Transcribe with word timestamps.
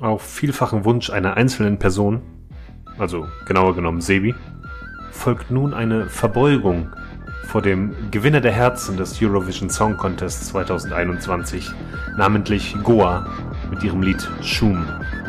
Auf 0.00 0.22
vielfachen 0.22 0.84
Wunsch 0.84 1.10
einer 1.10 1.36
einzelnen 1.36 1.78
Person, 1.78 2.20
also 2.98 3.28
genauer 3.46 3.76
genommen 3.76 4.00
Sebi, 4.00 4.34
folgt 5.12 5.52
nun 5.52 5.72
eine 5.72 6.08
Verbeugung 6.08 6.88
vor 7.46 7.62
dem 7.62 7.94
Gewinner 8.10 8.40
der 8.40 8.50
Herzen 8.50 8.96
des 8.96 9.22
Eurovision 9.22 9.70
Song 9.70 9.96
Contest 9.96 10.48
2021, 10.48 11.70
namentlich 12.16 12.76
Goa, 12.82 13.30
mit 13.70 13.84
ihrem 13.84 14.02
Lied 14.02 14.28
Schum, 14.42 14.84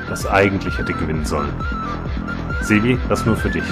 das 0.10 0.26
eigentlich 0.26 0.80
hätte 0.80 0.94
gewinnen 0.94 1.26
sollen. 1.26 1.54
Sebi, 2.62 2.98
das 3.08 3.24
nur 3.28 3.38
für 3.38 3.52
dich. 3.52 3.64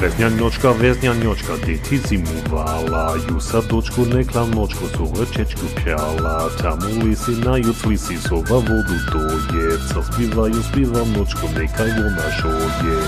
Vesnja 0.00 0.28
njočka, 0.28 0.70
vesnja 0.70 1.14
njočka, 1.14 1.52
deti 1.66 1.98
zimovala, 2.08 3.16
jusa 3.30 3.60
dočku 3.70 4.06
nekla 4.14 4.46
nočko, 4.46 4.84
su 4.96 5.26
čečku 5.36 5.66
pjala, 5.76 6.50
tamo 6.62 7.04
lisi 7.04 7.30
na 7.30 7.56
juc 7.56 7.84
lisi, 7.84 8.18
sova 8.28 8.58
vodu 8.68 8.98
doje, 9.12 9.78
ca 9.88 10.02
spivaju, 10.12 10.62
spivam 10.62 11.12
nočko, 11.18 11.48
neka 11.58 11.82
je 11.82 12.06
ona 12.06 12.30
šoje, 12.40 12.98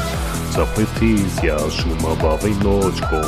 petizja 0.76 1.58
šuma 1.70 2.14
bavaj 2.22 2.54
nočko, 2.64 3.20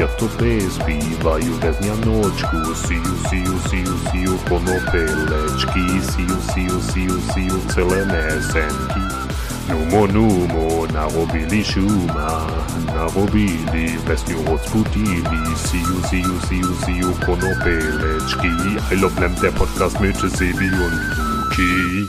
ja 0.00 0.06
to 0.18 0.28
spivaju, 0.70 1.52
veznja 1.62 1.94
nočku, 2.06 2.56
siju, 2.86 3.12
siju, 3.28 3.54
siju, 3.70 3.94
siju, 4.10 4.38
konopelečki, 4.48 5.86
siju, 6.12 6.36
siju, 6.54 6.80
siju, 6.80 6.80
siju, 6.92 7.20
siju, 7.34 7.60
celene 7.74 8.30
senki. 8.52 9.23
Numo, 9.69 10.07
numo, 10.07 10.87
narobili 10.93 11.63
shuma, 11.63 12.47
narobili, 12.85 13.97
vesnju 14.07 14.37
odsputili, 14.53 15.41
siu, 15.55 16.01
siu, 16.09 16.39
siu, 16.47 16.75
siu, 16.85 17.13
konopelečki, 17.25 18.47
I 18.91 18.95
love 18.95 19.15
them, 19.15 19.35
der 19.41 19.51
Podcast 19.51 19.99
mit 19.99 20.15
Sebi 20.15 20.69
und 20.69 20.99
Luki. 21.17 22.07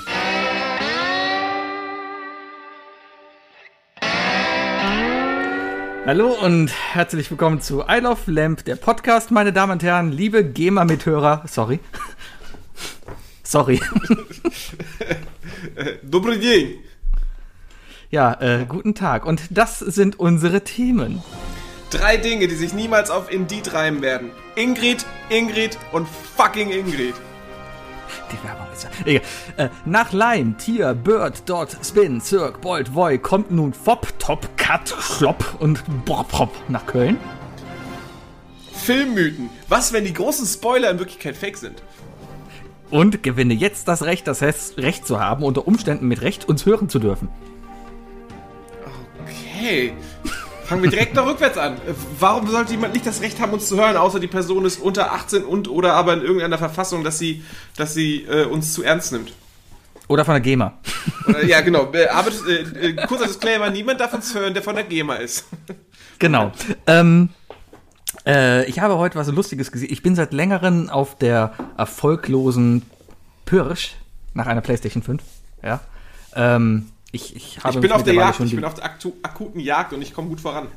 Hallo 6.07 6.33
und 6.33 6.71
herzlich 6.95 7.31
willkommen 7.31 7.61
zu 7.61 7.83
I 7.83 8.01
Love 8.01 8.33
Lamp, 8.33 8.65
der 8.65 8.77
Podcast, 8.77 9.31
meine 9.31 9.53
Damen 9.53 9.73
und 9.73 9.83
Herren, 9.83 10.11
liebe 10.11 10.43
GEMA-Mithörer. 10.45 11.45
Sorry. 11.47 11.79
Sorry. 13.45 13.81
Добрый 16.03 16.39
день! 16.39 16.81
Ja, 18.16 18.38
äh, 18.40 18.66
guten 18.66 18.96
Tag. 18.96 19.26
Und 19.26 19.42
das 19.50 19.80
sind 19.80 20.18
unsere 20.18 20.64
Themen. 20.64 21.22
Drei 21.90 22.16
Dinge, 22.16 22.48
die 22.48 22.56
sich 22.56 22.74
niemals 22.74 23.10
auf 23.10 23.30
Indeed 23.30 23.74
reimen 23.74 24.02
werden. 24.02 24.32
Ingrid, 24.56 25.06
Ingrid 25.28 25.78
und 25.92 26.08
fucking 26.08 26.72
Ingrid. 26.72 27.16
Die 28.32 28.48
Werbung 28.48 28.68
ist 28.74 28.84
ja. 28.86 28.90
Egal. 29.04 29.22
Äh, 29.58 29.70
nach 29.84 30.14
Lime, 30.14 30.56
Tier, 30.56 30.94
Bird, 30.94 31.44
Dot, 31.50 31.76
Spin, 31.84 32.22
Cirque, 32.22 32.62
Bolt, 32.62 32.96
Voy 32.96 33.18
kommt 33.18 33.52
nun 33.52 33.74
Fop, 33.74 34.08
Top, 34.18 34.48
Cut, 34.56 34.88
Flop 34.88 35.44
und 35.60 35.84
Bop, 36.06 36.32
Hop 36.40 36.54
nach 36.70 36.86
Köln. 36.86 37.18
Filmmythen. 38.72 39.50
Was, 39.68 39.92
wenn 39.92 40.06
die 40.06 40.14
großen 40.14 40.46
Spoiler 40.46 40.90
in 40.90 41.00
Wirklichkeit 41.00 41.36
fake 41.36 41.58
sind? 41.58 41.84
Und 42.92 43.24
gewinne 43.24 43.56
jetzt 43.56 43.90
das 43.90 44.04
Recht, 44.04 44.26
das 44.26 44.42
heißt, 44.42 44.78
Recht 44.78 45.06
zu 45.06 45.20
haben, 45.20 45.44
unter 45.44 45.68
Umständen 45.68 46.08
mit 46.08 46.22
Recht 46.22 46.48
uns 46.48 46.66
hören 46.66 46.88
zu 46.88 47.00
dürfen. 47.00 47.28
Okay. 49.56 49.94
Fangen 50.66 50.84
wir 50.84 50.90
direkt 50.90 51.16
mal 51.16 51.24
rückwärts 51.30 51.58
an. 51.58 51.78
Warum 52.20 52.48
sollte 52.48 52.72
jemand 52.72 52.94
nicht 52.94 53.06
das 53.06 53.22
Recht 53.22 53.40
haben, 53.40 53.54
uns 53.54 53.68
zu 53.68 53.78
hören, 53.78 53.98
außer 53.98 54.20
die 54.20 54.28
Person 54.28 54.66
ist 54.66 54.82
unter 54.82 55.14
18 55.14 55.44
und 55.44 55.70
oder 55.70 55.94
aber 55.94 56.14
in 56.14 56.22
irgendeiner 56.22 56.58
Verfassung, 56.58 57.04
dass 57.04 57.20
sie, 57.20 57.44
dass 57.78 57.94
sie 57.94 58.24
äh, 58.24 58.46
uns 58.46 58.74
zu 58.74 58.84
ernst 58.84 59.12
nimmt? 59.12 59.32
Oder 60.08 60.26
von 60.26 60.34
der 60.34 60.42
GEMA. 60.42 60.74
Ja, 61.48 61.62
genau. 61.62 61.92
Aber, 62.12 62.32
äh, 62.48 62.90
äh, 62.90 62.94
kurzer 63.08 63.26
Disclaimer, 63.26 63.70
niemand 63.70 64.00
darf 64.00 64.14
uns 64.14 64.34
hören, 64.36 64.54
der 64.54 64.62
von 64.62 64.76
der 64.76 64.84
GEMA 64.84 65.16
ist. 65.16 65.46
Genau. 66.18 66.54
Ähm, 66.88 67.28
äh, 68.26 68.64
ich 68.70 68.80
habe 68.80 68.98
heute 68.98 69.20
was 69.20 69.28
Lustiges 69.28 69.70
gesehen. 69.70 69.92
Ich 69.92 70.02
bin 70.02 70.16
seit 70.16 70.32
längerem 70.32 70.90
auf 70.90 71.18
der 71.18 71.52
erfolglosen 71.78 72.84
Pirsch 73.46 73.96
nach 74.34 74.48
einer 74.48 74.62
PlayStation 74.62 75.04
5. 75.04 75.22
Ja. 75.62 75.82
Ähm, 76.34 76.88
ich, 77.16 77.36
ich, 77.36 77.58
Ich 77.64 77.80
bin 77.80 77.92
auf 77.92 78.04
der 78.04 78.14
Jagd, 78.14 78.40
ich 78.40 78.56
bin 78.56 78.66
auf 78.66 78.74
der 78.76 78.86
akuten 78.86 79.60
Jagd 79.60 79.94
und 79.94 80.02
ich 80.02 80.14
komme 80.14 80.28
gut 80.30 80.42
voran. 80.42 80.68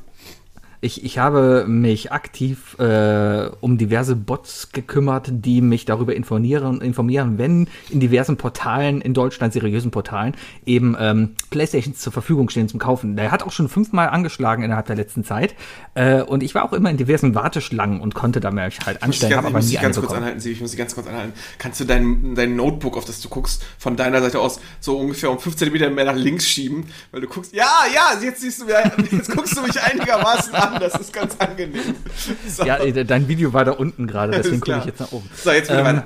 Ich, 0.81 1.03
ich 1.03 1.17
habe 1.17 1.65
mich 1.67 2.13
aktiv 2.13 2.77
äh, 2.79 3.49
um 3.59 3.77
diverse 3.77 4.15
Bots 4.15 4.71
gekümmert, 4.71 5.27
die 5.29 5.59
mich 5.59 5.83
darüber 5.83 6.15
informieren, 6.15 6.79
informieren, 6.79 7.37
wenn 7.37 7.67
in 7.89 7.99
diversen 7.99 8.37
Portalen, 8.37 9.01
in 9.01 9.13
Deutschland 9.13 9.51
seriösen 9.51 9.91
Portalen, 9.91 10.35
eben 10.65 10.95
ähm, 10.97 11.35
Playstations 11.49 11.99
zur 11.99 12.13
Verfügung 12.13 12.47
stehen 12.47 12.69
zum 12.69 12.79
Kaufen. 12.79 13.17
Der 13.17 13.31
hat 13.31 13.43
auch 13.43 13.51
schon 13.51 13.67
fünfmal 13.67 14.07
angeschlagen 14.07 14.63
innerhalb 14.63 14.85
der 14.85 14.95
letzten 14.95 15.25
Zeit. 15.25 15.53
Äh, 15.95 16.21
und 16.21 16.43
ich 16.43 16.55
war 16.55 16.63
auch 16.63 16.71
immer 16.71 16.89
in 16.89 16.95
diversen 16.95 17.35
Warteschlangen 17.35 17.99
und 17.99 18.15
konnte 18.15 18.39
da 18.39 18.49
mich 18.49 18.79
halt 18.85 19.03
anstellen, 19.03 19.33
ganz, 19.33 19.47
ich 19.47 19.53
muss 19.53 19.67
dich 19.67 19.81
ganz 19.81 19.99
kurz 19.99 20.13
anhalten, 20.13 20.39
Sibi, 20.39 20.53
ich 20.53 20.61
muss 20.61 20.71
dich 20.71 20.79
ganz 20.79 20.95
kurz 20.95 21.07
anhalten. 21.07 21.33
Kannst 21.57 21.81
du 21.81 21.85
dein, 21.85 22.35
dein 22.35 22.55
Notebook, 22.55 22.95
auf 22.95 23.03
das 23.03 23.19
du 23.19 23.27
guckst, 23.27 23.65
von 23.77 23.97
deiner 23.97 24.21
Seite 24.21 24.39
aus 24.39 24.61
so 24.79 24.97
ungefähr 24.97 25.29
um 25.29 25.39
5 25.39 25.57
cm 25.57 25.93
mehr 25.93 26.05
nach 26.05 26.15
links 26.15 26.47
schieben? 26.47 26.85
Weil 27.11 27.19
du 27.19 27.27
guckst, 27.27 27.53
ja, 27.53 27.83
ja, 27.93 28.17
jetzt 28.21 28.39
siehst 28.39 28.61
du 28.61 28.65
mir, 28.65 28.81
jetzt 29.11 29.31
guckst 29.35 29.57
du 29.57 29.61
mich 29.61 29.81
einigermaßen 29.81 30.53
an, 30.53 30.68
das 30.77 30.95
ist 30.95 31.13
ganz 31.13 31.35
angenehm. 31.39 31.95
So, 32.47 32.63
Ja, 32.65 32.77
dein 33.03 33.27
Video 33.27 33.53
war 33.53 33.65
da 33.65 33.71
unten 33.71 34.05
gerade, 34.07 34.33
deswegen 34.33 34.59
gucke 34.61 34.77
ich 34.79 34.85
jetzt 34.85 34.99
nach 34.99 35.11
oben. 35.11 35.29
so 35.35 35.51
jetzt 35.51 35.69
wieder 35.69 35.79
Ähm, 35.79 35.85
weiter. 35.85 36.05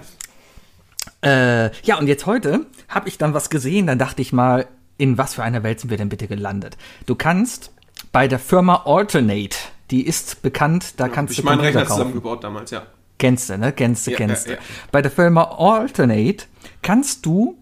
Äh, 1.22 1.72
ja, 1.84 1.98
und 2.00 2.08
jetzt 2.08 2.26
heute 2.26 2.66
habe 2.90 3.08
ich 3.10 3.18
dann 3.18 3.34
was 3.34 3.50
gesehen, 3.50 3.88
dann 3.88 3.98
dachte 4.00 4.22
ich 4.22 4.34
mal, 4.34 4.68
in 4.98 5.18
was 5.18 5.34
für 5.36 5.44
einer 5.44 5.64
Welt 5.64 5.80
sind 5.80 5.90
wir 5.90 5.98
denn 5.98 6.10
bitte 6.10 6.28
gelandet? 6.28 6.78
Du 7.06 7.16
kannst 7.16 7.72
bei 8.12 8.28
der 8.28 8.40
Firma 8.40 8.84
Alternate, 8.86 9.58
die 9.92 10.06
ist 10.06 10.42
bekannt, 10.42 10.94
da 10.98 11.08
kannst 11.10 11.32
Ich 11.32 11.40
du 11.40 11.44
meinen 11.46 11.58
Computer 11.60 11.68
Rechner 11.80 11.82
kaufen. 11.88 11.98
zusammengebaut 11.98 12.44
damals, 12.44 12.72
ja. 12.72 12.84
Kennst 13.20 13.50
du, 13.50 13.58
ne? 13.58 13.72
Kennst 13.72 14.06
du, 14.08 14.12
Ja, 14.12 14.18
kennst 14.18 14.48
ja, 14.48 14.54
du. 14.56 14.60
ja. 14.60 14.66
Bei 14.92 15.02
der 15.02 15.12
Firma 15.12 15.44
Alternate 15.58 16.46
kannst 16.82 17.26
du 17.26 17.58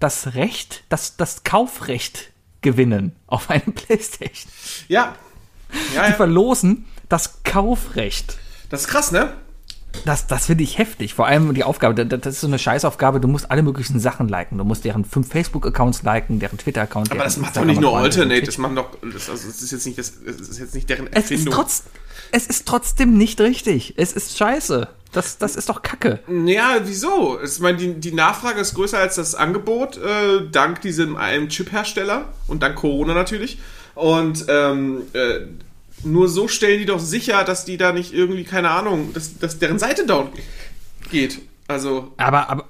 das 0.00 0.34
Recht, 0.34 0.84
das, 0.88 1.16
das 1.16 1.44
Kaufrecht 1.44 2.30
gewinnen 2.62 3.14
auf 3.26 3.50
einem 3.50 3.72
Playstation. 3.74 4.50
Ja. 4.88 5.14
Ja, 5.94 6.06
Die 6.06 6.12
verlosen 6.12 6.86
das 7.08 7.42
Kaufrecht. 7.44 8.38
Das 8.70 8.82
ist 8.82 8.88
krass, 8.88 9.12
ne? 9.12 9.32
Das, 10.04 10.26
das 10.26 10.46
finde 10.46 10.64
ich 10.64 10.78
heftig. 10.78 11.14
Vor 11.14 11.26
allem 11.26 11.54
die 11.54 11.64
Aufgabe, 11.64 12.04
das, 12.04 12.34
ist 12.34 12.40
so 12.40 12.46
eine 12.46 12.58
Scheißaufgabe, 12.58 13.20
du 13.20 13.28
musst 13.28 13.50
alle 13.50 13.62
möglichen 13.62 13.98
Sachen 13.98 14.28
liken. 14.28 14.58
Du 14.58 14.64
musst 14.64 14.84
deren 14.84 15.04
fünf 15.04 15.28
Facebook-Accounts 15.28 16.02
liken, 16.02 16.38
deren 16.38 16.58
Twitter-Account. 16.58 17.10
Aber 17.12 17.24
das 17.24 17.38
macht 17.38 17.56
doch 17.56 17.64
nicht 17.64 17.80
nur 17.80 17.96
Alternate, 17.96 18.42
das 18.42 18.58
machen 18.58 18.76
doch, 18.76 18.90
das, 19.02 19.30
also, 19.30 19.46
das 19.46 19.62
ist 19.62 19.72
jetzt 19.72 19.86
nicht, 19.86 19.98
das, 19.98 20.10
ist 20.10 20.58
jetzt 20.58 20.74
nicht 20.74 20.88
deren 20.90 21.06
Es 21.08 21.24
ist, 21.24 21.30
Erfindung. 21.30 21.54
trotz, 21.54 21.84
es 22.32 22.46
ist 22.46 22.66
trotzdem 22.66 23.16
nicht 23.16 23.40
richtig. 23.40 23.94
Es 23.96 24.12
ist 24.12 24.36
scheiße. 24.36 24.88
Das, 25.12 25.38
das 25.38 25.56
ist 25.56 25.70
doch 25.70 25.80
Kacke. 25.82 26.20
Ja, 26.44 26.76
wieso? 26.84 27.38
Ich 27.42 27.58
meine, 27.60 27.78
die, 27.78 27.94
die 27.94 28.12
Nachfrage 28.12 28.60
ist 28.60 28.74
größer 28.74 28.98
als 28.98 29.14
das 29.14 29.34
Angebot, 29.34 29.96
äh, 29.96 30.46
dank 30.50 30.82
diesem 30.82 31.16
einen 31.16 31.48
Chip-Hersteller 31.48 32.26
und 32.48 32.62
dank 32.62 32.76
Corona 32.76 33.14
natürlich. 33.14 33.58
Und 33.96 34.44
ähm, 34.48 35.02
äh, 35.14 35.40
nur 36.04 36.28
so 36.28 36.48
stellen 36.48 36.78
die 36.78 36.84
doch 36.84 37.00
sicher, 37.00 37.42
dass 37.44 37.64
die 37.64 37.78
da 37.78 37.92
nicht 37.92 38.12
irgendwie, 38.12 38.44
keine 38.44 38.70
Ahnung, 38.70 39.12
dass, 39.14 39.38
dass 39.38 39.58
deren 39.58 39.78
Seite 39.78 40.06
down 40.06 40.28
geht. 41.10 41.40
Also, 41.66 42.12
Aber, 42.18 42.48
aber, 42.50 42.64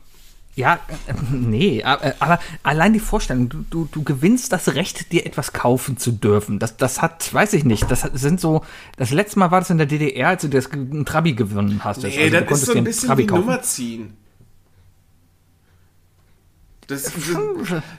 ja, 0.54 0.78
äh, 1.09 1.12
nee, 1.32 1.82
aber, 1.82 2.15
aber 2.20 2.38
allein 2.62 2.92
die 2.92 3.00
Vorstellung, 3.00 3.48
du, 3.48 3.65
du, 3.69 3.88
du 3.91 4.04
gewinnst 4.04 4.53
das 4.53 4.75
Recht, 4.75 5.12
dir 5.12 5.26
etwas 5.26 5.53
kaufen 5.53 5.98
zu 5.98 6.12
dürfen. 6.12 6.60
Das, 6.60 6.76
das 6.76 7.03
hat, 7.03 7.34
weiß 7.34 7.54
ich 7.54 7.65
nicht, 7.65 7.91
das 7.91 8.03
sind 8.15 8.41
so, 8.41 8.62
das 8.97 9.10
letzte 9.10 9.41
Mal 9.41 9.50
war 9.50 9.60
das 9.60 9.70
in 9.70 9.78
der 9.78 9.86
DDR, 9.86 10.28
als 10.28 10.42
du 10.42 10.48
das 10.48 10.72
ein 10.72 11.04
Trabi 11.04 11.32
gewonnen 11.34 11.82
hast. 11.82 12.04
nee, 12.04 12.22
Also 12.22 12.41
das 12.41 12.62
ist 12.62 12.66
so 12.66 12.75
ein 12.75 12.84
bisschen 12.84 13.09
Trabi 13.09 13.25
wie 13.25 13.26
kaufen. 13.26 13.41
Nummer 13.41 13.62
ziehen. 13.62 14.16
Das, 16.88 17.10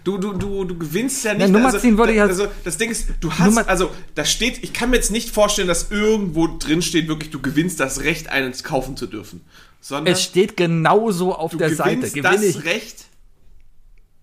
du, 0.06 0.18
du, 0.18 0.34
du, 0.34 0.63
du 0.63 0.78
gewinnst 0.78 1.24
ja 1.25 1.34
nicht. 1.34 1.50
Nummer 1.50 1.78
ziehen 1.78 1.98
würde 1.98 2.13
da- 2.13 2.18
ja- 2.19 2.25
Also, 2.25 2.48
das 2.63 2.78
Ding 2.78 2.89
ist, 2.89 3.07
du 3.19 3.31
hast, 3.34 3.45
Nummer- 3.45 3.68
also, 3.68 3.92
da 4.16 4.24
steht, 4.24 4.63
ich 4.63 4.72
kann 4.72 4.89
mir 4.92 4.95
jetzt 4.95 5.12
nicht 5.12 5.34
vorstellen, 5.34 5.68
dass 5.68 5.92
irgendwo 5.92 6.48
drin 6.57 6.81
steht, 6.81 7.07
wirklich, 7.10 7.30
du 7.31 7.42
gewinnst 7.42 7.80
das 7.81 8.01
Recht, 8.01 8.30
eines 8.30 8.63
kaufen 8.63 8.95
zu 8.95 9.06
dürfen. 9.07 9.42
Sondern 9.81 10.13
Es 10.13 10.24
steht 10.24 10.56
genauso 10.57 11.36
auf 11.36 11.56
der 11.57 11.75
Seite. 11.75 12.10
Gewinne, 12.10 12.22
das 12.36 12.42
ich, 12.44 12.63
Recht. 12.66 13.06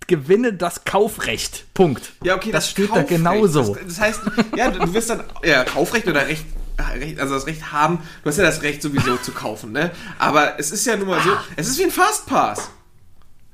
gewinne 0.07 0.53
das 0.53 0.85
Kaufrecht. 0.85 1.67
Punkt. 1.75 2.13
Ja, 2.23 2.35
okay, 2.37 2.51
das, 2.53 2.65
das, 2.65 2.71
steht 2.71 2.89
Kaufrecht. 2.89 3.11
da 3.11 3.17
genauso. 3.17 3.75
Das, 3.75 3.85
das 3.87 4.01
heißt, 4.01 4.21
ja, 4.57 4.71
du 4.71 4.93
wirst 4.93 5.11
dann, 5.11 5.25
ja, 5.45 5.65
Kaufrecht 5.65 6.07
oder 6.09 6.27
Recht, 6.27 6.45
Recht, 6.99 7.19
also 7.21 7.35
das 7.35 7.47
Recht 7.47 7.71
haben, 7.73 7.99
du 8.23 8.29
hast 8.29 8.37
ja 8.39 8.45
das 8.45 8.63
Recht 8.63 8.83
sowieso 8.83 9.17
zu 9.19 9.33
kaufen, 9.33 9.73
ne? 9.73 9.91
Aber 10.19 10.59
es 10.59 10.71
ist 10.73 10.85
ja 10.87 10.97
nun 10.97 11.09
mal 11.09 11.23
so, 11.23 11.31
es 11.57 11.69
ist 11.69 11.79
wie 11.79 11.85
ein 11.85 11.91
Fastpass. 11.91 12.71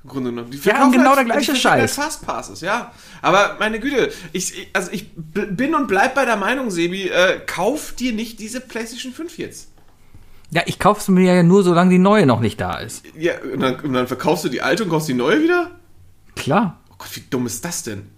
Im 0.03 0.09
Grunde 0.11 0.31
genommen. 0.31 0.51
Die 0.51 0.57
verkaufen 0.57 0.93
genau 0.93 1.11
halt- 1.11 1.19
der 1.19 1.25
gleiche 1.27 1.55
Scheiß. 1.55 1.81
Halt 1.81 1.91
Fastpasses, 1.91 2.61
ja. 2.63 2.93
Aber 3.21 3.57
meine 3.59 3.81
Güte, 3.81 4.11
ich, 4.33 4.69
also 4.73 4.91
ich 4.93 5.11
bin 5.15 5.75
und 5.75 5.89
bleib 5.89 6.15
bei 6.15 6.25
der 6.25 6.37
Meinung, 6.37 6.71
Sebi, 6.71 7.09
äh, 7.09 7.41
kauf 7.45 7.93
dir 7.93 8.13
nicht 8.13 8.41
diese 8.41 8.61
PlayStation 8.61 9.13
5 9.13 9.37
jetzt. 9.39 9.69
Ja, 10.53 10.63
ich 10.67 10.79
kaufe 10.79 11.01
es 11.01 11.09
mir 11.09 11.35
ja 11.35 11.43
nur, 11.43 11.63
solange 11.63 11.91
die 11.91 11.99
neue 11.99 12.27
noch 12.27 12.41
nicht 12.41 12.61
da 12.61 12.79
ist. 12.79 13.05
Ja, 13.17 13.35
und 13.41 13.61
dann, 13.61 13.79
und 13.81 13.93
dann 13.93 14.07
verkaufst 14.09 14.45
du 14.45 14.49
die 14.49 14.63
alte 14.63 14.85
und 14.85 14.91
kaufst 14.91 15.09
die 15.09 15.15
neue 15.15 15.43
wieder? 15.43 15.71
Klar. 16.35 16.81
Oh 16.91 16.95
Gott, 16.99 17.15
wie 17.15 17.23
dumm 17.29 17.47
ist 17.47 17.65
das 17.65 17.83
denn? 17.83 18.09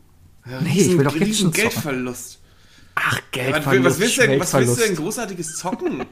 Ja, 0.49 0.61
Nee, 0.61 0.71
ich 0.79 0.97
will 0.97 1.05
doch 1.05 1.15
jetzt 1.17 1.41
schon. 1.41 1.51
Geldverlust. 1.53 2.39
Ach, 2.95 3.19
Geldverlust, 3.33 3.85
was, 3.85 3.99
willst 4.01 4.17
du 4.19 4.21
denn, 4.23 4.41
was 4.41 4.55
willst 4.55 4.79
du 4.79 4.83
denn 4.83 4.97
großartiges 4.97 5.57
zocken? 5.57 6.05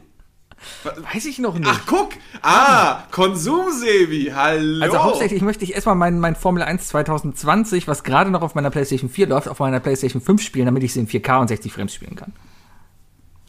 Weiß 1.12 1.24
ich 1.26 1.38
noch 1.38 1.58
nicht. 1.58 1.70
Ach, 1.70 1.80
guck! 1.86 2.10
Ah, 2.42 3.04
Konsumsebi, 3.10 4.32
hallo! 4.34 4.84
Also 4.84 4.98
hauptsächlich 4.98 5.42
möchte 5.42 5.64
ich 5.64 5.74
erstmal 5.74 5.94
mein, 5.94 6.20
mein 6.20 6.36
Formel 6.36 6.62
1 6.62 6.88
2020, 6.88 7.88
was 7.88 8.04
gerade 8.04 8.30
noch 8.30 8.42
auf 8.42 8.54
meiner 8.54 8.70
PlayStation 8.70 9.10
4 9.10 9.28
läuft, 9.28 9.48
auf 9.48 9.58
meiner 9.58 9.80
PlayStation 9.80 10.20
5 10.20 10.42
spielen, 10.42 10.66
damit 10.66 10.82
ich 10.82 10.92
sie 10.92 11.00
in 11.00 11.08
4K 11.08 11.40
und 11.40 11.48
60 11.48 11.72
Frames 11.72 11.94
spielen 11.94 12.16
kann. 12.16 12.32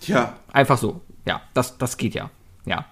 Ja, 0.02 0.38
Einfach 0.52 0.78
so. 0.78 1.02
Ja, 1.26 1.42
das, 1.54 1.78
das 1.78 1.98
geht 1.98 2.16
ja. 2.16 2.30
Ja. 2.66 2.86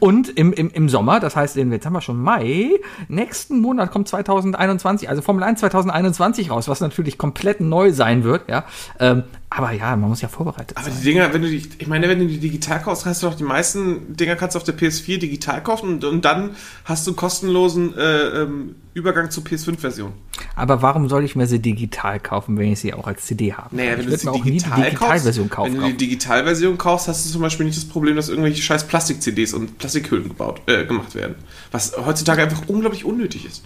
Und 0.00 0.28
im, 0.30 0.52
im, 0.52 0.70
im 0.70 0.88
Sommer, 0.88 1.20
das 1.20 1.36
heißt, 1.36 1.56
jetzt 1.56 1.86
haben 1.86 1.92
wir 1.92 2.00
schon 2.00 2.20
Mai, 2.20 2.70
nächsten 3.08 3.60
Monat 3.60 3.90
kommt 3.90 4.08
2021, 4.08 5.08
also 5.08 5.22
Formel 5.22 5.44
1 5.44 5.60
2021 5.60 6.50
raus, 6.50 6.68
was 6.68 6.80
natürlich 6.80 7.18
komplett 7.18 7.60
neu 7.60 7.92
sein 7.92 8.24
wird, 8.24 8.48
ja. 8.48 8.64
Ähm, 8.98 9.24
aber 9.50 9.72
ja, 9.72 9.94
man 9.96 10.08
muss 10.08 10.20
ja 10.20 10.28
vorbereitet 10.28 10.76
aber 10.76 10.86
sein. 10.86 10.98
die 10.98 11.04
Dinger, 11.04 11.32
wenn 11.32 11.42
du 11.42 11.48
die, 11.48 11.62
ich 11.78 11.86
meine, 11.86 12.08
wenn 12.08 12.18
du 12.18 12.26
die 12.26 12.38
digital 12.38 12.82
kaufst, 12.82 13.06
hast 13.06 13.22
du 13.22 13.28
doch 13.28 13.36
die 13.36 13.44
meisten 13.44 14.16
Dinger 14.16 14.36
kannst 14.36 14.56
du 14.56 14.58
auf 14.58 14.64
der 14.64 14.76
PS4 14.76 15.18
digital 15.18 15.62
kaufen 15.62 15.88
und, 15.90 16.04
und 16.04 16.24
dann 16.24 16.56
hast 16.84 17.06
du 17.06 17.14
kostenlosen 17.14 17.96
äh, 17.96 18.42
ähm, 18.42 18.74
Übergang 18.94 19.28
zur 19.28 19.42
PS5-Version. 19.42 20.12
Aber 20.54 20.80
warum 20.80 21.08
soll 21.08 21.24
ich 21.24 21.34
mir 21.34 21.48
sie 21.48 21.58
digital 21.58 22.20
kaufen, 22.20 22.56
wenn 22.56 22.72
ich 22.72 22.78
sie 22.78 22.94
auch 22.94 23.08
als 23.08 23.26
CD 23.26 23.52
habe? 23.52 23.74
Naja, 23.74 23.98
wenn 23.98 24.08
ich 24.08 24.20
du 24.20 24.26
mir 24.26 24.32
auch 24.32 24.44
nie 24.44 24.58
die 24.58 24.70
Digitalversion 24.70 25.50
kaufen. 25.50 25.74
wenn 25.74 25.80
du 25.80 25.86
die 25.88 25.96
Digitalversion 25.96 26.78
kaufst, 26.78 27.08
hast 27.08 27.26
du 27.26 27.30
zum 27.32 27.42
Beispiel 27.42 27.66
nicht 27.66 27.76
das 27.76 27.86
Problem, 27.86 28.14
dass 28.14 28.28
irgendwelche 28.28 28.62
scheiß 28.62 28.86
Plastik-CDs 28.86 29.52
und 29.52 29.78
Plastikhüllen 29.78 30.28
gebaut, 30.28 30.62
äh, 30.66 30.86
gemacht 30.86 31.16
werden. 31.16 31.34
Was 31.72 31.96
heutzutage 31.96 32.42
einfach 32.42 32.68
unglaublich 32.68 33.04
unnötig 33.04 33.44
ist. 33.46 33.64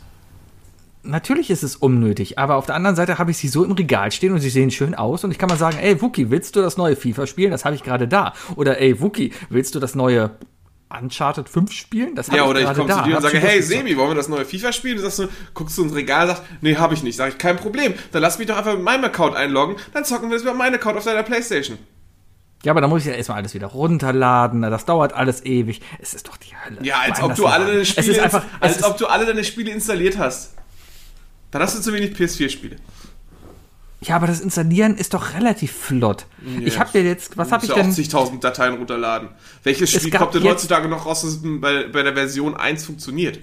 Natürlich 1.02 1.50
ist 1.50 1.62
es 1.62 1.76
unnötig, 1.76 2.38
aber 2.38 2.56
auf 2.56 2.66
der 2.66 2.74
anderen 2.74 2.96
Seite 2.96 3.19
habe 3.19 3.31
ich 3.31 3.36
sie 3.36 3.48
so 3.48 3.64
im 3.64 3.72
Regal 3.72 4.10
stehen 4.12 4.32
und 4.32 4.40
sie 4.40 4.50
sehen 4.50 4.70
schön 4.70 4.94
aus 4.94 5.24
und 5.24 5.31
ich 5.31 5.38
kann 5.38 5.48
mal 5.48 5.56
sagen, 5.56 5.78
ey 5.81 6.00
Wookie, 6.02 6.31
willst 6.31 6.56
du 6.56 6.60
das 6.60 6.76
neue 6.76 6.96
FIFA 6.96 7.26
spielen? 7.26 7.50
Das 7.50 7.64
habe 7.64 7.74
ich 7.76 7.82
gerade 7.82 8.08
da. 8.08 8.32
Oder 8.56 8.81
ey 8.81 9.00
Wookie, 9.00 9.32
willst 9.48 9.74
du 9.74 9.81
das 9.81 9.94
neue 9.94 10.32
Uncharted 10.90 11.49
5 11.49 11.73
spielen? 11.73 12.14
Das 12.14 12.29
Ja, 12.29 12.44
oder 12.44 12.61
ich 12.61 12.67
gerade 12.67 12.81
komme 12.81 12.93
zu 12.93 13.02
dir 13.02 13.17
und 13.17 13.23
sage, 13.23 13.38
hey. 13.38 13.62
Sebi, 13.62 13.96
wollen 13.96 14.11
wir 14.11 14.14
das 14.14 14.29
neue 14.29 14.44
FIFA 14.44 14.73
spielen? 14.73 14.96
Du 14.96 15.02
sagst 15.02 15.19
so, 15.19 15.29
guckst 15.55 15.76
du 15.76 15.82
ins 15.85 15.94
Regal 15.94 16.23
und 16.23 16.37
sagst, 16.37 16.43
nee, 16.61 16.76
habe 16.76 16.94
ich 16.94 17.02
nicht. 17.02 17.17
Sag 17.17 17.29
ich, 17.31 17.38
kein 17.38 17.56
Problem. 17.56 17.94
Dann 18.12 18.23
lass 18.23 18.38
mich 18.38 18.46
doch 18.46 18.56
einfach 18.56 18.75
mit 18.75 18.82
meinem 18.82 19.05
Account 19.05 19.37
einloggen, 19.37 19.76
dann 19.93 20.05
zocken 20.05 20.31
wir 20.31 20.37
das 20.37 20.43
über 20.43 20.55
meinen 20.55 20.76
Account 20.76 20.96
auf 20.96 21.05
deiner 21.05 21.23
Playstation. 21.23 21.79
Ja, 22.64 22.73
aber 22.73 22.81
da 22.81 22.88
muss 22.88 23.02
ich 23.02 23.08
ja 23.08 23.14
erstmal 23.14 23.38
alles 23.38 23.55
wieder 23.55 23.69
runterladen, 23.69 24.62
das 24.62 24.85
dauert 24.85 25.12
alles 25.12 25.44
ewig. 25.44 25.81
Es 26.00 26.14
ist 26.14 26.26
doch 26.26 26.37
die 26.37 26.56
Hölle. 26.56 26.79
Ja, 26.82 27.00
als 27.00 27.23
ob 27.23 27.34
du 27.37 27.46
alle 27.46 27.67
deine 27.67 27.84
Spiele, 27.84 28.23
einfach, 28.23 28.44
als 28.58 28.82
ob 28.82 28.96
du 28.96 29.06
alle 29.06 29.26
deine 29.26 29.44
Spiele 29.44 29.70
installiert 29.70 30.19
hast. 30.19 30.55
Dann 31.50 31.62
hast 31.62 31.79
du 31.79 31.82
zu 31.82 31.93
wenig 31.93 32.17
PS4-Spiele. 32.17 32.76
Ja, 34.00 34.16
aber 34.16 34.28
das 34.28 34.40
Installieren 34.40 34.96
ist 34.96 35.14
doch 35.14 35.34
relativ 35.34 35.72
flott. 35.72 36.26
Ich 36.60 36.78
habe 36.78 36.90
dir 36.92 37.02
jetzt, 37.02 37.36
was 37.36 37.50
habe 37.50 37.66
ich 37.66 37.72
denn? 37.72 37.86
musst 37.86 37.98
ja 38.12 38.18
auch 38.18 38.30
10.000 38.32 38.40
Dateien 38.40 38.74
runterladen. 38.74 39.30
Welches 39.64 39.90
Spiel 39.90 40.10
kommt 40.10 40.34
denn 40.34 40.44
heutzutage 40.44 40.88
noch 40.88 41.04
raus, 41.04 41.22
das 41.22 41.40
bei, 41.42 41.88
bei 41.88 42.02
der 42.02 42.14
Version 42.14 42.56
1 42.56 42.84
funktioniert? 42.84 43.40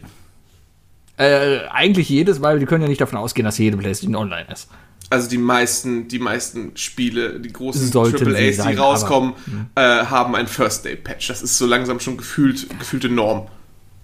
Äh, 1.18 1.60
eigentlich 1.70 2.10
jedes, 2.10 2.42
weil 2.42 2.60
wir 2.60 2.68
können 2.68 2.84
ja 2.84 2.88
nicht 2.88 3.02
davon 3.02 3.18
ausgehen, 3.18 3.46
dass 3.46 3.58
jede 3.58 3.78
PlayStation 3.78 4.16
online 4.16 4.48
ist. 4.52 4.70
Also 5.10 5.30
die 5.30 5.38
meisten, 5.38 6.08
die 6.08 6.20
meisten 6.20 6.76
Spiele, 6.76 7.40
die 7.40 7.54
großen 7.54 7.92
Sollten 7.92 8.26
sie 8.26 8.60
AAAs, 8.60 8.68
die 8.68 8.76
rauskommen, 8.76 9.34
äh, 9.76 9.82
haben 9.82 10.36
ein 10.36 10.48
First-Day-Patch. 10.48 11.28
Das 11.28 11.42
ist 11.42 11.58
so 11.58 11.66
langsam 11.66 12.00
schon 12.00 12.18
gefühlt, 12.18 12.68
gefühlte 12.80 13.10
Norm. 13.10 13.48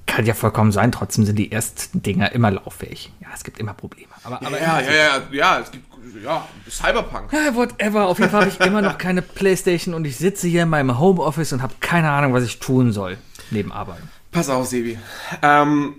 Kann 0.05 0.25
ja 0.25 0.33
vollkommen 0.33 0.71
sein, 0.71 0.91
trotzdem 0.91 1.25
sind 1.25 1.37
die 1.37 1.51
ersten 1.51 2.03
Dinger 2.03 2.31
immer 2.33 2.51
lauffähig. 2.51 3.11
Ja, 3.21 3.29
es 3.33 3.43
gibt 3.43 3.59
immer 3.59 3.73
Probleme. 3.73 4.09
Aber, 4.23 4.45
aber 4.45 4.59
ja, 4.59 4.81
ja, 4.81 4.91
ja, 4.91 5.21
ja, 5.31 5.59
es 5.59 5.71
gibt, 5.71 5.85
ja, 6.23 6.47
Cyberpunk. 6.69 7.31
Whatever. 7.31 8.07
Auf 8.07 8.19
jeden 8.19 8.31
Fall 8.31 8.41
habe 8.41 8.51
ich 8.51 8.59
immer 8.65 8.81
noch 8.81 8.97
keine 8.97 9.21
Playstation 9.21 9.93
und 9.93 10.05
ich 10.05 10.17
sitze 10.17 10.47
hier 10.47 10.63
in 10.63 10.69
meinem 10.69 10.99
Homeoffice 10.99 11.53
und 11.53 11.61
habe 11.61 11.73
keine 11.79 12.09
Ahnung, 12.09 12.33
was 12.33 12.43
ich 12.43 12.59
tun 12.59 12.91
soll. 12.91 13.17
Neben 13.49 13.71
Arbeiten. 13.71 14.09
Pass 14.31 14.49
auf, 14.49 14.67
Sebi. 14.67 14.97
Ähm, 15.41 15.95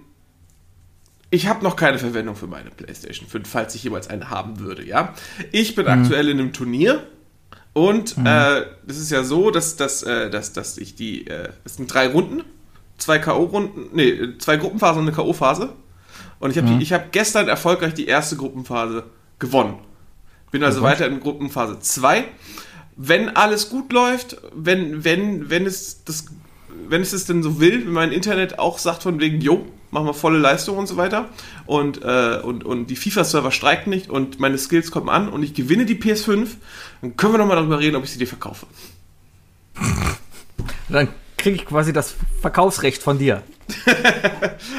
ich 1.30 1.46
habe 1.46 1.64
noch 1.64 1.76
keine 1.76 1.98
Verwendung 1.98 2.36
für 2.36 2.46
meine 2.46 2.70
PlayStation 2.70 3.28
5, 3.28 3.48
falls 3.48 3.74
ich 3.74 3.84
jemals 3.84 4.08
eine 4.08 4.30
haben 4.30 4.60
würde, 4.60 4.84
ja. 4.84 5.14
Ich 5.50 5.74
bin 5.74 5.86
aktuell 5.86 6.28
in 6.28 6.38
einem 6.38 6.52
Turnier 6.52 7.06
und 7.72 8.16
äh, 8.24 8.66
es 8.86 8.98
ist 8.98 9.10
ja 9.10 9.24
so, 9.24 9.50
dass, 9.50 9.76
dass, 9.76 10.02
äh, 10.02 10.28
dass, 10.28 10.52
dass 10.52 10.76
ich 10.76 10.94
die, 10.94 11.26
äh, 11.26 11.48
es 11.64 11.76
sind 11.76 11.92
drei 11.92 12.08
Runden, 12.08 12.42
zwei 12.98 13.18
K.O.-Runden, 13.18 13.86
nee, 13.92 14.36
zwei 14.38 14.56
Gruppenphasen 14.58 15.00
und 15.00 15.08
eine 15.08 15.16
K.O.-Phase. 15.16 15.70
Und 16.38 16.50
ich 16.50 16.58
habe 16.58 16.68
die 16.68 16.82
ich 16.82 16.92
hab 16.92 17.12
gestern 17.12 17.48
erfolgreich 17.48 17.94
die 17.94 18.06
erste 18.06 18.36
Gruppenphase 18.36 19.04
gewonnen. 19.38 19.78
Bin 20.52 20.62
also 20.62 20.82
weiter 20.82 21.06
in 21.06 21.18
Gruppenphase 21.18 21.80
2. 21.80 22.24
Wenn 22.96 23.30
alles 23.30 23.70
gut 23.70 23.92
läuft, 23.92 24.36
wenn, 24.54 25.02
wenn, 25.02 25.50
wenn 25.50 25.66
es 25.66 26.04
das, 26.04 26.26
wenn 26.88 27.00
es 27.00 27.12
es 27.12 27.24
denn 27.24 27.42
so 27.42 27.58
will, 27.58 27.86
wenn 27.86 27.92
mein 27.92 28.12
Internet 28.12 28.58
auch 28.58 28.78
sagt 28.78 29.02
von 29.02 29.18
wegen, 29.18 29.40
jo, 29.40 29.66
machen 29.90 30.06
wir 30.06 30.14
volle 30.14 30.38
Leistung 30.38 30.78
und 30.78 30.86
so 30.86 30.96
weiter 30.96 31.28
und, 31.66 32.02
äh, 32.02 32.40
und, 32.42 32.64
und 32.64 32.86
die 32.86 32.96
FIFA-Server 32.96 33.50
streiken 33.50 33.90
nicht 33.90 34.10
und 34.10 34.40
meine 34.40 34.58
Skills 34.58 34.90
kommen 34.90 35.08
an 35.08 35.28
und 35.28 35.42
ich 35.42 35.54
gewinne 35.54 35.86
die 35.86 35.96
PS5, 35.96 36.48
dann 37.00 37.16
können 37.16 37.34
wir 37.34 37.38
nochmal 37.38 37.56
darüber 37.56 37.78
reden, 37.78 37.96
ob 37.96 38.04
ich 38.04 38.10
sie 38.10 38.18
dir 38.18 38.26
verkaufe. 38.26 38.66
Dann 40.88 41.08
kriege 41.42 41.56
ich 41.56 41.66
quasi 41.66 41.92
das 41.92 42.14
Verkaufsrecht 42.40 43.02
von 43.02 43.18
dir. 43.18 43.42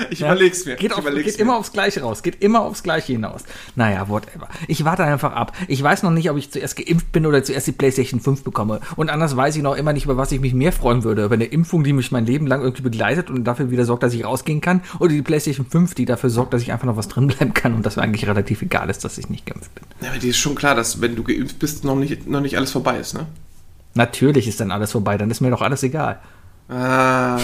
Ich 0.10 0.20
Ja? 0.20 0.28
überleg's 0.32 0.66
mir. 0.66 0.76
Geht, 0.76 0.94
auf, 0.94 1.04
geht 1.04 1.26
mir. 1.26 1.40
immer 1.40 1.58
aufs 1.58 1.72
Gleiche 1.72 2.02
raus. 2.02 2.22
Geht 2.24 2.42
immer 2.42 2.62
aufs 2.62 2.84
Gleiche 2.84 3.14
hinaus. 3.14 3.42
Naja, 3.76 4.08
whatever. 4.08 4.48
Ich 4.68 4.86
warte 4.86 5.04
einfach 5.04 5.34
ab. 5.34 5.54
Ich 5.68 5.82
weiß 5.82 6.04
noch 6.04 6.12
nicht, 6.12 6.30
ob 6.30 6.38
ich 6.38 6.52
zuerst 6.52 6.76
geimpft 6.76 7.12
bin 7.12 7.26
oder 7.26 7.44
zuerst 7.44 7.68
die 7.68 7.72
PlayStation 7.72 8.20
5 8.20 8.44
bekomme. 8.44 8.80
Und 8.96 9.10
anders 9.10 9.36
weiß 9.36 9.56
ich 9.56 9.62
noch 9.64 9.76
immer 9.76 9.94
nicht, 9.94 10.06
über 10.06 10.16
was 10.18 10.32
ich 10.32 10.40
mich 10.40 10.54
mehr 10.54 10.72
freuen 10.72 11.04
würde. 11.04 11.26
Über 11.26 11.34
eine 11.34 11.46
Impfung, 11.46 11.84
die 11.84 11.94
mich 11.94 12.12
mein 12.12 12.26
Leben 12.26 12.48
lang 12.48 12.62
irgendwie 12.62 12.84
begleitet 12.84 13.30
und 13.30 13.44
dafür 13.46 13.72
wieder 13.72 13.86
sorgt, 13.86 14.04
dass 14.04 14.14
ich 14.14 14.24
rausgehen 14.26 14.62
kann. 14.62 14.82
Oder 15.00 15.10
die 15.12 15.22
PlayStation 15.22 15.66
5, 15.66 15.96
die 15.96 16.06
dafür 16.06 16.30
sorgt, 16.30 16.54
dass 16.54 16.62
ich 16.62 16.72
einfach 16.72 16.86
noch 16.86 16.98
was 16.98 17.08
drin 17.08 17.28
bleiben 17.28 17.54
kann 17.54 17.74
und 17.74 17.86
dass 17.86 17.96
mir 17.96 18.04
eigentlich 18.04 18.28
relativ 18.28 18.62
egal 18.62 18.90
ist, 18.90 19.04
dass 19.04 19.18
ich 19.18 19.30
nicht 19.30 19.46
geimpft 19.46 19.74
bin. 19.76 19.84
Ja, 20.02 20.10
aber 20.12 20.20
dir 20.20 20.30
ist 20.30 20.38
schon 20.38 20.56
klar, 20.56 20.76
dass 20.76 21.02
wenn 21.02 21.16
du 21.16 21.24
geimpft 21.24 21.60
bist, 21.60 21.84
noch 21.84 21.96
nicht, 21.96 22.28
noch 22.28 22.42
nicht 22.42 22.58
alles 22.58 22.72
vorbei 22.72 22.98
ist, 23.00 23.14
ne? 23.16 23.26
Natürlich 23.96 24.48
ist 24.48 24.60
dann 24.60 24.72
alles 24.72 24.92
vorbei. 24.92 25.18
Dann 25.18 25.30
ist 25.30 25.42
mir 25.42 25.50
doch 25.52 25.62
alles 25.62 25.84
egal. 25.84 26.20
Ah, 26.70 27.38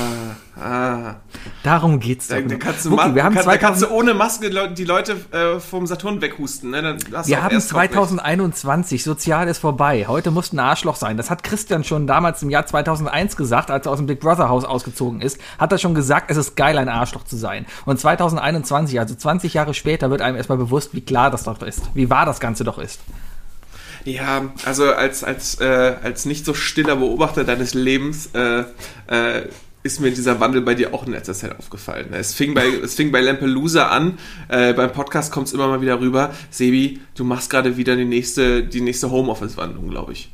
ah. 0.60 1.16
Darum 1.63 2.00
geht's 2.00 2.30
doch. 2.30 2.38
Da, 2.38 2.42
da, 2.42 2.56
kannst 2.56 2.86
du 2.86 2.92
Wookie, 2.92 3.16
wir 3.16 3.24
haben 3.24 3.36
kann, 3.36 3.46
da 3.46 3.58
kannst 3.58 3.82
2000 3.82 3.91
du 3.91 3.96
ohne 3.96 4.13
Maske 4.13 4.50
die 4.74 4.86
Leute 4.86 5.17
äh, 5.32 5.60
vom 5.60 5.86
Saturn 5.88 6.22
weghusten. 6.22 6.72
Ne? 6.72 6.98
Wir 7.25 7.43
haben 7.43 7.53
erst 7.53 7.72
Kaufrecht. 7.72 7.93
2021, 7.93 9.03
sozial 9.03 9.48
ist 9.50 9.60
vorbei. 9.60 10.05
Heute 10.08 10.32
muss 10.32 10.53
ein 10.53 10.60
Arschloch 10.60 10.96
sein. 10.96 11.17
Das 11.17 11.29
hat 11.29 11.43
Christian 11.43 11.84
schon 11.84 12.08
damals 12.08 12.41
im 12.43 12.50
Jahr 12.50 12.65
2001 12.65 13.36
gesagt, 13.36 13.72
als 13.72 13.86
er 13.86 13.91
aus 13.91 13.98
dem 13.98 14.08
Big 14.08 14.22
Brother 14.22 14.48
Haus 14.48 14.63
ausgezogen 14.63 15.22
ist. 15.22 15.39
Hat 15.58 15.72
er 15.72 15.77
schon 15.79 15.93
gesagt, 15.93 16.32
es 16.32 16.38
ist 16.38 16.55
geil, 16.55 16.77
ein 16.77 16.89
Arschloch 16.89 17.25
zu 17.25 17.36
sein. 17.36 17.65
Und 17.86 18.00
2021, 18.00 19.00
also 19.00 19.15
20 19.15 19.53
Jahre 19.53 19.74
später, 19.74 20.10
wird 20.10 20.22
einem 20.22 20.38
erstmal 20.38 20.58
bewusst, 20.58 20.93
wie 20.93 21.01
klar 21.01 21.29
das 21.29 21.43
doch 21.43 21.62
ist. 21.62 21.93
Wie 21.93 22.10
wahr 22.10 22.25
das 22.25 22.39
Ganze 22.39 22.63
doch 22.63 22.77
ist. 22.77 23.01
Ja, 24.06 24.51
also 24.65 24.91
als, 24.91 25.24
als, 25.24 25.60
äh, 25.60 25.96
als 26.03 26.25
nicht 26.25 26.46
so 26.46 26.53
stiller 26.53 26.96
Beobachter 26.96 27.44
deines 27.44 27.74
Lebens 27.74 28.29
äh, 28.34 28.63
äh, 29.08 29.48
ist 29.84 30.01
mir 30.01 30.12
dieser 30.12 30.39
Wandel 30.39 30.62
bei 30.62 30.75
dir 30.75 30.94
auch 30.94 31.06
in 31.06 31.13
letzter 31.13 31.34
Zeit 31.34 31.58
aufgefallen. 31.58 32.08
Es 32.12 32.34
fing 32.34 32.53
bei, 32.53 32.68
es 32.68 32.96
fing 32.96 33.12
bei 33.12 33.22
Lampelusa 33.22 33.88
an, 33.88 34.18
äh, 34.50 34.74
beim 34.74 34.91
Podcast 34.91 35.32
kommt 35.32 35.48
es 35.48 35.53
immer 35.53 35.68
mal 35.68 35.82
wieder 35.82 36.00
rüber. 36.00 36.34
Sebi, 36.50 37.00
du 37.15 37.24
machst 37.24 37.50
gerade 37.50 37.77
wieder 37.77 37.96
die 37.96 38.06
nächste, 38.06 38.63
die 38.63 38.82
nächste 38.82 39.10
Homeoffice-Wandlung, 39.10 39.89
glaube 39.89 40.13
ich. 40.13 40.32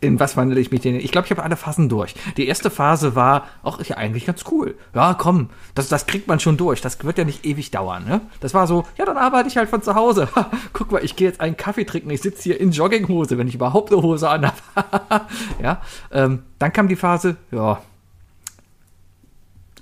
In 0.00 0.20
was 0.20 0.36
wandle 0.36 0.60
ich 0.60 0.70
mich 0.70 0.80
denn? 0.80 0.96
Ich 0.96 1.12
glaube, 1.12 1.26
ich 1.26 1.30
habe 1.30 1.42
alle 1.42 1.56
Phasen 1.56 1.88
durch. 1.88 2.14
Die 2.36 2.46
erste 2.46 2.70
Phase 2.70 3.14
war, 3.14 3.48
ach, 3.62 3.78
ist 3.78 3.88
ja 3.88 3.96
eigentlich 3.96 4.26
ganz 4.26 4.44
cool. 4.50 4.74
Ja, 4.94 5.14
komm, 5.14 5.50
das, 5.74 5.88
das 5.88 6.06
kriegt 6.06 6.28
man 6.28 6.40
schon 6.40 6.56
durch. 6.56 6.80
Das 6.80 7.02
wird 7.04 7.18
ja 7.18 7.24
nicht 7.24 7.44
ewig 7.44 7.70
dauern. 7.70 8.04
Ne? 8.04 8.20
Das 8.40 8.54
war 8.54 8.66
so, 8.66 8.84
ja, 8.98 9.04
dann 9.04 9.16
arbeite 9.16 9.48
ich 9.48 9.56
halt 9.56 9.68
von 9.68 9.82
zu 9.82 9.94
Hause. 9.94 10.28
Ha, 10.34 10.50
Guck 10.72 10.92
mal, 10.92 11.04
ich 11.04 11.16
gehe 11.16 11.28
jetzt 11.28 11.40
einen 11.40 11.56
Kaffee 11.56 11.84
trinken. 11.84 12.10
Ich 12.10 12.22
sitze 12.22 12.42
hier 12.42 12.60
in 12.60 12.70
Jogginghose, 12.70 13.38
wenn 13.38 13.48
ich 13.48 13.54
überhaupt 13.54 13.92
eine 13.92 14.02
Hose 14.02 14.28
an 14.28 14.46
habe. 14.46 15.26
ja, 15.62 15.80
ähm, 16.12 16.42
dann 16.58 16.72
kam 16.72 16.88
die 16.88 16.96
Phase, 16.96 17.36
ja. 17.50 17.80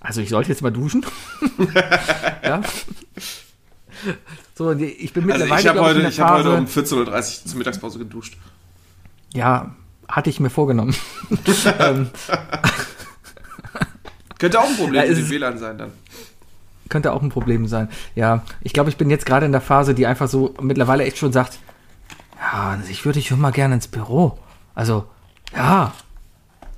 Also 0.00 0.20
ich 0.20 0.30
sollte 0.30 0.48
jetzt 0.48 0.62
mal 0.62 0.72
duschen. 0.72 1.06
ja. 2.42 2.60
So, 4.54 4.72
ich 4.72 5.12
bin 5.12 5.30
Also 5.30 5.44
mittlerweile 5.44 5.60
ich 5.60 5.68
habe 5.68 5.80
heute, 5.80 6.08
ich 6.08 6.20
hab 6.20 6.30
heute 6.38 6.56
um 6.56 6.64
14.30 6.66 7.06
Uhr 7.06 7.22
zur 7.22 7.58
Mittagspause 7.58 7.98
geduscht. 7.98 8.36
ja, 9.32 9.74
hatte 10.12 10.30
ich 10.30 10.38
mir 10.40 10.50
vorgenommen. 10.50 10.94
ähm, 11.80 12.10
Könnte 14.38 14.60
auch 14.60 14.68
ein 14.68 14.76
Problem 14.76 15.02
Ja, 15.02 15.08
mit 15.08 15.18
dem 15.18 15.30
WLAN 15.30 15.58
sein 15.58 15.78
dann. 15.78 15.92
könnte 16.88 17.12
auch 17.12 17.22
ein 17.22 17.28
Problem 17.30 17.66
sein. 17.66 17.88
Ja, 18.14 18.42
ich 18.60 18.72
glaube, 18.72 18.90
ich 18.90 18.96
bin 18.96 19.08
jetzt 19.10 19.24
gerade 19.26 19.46
in 19.46 19.52
der 19.52 19.60
Phase, 19.60 19.94
die 19.94 20.06
einfach 20.06 20.28
so 20.28 20.54
mittlerweile 20.60 21.04
echt 21.04 21.18
schon 21.18 21.32
sagt, 21.32 21.58
ja, 22.38 22.70
an 22.72 22.82
sich 22.82 23.04
würde 23.04 23.18
ich 23.20 23.28
schon 23.28 23.40
mal 23.40 23.52
gerne 23.52 23.74
ins 23.76 23.88
Büro. 23.88 24.38
Also, 24.74 25.06
ja, 25.56 25.92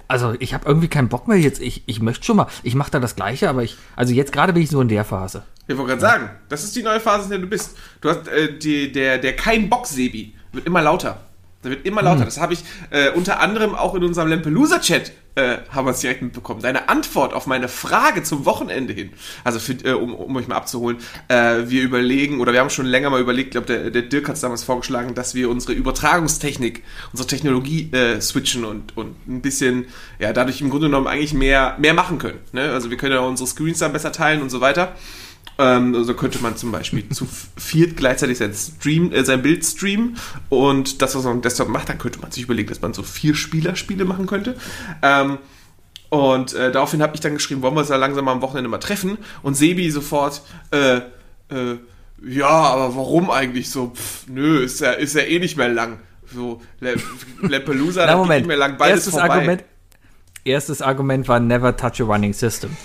Also 0.08 0.34
ich 0.38 0.52
habe 0.52 0.66
irgendwie 0.68 0.88
keinen 0.88 1.08
Bock 1.08 1.26
mehr 1.26 1.38
jetzt. 1.38 1.60
Ich, 1.60 1.82
ich 1.86 2.00
möchte 2.02 2.24
schon 2.26 2.36
mal. 2.36 2.46
Ich 2.62 2.74
mache 2.74 2.90
da 2.90 3.00
das 3.00 3.16
Gleiche, 3.16 3.48
aber 3.48 3.62
ich. 3.62 3.76
Also 3.96 4.12
jetzt 4.12 4.32
gerade 4.32 4.52
bin 4.52 4.62
ich 4.62 4.68
so 4.70 4.80
in 4.82 4.88
der 4.88 5.04
Phase. 5.04 5.42
Ich 5.66 5.76
wollte 5.78 5.88
gerade 5.96 6.00
sagen, 6.02 6.30
das 6.50 6.62
ist 6.62 6.76
die 6.76 6.82
neue 6.82 7.00
Phase, 7.00 7.24
in 7.24 7.30
der 7.30 7.38
du 7.38 7.46
bist. 7.46 7.76
Du 8.02 8.10
hast 8.10 8.28
äh, 8.28 8.58
die, 8.58 8.92
der, 8.92 9.16
der 9.18 9.34
kein 9.34 9.70
Bock 9.70 9.86
Sebi 9.86 10.34
wird 10.52 10.66
immer 10.66 10.82
lauter. 10.82 11.18
Der 11.64 11.72
wird 11.72 11.86
immer 11.86 12.02
lauter. 12.02 12.24
Das 12.24 12.40
habe 12.40 12.52
ich 12.52 12.60
äh, 12.90 13.10
unter 13.10 13.40
anderem 13.40 13.74
auch 13.74 13.94
in 13.94 14.04
unserem 14.04 14.28
Lampelusa-Chat 14.28 15.12
äh, 15.34 15.58
haben 15.70 15.86
wir 15.86 15.92
es 15.92 16.00
direkt 16.00 16.22
mitbekommen. 16.22 16.62
Deine 16.62 16.88
Antwort 16.88 17.34
auf 17.34 17.46
meine 17.46 17.68
Frage 17.68 18.22
zum 18.22 18.44
Wochenende 18.44 18.92
hin. 18.92 19.10
Also 19.42 19.58
für, 19.58 19.72
äh, 19.84 19.92
um, 19.92 20.14
um 20.14 20.36
euch 20.36 20.46
mal 20.46 20.56
abzuholen, 20.56 20.98
äh, 21.28 21.62
wir 21.66 21.82
überlegen, 21.82 22.40
oder 22.40 22.52
wir 22.52 22.60
haben 22.60 22.70
schon 22.70 22.86
länger 22.86 23.10
mal 23.10 23.20
überlegt, 23.20 23.48
ich 23.48 23.52
glaube, 23.52 23.66
der, 23.66 23.90
der 23.90 24.02
Dirk 24.02 24.28
hat 24.28 24.36
es 24.36 24.42
damals 24.42 24.62
vorgeschlagen, 24.62 25.14
dass 25.14 25.34
wir 25.34 25.50
unsere 25.50 25.72
Übertragungstechnik, 25.72 26.82
unsere 27.12 27.26
Technologie 27.26 27.90
äh, 27.92 28.20
switchen 28.20 28.64
und, 28.64 28.96
und 28.96 29.16
ein 29.26 29.42
bisschen, 29.42 29.86
ja, 30.18 30.32
dadurch 30.32 30.60
im 30.60 30.70
Grunde 30.70 30.86
genommen 30.86 31.06
eigentlich 31.06 31.34
mehr, 31.34 31.76
mehr 31.78 31.94
machen 31.94 32.18
können. 32.18 32.38
Ne? 32.52 32.70
Also 32.70 32.90
wir 32.90 32.96
können 32.96 33.12
ja 33.12 33.20
unsere 33.20 33.48
Screens 33.48 33.78
dann 33.78 33.92
besser 33.92 34.12
teilen 34.12 34.42
und 34.42 34.50
so 34.50 34.60
weiter. 34.60 34.94
Ähm, 35.56 35.94
also 35.94 36.14
könnte 36.14 36.40
man 36.40 36.56
zum 36.56 36.72
Beispiel 36.72 37.08
zu 37.10 37.28
viert 37.56 37.96
gleichzeitig 37.96 38.38
sein, 38.38 38.52
Stream, 38.54 39.12
äh, 39.12 39.24
sein 39.24 39.42
Bild 39.42 39.64
streamen 39.64 40.16
und 40.48 41.00
das, 41.00 41.14
was 41.14 41.24
man 41.24 41.34
am 41.34 41.42
Desktop 41.42 41.68
macht, 41.68 41.88
dann 41.88 41.98
könnte 41.98 42.18
man 42.20 42.32
sich 42.32 42.42
überlegen, 42.42 42.68
dass 42.68 42.80
man 42.80 42.92
so 42.92 43.02
vier 43.02 43.34
Spieler-Spiele 43.34 44.04
machen 44.04 44.26
könnte. 44.26 44.56
Ähm, 45.02 45.38
und 46.10 46.54
äh, 46.54 46.70
daraufhin 46.70 47.02
habe 47.02 47.14
ich 47.14 47.20
dann 47.20 47.34
geschrieben, 47.34 47.62
wollen 47.62 47.74
wir 47.74 47.80
uns 47.80 47.88
da 47.88 47.96
langsam 47.96 48.24
mal 48.24 48.32
am 48.32 48.42
Wochenende 48.42 48.68
mal 48.68 48.78
treffen? 48.78 49.18
Und 49.42 49.54
Sebi 49.54 49.90
sofort, 49.90 50.42
äh, 50.70 50.96
äh, 51.48 51.78
ja, 52.24 52.48
aber 52.48 52.96
warum 52.96 53.30
eigentlich 53.30 53.70
so? 53.70 53.92
Pff, 53.94 54.26
nö, 54.28 54.60
ist 54.60 54.80
ja, 54.80 54.92
ist 54.92 55.14
ja 55.14 55.22
eh 55.22 55.38
nicht 55.38 55.56
mehr 55.56 55.68
lang. 55.68 55.98
So, 56.32 56.62
Le 56.80 56.96
Lampelusa, 57.42 58.06
Na, 58.06 58.16
Moment. 58.16 58.40
nicht 58.42 58.48
mehr 58.48 58.56
lang, 58.56 58.76
bald 58.76 58.92
ist 58.92 59.06
erstes, 59.06 59.14
vorbei. 59.14 59.34
Argument, 59.34 59.64
erstes 60.44 60.82
Argument 60.82 61.28
war 61.28 61.38
Never 61.40 61.76
touch 61.76 62.00
a 62.00 62.04
running 62.04 62.32
system. 62.32 62.76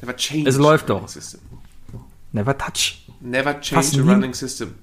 Never 0.00 0.16
change 0.16 0.48
Es 0.48 0.56
läuft 0.56 0.88
doch. 0.90 1.08
System. 1.08 1.40
Never 2.36 2.56
touch. 2.58 3.02
Never 3.20 3.60
change 3.60 3.98
a 3.98 4.02
nie- 4.02 4.10
running 4.12 4.34
system. 4.34 4.74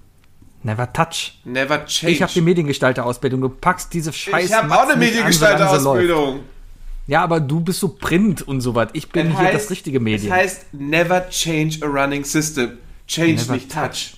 Never 0.63 0.91
touch. 0.91 1.39
Never 1.45 1.85
change. 1.85 2.13
Ich 2.13 2.21
habe 2.23 2.31
die 2.33 2.41
Mediengestalter-Ausbildung. 2.41 3.41
Du 3.41 3.49
packst 3.49 3.93
diese 3.93 4.11
Scheiß. 4.11 4.45
Ich 4.45 4.53
habe 4.53 4.73
auch 4.73 4.87
eine. 4.89 4.95
Mediengestalter-Ausbildung. 4.97 6.39
Ja, 7.05 7.21
aber 7.23 7.39
du 7.41 7.59
bist 7.59 7.79
so 7.81 7.89
Print 7.89 8.41
und 8.41 8.61
so 8.61 8.73
was. 8.73 8.87
Ich 8.93 9.09
bin 9.09 9.31
Es 9.31 9.37
hier 9.37 9.49
heißt- 9.49 9.53
das 9.53 9.69
richtige 9.69 9.99
Medium. 9.99 10.31
Es 10.31 10.39
heißt 10.39 10.73
never 10.73 11.29
change 11.29 11.79
a 11.83 11.85
running 11.87 12.23
system. 12.23 12.77
Change 13.07 13.33
Never 13.41 13.53
nicht 13.53 13.71
touch. 13.71 14.15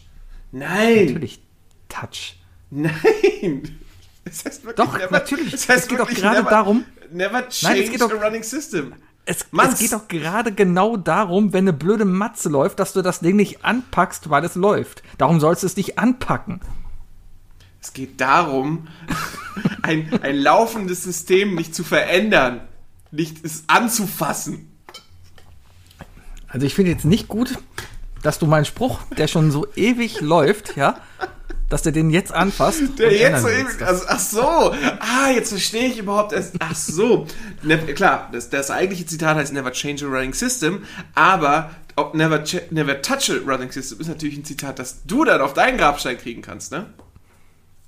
Nein. 0.51 1.05
Natürlich 1.07 1.41
Touch. 1.89 2.37
Nein. 2.69 3.79
Es 4.23 4.45
heißt 4.45 4.65
wirklich 4.65 4.87
Doch, 4.87 5.11
natürlich. 5.11 5.53
Es, 5.53 5.67
heißt 5.67 5.83
Es 5.83 5.87
geht 5.87 5.99
doch 5.99 6.09
gerade 6.09 6.39
never, 6.39 6.49
darum- 6.49 6.85
Never 7.11 7.47
change 7.49 7.73
Nein, 7.75 7.83
es 7.85 7.91
geht 7.91 8.01
doch- 8.01 8.11
a 8.11 8.25
running 8.25 8.43
system. 8.43 8.93
Es, 9.25 9.47
es 9.51 9.79
geht 9.79 9.91
doch 9.91 10.07
gerade 10.07 10.51
genau 10.51 10.97
darum, 10.97 11.51
wenn 11.51 11.65
eine 11.65 11.73
blöde 11.73 12.05
Matze 12.05 12.49
läuft, 12.49 12.79
dass 12.79 12.93
du 12.93 13.01
das 13.01 13.21
Ding 13.21 13.35
nicht 13.35 13.65
anpackst, 13.65 14.29
weil 14.29 14.45
es 14.45 14.53
läuft. 14.53 15.01
Darum 15.17 15.39
sollst 15.39 15.63
du 15.63 15.67
es 15.67 15.75
nicht 15.75 15.97
anpacken. 15.97 16.61
Es 17.81 17.93
geht 17.93 18.21
darum, 18.21 18.87
ein, 19.81 20.19
ein 20.21 20.37
laufendes 20.37 21.03
System 21.03 21.55
nicht 21.55 21.73
zu 21.73 21.83
verändern. 21.83 22.61
Nicht 23.11 23.43
es 23.43 23.63
anzufassen. 23.67 24.71
Also 26.47 26.67
ich 26.67 26.75
finde 26.75 26.91
jetzt 26.91 27.05
nicht 27.05 27.27
gut, 27.27 27.57
dass 28.21 28.39
du 28.39 28.45
meinen 28.45 28.65
Spruch, 28.65 29.01
der 29.17 29.27
schon 29.27 29.51
so 29.51 29.67
ewig 29.75 30.21
läuft, 30.21 30.75
ja, 30.75 30.97
dass 31.75 31.81
du 31.81 31.91
den 31.91 32.09
jetzt 32.09 32.31
anfasst. 32.33 32.81
Der 32.97 33.11
jetzt 33.11 33.41
so 33.41 33.49
eben, 33.49 33.67
also, 33.83 34.05
ach 34.07 34.19
so, 34.19 34.41
ah, 34.41 35.29
jetzt 35.35 35.49
verstehe 35.49 35.87
ich 35.89 35.97
überhaupt 35.97 36.31
erst, 36.31 36.55
ach 36.59 36.73
so. 36.73 37.27
Ne, 37.63 37.77
klar, 37.79 38.29
das, 38.31 38.49
das 38.49 38.71
eigentliche 38.71 39.05
Zitat 39.05 39.35
heißt 39.35 39.51
Never 39.51 39.73
change 39.73 40.05
a 40.05 40.07
running 40.07 40.33
system, 40.33 40.83
aber 41.15 41.71
never, 42.13 42.41
never 42.71 43.01
touch 43.01 43.29
a 43.29 43.33
running 43.45 43.73
system 43.73 43.99
ist 43.99 44.07
natürlich 44.07 44.37
ein 44.37 44.45
Zitat, 44.45 44.79
das 44.79 45.01
du 45.05 45.25
dann 45.25 45.41
auf 45.41 45.53
deinen 45.53 45.77
Grabstein 45.77 46.17
kriegen 46.17 46.41
kannst, 46.41 46.71
ne? 46.71 46.85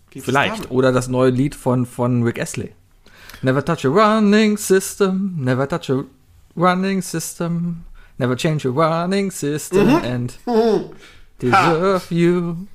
Geht 0.09 0.23
es 0.23 0.25
Vielleicht. 0.25 0.55
damit? 0.57 0.71
Oder 0.71 0.91
das 0.91 1.07
neue 1.07 1.29
Lied 1.29 1.55
von, 1.55 1.85
von 1.85 2.23
Rick 2.23 2.41
Astley. 2.41 2.73
Never 3.41 3.63
touch 3.63 3.85
a 3.85 3.87
running 3.89 4.57
system, 4.57 5.33
never 5.39 5.65
touch 5.65 5.89
a 5.89 6.03
running 6.57 7.01
system, 7.01 7.85
never 8.17 8.35
change 8.35 8.67
a 8.67 8.69
running 8.69 9.31
system 9.31 9.87
Mhm. 9.87 10.03
and 10.03 10.33
deserve 11.39 12.11
you. 12.13 12.67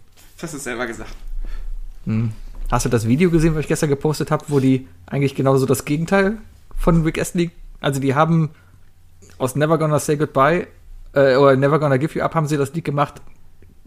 Hast 0.42 0.54
du 0.54 0.58
selber 0.58 0.86
gesagt. 0.86 1.14
Hast 2.70 2.84
du 2.84 2.88
das 2.88 3.06
Video 3.06 3.30
gesehen, 3.30 3.54
was 3.54 3.60
ich 3.60 3.68
gestern 3.68 3.88
gepostet 3.88 4.30
habe, 4.32 4.44
wo 4.48 4.58
die 4.58 4.88
eigentlich 5.06 5.34
genauso 5.34 5.66
das 5.66 5.84
Gegenteil 5.84 6.38
von 6.76 7.02
Rick 7.04 7.20
Astley, 7.20 7.50
also 7.80 8.00
die 8.00 8.14
haben 8.14 8.50
aus 9.38 9.54
Never 9.54 9.78
Gonna 9.78 9.98
Say 10.00 10.16
Goodbye 10.16 10.66
äh, 11.12 11.36
oder 11.36 11.54
Never 11.56 11.78
Gonna 11.78 11.96
Give 11.96 12.18
You 12.18 12.24
Up 12.24 12.34
haben 12.34 12.48
sie 12.48 12.56
das 12.56 12.74
Lied 12.74 12.84
gemacht, 12.84 13.20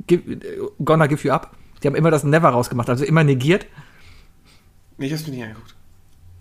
Give, 0.08 0.38
Gonna 0.84 1.08
Give 1.08 1.28
You 1.28 1.34
Up. 1.34 1.52
Die 1.84 1.88
haben 1.88 1.96
immer 1.96 2.12
das 2.12 2.24
Never 2.24 2.50
rausgemacht, 2.50 2.90
also 2.90 3.04
immer 3.04 3.24
negiert. 3.24 3.66
Nee, 4.98 5.08
ich 5.08 5.14
hab's 5.14 5.28
mir 5.28 5.34
nicht 5.34 5.44
angeguckt. 5.44 5.76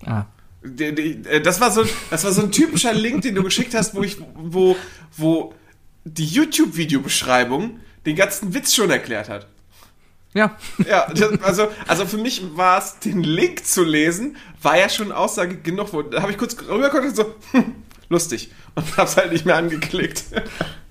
Ah. 0.06 0.26
Äh, 0.62 1.40
Das 1.40 1.60
war, 1.60 1.72
so, 1.72 1.84
das 2.10 2.24
war 2.24 2.30
so 2.32 2.42
ein 2.42 2.52
typischer 2.52 2.94
Link, 2.94 3.22
den 3.22 3.34
du 3.34 3.42
geschickt 3.42 3.74
hast, 3.74 3.94
wo 3.94 4.02
ich, 4.02 4.16
wo, 4.34 4.76
wo 5.16 5.54
die 6.04 6.26
YouTube-Videobeschreibung 6.26 7.80
den 8.06 8.16
ganzen 8.16 8.54
Witz 8.54 8.74
schon 8.74 8.90
erklärt 8.90 9.28
hat. 9.28 9.48
Ja, 10.34 10.56
Ja, 10.88 11.06
das, 11.14 11.42
also, 11.42 11.68
also 11.86 12.06
für 12.06 12.18
mich 12.18 12.42
war 12.56 12.78
es, 12.78 12.98
den 12.98 13.22
Link 13.22 13.64
zu 13.64 13.84
lesen, 13.84 14.36
war 14.60 14.76
ja 14.76 14.88
schon 14.88 15.12
Aussage 15.12 15.56
genug. 15.56 15.90
Da 16.10 16.22
habe 16.22 16.32
ich 16.32 16.38
kurz 16.38 16.56
rübergeguckt 16.60 17.06
und 17.06 17.16
so, 17.16 17.34
hm, 17.52 17.74
lustig. 18.08 18.50
Und 18.74 18.96
hab's 18.96 19.16
halt 19.16 19.32
nicht 19.32 19.46
mehr 19.46 19.56
angeklickt. 19.56 20.24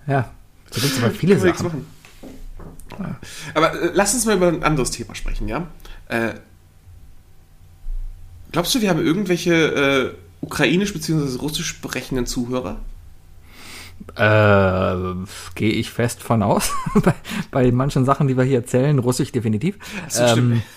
ja. 0.08 0.32
So 0.72 0.82
gibt's 0.82 0.98
aber 1.04 1.12
viele 1.12 1.38
Sachen. 1.38 1.66
machen. 1.66 1.86
Aber 3.54 3.74
äh, 3.74 3.92
lass 3.94 4.14
uns 4.14 4.26
mal 4.26 4.38
über 4.38 4.48
ein 4.48 4.64
anderes 4.64 4.92
Thema 4.92 5.14
sprechen, 5.16 5.48
ja? 5.48 5.68
Äh, 6.08 6.36
glaubst 8.52 8.74
du, 8.74 8.82
wir 8.82 8.90
haben 8.90 9.06
irgendwelche 9.06 9.54
äh, 9.54 10.16
ukrainisch 10.42 10.94
bzw. 10.94 11.38
russisch 11.38 11.68
sprechenden 11.68 12.26
Zuhörer? 12.26 12.80
Äh, 14.16 14.96
gehe 15.56 15.72
ich 15.72 15.90
fest 15.90 16.22
von 16.22 16.44
aus. 16.44 16.72
bei, 17.04 17.14
bei 17.52 17.72
manchen 17.72 18.06
Sachen, 18.06 18.28
die 18.28 18.38
wir 18.38 18.44
hier 18.44 18.60
erzählen, 18.60 19.00
Russisch 19.00 19.32
definitiv. 19.32 19.78
So, 20.08 20.28
stimmt. 20.28 20.62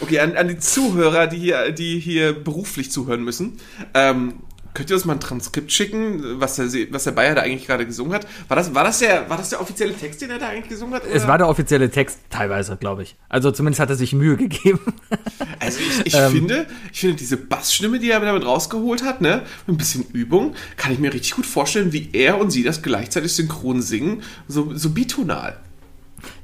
Okay, 0.00 0.20
an, 0.20 0.36
an 0.36 0.48
die 0.48 0.58
Zuhörer, 0.58 1.26
die 1.26 1.38
hier, 1.38 1.72
die 1.72 1.98
hier 1.98 2.32
beruflich 2.32 2.90
zuhören 2.90 3.24
müssen. 3.24 3.58
Ähm, 3.94 4.34
könnt 4.74 4.90
ihr 4.90 4.96
uns 4.96 5.04
mal 5.04 5.14
ein 5.14 5.20
Transkript 5.20 5.72
schicken, 5.72 6.40
was 6.40 6.56
der, 6.56 6.66
was 6.90 7.04
der 7.04 7.12
Bayer 7.12 7.34
da 7.34 7.42
eigentlich 7.42 7.66
gerade 7.66 7.84
gesungen 7.86 8.12
hat? 8.14 8.26
War 8.48 8.56
das, 8.56 8.74
war, 8.74 8.84
das 8.84 8.98
der, 9.00 9.28
war 9.28 9.36
das 9.36 9.50
der 9.50 9.60
offizielle 9.60 9.94
Text, 9.94 10.20
den 10.22 10.30
er 10.30 10.38
da 10.38 10.48
eigentlich 10.48 10.68
gesungen 10.68 10.94
hat? 10.94 11.02
Es 11.06 11.22
oder? 11.22 11.28
war 11.28 11.38
der 11.38 11.48
offizielle 11.48 11.90
Text, 11.90 12.20
teilweise, 12.30 12.76
glaube 12.76 13.02
ich. 13.02 13.16
Also 13.28 13.50
zumindest 13.50 13.80
hat 13.80 13.90
er 13.90 13.96
sich 13.96 14.12
Mühe 14.12 14.36
gegeben. 14.36 14.80
Also 15.60 15.80
ich, 15.80 16.06
ich 16.06 16.14
Ähm. 16.14 16.30
finde, 16.30 16.66
ich 16.92 17.00
finde 17.00 17.16
diese 17.16 17.36
Bassstimme, 17.36 17.98
die 17.98 18.10
er 18.10 18.20
damit 18.20 18.44
rausgeholt 18.46 19.02
hat, 19.02 19.20
ne, 19.20 19.42
mit 19.66 19.74
ein 19.74 19.78
bisschen 19.78 20.04
Übung, 20.12 20.54
kann 20.76 20.92
ich 20.92 20.98
mir 21.00 21.12
richtig 21.12 21.34
gut 21.34 21.46
vorstellen, 21.46 21.92
wie 21.92 22.10
er 22.12 22.38
und 22.38 22.50
sie 22.50 22.62
das 22.62 22.80
gleichzeitig 22.80 23.32
synchron 23.32 23.82
singen, 23.82 24.22
so, 24.46 24.72
so 24.74 24.90
bitonal. 24.90 25.58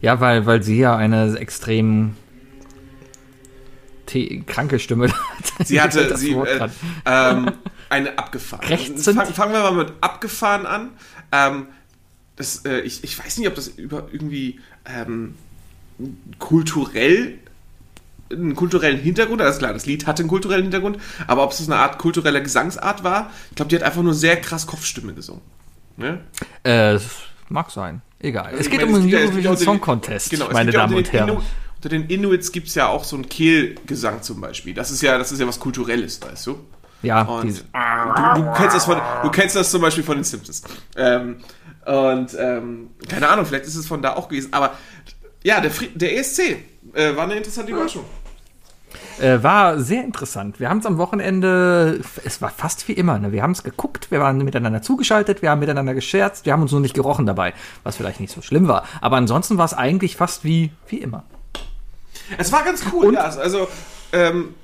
ja, 0.01 0.21
weil, 0.21 0.47
weil 0.47 0.63
sie 0.65 0.79
ja 0.79 0.97
eine 0.97 1.37
extrem 1.39 2.17
kranke 4.47 4.79
Stimme 4.79 5.09
hat. 5.59 5.67
Sie 5.67 5.81
hatte 5.81 6.17
sie, 6.17 6.33
äh, 6.33 6.69
ähm, 7.07 7.53
eine 7.91 8.19
abgefahren. 8.19 8.67
Krächzend? 8.67 9.17
Fang, 9.17 9.33
fangen 9.33 9.53
wir 9.53 9.61
mal 9.61 9.73
mit 9.73 9.93
abgefahren 10.01 10.67
an. 10.67 10.91
Ähm, 11.33 11.67
das, 12.37 12.65
äh, 12.65 12.81
ich, 12.81 13.05
ich 13.05 13.19
weiß 13.19 13.39
nicht, 13.39 13.49
ob 13.49 13.55
das 13.55 13.69
über 13.69 14.09
irgendwie 14.13 14.61
ähm, 14.87 15.35
kulturell 16.39 17.39
einen 18.31 18.57
kulturellen 18.57 18.99
Hintergrund, 18.99 19.41
alles 19.43 19.59
klar, 19.59 19.73
das 19.73 19.87
Lied 19.87 20.07
hatte 20.07 20.23
einen 20.23 20.29
kulturellen 20.29 20.63
Hintergrund, 20.63 20.99
aber 21.27 21.45
ob 21.45 21.53
es 21.53 21.65
eine 21.67 21.77
Art 21.77 21.99
kultureller 21.99 22.41
Gesangsart 22.41 23.05
war, 23.05 23.31
ich 23.51 23.57
glaube, 23.57 23.69
die 23.69 23.77
hat 23.77 23.83
einfach 23.83 24.03
nur 24.03 24.15
sehr 24.15 24.41
krass 24.41 24.67
Kopfstimme 24.67 25.15
gesungen. 25.15 25.43
Ne? 25.97 26.21
Äh, 26.65 26.99
mag 27.49 27.71
sein. 27.71 28.03
Egal. 28.21 28.47
Also 28.47 28.59
es 28.61 28.71
geht 28.71 28.81
meine, 28.81 28.97
um 28.97 29.07
den 29.07 29.15
Eurovision 29.15 29.57
Song 29.57 29.81
Contest, 29.81 30.31
Genau, 30.31 30.49
meine 30.51 30.73
Damen 30.73 30.95
und 30.95 31.13
Herren. 31.13 31.29
Inu, 31.29 31.43
unter 31.77 31.89
den 31.91 32.07
Inuits 32.07 32.51
gibt 32.51 32.69
es 32.69 32.75
ja 32.75 32.89
auch 32.89 33.05
so 33.05 33.17
einen 33.17 33.29
Kehlgesang 33.29 34.23
zum 34.23 34.41
Beispiel. 34.41 34.73
Das 34.73 34.91
ist 34.91 35.03
ja, 35.03 35.19
das 35.19 35.31
ist 35.31 35.41
ja 35.41 35.47
was 35.47 35.61
Kulturelles, 35.61 36.21
weißt 36.23 36.47
du? 36.47 36.59
Ja, 37.05 37.23
Und 37.23 37.65
du, 38.37 38.43
du, 38.43 38.53
kennst 38.57 38.77
das 38.77 38.85
von, 38.85 39.01
du 39.23 39.31
kennst 39.31 39.57
das 39.57 39.71
zum 39.71 39.83
Beispiel 39.83 40.05
von 40.05 40.17
den 40.17 40.25
Simpsons. 40.25 40.63
Ähm, 40.97 41.37
und 41.87 42.37
ähm, 42.39 42.91
keine 43.09 43.29
Ahnung, 43.29 43.47
vielleicht 43.47 43.67
ist 43.67 43.77
es 43.77 43.87
von 43.87 44.01
da 44.03 44.15
auch 44.15 44.29
gewesen. 44.29 44.53
Aber 44.53 44.73
ja, 45.43 45.61
der, 45.61 45.71
Fri 45.71 45.91
der 45.95 46.17
ESC 46.17 46.57
äh, 46.95 47.17
war 47.17 47.25
eine 47.25 47.35
interessante 47.37 47.73
Überraschung. 47.73 48.05
Äh, 49.21 49.43
war 49.43 49.79
sehr 49.79 50.03
interessant. 50.05 50.59
Wir 50.61 50.69
haben 50.69 50.79
es 50.79 50.87
am 50.87 50.99
Wochenende, 50.99 52.01
es 52.25 52.43
war 52.43 52.51
fast 52.51 52.89
wie 52.89 52.93
immer. 52.93 53.19
Ne? 53.19 53.33
Wir 53.33 53.43
haben 53.43 53.53
es 53.53 53.63
geguckt, 53.63 54.11
wir 54.11 54.21
waren 54.21 54.39
miteinander 54.39 54.83
zugeschaltet, 54.83 55.43
wir 55.43 55.51
haben 55.51 55.61
miteinander 55.61 55.95
gescherzt, 55.95 56.47
wir 56.47 56.53
haben 56.53 56.63
uns 56.63 56.73
nur 56.73 56.81
nicht 56.81 56.95
gerochen 56.95 57.27
dabei, 57.27 57.55
was 57.83 57.97
vielleicht 57.97 58.21
nicht 58.21 58.33
so 58.33 58.43
schlimm 58.43 58.67
war. 58.67 58.85
Aber 59.01 59.17
ansonsten 59.17 59.59
war 59.59 59.67
es 59.67 59.75
eigentlich 59.75 60.17
fast 60.17 60.45
wie, 60.45 60.73
wie 60.89 60.99
immer. 60.99 61.25
Es 62.39 62.51
war 62.51 62.65
ganz 62.65 62.85
cool, 62.93 63.15
ja. 63.15 63.21
Also, 63.21 63.69
ähm, 64.13 64.55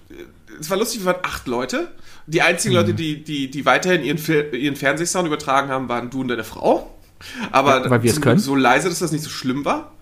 es 0.59 0.70
war 0.70 0.78
lustig, 0.78 1.00
wir 1.00 1.06
waren 1.06 1.23
acht 1.23 1.47
Leute. 1.47 1.88
Die 2.30 2.42
einzigen 2.42 2.75
Leute, 2.75 2.94
die, 2.94 3.25
die, 3.25 3.50
die 3.50 3.64
weiterhin 3.66 4.04
ihren, 4.04 4.18
ihren 4.54 4.76
Fernsehsound 4.76 5.26
übertragen 5.26 5.68
haben, 5.68 5.88
waren 5.88 6.10
du 6.10 6.20
und 6.20 6.28
deine 6.28 6.44
Frau. 6.44 6.94
Aber 7.50 7.82
Ja, 7.84 7.90
weil 7.90 8.02
wir 8.02 8.10
es 8.10 8.20
können. 8.20 8.38
So 8.38 8.54
leise, 8.54 8.88
dass 8.88 9.00
das 9.00 9.12
nicht 9.12 9.25
so 9.25 9.30
schlimm 9.30 9.64
war. 9.64 9.92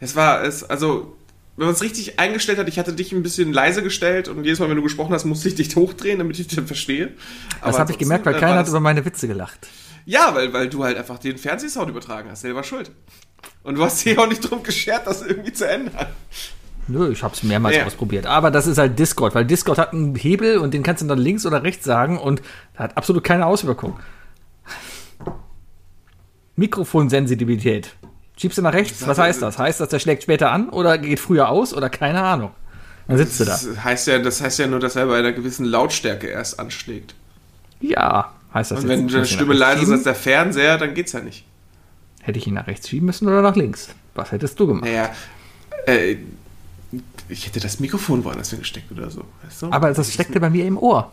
Es 0.00 0.16
war, 0.16 0.42
es, 0.42 0.64
also, 0.64 1.16
wenn 1.56 1.66
man 1.66 1.74
es 1.74 1.82
richtig 1.82 2.18
eingestellt 2.18 2.58
hat, 2.58 2.68
ich 2.68 2.78
hatte 2.78 2.92
dich 2.94 3.12
ein 3.12 3.22
bisschen 3.22 3.52
leise 3.52 3.82
gestellt 3.82 4.28
und 4.28 4.44
jedes 4.44 4.58
Mal, 4.58 4.68
wenn 4.68 4.76
du 4.76 4.82
gesprochen 4.82 5.12
hast, 5.12 5.24
musste 5.24 5.48
ich 5.48 5.54
dich 5.56 5.74
hochdrehen, 5.76 6.18
damit 6.18 6.38
ich 6.38 6.46
dich 6.46 6.56
dann 6.56 6.66
verstehe. 6.66 7.12
Das 7.60 7.74
Aber 7.74 7.78
habe 7.80 7.92
ich 7.92 7.98
gemerkt, 7.98 8.24
weil 8.26 8.34
äh, 8.34 8.40
keiner 8.40 8.54
hat 8.56 8.62
das- 8.62 8.70
über 8.70 8.80
meine 8.80 9.04
Witze 9.04 9.28
gelacht. 9.28 9.68
Ja, 10.06 10.34
weil, 10.34 10.52
weil 10.52 10.68
du 10.68 10.84
halt 10.84 10.96
einfach 10.98 11.18
den 11.18 11.38
Fernsehsound 11.38 11.88
übertragen 11.88 12.28
hast, 12.30 12.42
selber 12.42 12.62
schuld. 12.64 12.90
Und 13.62 13.76
du 13.76 13.82
hast 13.84 14.04
dich 14.04 14.18
auch 14.18 14.26
nicht 14.28 14.40
drum 14.40 14.62
geschert, 14.62 15.06
das 15.06 15.22
irgendwie 15.22 15.52
zu 15.52 15.66
ändern. 15.68 16.08
Nö, 16.86 17.10
ich 17.10 17.22
habe 17.22 17.34
es 17.34 17.42
mehrmals 17.42 17.76
Ja. 17.76 17.84
ausprobiert. 17.86 18.26
Aber 18.26 18.50
das 18.50 18.66
ist 18.66 18.78
halt 18.78 18.98
Discord, 18.98 19.34
weil 19.34 19.44
Discord 19.44 19.78
hat 19.78 19.92
einen 19.92 20.14
Hebel 20.14 20.58
und 20.58 20.74
den 20.74 20.82
kannst 20.82 21.02
du 21.02 21.06
dann 21.06 21.18
links 21.18 21.46
oder 21.46 21.62
rechts 21.62 21.84
sagen 21.84 22.18
und 22.18 22.42
hat 22.76 22.96
absolut 22.96 23.24
keine 23.24 23.46
Auswirkung. 23.46 23.98
Mikrofonsensitivität. 26.56 27.94
Schiebst 28.36 28.58
du 28.58 28.62
nach 28.62 28.72
rechts? 28.74 29.06
Was 29.06 29.18
heißt 29.18 29.42
das? 29.42 29.58
Heißt 29.58 29.80
das, 29.80 29.88
der 29.88 29.98
schlägt 29.98 30.22
später 30.24 30.50
an 30.50 30.68
oder 30.68 30.98
geht 30.98 31.20
früher 31.20 31.48
aus 31.48 31.72
oder 31.72 31.88
keine 31.88 32.22
Ahnung? 32.22 32.50
Dann 33.06 33.18
sitzt 33.18 33.40
du 33.40 33.44
da. 33.44 33.52
Das 33.52 33.84
heißt 33.84 34.06
ja, 34.08 34.18
das 34.18 34.40
heißt 34.40 34.58
ja 34.58 34.66
nur, 34.66 34.80
dass 34.80 34.96
er 34.96 35.06
bei 35.06 35.18
einer 35.18 35.32
gewissen 35.32 35.64
Lautstärke 35.66 36.26
erst 36.26 36.58
anschlägt. 36.58 37.14
Ja, 37.80 38.32
heißt 38.52 38.70
das 38.70 38.80
Und 38.82 38.88
wenn 38.88 39.08
deine 39.08 39.26
Stimme 39.26 39.54
leiser 39.54 39.82
ist 39.82 39.90
als 39.90 40.02
der 40.04 40.14
Fernseher, 40.14 40.78
dann 40.78 40.94
geht's 40.94 41.12
ja 41.12 41.20
nicht. 41.20 41.44
Hätte 42.22 42.38
ich 42.38 42.46
ihn 42.46 42.54
nach 42.54 42.66
rechts 42.66 42.88
schieben 42.88 43.06
müssen 43.06 43.28
oder 43.28 43.42
nach 43.42 43.56
links? 43.56 43.90
Was 44.14 44.32
hättest 44.32 44.58
du 44.58 44.66
gemacht? 44.66 44.84
Naja, 44.84 45.10
äh, 45.86 46.16
ich 47.28 47.46
hätte 47.46 47.60
das 47.60 47.80
Mikrofon 47.80 48.24
woanders 48.24 48.50
hingesteckt 48.50 48.90
oder 48.92 49.10
so. 49.10 49.24
Weißt 49.42 49.62
du? 49.62 49.70
Aber 49.70 49.92
das 49.92 50.12
steckte 50.12 50.40
bei 50.40 50.50
mir 50.50 50.66
im 50.66 50.78
Ohr. 50.78 51.10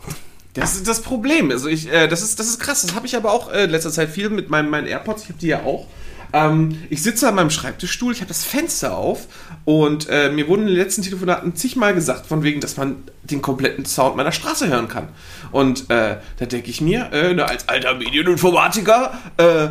Das 0.54 0.74
ist 0.74 0.86
das 0.86 1.00
Problem. 1.00 1.50
Also 1.50 1.68
ich, 1.68 1.90
äh, 1.90 2.08
das, 2.08 2.22
ist, 2.22 2.38
das 2.38 2.46
ist 2.46 2.60
krass. 2.60 2.82
Das 2.82 2.94
habe 2.94 3.06
ich 3.06 3.16
aber 3.16 3.32
auch 3.32 3.50
äh, 3.50 3.64
in 3.64 3.70
letzter 3.70 3.90
Zeit 3.90 4.10
viel 4.10 4.28
mit 4.28 4.50
meinen, 4.50 4.68
meinen 4.68 4.86
AirPods. 4.86 5.22
Ich 5.22 5.28
habe 5.30 5.38
die 5.38 5.46
ja 5.46 5.62
auch. 5.62 5.86
Ähm, 6.32 6.82
ich 6.90 7.02
sitze 7.02 7.28
an 7.28 7.34
meinem 7.34 7.50
Schreibtischstuhl, 7.50 8.12
ich 8.12 8.20
habe 8.20 8.28
das 8.28 8.44
Fenster 8.44 8.96
auf 8.96 9.26
und 9.64 10.08
äh, 10.08 10.30
mir 10.30 10.48
wurden 10.48 10.62
in 10.62 10.68
den 10.68 10.76
letzten 10.76 11.02
Telefonaten 11.02 11.54
zigmal 11.54 11.94
gesagt, 11.94 12.26
von 12.26 12.42
wegen, 12.42 12.60
dass 12.60 12.76
man 12.76 13.04
den 13.22 13.42
kompletten 13.42 13.84
Sound 13.84 14.16
meiner 14.16 14.32
Straße 14.32 14.68
hören 14.68 14.88
kann. 14.88 15.08
Und 15.50 15.90
äh, 15.90 16.16
da 16.38 16.46
denke 16.46 16.70
ich 16.70 16.80
mir, 16.80 17.12
äh, 17.12 17.34
na, 17.34 17.44
als 17.44 17.68
alter 17.68 17.94
Medieninformatiker, 17.94 19.12
äh, 19.36 19.68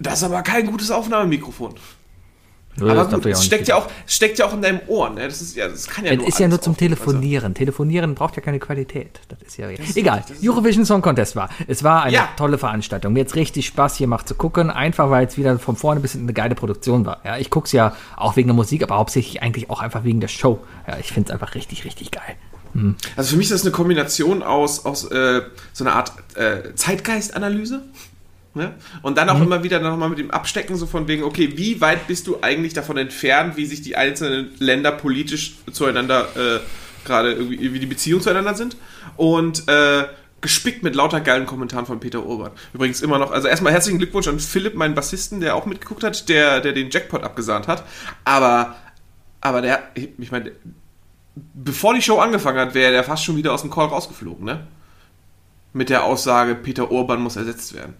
das 0.00 0.18
ist 0.18 0.24
aber 0.24 0.42
kein 0.42 0.66
gutes 0.66 0.90
Aufnahmemikrofon. 0.90 1.74
Nö, 2.78 2.90
aber 2.90 3.04
das 3.04 3.12
gut, 3.14 3.26
es 3.26 3.44
steckt 3.44 3.68
ja, 3.68 3.76
auch, 3.76 3.88
es 4.06 4.14
steckt 4.14 4.38
ja 4.38 4.46
auch 4.46 4.52
in 4.52 4.62
deinem 4.62 4.80
Ohr. 4.86 5.10
Ne? 5.10 5.26
Das, 5.26 5.40
ist 5.40 5.56
ja, 5.56 5.68
das 5.68 5.86
kann 5.86 6.04
ja 6.04 6.12
Es 6.12 6.18
nur 6.18 6.28
ist 6.28 6.38
ja 6.38 6.48
nur 6.48 6.60
zum 6.60 6.76
Telefonieren. 6.76 7.54
Telefonieren 7.54 8.14
braucht 8.14 8.36
ja 8.36 8.42
keine 8.42 8.58
Qualität. 8.58 9.20
Das 9.28 9.38
ist 9.42 9.56
ja 9.56 9.68
egal. 9.94 10.24
Eurovision 10.42 10.84
Song 10.84 11.02
Contest 11.02 11.36
war. 11.36 11.48
Es 11.66 11.82
war 11.82 12.02
eine 12.02 12.14
Ja. 12.14 12.28
tolle 12.36 12.58
Veranstaltung. 12.58 13.12
Mir 13.14 13.20
jetzt 13.20 13.34
richtig 13.34 13.66
Spaß 13.66 13.96
hier 13.96 14.06
macht 14.06 14.28
zu 14.28 14.34
gucken, 14.34 14.70
einfach 14.70 15.10
weil 15.10 15.26
es 15.26 15.36
wieder 15.36 15.58
von 15.58 15.76
vorne 15.76 16.00
bis 16.00 16.12
hinten 16.12 16.26
eine 16.26 16.34
geile 16.34 16.54
Produktion 16.54 17.06
war. 17.06 17.20
Ja, 17.24 17.38
ich 17.38 17.50
guck's 17.50 17.72
ja 17.72 17.96
auch 18.16 18.36
wegen 18.36 18.48
der 18.48 18.54
Musik, 18.54 18.82
aber 18.82 18.96
hauptsächlich 18.96 19.42
eigentlich 19.42 19.70
auch 19.70 19.80
einfach 19.80 20.04
wegen 20.04 20.20
der 20.20 20.28
Show. 20.28 20.60
Ja, 20.86 20.98
ich 20.98 21.12
find's 21.12 21.30
einfach 21.30 21.54
richtig, 21.54 21.84
richtig 21.84 22.10
geil. 22.10 22.36
Also 23.16 23.30
für 23.30 23.36
mich 23.38 23.46
ist 23.46 23.52
das 23.54 23.62
eine 23.62 23.70
Kombination 23.70 24.42
aus, 24.42 24.84
aus 24.84 25.10
äh, 25.10 25.40
so 25.72 25.82
einer 25.84 25.94
Art 25.94 26.12
äh, 26.34 26.74
Zeitgeistanalyse. 26.74 27.82
Ne? 28.56 28.72
Und 29.02 29.18
dann 29.18 29.28
auch 29.28 29.38
immer 29.38 29.62
wieder 29.62 29.80
nochmal 29.80 30.08
mit 30.08 30.18
dem 30.18 30.30
Abstecken, 30.30 30.76
so 30.76 30.86
von 30.86 31.06
wegen, 31.08 31.24
okay, 31.24 31.52
wie 31.56 31.82
weit 31.82 32.06
bist 32.06 32.26
du 32.26 32.38
eigentlich 32.40 32.72
davon 32.72 32.96
entfernt, 32.96 33.58
wie 33.58 33.66
sich 33.66 33.82
die 33.82 33.96
einzelnen 33.96 34.50
Länder 34.58 34.92
politisch 34.92 35.56
zueinander 35.70 36.28
äh, 36.34 36.60
gerade 37.04 37.32
irgendwie, 37.34 37.74
wie 37.74 37.78
die 37.78 37.86
Beziehungen 37.86 38.22
zueinander 38.22 38.54
sind. 38.54 38.78
Und 39.18 39.68
äh, 39.68 40.04
gespickt 40.40 40.82
mit 40.82 40.94
lauter 40.94 41.20
geilen 41.20 41.44
Kommentaren 41.44 41.84
von 41.84 42.00
Peter 42.00 42.24
Urban. 42.24 42.50
Übrigens 42.72 43.02
immer 43.02 43.18
noch, 43.18 43.30
also 43.30 43.46
erstmal 43.46 43.74
herzlichen 43.74 43.98
Glückwunsch 43.98 44.26
an 44.26 44.40
Philipp, 44.40 44.74
meinen 44.74 44.94
Bassisten, 44.94 45.40
der 45.40 45.54
auch 45.54 45.66
mitgeguckt 45.66 46.02
hat, 46.02 46.30
der, 46.30 46.62
der 46.62 46.72
den 46.72 46.88
Jackpot 46.88 47.24
abgesahnt 47.24 47.68
hat. 47.68 47.84
Aber, 48.24 48.74
aber 49.42 49.60
der, 49.60 49.82
ich, 49.94 50.08
ich 50.16 50.32
meine, 50.32 50.52
bevor 51.52 51.92
die 51.92 52.00
Show 52.00 52.20
angefangen 52.20 52.58
hat, 52.58 52.74
wäre 52.74 52.92
der 52.92 53.04
fast 53.04 53.22
schon 53.22 53.36
wieder 53.36 53.52
aus 53.52 53.60
dem 53.60 53.70
Call 53.70 53.88
rausgeflogen, 53.88 54.46
ne? 54.46 54.66
Mit 55.74 55.90
der 55.90 56.04
Aussage, 56.04 56.54
Peter 56.54 56.90
Urban 56.90 57.20
muss 57.20 57.36
ersetzt 57.36 57.74
werden. 57.74 57.96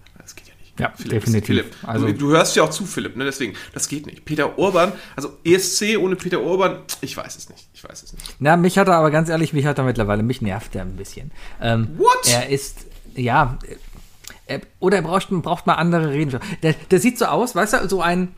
Ja 0.79 0.93
Philipp, 0.97 1.11
definitiv. 1.21 1.47
Philipp, 1.47 1.75
Also- 1.83 2.07
du, 2.07 2.13
du 2.15 2.29
hörst 2.31 2.55
ja 2.57 2.63
auch 2.65 2.71
zu, 2.71 2.85
Philipp, 2.85 3.17
ne? 3.17 3.25
Deswegen, 3.25 3.55
das 3.73 3.89
geht 3.89 4.07
nicht. 4.07 4.25
Peter 4.25 4.59
Urban, 4.59 4.93
also 5.17 5.33
ESC 5.45 5.97
ohne 5.99 6.17
Peter 6.17 6.41
Urban, 6.43 6.81
ich 7.01 7.17
weiß 7.17 7.37
es 7.37 7.49
nicht. 7.49 7.69
Ich 7.73 7.83
weiß 7.83 8.03
es 8.03 8.13
nicht. 8.13 8.37
Na, 8.39 8.57
mich 8.57 8.79
hat 8.79 8.89
er 8.89 8.97
aber 8.97 9.11
ganz 9.11 9.29
ehrlich, 9.29 9.53
mich 9.53 9.65
hat 9.67 9.79
er 9.79 9.85
mittlerweile, 9.85 10.23
mich 10.23 10.43
nervt 10.43 10.75
er 10.75 10.83
ein 10.83 10.97
bisschen. 10.97 11.31
Ähm, 11.61 11.89
What? 11.97 12.29
Er 12.31 12.49
ist, 12.51 12.87
ja, 13.15 13.59
äh, 14.47 14.61
oder 14.79 14.97
er 14.99 15.03
braucht, 15.03 15.29
braucht 15.31 15.67
mal 15.67 15.75
andere 15.75 16.11
Reden. 16.11 16.39
Der, 16.63 16.75
der 16.91 17.01
sieht 17.01 17.19
so 17.19 17.25
aus, 17.27 17.55
weißt 17.55 17.73
du, 17.75 17.89
so 17.89 18.03
ein, 18.03 18.29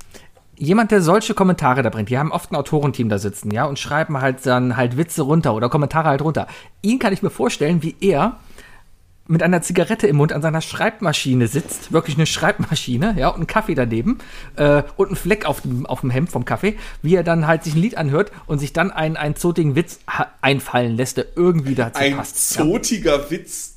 jemand, 0.56 0.90
der 0.90 1.02
solche 1.02 1.34
Kommentare 1.34 1.82
da 1.82 1.90
bringt. 1.90 2.08
Die 2.08 2.18
haben 2.18 2.32
oft 2.32 2.50
ein 2.52 2.56
Autorenteam 2.56 3.08
da 3.08 3.18
sitzen, 3.18 3.50
ja, 3.50 3.64
und 3.64 3.78
schreiben 3.78 4.20
halt 4.20 4.44
dann 4.46 4.76
halt 4.76 4.96
Witze 4.96 5.22
runter 5.22 5.54
oder 5.54 5.68
Kommentare 5.68 6.08
halt 6.08 6.22
runter. 6.22 6.46
Ihn 6.82 6.98
kann 6.98 7.12
ich 7.12 7.22
mir 7.22 7.30
vorstellen, 7.30 7.82
wie 7.82 7.94
er 8.00 8.38
mit 9.30 9.42
einer 9.42 9.60
Zigarette 9.62 10.06
im 10.06 10.16
Mund 10.16 10.32
an 10.32 10.40
seiner 10.42 10.60
Schreibmaschine 10.62 11.46
sitzt, 11.48 11.92
wirklich 11.92 12.16
eine 12.16 12.24
Schreibmaschine, 12.26 13.14
ja, 13.18 13.28
und 13.28 13.36
einen 13.36 13.46
Kaffee 13.46 13.74
daneben 13.74 14.18
äh, 14.56 14.82
und 14.96 15.08
einen 15.08 15.16
Fleck 15.16 15.44
auf 15.44 15.60
dem, 15.60 15.84
auf 15.86 16.00
dem 16.00 16.08
Hemd 16.10 16.30
vom 16.30 16.44
Kaffee, 16.46 16.78
wie 17.02 17.14
er 17.14 17.22
dann 17.22 17.46
halt 17.46 17.62
sich 17.62 17.74
ein 17.74 17.80
Lied 17.82 17.96
anhört 17.98 18.32
und 18.46 18.58
sich 18.58 18.72
dann 18.72 18.90
einen, 18.90 19.16
einen 19.18 19.36
zotigen 19.36 19.76
Witz 19.76 20.00
einfallen 20.40 20.96
lässt, 20.96 21.18
der 21.18 21.26
irgendwie 21.36 21.74
dazu 21.74 22.00
Ein 22.00 22.16
passt. 22.16 22.56
Ja. 22.56 22.62
zotiger 22.64 23.30
Witz. 23.30 23.76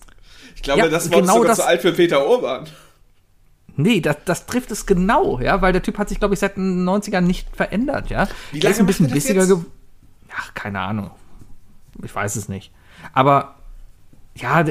Ich 0.55 0.61
glaube, 0.61 0.79
Ja, 0.81 0.87
das 0.87 1.11
war 1.11 1.19
genau 1.21 1.33
sogar 1.33 1.49
das- 1.49 1.57
zu 1.57 1.65
alt 1.67 1.81
für 1.81 1.91
Peter 1.91 2.25
Urban. 2.27 2.67
Nee, 3.75 3.99
das, 4.01 4.17
das 4.25 4.45
trifft 4.45 4.69
es 4.71 4.85
genau, 4.85 5.39
ja, 5.39 5.61
weil 5.61 5.73
der 5.73 5.81
Typ 5.81 5.97
hat 5.97 6.09
sich, 6.09 6.19
glaube 6.19 6.33
ich, 6.33 6.39
seit 6.39 6.57
den 6.57 6.83
90ern 6.87 7.21
nicht 7.21 7.47
verändert, 7.55 8.09
ja. 8.09 8.27
Wie 8.51 8.59
Der 8.59 8.69
ist 8.69 8.77
lange 8.77 8.85
ein 8.85 8.87
bisschen 8.87 9.07
er 9.07 9.13
bissiger 9.13 9.45
geworden. 9.47 9.65
Ach, 10.35 10.53
keine 10.53 10.79
Ahnung. 10.79 11.11
Ich 12.03 12.13
weiß 12.13 12.35
es 12.35 12.47
nicht. 12.49 12.71
Aber 13.13 13.55
ja, 14.35 14.65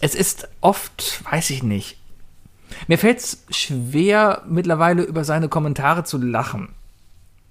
es 0.00 0.14
ist 0.14 0.48
oft, 0.60 1.22
weiß 1.30 1.50
ich 1.50 1.62
nicht. 1.62 1.98
Mir 2.88 2.98
fällt 2.98 3.18
es 3.18 3.44
schwer, 3.50 4.42
mittlerweile 4.48 5.02
über 5.02 5.24
seine 5.24 5.48
Kommentare 5.48 6.04
zu 6.04 6.18
lachen. 6.18 6.68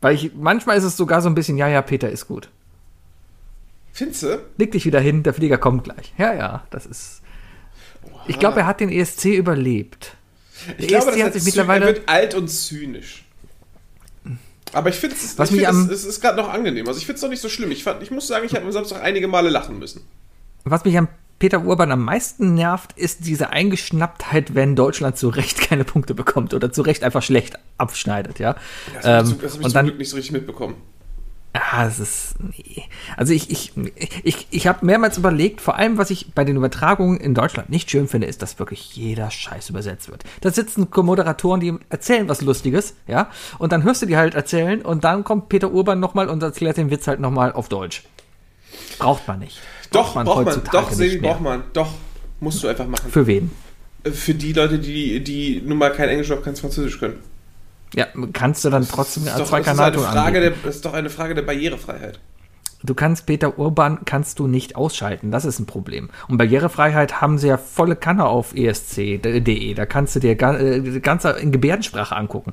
Weil 0.02 0.16
ich, 0.16 0.32
manchmal 0.36 0.78
ist 0.78 0.84
es 0.84 0.98
sogar 0.98 1.22
so 1.22 1.30
ein 1.30 1.36
bisschen, 1.36 1.58
ja, 1.58 1.68
ja, 1.68 1.82
Peter 1.82 2.10
ist 2.10 2.28
gut. 2.28 2.50
Findest 3.92 4.24
du? 4.24 4.42
Leg 4.58 4.72
dich 4.74 4.86
wieder 4.86 5.00
hin, 5.00 5.24
der 5.24 5.34
Flieger 5.34 5.58
kommt 5.58 5.86
gleich. 5.86 6.14
Ja, 6.18 6.34
ja, 6.34 6.64
das 6.70 6.86
ist. 6.86 7.22
Ich 8.28 8.40
glaube, 8.40 8.60
er 8.60 8.68
hat 8.68 8.80
den 8.82 8.90
ESC 8.90 9.26
überlebt. 9.26 10.16
Ich 10.78 10.88
Der 10.88 11.00
glaube, 11.00 11.12
ESC 11.12 11.18
das 11.18 11.26
hat 11.26 11.34
sich 11.34 11.42
er 11.42 11.46
mittlerweile. 11.46 11.86
wird 11.88 12.10
alt 12.10 12.34
und 12.36 12.48
zynisch. 12.50 13.25
Aber 14.76 14.90
ich 14.90 14.96
finde 14.96 15.16
es 15.16 15.34
find, 15.50 15.66
am- 15.66 15.90
ist 15.90 16.22
gerade 16.22 16.38
noch 16.38 16.50
angenehm. 16.50 16.88
Also 16.88 17.00
ich 17.00 17.06
finde 17.06 17.16
es 17.18 17.22
noch 17.22 17.30
nicht 17.30 17.42
so 17.42 17.50
schlimm. 17.50 17.72
Ich, 17.72 17.84
fand, 17.84 18.04
ich 18.04 18.12
muss 18.12 18.28
sagen, 18.28 18.46
ich 18.46 18.54
habe 18.54 18.66
am 18.66 18.72
Samstag 18.72 19.02
einige 19.02 19.28
Male 19.28 19.50
lachen 19.50 19.80
müssen. 19.80 20.02
Was 20.66 20.84
mich 20.84 20.98
an 20.98 21.08
Peter 21.40 21.64
Urban 21.66 21.92
am 21.92 22.04
meisten 22.04 22.54
nervt, 22.56 22.94
ist 22.98 23.26
diese 23.26 23.50
Eingeschnapptheit, 23.52 24.54
wenn 24.56 24.76
Deutschland 24.76 25.18
zu 25.18 25.30
Recht 25.30 25.60
keine 25.62 25.84
Punkte 25.86 26.14
bekommt 26.14 26.54
oder 26.54 26.72
zu 26.72 26.82
Recht 26.82 27.04
einfach 27.04 27.22
schlecht 27.24 27.58
abschneidet, 27.78 28.40
ja. 28.40 28.56
Das 28.96 29.06
habe 29.06 29.24
ich, 29.28 29.32
Ähm, 29.32 29.38
zum- 29.38 29.42
das 29.42 29.54
hab 29.54 29.60
ich 29.60 29.66
und 29.66 29.72
zum 29.72 29.74
dann, 29.74 29.86
Glück 29.88 29.98
nicht 29.98 30.10
so 30.10 30.16
richtig 30.18 30.32
mitbekommen. 30.34 30.76
Ah, 31.56 31.88
es 31.88 32.00
ist, 32.00 32.36
nee. 32.40 32.84
Also 33.18 33.34
ich, 33.34 33.50
ich, 33.50 33.72
ich, 34.24 34.48
ich 34.50 34.68
habe 34.68 34.86
mehrmals 34.86 35.18
überlegt, 35.18 35.62
vor 35.62 35.76
allem, 35.76 35.98
was 35.98 36.10
ich 36.10 36.34
bei 36.34 36.44
den 36.44 36.56
Übertragungen 36.56 37.20
in 37.20 37.34
Deutschland 37.34 37.70
nicht 37.70 37.90
schön 37.90 38.08
finde, 38.08 38.28
ist, 38.28 38.42
dass 38.42 38.60
wirklich 38.60 38.96
jeder 38.96 39.32
Scheiß 39.32 39.70
übersetzt 39.70 40.10
wird. 40.10 40.24
Da 40.42 40.52
sitzen 40.52 40.88
Moderatoren, 40.96 41.60
die 41.60 41.74
erzählen 41.90 42.28
was 42.28 42.42
Lustiges, 42.42 42.96
ja, 43.08 43.30
und 43.60 43.72
dann 43.72 43.84
hörst 43.84 44.02
du 44.02 44.06
die 44.06 44.18
halt 44.18 44.36
erzählen 44.36 44.82
und 44.82 45.04
dann 45.04 45.24
kommt 45.24 45.50
Peter 45.50 45.72
Urban 45.72 46.00
nochmal 46.00 46.30
und 46.30 46.42
erklärt 46.44 46.78
den 46.78 46.92
Witz 46.92 47.08
halt 47.08 47.20
nochmal 47.20 47.52
auf 47.52 47.70
Deutsch. 47.70 48.04
Braucht 49.00 49.28
man 49.28 49.40
nicht. 49.40 49.60
Doch, 49.92 50.14
braucht 50.14 50.46
man. 50.46 50.62
Doch, 50.72 50.92
Sebi, 50.92 51.18
braucht 51.18 51.42
man. 51.42 51.64
Doch, 51.74 51.94
musst 52.40 52.64
du 52.64 52.68
einfach 52.68 52.88
machen. 52.88 53.12
Für 53.12 53.28
wen? 53.28 53.52
Für 54.04 54.34
die 54.34 54.54
Leute, 54.54 54.80
die, 54.80 55.24
die 55.24 55.62
nun 55.66 55.78
mal 55.78 55.92
kein 55.92 56.10
Englisch 56.10 56.32
oder 56.32 56.42
kein 56.42 56.56
Französisch 56.56 57.00
können. 57.00 57.20
Ja, 57.96 58.08
kannst 58.34 58.66
du 58.66 58.70
dann 58.70 58.88
trotzdem 58.88 59.24
ist, 59.24 59.36
zwei 59.36 59.40
doch, 59.40 59.50
das, 59.50 59.50
ist 59.50 59.54
eine 59.54 59.64
Kanalton 59.64 60.04
Frage 60.04 60.40
der, 60.40 60.50
anbieten. 60.50 60.66
das 60.66 60.76
ist 60.76 60.86
doch 60.86 60.94
eine 60.94 61.10
Frage 61.10 61.34
der 61.34 61.44
Barrierefreiheit. 61.44 62.20
Du 62.84 62.94
kannst 62.94 63.26
Peter 63.26 63.58
Urban 63.58 64.06
kannst 64.06 64.38
du 64.38 64.48
nicht 64.48 64.76
ausschalten, 64.76 65.32
das 65.32 65.46
ist 65.46 65.60
ein 65.60 65.66
Problem. 65.66 66.10
Und 66.28 66.38
Barrierefreiheit 66.38 67.22
haben 67.22 67.38
sie 67.38 67.48
ja 67.48 67.58
volle 67.58 67.96
Kanne 67.96 68.26
auf 68.26 68.54
esc.de. 68.56 69.74
Da 69.74 69.86
kannst 69.86 70.16
du 70.16 70.20
dir 70.20 70.32
äh, 70.32 71.00
ganze 71.00 71.32
in 71.32 71.52
Gebärdensprache 71.52 72.16
angucken. 72.16 72.52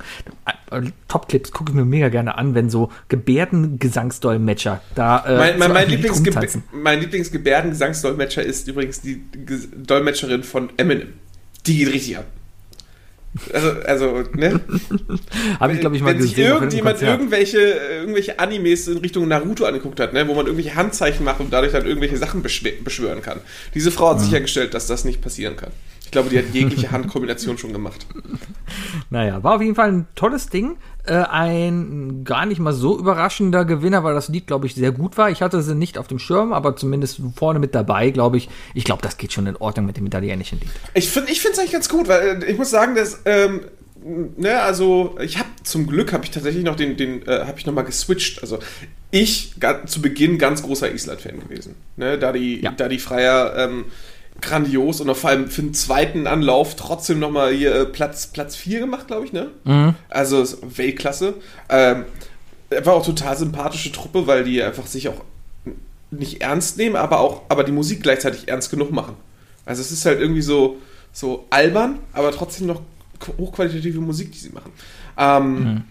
Äh, 0.70 0.82
Topclips 1.08 1.50
gucke 1.50 1.72
ich 1.72 1.76
mir 1.76 1.84
mega 1.84 2.08
gerne 2.08 2.38
an, 2.38 2.54
wenn 2.54 2.70
so 2.70 2.90
Gebärdengesangsdolmetscher 3.08 4.80
da 4.94 5.24
äh, 5.26 5.36
Mein, 5.36 5.58
mein, 5.58 5.68
so 5.68 5.74
mein, 5.74 5.76
ein 5.76 5.88
Lied 5.88 5.98
Lieblingsge 5.98 6.30
rumtanzen. 6.30 6.62
mein 6.72 7.00
Lieblingsgebärdengesangsdolmetscher 7.00 8.42
ist 8.42 8.68
übrigens 8.68 9.00
die 9.00 9.22
Dolmetscherin 9.76 10.44
von 10.44 10.70
Eminem. 10.78 11.14
Die 11.66 11.78
geht 11.78 11.92
richtig 11.92 12.18
ab. 12.18 12.26
Also, 13.52 13.70
also 13.86 14.24
ne? 14.34 14.60
Habe 15.60 15.72
ich, 15.72 15.80
glaube 15.80 15.96
ich, 15.96 16.02
mal 16.02 16.10
Wenn 16.14 16.20
sich 16.20 16.34
gesehen. 16.34 16.52
auf 16.52 16.60
einem 16.60 16.70
irgendjemand 16.70 17.00
irgendwelche, 17.02 17.58
irgendwelche 17.58 18.38
Animes 18.38 18.88
in 18.88 18.98
Richtung 18.98 19.26
Naruto 19.26 19.64
angeguckt 19.64 20.00
hat, 20.00 20.12
ne, 20.12 20.28
wo 20.28 20.34
man 20.34 20.46
irgendwelche 20.46 20.74
Handzeichen 20.76 21.24
macht 21.24 21.40
und 21.40 21.50
dadurch 21.52 21.72
dann 21.72 21.86
irgendwelche 21.86 22.18
Sachen 22.18 22.42
beschw- 22.42 22.82
beschwören 22.84 23.22
kann. 23.22 23.40
Diese 23.74 23.90
Frau 23.90 24.10
hat 24.10 24.20
sichergestellt, 24.20 24.74
dass 24.74 24.86
das 24.86 25.04
nicht 25.06 25.22
passieren 25.22 25.56
kann. 25.56 25.70
Ich 26.04 26.10
glaube, 26.10 26.28
die 26.28 26.38
hat 26.38 26.44
jegliche 26.52 26.90
Handkombination 26.90 27.56
schon 27.56 27.72
gemacht. 27.72 28.06
Naja, 29.08 29.42
war 29.42 29.54
auf 29.56 29.62
jeden 29.62 29.74
Fall 29.76 29.90
ein 29.92 30.06
tolles 30.14 30.48
Ding. 30.50 30.76
Äh, 31.04 31.14
ein 31.14 32.22
gar 32.24 32.46
nicht 32.46 32.60
mal 32.60 32.72
so 32.72 32.96
überraschender 32.96 33.64
Gewinner, 33.64 34.04
weil 34.04 34.14
das 34.14 34.28
Lied, 34.28 34.46
glaube 34.46 34.66
ich, 34.66 34.74
sehr 34.76 34.92
gut 34.92 35.18
war. 35.18 35.30
Ich 35.30 35.42
hatte 35.42 35.60
sie 35.60 35.74
nicht 35.74 35.98
auf 35.98 36.06
dem 36.06 36.20
Schirm, 36.20 36.52
aber 36.52 36.76
zumindest 36.76 37.20
vorne 37.34 37.58
mit 37.58 37.74
dabei, 37.74 38.10
glaube 38.10 38.36
ich. 38.36 38.48
Ich 38.74 38.84
glaube, 38.84 39.02
das 39.02 39.16
geht 39.16 39.32
schon 39.32 39.46
in 39.48 39.56
Ordnung 39.56 39.86
mit 39.86 39.96
dem 39.96 40.06
italienischen 40.06 40.60
Lied. 40.60 40.68
Ich 40.94 41.10
finde 41.10 41.32
ich 41.32 41.44
es 41.44 41.58
eigentlich 41.58 41.72
ganz 41.72 41.88
gut, 41.88 42.06
weil 42.06 42.42
äh, 42.44 42.50
ich 42.52 42.56
muss 42.56 42.70
sagen, 42.70 42.94
dass, 42.94 43.20
ähm, 43.24 43.62
ne, 44.36 44.60
also 44.60 45.16
ich 45.20 45.38
habe 45.38 45.48
zum 45.64 45.88
Glück 45.88 46.12
habe 46.12 46.24
ich 46.24 46.30
tatsächlich 46.30 46.62
noch 46.64 46.76
den, 46.76 46.96
den 46.96 47.26
äh, 47.26 47.46
habe 47.46 47.58
ich 47.58 47.66
noch 47.66 47.74
mal 47.74 47.82
geswitcht. 47.82 48.40
Also 48.42 48.60
ich 49.10 49.54
zu 49.86 50.00
Beginn 50.02 50.38
ganz 50.38 50.62
großer 50.62 50.92
Island-Fan 50.92 51.40
gewesen, 51.40 51.74
ne, 51.96 52.16
da 52.18 52.32
die, 52.32 52.62
Ja. 52.62 52.70
da 52.70 52.88
die 52.88 52.98
Freier 53.00 53.54
ähm, 53.56 53.86
grandios 54.42 55.00
und 55.00 55.14
vor 55.14 55.30
allem 55.30 55.48
für 55.48 55.62
den 55.62 55.72
zweiten 55.74 56.26
Anlauf 56.26 56.76
trotzdem 56.76 57.18
noch 57.20 57.30
mal 57.30 57.52
hier 57.52 57.74
äh, 57.74 57.84
Platz 57.86 58.26
Platz 58.26 58.56
4 58.56 58.80
gemacht, 58.80 59.06
glaube 59.06 59.24
ich, 59.26 59.32
ne? 59.32 59.48
Also 60.10 60.42
ist 60.42 60.58
Weltklasse. 60.78 61.34
Ähm, 61.68 62.04
war 62.84 62.94
auch 62.94 63.04
total 63.06 63.36
sympathische 63.36 63.92
Truppe, 63.92 64.26
weil 64.26 64.44
die 64.44 64.62
einfach 64.62 64.86
sich 64.86 65.08
auch 65.08 65.22
nicht 66.10 66.42
ernst 66.42 66.76
nehmen, 66.76 66.96
aber 66.96 67.20
auch 67.20 67.42
aber 67.48 67.64
die 67.64 67.72
Musik 67.72 68.02
gleichzeitig 68.02 68.48
ernst 68.48 68.70
genug 68.70 68.90
machen. 68.92 69.14
Also 69.64 69.80
es 69.80 69.92
ist 69.92 70.04
halt 70.04 70.20
irgendwie 70.20 70.42
so 70.42 70.76
so 71.12 71.46
albern, 71.50 71.98
aber 72.12 72.32
trotzdem 72.32 72.66
noch 72.66 72.80
qu- 73.20 73.36
hochqualitative 73.38 74.00
Musik, 74.00 74.32
die 74.32 74.38
sie 74.38 74.50
machen. 74.50 74.72
Ähm, 75.18 75.84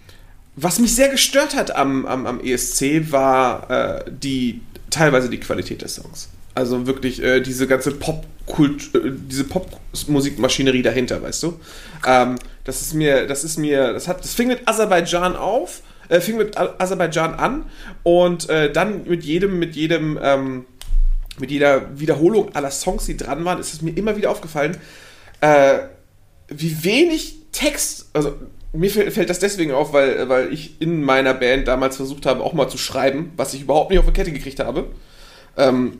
Was 0.55 0.79
mich 0.79 0.93
sehr 0.95 1.09
gestört 1.09 1.55
hat 1.55 1.75
am, 1.75 2.05
am, 2.05 2.25
am 2.27 2.39
ESC 2.41 3.11
war 3.11 3.69
äh, 3.69 4.03
die 4.11 4.61
teilweise 4.89 5.29
die 5.29 5.39
Qualität 5.39 5.81
des 5.81 5.95
Songs. 5.95 6.29
Also 6.53 6.85
wirklich 6.85 7.23
äh, 7.23 7.39
diese 7.39 7.67
ganze 7.67 7.91
Pop-Kult, 7.91 8.93
äh, 8.95 9.11
diese 9.11 9.45
Pop-Musikmaschinerie 9.45 10.81
dahinter, 10.81 11.21
weißt 11.21 11.43
du? 11.43 11.59
Ähm, 12.05 12.35
das 12.63 12.81
ist 12.81 12.93
mir, 12.93 13.25
das 13.25 13.43
ist 13.43 13.57
mir, 13.57 13.93
das 13.93 14.07
hat, 14.07 14.23
das 14.23 14.33
fing 14.33 14.47
mit 14.47 14.67
Aserbaidschan 14.67 15.35
auf, 15.35 15.81
äh, 16.09 16.19
fing 16.19 16.37
mit 16.37 16.57
Aserbaidschan 16.57 17.35
an 17.35 17.65
und 18.03 18.49
äh, 18.49 18.71
dann 18.71 19.07
mit 19.07 19.23
jedem, 19.23 19.59
mit 19.59 19.75
jedem, 19.75 20.19
ähm, 20.21 20.65
mit 21.39 21.51
jeder 21.51 21.97
Wiederholung 21.97 22.53
aller 22.53 22.71
Songs, 22.71 23.05
die 23.05 23.15
dran 23.15 23.45
waren, 23.45 23.59
ist 23.59 23.73
es 23.73 23.81
mir 23.81 23.91
immer 23.91 24.17
wieder 24.17 24.29
aufgefallen, 24.29 24.77
äh, 25.39 25.79
wie 26.49 26.83
wenig 26.83 27.37
Text, 27.53 28.09
also 28.13 28.35
mir 28.73 28.89
fällt, 28.89 29.13
fällt 29.13 29.29
das 29.29 29.39
deswegen 29.39 29.71
auf, 29.71 29.93
weil, 29.93 30.29
weil 30.29 30.53
ich 30.53 30.81
in 30.81 31.01
meiner 31.01 31.33
Band 31.33 31.67
damals 31.67 31.97
versucht 31.97 32.25
habe, 32.25 32.43
auch 32.43 32.53
mal 32.53 32.69
zu 32.69 32.77
schreiben, 32.77 33.31
was 33.37 33.53
ich 33.53 33.61
überhaupt 33.61 33.89
nicht 33.89 33.99
auf 33.99 34.05
die 34.05 34.13
Kette 34.13 34.31
gekriegt 34.31 34.59
habe. 34.59 34.87
Ähm, 35.57 35.99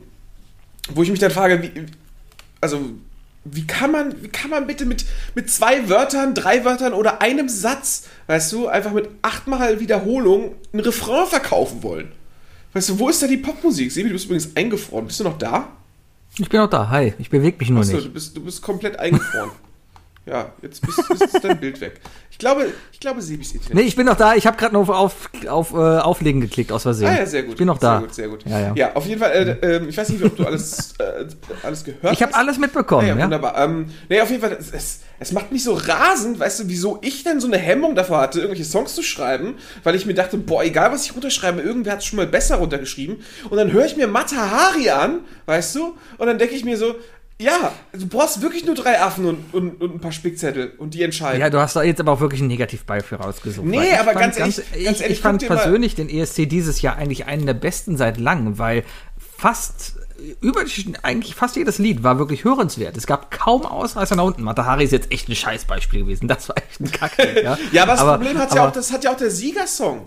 wo 0.90 1.02
ich 1.02 1.10
mich 1.10 1.20
dann 1.20 1.30
frage, 1.30 1.62
wie, 1.62 1.70
also 2.60 2.80
wie 3.44 3.66
kann 3.66 3.90
man, 3.90 4.22
wie 4.22 4.28
kann 4.28 4.50
man 4.50 4.66
bitte 4.66 4.84
mit, 4.84 5.04
mit 5.34 5.50
zwei 5.50 5.88
Wörtern, 5.88 6.34
drei 6.34 6.64
Wörtern 6.64 6.92
oder 6.92 7.20
einem 7.20 7.48
Satz, 7.48 8.04
weißt 8.28 8.52
du, 8.52 8.68
einfach 8.68 8.92
mit 8.92 9.08
achtmal 9.22 9.80
Wiederholung 9.80 10.54
ein 10.72 10.80
Refrain 10.80 11.26
verkaufen 11.26 11.82
wollen? 11.82 12.12
Weißt 12.72 12.88
du, 12.88 12.98
wo 12.98 13.08
ist 13.08 13.22
da 13.22 13.26
die 13.26 13.36
Popmusik? 13.36 13.90
Sebi, 13.92 14.08
du 14.08 14.14
bist 14.14 14.26
übrigens 14.26 14.56
eingefroren. 14.56 15.06
Bist 15.06 15.20
du 15.20 15.24
noch 15.24 15.38
da? 15.38 15.68
Ich 16.38 16.48
bin 16.48 16.60
auch 16.60 16.70
da. 16.70 16.88
Hi, 16.88 17.12
ich 17.18 17.28
bewege 17.28 17.58
mich 17.58 17.68
nur 17.68 17.80
Achso, 17.80 17.94
nicht. 17.94 18.06
du 18.06 18.10
bist, 18.10 18.36
du 18.36 18.44
bist 18.44 18.62
komplett 18.62 18.98
eingefroren. 18.98 19.50
ja, 20.24 20.52
jetzt 20.62 20.80
bist, 20.86 20.98
ist 21.20 21.42
dein 21.44 21.58
Bild 21.58 21.80
weg. 21.80 22.00
Ich 22.30 22.38
glaube, 22.38 22.66
ich 22.92 23.00
glaube, 23.00 23.20
Sebi 23.20 23.42
ist 23.42 23.54
Internet. 23.54 23.74
Nee, 23.74 23.82
ich 23.82 23.96
bin 23.96 24.06
noch 24.06 24.16
da. 24.16 24.34
Ich 24.34 24.46
habe 24.46 24.56
gerade 24.56 24.72
noch 24.74 24.88
auf, 24.88 25.28
auf 25.48 25.72
äh, 25.72 25.76
Auflegen 25.76 26.40
geklickt, 26.40 26.70
aus 26.72 26.82
Versehen. 26.82 27.08
Ah 27.08 27.18
ja, 27.18 27.26
sehr 27.26 27.42
gut. 27.42 27.52
Ich 27.52 27.58
bin 27.58 27.66
noch 27.66 27.78
da. 27.78 27.98
Sehr 27.98 28.00
gut, 28.06 28.14
sehr 28.14 28.28
gut. 28.28 28.44
Ja, 28.46 28.74
ja. 28.74 28.94
auf 28.94 29.04
jeden 29.06 29.20
Fall, 29.20 29.32
äh, 29.32 29.76
äh, 29.76 29.84
ich 29.86 29.96
weiß 29.96 30.08
nicht, 30.10 30.22
ob 30.24 30.36
du 30.36 30.44
alles, 30.46 30.94
äh, 30.98 31.26
alles 31.62 31.82
gehört 31.84 32.12
Ich 32.14 32.22
habe 32.22 32.32
hast. 32.32 32.38
alles 32.38 32.58
mitbekommen, 32.58 33.02
Ja, 33.06 33.14
ja, 33.14 33.18
ja. 33.18 33.24
wunderbar. 33.24 33.58
Ähm, 33.58 33.86
nee, 34.08 34.20
auf 34.20 34.30
jeden 34.30 34.40
Fall, 34.42 34.56
es, 34.58 34.70
es, 34.72 35.00
es 35.18 35.32
macht 35.32 35.50
mich 35.52 35.64
so 35.64 35.74
rasend, 35.74 36.38
weißt 36.38 36.60
du, 36.60 36.68
wieso 36.68 36.98
ich 37.02 37.24
denn 37.24 37.40
so 37.40 37.48
eine 37.48 37.58
Hemmung 37.58 37.94
davor 37.96 38.20
hatte, 38.20 38.38
irgendwelche 38.40 38.64
Songs 38.68 38.94
zu 38.94 39.02
schreiben, 39.02 39.56
weil 39.82 39.94
ich 39.94 40.06
mir 40.06 40.14
dachte, 40.14 40.38
boah, 40.38 40.62
egal 40.64 40.92
was 40.92 41.04
ich 41.04 41.14
runterschreibe, 41.14 41.60
irgendwer 41.60 41.92
hat 41.92 41.98
es 42.00 42.06
schon 42.06 42.16
mal 42.16 42.26
besser 42.26 42.56
runtergeschrieben. 42.56 43.16
Und 43.50 43.56
dann 43.56 43.72
höre 43.72 43.84
ich 43.86 43.96
mir 43.96 44.06
Matahari 44.06 44.90
an, 44.90 45.20
weißt 45.46 45.74
du, 45.74 45.96
und 46.18 46.26
dann 46.26 46.38
denke 46.38 46.54
ich 46.54 46.64
mir 46.64 46.76
so, 46.76 46.94
ja, 47.40 47.72
du 47.92 48.06
brauchst 48.06 48.40
wirklich 48.40 48.64
nur 48.64 48.74
drei 48.74 49.00
Affen 49.00 49.26
und, 49.26 49.52
und, 49.54 49.80
und 49.80 49.94
ein 49.94 50.00
paar 50.00 50.12
Spickzettel 50.12 50.72
und 50.78 50.94
die 50.94 51.02
entscheiden. 51.02 51.40
Ja, 51.40 51.50
du 51.50 51.58
hast 51.58 51.74
da 51.74 51.82
jetzt 51.82 52.00
aber 52.00 52.12
auch 52.12 52.20
wirklich 52.20 52.40
ein 52.40 52.46
Negativbeispiel 52.46 53.18
rausgesucht. 53.18 53.66
Nee, 53.66 53.88
ich 53.88 53.98
aber 53.98 54.12
fand 54.12 54.20
ganz 54.20 54.38
ehrlich- 54.38 54.58
ich, 54.74 54.84
ganz 54.84 55.00
ehrlich, 55.00 55.16
ich 55.16 55.22
fand 55.22 55.46
persönlich 55.46 55.94
den 55.96 56.08
ESC 56.08 56.46
dieses 56.48 56.82
Jahr 56.82 56.96
eigentlich 56.96 57.26
einen 57.26 57.46
der 57.46 57.54
besten 57.54 57.96
seit 57.96 58.18
langem, 58.18 58.58
weil 58.58 58.84
fast 59.36 59.94
über 60.40 60.60
eigentlich 61.02 61.34
fast 61.34 61.56
jedes 61.56 61.78
Lied 61.78 62.04
war 62.04 62.16
wirklich 62.18 62.44
hörenswert. 62.44 62.96
Es 62.96 63.06
gab 63.08 63.32
kaum 63.32 63.66
Ausreißer 63.66 64.14
nach 64.14 64.22
unten. 64.24 64.42
Matahari 64.44 64.84
ist 64.84 64.92
jetzt 64.92 65.10
echt 65.10 65.28
ein 65.28 65.34
Scheißbeispiel 65.34 66.00
gewesen. 66.00 66.28
Das 66.28 66.48
war 66.48 66.56
echt 66.58 66.80
ein 66.80 66.92
Kacke. 66.92 67.42
Ja, 67.42 67.58
Ja, 67.72 67.82
aber 67.82 67.92
das 67.92 68.00
Problem 68.02 68.38
hat 68.38 68.54
ja 68.54 68.60
aber 68.60 68.68
auch, 68.70 68.72
das 68.72 68.92
hat 68.92 69.02
ja 69.02 69.10
auch 69.12 69.16
der 69.16 69.32
Siegersong. 69.32 70.06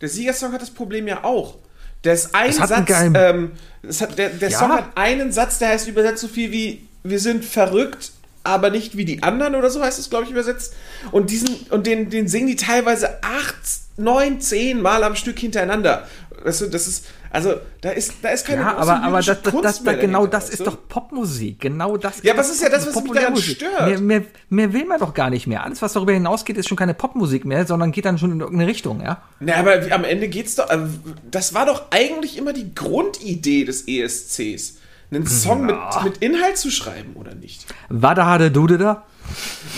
Der 0.00 0.08
Siegersong 0.08 0.52
hat 0.52 0.62
das 0.62 0.70
Problem 0.70 1.06
ja 1.06 1.24
auch. 1.24 1.56
Der 2.04 2.14
ist 2.14 2.34
ein 2.34 2.52
Satz, 2.52 2.90
ähm, 3.14 3.52
hat, 4.00 4.18
der, 4.18 4.30
der 4.30 4.50
Ja. 4.50 4.58
Song 4.58 4.72
hat 4.72 4.96
einen 4.96 5.32
Satz, 5.32 5.58
der 5.58 5.68
heißt 5.68 5.88
übersetzt 5.88 6.20
so 6.20 6.28
viel 6.28 6.52
wie 6.52 6.86
wir 7.02 7.20
sind 7.20 7.44
verrückt, 7.44 8.12
aber 8.44 8.70
nicht 8.70 8.96
wie 8.96 9.04
die 9.04 9.22
anderen 9.22 9.54
oder 9.54 9.70
so 9.70 9.82
heißt 9.82 9.98
es, 9.98 10.10
glaube 10.10 10.24
ich, 10.24 10.30
übersetzt. 10.30 10.74
Und 11.12 11.30
diesen, 11.30 11.54
und 11.70 11.86
den, 11.86 12.10
den 12.10 12.28
singen 12.28 12.46
die 12.46 12.56
teilweise 12.56 13.22
acht, 13.22 13.56
neun, 13.96 14.40
zehn 14.40 14.80
Mal 14.80 15.04
am 15.04 15.14
Stück 15.16 15.38
hintereinander. 15.38 16.08
Weißt 16.42 16.62
du, 16.62 16.66
das 16.66 16.86
ist, 16.88 17.06
also, 17.34 17.54
da 17.80 17.90
ist, 17.90 18.14
da 18.22 18.28
ist 18.28 18.46
keine 18.46 18.62
Ja, 18.62 18.74
große 18.74 18.92
aber, 18.92 19.02
aber 19.02 19.16
das, 19.20 19.42
das, 19.42 19.54
das, 19.60 19.82
das, 19.82 19.98
genau 19.98 20.24
das 20.24 20.50
ist 20.50 20.64
doch 20.64 20.78
Popmusik. 20.88 21.58
Genau 21.58 21.96
das. 21.96 22.22
Ja, 22.22 22.34
es 22.34 22.48
ist 22.48 22.62
ja 22.62 22.68
das, 22.68 22.86
was 22.86 23.02
mich 23.02 23.12
daran 23.12 23.36
stört. 23.36 23.86
Mehr, 23.88 23.98
mehr, 23.98 24.22
mehr 24.50 24.72
will 24.72 24.84
man 24.84 25.00
doch 25.00 25.12
gar 25.12 25.30
nicht 25.30 25.48
mehr. 25.48 25.64
Alles, 25.64 25.82
was 25.82 25.94
darüber 25.94 26.12
hinausgeht, 26.12 26.56
ist 26.56 26.68
schon 26.68 26.76
keine 26.76 26.94
Popmusik 26.94 27.44
mehr, 27.44 27.66
sondern 27.66 27.90
geht 27.90 28.04
dann 28.04 28.18
schon 28.18 28.30
in 28.30 28.38
irgendeine 28.38 28.70
Richtung, 28.70 29.00
ja? 29.00 29.20
Na, 29.40 29.56
aber 29.56 29.80
am 29.90 30.04
Ende 30.04 30.28
geht's 30.28 30.54
doch. 30.54 30.68
also, 30.70 30.86
Das 31.28 31.54
war 31.54 31.66
doch 31.66 31.86
eigentlich 31.90 32.38
immer 32.38 32.52
die 32.52 32.72
Grundidee 32.72 33.64
des 33.64 33.88
ESCs. 33.88 34.76
Einen 35.10 35.26
Song 35.26 35.66
mit, 35.66 35.76
mit 36.04 36.18
Inhalt 36.18 36.56
zu 36.56 36.70
schreiben, 36.70 37.14
oder 37.14 37.34
nicht? 37.34 37.66
Wada 37.88 38.26
hade 38.26 38.52
Dude 38.52 38.78
da? 38.78 39.02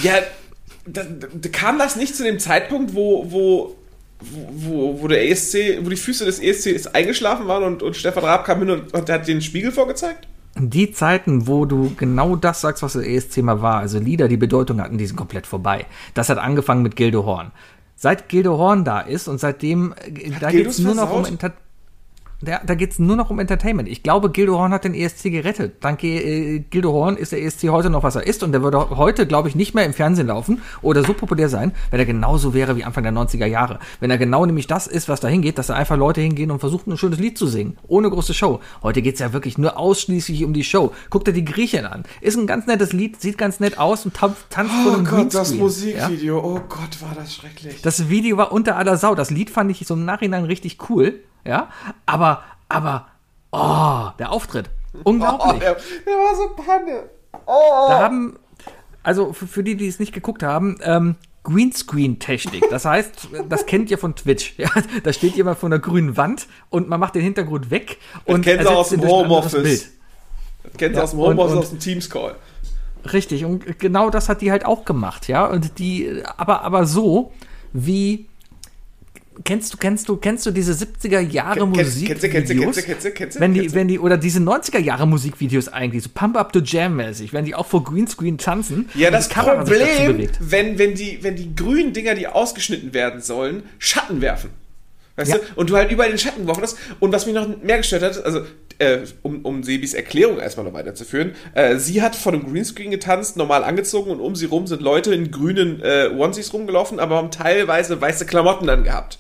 Ja, 0.02 0.12
da, 0.86 1.04
da 1.04 1.48
kam 1.48 1.78
das 1.78 1.96
nicht 1.96 2.14
zu 2.14 2.22
dem 2.22 2.38
Zeitpunkt, 2.38 2.94
wo, 2.94 3.30
wo, 3.30 3.76
wo, 4.20 5.00
wo 5.00 5.08
der 5.08 5.28
ESC, 5.28 5.78
wo 5.82 5.90
die 5.90 5.96
Füße 5.96 6.24
des 6.24 6.40
ESCs 6.40 6.88
eingeschlafen 6.88 7.46
waren 7.48 7.64
und, 7.64 7.82
und 7.82 7.96
Stefan 7.96 8.24
Raab 8.24 8.44
kam 8.44 8.60
hin 8.60 8.70
und, 8.70 8.94
und 8.94 9.10
hat 9.10 9.28
den 9.28 9.42
Spiegel 9.42 9.72
vorgezeigt? 9.72 10.26
Die 10.58 10.90
Zeiten, 10.90 11.46
wo 11.46 11.66
du 11.66 11.94
genau 11.96 12.34
das 12.34 12.62
sagst, 12.62 12.82
was 12.82 12.94
das 12.94 13.04
ESC 13.04 13.38
mal 13.38 13.60
war, 13.60 13.78
also 13.78 13.98
Lieder, 13.98 14.26
die 14.26 14.38
Bedeutung 14.38 14.80
hatten, 14.80 14.96
die 14.96 15.06
sind 15.06 15.16
komplett 15.16 15.46
vorbei. 15.46 15.84
Das 16.14 16.30
hat 16.30 16.38
angefangen 16.38 16.82
mit 16.82 16.96
Gildo 16.96 17.26
Horn. 17.26 17.52
Seit 17.94 18.30
Gildo 18.30 18.56
Horn 18.56 18.84
da 18.84 19.00
ist 19.00 19.28
und 19.28 19.38
seitdem, 19.38 19.92
äh, 19.92 20.30
da 20.40 20.50
Gildo's 20.50 20.76
geht's 20.76 20.78
nur 20.78 20.94
noch 20.94 21.10
um 21.10 21.24
versaut? 21.24 21.30
Enter 21.30 21.52
da, 22.42 22.60
da 22.64 22.74
geht's 22.74 22.98
nur 22.98 23.16
noch 23.16 23.30
um 23.30 23.38
Entertainment. 23.38 23.88
Ich 23.88 24.02
glaube, 24.02 24.30
Gildo 24.30 24.58
Horn 24.58 24.72
hat 24.72 24.84
den 24.84 24.94
ESC 24.94 25.24
gerettet. 25.24 25.82
Dank 25.82 26.04
äh, 26.04 26.58
Gildo 26.58 26.92
Horn 26.92 27.16
ist 27.16 27.32
der 27.32 27.42
ESC 27.42 27.68
heute 27.70 27.88
noch, 27.88 28.02
was 28.02 28.16
er 28.16 28.26
ist. 28.26 28.42
Und 28.42 28.52
der 28.52 28.62
würde 28.62 28.90
heute, 28.90 29.26
glaube 29.26 29.48
ich, 29.48 29.54
nicht 29.54 29.74
mehr 29.74 29.86
im 29.86 29.94
Fernsehen 29.94 30.26
laufen 30.26 30.60
oder 30.82 31.02
so 31.02 31.14
populär 31.14 31.48
sein, 31.48 31.72
wenn 31.90 31.98
er 31.98 32.04
genauso 32.04 32.52
wäre 32.52 32.76
wie 32.76 32.84
Anfang 32.84 33.04
der 33.04 33.12
90er 33.12 33.46
Jahre. 33.46 33.78
Wenn 34.00 34.10
er 34.10 34.18
genau 34.18 34.44
nämlich 34.44 34.66
das 34.66 34.86
ist, 34.86 35.08
was 35.08 35.20
da 35.20 35.28
hingeht, 35.28 35.56
dass 35.56 35.68
da 35.68 35.74
einfach 35.74 35.96
Leute 35.96 36.20
hingehen 36.20 36.50
und 36.50 36.58
versuchen, 36.58 36.92
ein 36.92 36.98
schönes 36.98 37.18
Lied 37.18 37.38
zu 37.38 37.46
singen. 37.46 37.78
Ohne 37.88 38.10
große 38.10 38.34
Show. 38.34 38.60
Heute 38.82 39.00
geht's 39.00 39.20
ja 39.20 39.32
wirklich 39.32 39.56
nur 39.56 39.78
ausschließlich 39.78 40.44
um 40.44 40.52
die 40.52 40.64
Show. 40.64 40.92
Guck 41.08 41.24
dir 41.24 41.32
die 41.32 41.44
Griechen 41.44 41.86
an. 41.86 42.04
Ist 42.20 42.36
ein 42.36 42.46
ganz 42.46 42.66
nettes 42.66 42.92
Lied, 42.92 43.20
sieht 43.20 43.38
ganz 43.38 43.60
nett 43.60 43.78
aus 43.78 44.04
und 44.04 44.14
tanzt 44.14 44.44
tanzt 44.50 44.74
vor 44.84 44.94
einem 44.94 45.04
Greenscreen. 45.04 45.96
Ja? 45.96 46.34
Oh 46.34 46.60
Gott, 46.68 47.00
war 47.00 47.14
das 47.14 47.34
schrecklich. 47.34 47.80
Das 47.80 48.10
Video 48.10 48.36
war 48.36 48.52
unter 48.52 48.76
aller 48.76 48.98
Sau. 48.98 49.14
Das 49.14 49.30
Lied 49.30 49.48
fand 49.48 49.70
ich 49.70 49.86
so 49.86 49.94
im 49.94 50.04
Nachhinein 50.04 50.44
richtig 50.44 50.78
cool, 50.90 51.20
ja. 51.46 51.68
Aber, 52.06 52.42
aber, 52.68 53.06
oh, 53.52 54.08
der 54.18 54.30
Auftritt. 54.32 54.70
oh, 54.94 55.00
Unglaublich. 55.10 55.60
der, 55.60 55.74
der 55.74 56.14
war 56.14 56.34
so 56.36 56.62
Panne. 56.62 57.02
Da 57.46 57.98
haben, 58.00 58.38
also 59.02 59.32
für, 59.32 59.46
für 59.46 59.62
die, 59.62 59.76
die 59.76 59.86
es 59.88 59.98
nicht 59.98 60.12
geguckt 60.12 60.42
haben, 60.42 60.78
ähm, 60.82 61.16
Greenscreen-Technik. 61.44 62.64
Das 62.70 62.84
heißt, 62.84 63.28
das 63.48 63.66
kennt 63.66 63.90
ihr 63.90 63.98
von 63.98 64.14
Twitch. 64.16 64.54
Ja, 64.58 64.68
da 65.04 65.12
steht 65.12 65.36
jemand 65.36 65.58
vor 65.58 65.68
einer 65.68 65.78
grünen 65.78 66.16
Wand 66.16 66.46
und 66.70 66.88
man 66.88 66.98
macht 66.98 67.14
den 67.14 67.22
Hintergrund 67.22 67.70
weg 67.70 67.98
und 68.24 68.42
kennt 68.42 68.62
ihr 68.62 68.70
aus 68.70 68.88
dem 68.90 69.02
Homeoffice. 69.06 69.90
Kennt 70.76 70.94
ihr 70.94 70.98
Ja, 70.98 71.04
aus 71.04 71.10
dem 71.10 71.20
Homeoffice, 71.20 71.52
und- 71.52 71.58
und- 71.58 71.58
aus 71.64 71.70
dem 71.70 71.78
Teams-Call. 71.78 72.34
Richtig, 73.12 73.44
und 73.44 73.78
genau 73.78 74.10
das 74.10 74.28
hat 74.28 74.40
die 74.40 74.50
halt 74.50 74.66
auch 74.66 74.84
gemacht, 74.84 75.28
ja. 75.28 75.44
Und 75.46 75.78
die, 75.78 76.22
aber, 76.36 76.62
aber 76.62 76.86
so, 76.86 77.32
wie, 77.72 78.26
kennst 79.44 79.72
du, 79.72 79.76
kennst 79.78 80.08
du, 80.08 80.16
kennst 80.16 80.46
du 80.46 80.50
diese 80.50 80.72
70er 80.72 81.20
Jahre 81.20 81.66
Musikvideos? 81.66 82.20
kennst 82.20 82.22
du, 82.22 82.28
kennst 82.28 82.50
du, 82.50 82.82
kennst 82.82 83.04
du, 83.04 83.10
kennst 83.10 83.36
du, 83.36 83.40
Wenn 83.40 83.54
die, 83.54 83.72
wenn 83.74 83.88
die, 83.88 83.98
oder 83.98 84.16
diese 84.16 84.40
90er 84.40 84.78
Jahre 84.78 85.06
Musikvideos 85.06 85.68
eigentlich, 85.68 86.02
so 86.02 86.10
Pump 86.12 86.36
Up 86.36 86.50
the 86.54 86.60
Jam 86.64 86.96
mäßig, 86.96 87.32
wenn 87.32 87.44
die 87.44 87.54
auch 87.54 87.66
vor 87.66 87.84
Greenscreen 87.84 88.38
tanzen. 88.38 88.88
Ja, 88.94 89.10
das 89.10 89.28
Problem, 89.28 90.28
wenn, 90.40 90.78
wenn, 90.78 90.94
die, 90.94 91.18
wenn 91.22 91.36
die 91.36 91.54
grünen 91.54 91.92
Dinger, 91.92 92.14
die 92.14 92.26
ausgeschnitten 92.26 92.94
werden 92.94 93.20
sollen, 93.20 93.62
Schatten 93.78 94.20
werfen. 94.20 94.50
Weißt 95.16 95.32
Ja. 95.32 95.38
du? 95.38 95.42
Und 95.56 95.70
du 95.70 95.76
halt 95.76 95.90
überall 95.90 96.10
den 96.10 96.18
Schatten 96.18 96.42
geworfen 96.42 96.62
hast. 96.62 96.78
Und 97.00 97.12
was 97.12 97.26
mich 97.26 97.34
noch 97.34 97.48
mehr 97.62 97.78
gestört 97.78 98.02
hat, 98.02 98.24
also, 98.24 98.42
äh, 98.78 98.98
um, 99.22 99.40
um 99.44 99.62
Sebis 99.62 99.94
Erklärung 99.94 100.38
erstmal 100.38 100.66
noch 100.66 100.74
weiterzuführen, 100.74 101.32
äh, 101.54 101.76
sie 101.76 102.02
hat 102.02 102.14
vor 102.14 102.32
dem 102.32 102.44
Greenscreen 102.50 102.90
getanzt, 102.90 103.36
normal 103.36 103.64
angezogen 103.64 104.10
und 104.10 104.20
um 104.20 104.36
sie 104.36 104.46
rum 104.46 104.66
sind 104.66 104.82
Leute 104.82 105.14
in 105.14 105.30
grünen 105.30 105.80
äh, 105.82 106.10
Onesies 106.14 106.52
rumgelaufen, 106.52 107.00
aber 107.00 107.16
haben 107.16 107.30
teilweise 107.30 107.98
weiße 108.00 108.26
Klamotten 108.26 108.66
dann 108.66 108.84
gehabt. 108.84 109.18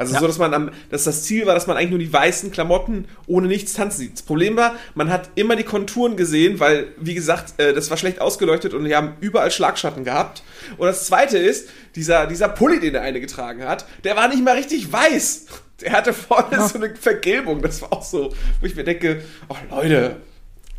Also 0.00 0.14
Ja. 0.14 0.20
so, 0.20 0.26
dass 0.26 0.38
man 0.38 0.54
am, 0.54 0.70
dass 0.90 1.04
das 1.04 1.22
Ziel 1.24 1.46
war, 1.46 1.54
dass 1.54 1.66
man 1.66 1.76
eigentlich 1.76 1.90
nur 1.90 1.98
die 1.98 2.12
weißen 2.12 2.50
Klamotten 2.50 3.06
ohne 3.26 3.46
nichts 3.48 3.74
tanzen 3.74 3.98
sieht. 4.00 4.14
Das 4.14 4.22
Problem 4.22 4.56
war, 4.56 4.74
man 4.94 5.10
hat 5.10 5.30
immer 5.34 5.56
die 5.56 5.62
Konturen 5.64 6.16
gesehen, 6.16 6.58
weil, 6.58 6.88
wie 6.98 7.14
gesagt, 7.14 7.54
äh, 7.58 7.72
das 7.74 7.90
war 7.90 7.96
schlecht 7.96 8.20
ausgeleuchtet 8.20 8.74
und 8.74 8.84
die 8.84 8.96
haben 8.96 9.12
überall 9.20 9.50
Schlagschatten 9.50 10.04
gehabt. 10.04 10.42
Und 10.78 10.86
das 10.86 11.06
zweite 11.06 11.38
ist, 11.38 11.68
dieser, 11.94 12.26
dieser 12.26 12.48
Pulli, 12.48 12.80
den 12.80 12.94
der 12.94 13.02
eine 13.02 13.20
getragen 13.20 13.64
hat, 13.64 13.84
der 14.04 14.16
war 14.16 14.28
nicht 14.28 14.42
mal 14.44 14.56
richtig 14.56 14.92
weiß. 14.92 15.46
Der 15.82 15.92
hatte 15.92 16.12
vorne 16.12 16.66
so 16.68 16.76
eine 16.78 16.94
Vergilbung. 16.94 17.62
Das 17.62 17.80
war 17.82 17.92
auch 17.92 18.04
so, 18.04 18.34
wo 18.60 18.66
ich 18.66 18.76
mir 18.76 18.84
denke, 18.84 19.22
oh 19.48 19.56
Leute, 19.70 20.16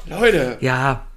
Leute. 0.08 0.58
Ja. 0.62 1.08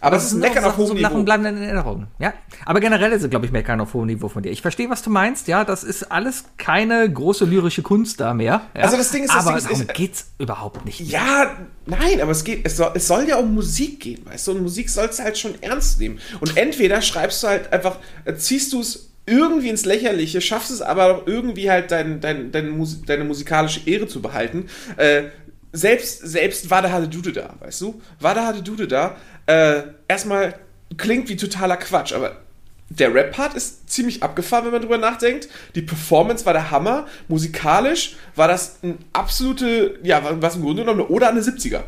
Aber 0.00 0.16
es 0.16 0.24
ist 0.26 0.32
ein 0.34 0.40
Meckern 0.40 0.64
auf 0.64 0.76
hohem 0.76 0.86
so 0.88 0.94
Niveau. 0.94 1.22
Bleiben 1.22 1.44
in 1.46 1.62
Erinnerung. 1.62 2.06
Ja. 2.18 2.34
Aber 2.64 2.80
generell 2.80 3.12
ist 3.12 3.22
es, 3.22 3.30
glaube 3.30 3.46
ich, 3.46 3.52
Meckern 3.52 3.80
auf 3.80 3.94
hohem 3.94 4.06
Niveau 4.06 4.28
von 4.28 4.42
dir. 4.42 4.50
Ich 4.50 4.62
verstehe, 4.62 4.90
was 4.90 5.02
du 5.02 5.10
meinst. 5.10 5.48
Ja, 5.48 5.64
das 5.64 5.84
ist 5.84 6.10
alles 6.12 6.44
keine 6.58 7.10
große 7.10 7.44
lyrische 7.44 7.82
Kunst 7.82 8.20
da 8.20 8.34
mehr. 8.34 8.62
Ja? 8.74 8.82
Also 8.82 8.96
das 8.96 9.10
Ding 9.10 9.24
ist, 9.24 9.30
das 9.34 9.46
aber 9.46 9.56
Ding 9.56 9.58
ist- 9.58 9.66
darum 9.70 9.80
ist- 9.82 9.94
geht's 9.94 10.26
überhaupt 10.38 10.84
nicht. 10.84 11.00
Ja, 11.00 11.50
nein, 11.86 12.20
aber 12.20 12.32
es 12.32 12.44
geht, 12.44 12.60
es 12.66 12.76
soll, 12.76 12.90
es 12.94 13.06
soll 13.06 13.28
ja 13.28 13.36
um 13.36 13.54
Musik 13.54 14.00
gehen, 14.00 14.20
weißt 14.26 14.46
du? 14.48 14.52
Und 14.52 14.62
Musik 14.62 14.90
sollst 14.90 15.18
du 15.18 15.22
halt 15.24 15.38
schon 15.38 15.54
ernst 15.62 15.98
nehmen. 16.00 16.18
Und 16.40 16.56
entweder 16.56 17.00
schreibst 17.02 17.42
du 17.42 17.48
halt 17.48 17.72
einfach, 17.72 17.96
äh, 18.24 18.34
ziehst 18.34 18.72
du 18.72 18.80
es 18.80 19.10
irgendwie 19.28 19.70
ins 19.70 19.84
Lächerliche, 19.84 20.40
schaffst 20.40 20.70
es 20.70 20.82
aber 20.82 21.06
auch 21.16 21.26
irgendwie 21.26 21.68
halt 21.70 21.90
dein, 21.90 22.20
dein, 22.20 22.52
dein 22.52 22.68
Mus 22.70 23.02
deine 23.06 23.24
musikalische 23.24 23.80
Ehre 23.88 24.06
zu 24.06 24.22
behalten. 24.22 24.66
Äh, 24.98 25.24
selbst, 25.76 26.26
selbst 26.26 26.70
Wada 26.70 26.90
Hade 26.90 27.08
Dude 27.08 27.32
da, 27.32 27.54
weißt 27.60 27.80
du? 27.82 28.00
Wada 28.20 28.46
Hade 28.46 28.62
Dude 28.62 28.88
da, 28.88 29.16
äh, 29.46 29.82
erstmal 30.08 30.54
klingt 30.96 31.28
wie 31.28 31.36
totaler 31.36 31.76
Quatsch, 31.76 32.12
aber 32.12 32.38
der 32.88 33.12
Rap-Part 33.12 33.54
ist 33.54 33.90
ziemlich 33.90 34.22
abgefahren, 34.22 34.64
wenn 34.64 34.72
man 34.72 34.80
drüber 34.80 34.98
nachdenkt. 34.98 35.48
Die 35.74 35.82
Performance 35.82 36.46
war 36.46 36.52
der 36.52 36.70
Hammer. 36.70 37.06
Musikalisch 37.26 38.16
war 38.36 38.46
das 38.46 38.78
ein 38.82 38.98
absolute, 39.12 39.98
ja, 40.04 40.22
was 40.40 40.54
im 40.54 40.62
Grunde 40.62 40.82
genommen 40.82 41.00
eine 41.00 41.08
Ode 41.08 41.26
an 41.26 41.32
eine 41.32 41.42
70er. 41.42 41.82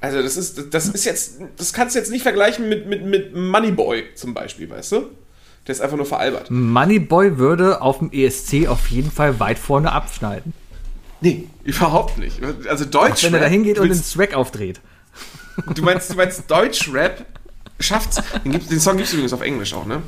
Also 0.00 0.22
das 0.22 0.36
ist, 0.36 0.74
das 0.74 0.88
ist 0.88 1.04
jetzt, 1.04 1.40
das 1.56 1.72
kannst 1.72 1.94
du 1.94 2.00
jetzt 2.00 2.10
nicht 2.10 2.22
vergleichen 2.22 2.68
mit, 2.68 2.86
mit, 2.86 3.04
mit 3.04 3.34
Moneyboy 3.34 4.14
zum 4.14 4.34
Beispiel, 4.34 4.68
weißt 4.68 4.92
du? 4.92 5.10
Der 5.66 5.74
ist 5.74 5.82
einfach 5.82 5.98
nur 5.98 6.06
veralbert. 6.06 6.50
Moneyboy 6.50 7.38
würde 7.38 7.82
auf 7.82 7.98
dem 7.98 8.10
ESC 8.10 8.66
auf 8.66 8.88
jeden 8.88 9.10
Fall 9.10 9.38
weit 9.38 9.58
vorne 9.58 9.92
abschneiden. 9.92 10.52
Nee, 11.20 11.48
überhaupt 11.64 12.18
nicht. 12.18 12.40
Also 12.68 12.84
Deutsch. 12.84 13.24
Wenn 13.24 13.34
er 13.34 13.40
da 13.40 13.46
hingeht 13.46 13.78
und 13.78 13.88
den 13.88 14.02
Swag 14.02 14.34
aufdreht. 14.34 14.80
Du 15.74 15.82
meinst, 15.82 16.10
du 16.10 16.14
meinst 16.14 16.50
Deutschrap 16.50 17.26
schafft's. 17.78 18.20
Den, 18.44 18.52
gibt's, 18.52 18.68
den 18.68 18.80
Song 18.80 18.96
gibt's 18.96 19.12
übrigens 19.12 19.32
auf 19.32 19.42
Englisch 19.42 19.74
auch, 19.74 19.84
ne? 19.86 20.02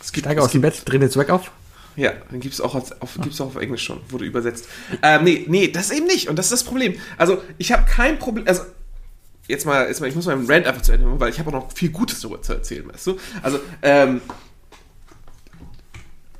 Es 0.00 0.12
gibt, 0.12 0.26
Steige 0.26 0.40
es 0.40 0.46
aus 0.46 0.52
dem 0.52 0.62
gibt, 0.62 0.74
Bett, 0.76 0.82
dreh 0.88 0.98
den 0.98 1.10
Swag 1.10 1.30
auf. 1.30 1.50
Ja, 1.96 2.12
den 2.30 2.40
gibt's 2.40 2.60
auch, 2.60 2.74
als- 2.74 3.00
auf, 3.00 3.16
gibt's 3.20 3.40
auch 3.40 3.46
auf 3.46 3.56
Englisch 3.56 3.82
schon, 3.84 4.00
wurde 4.10 4.24
übersetzt. 4.24 4.66
Ähm, 5.02 5.24
nee, 5.24 5.44
nee, 5.48 5.68
das 5.68 5.90
eben 5.90 6.06
nicht. 6.06 6.28
Und 6.28 6.36
das 6.38 6.46
ist 6.46 6.52
das 6.52 6.64
Problem. 6.64 6.94
Also, 7.18 7.42
ich 7.58 7.72
habe 7.72 7.84
kein 7.84 8.18
Problem. 8.18 8.46
Also, 8.46 8.62
jetzt 9.48 9.66
mal, 9.66 9.86
jetzt 9.88 10.00
mal, 10.00 10.08
ich 10.08 10.14
muss 10.14 10.26
meinen 10.26 10.50
Rant 10.50 10.66
einfach 10.66 10.82
zu 10.82 10.92
Ende 10.92 11.06
machen, 11.06 11.20
weil 11.20 11.30
ich 11.30 11.38
habe 11.38 11.48
auch 11.50 11.54
noch 11.54 11.72
viel 11.72 11.90
Gutes 11.90 12.20
darüber 12.20 12.40
zu 12.42 12.52
erzählen, 12.54 12.88
weißt 12.92 13.06
du? 13.08 13.18
Also, 13.42 13.60
ähm, 13.82 14.20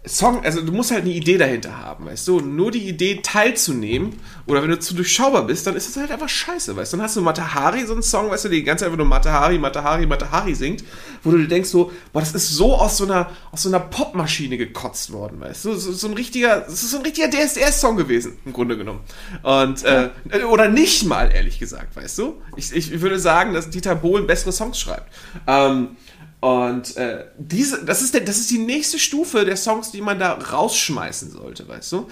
Song, 0.06 0.42
also 0.42 0.62
du 0.62 0.72
musst 0.72 0.92
halt 0.92 1.02
eine 1.02 1.12
Idee 1.12 1.36
dahinter 1.36 1.76
haben, 1.76 2.06
weißt 2.06 2.26
du? 2.26 2.40
Nur 2.40 2.70
die 2.70 2.88
Idee 2.88 3.20
teilzunehmen 3.22 4.14
oder 4.46 4.62
wenn 4.62 4.70
du 4.70 4.78
zu 4.78 4.94
durchschaubar 4.94 5.46
bist, 5.46 5.66
dann 5.66 5.76
ist 5.76 5.90
es 5.90 5.96
halt 5.98 6.10
einfach 6.10 6.28
scheiße, 6.28 6.74
weißt 6.74 6.94
du? 6.94 6.96
Dann 6.96 7.04
hast 7.04 7.16
du 7.16 7.20
Matahari, 7.20 7.84
so 7.84 7.92
einen 7.92 8.02
Song, 8.02 8.30
weißt 8.30 8.46
du, 8.46 8.48
der 8.48 8.58
die 8.60 8.64
ganze 8.64 8.84
Zeit 8.84 8.86
einfach 8.86 8.96
nur 8.96 9.06
Matahari, 9.06 9.58
Matahari, 9.58 10.06
Matahari 10.06 10.54
singt, 10.54 10.84
wo 11.22 11.30
du 11.30 11.36
dir 11.36 11.48
denkst 11.48 11.68
so, 11.68 11.92
boah, 12.14 12.20
das 12.20 12.34
ist 12.34 12.48
so 12.48 12.76
aus 12.76 12.96
so 12.96 13.04
einer, 13.04 13.30
aus 13.52 13.64
so 13.64 13.68
einer 13.68 13.80
Popmaschine 13.80 14.56
gekotzt 14.56 15.12
worden, 15.12 15.38
weißt 15.38 15.66
du? 15.66 15.74
So, 15.74 15.92
so 15.92 16.08
ein 16.08 16.14
richtiger, 16.14 16.60
das 16.60 16.82
ist 16.82 16.92
so 16.92 16.96
ein 16.96 17.02
richtiger 17.02 17.28
DSDS-Song 17.28 17.98
gewesen, 17.98 18.38
im 18.46 18.54
Grunde 18.54 18.78
genommen. 18.78 19.00
Und, 19.42 19.84
äh, 19.84 20.08
oder 20.50 20.68
nicht 20.68 21.04
mal, 21.04 21.30
ehrlich 21.30 21.58
gesagt, 21.58 21.94
weißt 21.94 22.16
du? 22.16 22.40
Ich, 22.56 22.74
ich 22.74 23.02
würde 23.02 23.18
sagen, 23.18 23.52
dass 23.52 23.68
Dieter 23.68 23.96
Bohlen 23.96 24.26
bessere 24.26 24.52
Songs 24.52 24.80
schreibt. 24.80 25.12
Ähm, 25.46 25.96
und 26.40 26.96
äh, 26.96 27.26
diese, 27.38 27.84
das 27.84 28.00
ist, 28.00 28.14
der, 28.14 28.22
das 28.22 28.38
ist 28.38 28.50
die 28.50 28.58
nächste 28.58 28.98
Stufe 28.98 29.44
der 29.44 29.56
Songs, 29.56 29.92
die 29.92 30.00
man 30.00 30.18
da 30.18 30.32
rausschmeißen 30.32 31.30
sollte, 31.30 31.68
weißt 31.68 31.92
du? 31.92 32.08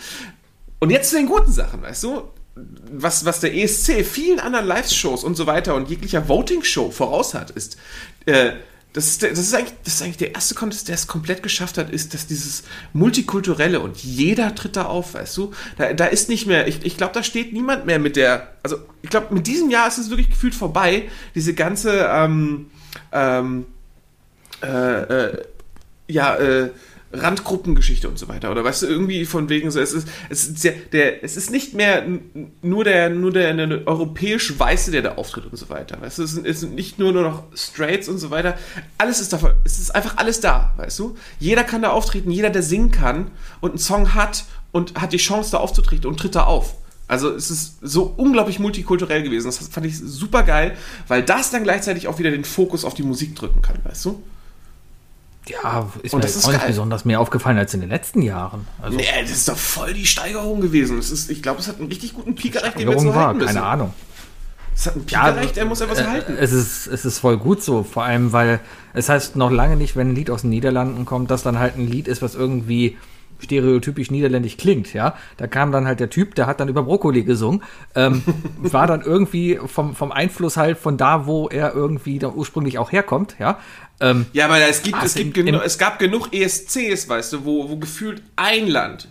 Und 0.80 0.90
jetzt 0.90 1.10
zu 1.10 1.16
den 1.16 1.26
guten 1.26 1.50
Sachen, 1.50 1.82
weißt 1.82 2.04
du? 2.04 2.22
Was, 2.92 3.24
was 3.24 3.40
der 3.40 3.54
ESC 3.54 4.04
vielen 4.04 4.40
anderen 4.40 4.66
Live-Shows 4.66 5.24
und 5.24 5.36
so 5.36 5.46
weiter 5.46 5.74
und 5.76 5.88
jeglicher 5.88 6.28
Voting-Show 6.28 6.90
voraus 6.90 7.32
hat, 7.34 7.50
ist, 7.52 7.78
äh, 8.26 8.52
das 8.92 9.06
ist, 9.06 9.22
der, 9.22 9.30
das, 9.30 9.38
ist 9.38 9.54
eigentlich, 9.54 9.74
das 9.84 9.94
ist 9.94 10.02
eigentlich 10.02 10.16
der 10.16 10.34
erste 10.34 10.54
Contest, 10.54 10.88
der 10.88 10.96
es 10.96 11.06
komplett 11.06 11.42
geschafft 11.42 11.78
hat, 11.78 11.88
ist, 11.88 12.14
dass 12.14 12.26
dieses 12.26 12.64
Multikulturelle 12.92 13.80
und 13.80 13.98
jeder 13.98 14.54
tritt 14.54 14.76
da 14.76 14.86
auf, 14.86 15.14
weißt 15.14 15.36
du? 15.36 15.52
Da, 15.76 15.92
da 15.92 16.06
ist 16.06 16.28
nicht 16.28 16.46
mehr, 16.46 16.66
ich, 16.66 16.84
ich 16.84 16.96
glaube, 16.96 17.14
da 17.14 17.22
steht 17.22 17.52
niemand 17.52 17.86
mehr 17.86 17.98
mit 17.98 18.16
der, 18.16 18.56
also 18.62 18.76
ich 19.02 19.08
glaube, 19.08 19.32
mit 19.34 19.46
diesem 19.46 19.70
Jahr 19.70 19.88
ist 19.88 19.98
es 19.98 20.10
wirklich 20.10 20.30
gefühlt 20.30 20.54
vorbei, 20.54 21.08
diese 21.34 21.54
ganze, 21.54 22.08
ähm, 22.10 22.70
ähm, 23.12 23.66
äh, 24.62 25.02
äh, 25.02 25.42
ja, 26.08 26.36
äh, 26.36 26.70
Randgruppengeschichte 27.12 28.08
und 28.08 28.18
so 28.18 28.28
weiter. 28.28 28.50
Oder 28.50 28.64
weißt 28.64 28.82
du, 28.82 28.86
irgendwie 28.86 29.24
von 29.24 29.48
wegen 29.48 29.70
so, 29.70 29.80
es 29.80 29.92
ist, 29.92 30.08
es 30.28 30.48
ist, 30.48 30.64
der, 30.64 30.72
der, 30.92 31.24
es 31.24 31.36
ist 31.38 31.50
nicht 31.50 31.72
mehr 31.72 32.04
nur 32.60 32.84
der, 32.84 33.08
nur 33.08 33.32
der, 33.32 33.54
der 33.54 33.86
europäisch 33.86 34.58
Weiße, 34.58 34.90
der 34.90 35.02
da 35.02 35.14
auftritt 35.14 35.46
und 35.46 35.56
so 35.56 35.70
weiter. 35.70 36.00
Weißt 36.00 36.18
du, 36.18 36.24
es 36.24 36.32
sind, 36.32 36.46
es 36.46 36.60
sind 36.60 36.74
nicht 36.74 36.98
nur, 36.98 37.12
nur 37.12 37.22
noch 37.22 37.44
Straights 37.54 38.08
und 38.08 38.18
so 38.18 38.30
weiter. 38.30 38.58
Alles 38.98 39.20
ist 39.20 39.32
davon, 39.32 39.52
es 39.64 39.78
ist 39.78 39.94
einfach 39.94 40.18
alles 40.18 40.40
da, 40.40 40.74
weißt 40.76 40.98
du? 40.98 41.16
Jeder 41.40 41.64
kann 41.64 41.80
da 41.80 41.90
auftreten, 41.90 42.30
jeder, 42.30 42.50
der 42.50 42.62
singen 42.62 42.90
kann 42.90 43.30
und 43.60 43.70
einen 43.70 43.78
Song 43.78 44.14
hat 44.14 44.44
und 44.72 45.00
hat 45.00 45.14
die 45.14 45.18
Chance, 45.18 45.52
da 45.52 45.58
aufzutreten 45.58 46.10
und 46.10 46.20
tritt 46.20 46.34
da 46.34 46.44
auf. 46.44 46.74
Also 47.06 47.30
es 47.34 47.50
ist 47.50 47.78
so 47.80 48.12
unglaublich 48.18 48.58
multikulturell 48.58 49.22
gewesen. 49.22 49.46
Das 49.46 49.66
fand 49.68 49.86
ich 49.86 49.98
super 49.98 50.42
geil, 50.42 50.76
weil 51.06 51.22
das 51.22 51.50
dann 51.50 51.62
gleichzeitig 51.62 52.06
auch 52.06 52.18
wieder 52.18 52.30
den 52.30 52.44
Fokus 52.44 52.84
auf 52.84 52.92
die 52.92 53.02
Musik 53.02 53.34
drücken 53.34 53.62
kann, 53.62 53.78
weißt 53.82 54.04
du? 54.04 54.22
Ja, 55.48 55.88
ist 56.02 56.12
Und 56.12 56.20
mir 56.20 56.26
das 56.26 56.36
ist 56.36 56.46
auch 56.46 56.52
nicht 56.52 56.66
besonders 56.66 57.04
mehr 57.04 57.20
aufgefallen 57.20 57.58
als 57.58 57.74
in 57.74 57.80
den 57.80 57.90
letzten 57.90 58.22
Jahren. 58.22 58.66
Also, 58.82 58.96
Nee, 58.96 59.04
das 59.20 59.30
ist 59.30 59.48
doch 59.48 59.56
voll 59.56 59.94
die 59.94 60.06
Steigerung 60.06 60.60
gewesen. 60.60 60.96
Das 60.96 61.10
ist, 61.10 61.30
ich 61.30 61.42
glaube, 61.42 61.60
es 61.60 61.68
hat 61.68 61.78
einen 61.78 61.88
richtig 61.88 62.14
guten 62.14 62.34
Peak 62.34 62.56
erreicht, 62.56 62.78
den 62.78 62.86
wir 62.86 62.94
jetzt 62.94 63.02
so 63.02 63.14
war, 63.14 63.36
keine 63.38 63.62
Ahnung. 63.62 63.94
Es 64.74 64.86
hat 64.86 64.94
einen 64.94 65.06
Peak 65.06 65.12
Ja, 65.12 65.28
erreicht, 65.28 65.56
er 65.56 65.64
muss 65.64 65.78
so 65.78 65.84
äh, 65.86 66.04
halten. 66.04 66.36
Es 66.38 66.52
ist, 66.52 66.86
es 66.86 67.04
ist 67.04 67.18
voll 67.18 67.36
gut 67.36 67.62
so, 67.62 67.82
vor 67.82 68.04
allem, 68.04 68.32
weil 68.32 68.60
es 68.94 69.08
heißt 69.08 69.36
noch 69.36 69.50
lange 69.50 69.76
nicht, 69.76 69.96
wenn 69.96 70.10
ein 70.10 70.14
Lied 70.14 70.30
aus 70.30 70.42
den 70.42 70.50
Niederlanden 70.50 71.04
kommt, 71.04 71.30
dass 71.30 71.42
dann 71.42 71.58
halt 71.58 71.76
ein 71.76 71.88
Lied 71.88 72.06
ist, 72.08 72.22
was 72.22 72.34
irgendwie 72.34 72.96
stereotypisch 73.40 74.10
niederländisch 74.10 74.56
klingt, 74.56 74.92
ja. 74.94 75.14
Da 75.36 75.46
kam 75.46 75.72
dann 75.72 75.86
halt 75.86 76.00
der 76.00 76.10
Typ, 76.10 76.34
der 76.34 76.46
hat 76.46 76.60
dann 76.60 76.68
über 76.68 76.82
Brokkoli 76.82 77.22
gesungen, 77.22 77.62
ähm, 77.94 78.22
war 78.58 78.86
dann 78.86 79.02
irgendwie 79.02 79.58
vom, 79.66 79.94
vom 79.94 80.12
Einfluss 80.12 80.56
halt 80.56 80.78
von 80.78 80.96
da, 80.96 81.26
wo 81.26 81.48
er 81.48 81.74
irgendwie 81.74 82.18
da 82.18 82.28
ursprünglich 82.28 82.78
auch 82.78 82.92
herkommt, 82.92 83.36
ja. 83.38 83.58
Ähm, 84.00 84.26
Ja, 84.32 84.44
aber 84.46 84.60
es, 84.60 84.82
gibt, 84.82 84.96
Ah, 84.96 85.04
es, 85.04 85.14
gibt 85.14 85.36
im- 85.36 85.54
es 85.54 85.78
gab 85.78 85.98
genug 85.98 86.32
ESCs, 86.32 87.08
weißt 87.08 87.32
du, 87.32 87.44
wo, 87.44 87.68
wo 87.68 87.76
gefühlt 87.76 88.22
ein 88.36 88.68
Land 88.68 89.08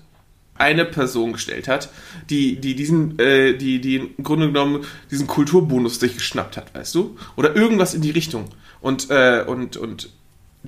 eine 0.56 0.86
Person 0.86 1.34
gestellt 1.34 1.67
hat, 1.67 1.89
die, 2.30 2.56
die 2.56 2.73
diesen, 2.76 3.19
äh, 3.19 3.56
die, 3.56 3.80
die 3.80 3.97
im 3.97 4.23
Grunde 4.23 4.47
genommen 4.47 4.86
diesen 5.12 5.28
Kulturbonus 5.28 6.00
sich 6.00 6.15
geschnappt 6.15 6.58
hat, 6.58 6.73
weißt 6.73 6.95
du? 6.95 7.15
Oder 7.36 7.56
irgendwas 7.56 7.93
in 7.93 8.02
die 8.02 8.10
Richtung. 8.12 8.45
Und, 8.82 9.10
äh, 9.12 9.43
und, 9.45 9.78
und 9.78 10.10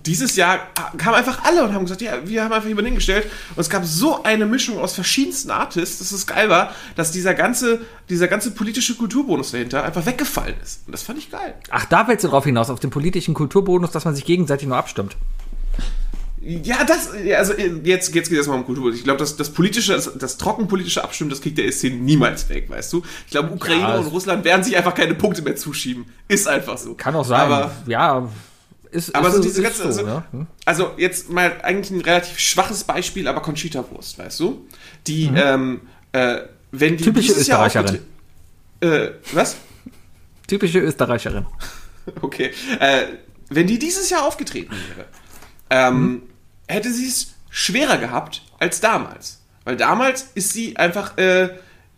dieses 0.06 0.36
Jahr 0.36 0.60
kamen 0.98 1.16
einfach 1.16 1.44
alle 1.44 1.64
und 1.64 1.74
haben 1.74 1.84
gesagt, 1.84 2.02
ja, 2.02 2.14
wir 2.26 2.44
haben 2.44 2.54
einfach 2.54 2.68
jemanden 2.68 2.88
hingestellt. 2.88 3.26
Und 3.56 3.62
es 3.62 3.70
gab 3.70 3.86
so 3.86 4.24
eine 4.24 4.46
Mischung 4.46 4.80
aus 4.80 4.94
verschiedensten 4.94 5.52
Artists, 5.52 6.00
dass 6.00 6.12
es 6.12 6.28
geil 6.28 6.50
war, 6.50 6.74
dass 6.96 7.12
dieser 7.12 7.34
ganze, 7.34 7.82
dieser 8.10 8.28
ganze 8.28 8.52
politische 8.52 8.96
Kulturbonus 8.96 9.52
dahinter 9.52 9.84
einfach 9.84 10.06
weggefallen 10.06 10.56
ist. 10.64 10.86
Und 10.86 10.92
das 10.94 11.02
fand 11.02 11.20
ich 11.20 11.32
geil. 11.32 11.56
ach, 11.70 11.86
da 11.86 12.08
willst 12.08 12.24
du 12.24 12.30
drauf 12.30 12.46
hinaus, 12.46 12.70
auf 12.70 12.80
den 12.80 12.90
politischen 12.90 13.34
Kulturbonus, 13.34 13.92
dass 13.92 14.06
man 14.06 14.16
sich 14.16 14.26
gegenseitig 14.26 14.68
nur 14.68 14.78
abstimmt. 14.78 15.16
Ja, 16.42 16.86
das, 16.86 17.10
also 17.38 17.54
jetzt, 17.54 18.16
jetzt 18.16 18.30
geht 18.30 18.40
es 18.40 18.48
mal 18.48 18.56
um 18.56 18.66
Kultur. 18.66 18.94
Ich 18.94 19.04
glaube, 19.04 19.20
das, 19.20 19.36
das 19.36 19.50
politische, 19.50 19.92
das, 19.92 20.18
das 20.18 20.38
trockenpolitische 20.38 21.04
Abstimmen, 21.04 21.30
das 21.30 21.42
kriegt 21.42 21.58
der 21.58 21.66
ESC 21.66 21.92
niemals 21.92 22.48
weg, 22.48 22.70
weißt 22.70 22.94
du? 22.94 23.04
Ich 23.26 23.32
glaube, 23.32 23.52
Ukraine 23.54 23.82
Ja, 23.82 23.98
und 23.98 24.08
Russland 24.08 24.46
werden 24.46 24.64
sich 24.64 24.78
einfach 24.78 24.96
keine 24.96 25.16
Punkte 25.16 25.42
mehr 25.42 25.58
zuschieben. 25.58 26.06
Ist 26.30 26.48
einfach 26.48 26.78
so. 26.78 26.94
Kann 26.94 27.14
auch 27.16 27.26
sein. 27.26 27.42
Aber 27.42 27.72
ja, 27.88 28.30
Ist, 28.92 29.14
Aber 29.16 29.28
ist, 29.28 29.36
so 29.36 29.42
diese 29.42 29.62
ganze, 29.62 29.84
also, 29.86 30.06
ja. 30.06 30.24
Hm. 30.32 30.48
also 30.66 30.92
jetzt 30.98 31.30
mal 31.30 31.62
eigentlich 31.62 31.92
ein 31.92 32.02
relativ 32.02 32.40
schwaches 32.40 32.84
Beispiel, 32.84 33.28
aber 33.28 33.42
Conchita 33.42 33.86
Wurst, 33.92 34.18
weißt 34.18 34.40
du? 34.40 34.66
Die, 35.06 35.30
Mhm. 35.30 35.38
ähm, 35.38 35.82
äh, 36.12 36.38
wenn 36.72 36.98
die 36.98 37.04
Typische 37.04 37.34
Österreicherin. 37.34 38.00
Äh, 38.82 39.10
was? 39.34 39.58
Typische 40.48 40.80
Österreicherin. 40.80 41.46
Okay. 42.22 42.52
Äh, 42.80 43.04
wenn 43.50 43.68
die 43.68 43.78
dieses 43.78 44.10
Jahr 44.10 44.24
aufgetreten 44.26 44.72
wäre, 44.96 45.08
ähm, 45.70 46.24
hätte 46.68 46.92
sie 46.92 47.08
es 47.08 47.34
schwerer 47.52 47.98
gehabt 48.00 48.42
als 48.58 48.80
damals. 48.80 49.42
Weil 49.64 49.78
damals 49.78 50.32
ist 50.34 50.54
sie 50.54 50.76
einfach, 50.76 51.16
äh, 51.20 51.50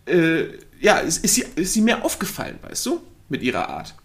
äh, 0.06 0.60
ja, 0.82 0.98
ist, 0.98 1.24
ist, 1.24 1.36
sie, 1.36 1.46
ist 1.56 1.72
sie 1.74 1.80
mehr 1.82 2.04
aufgefallen, 2.04 2.60
weißt 2.64 2.86
du? 2.88 3.02
Mit 3.30 3.42
ihrer 3.42 3.70
Art. 3.70 3.96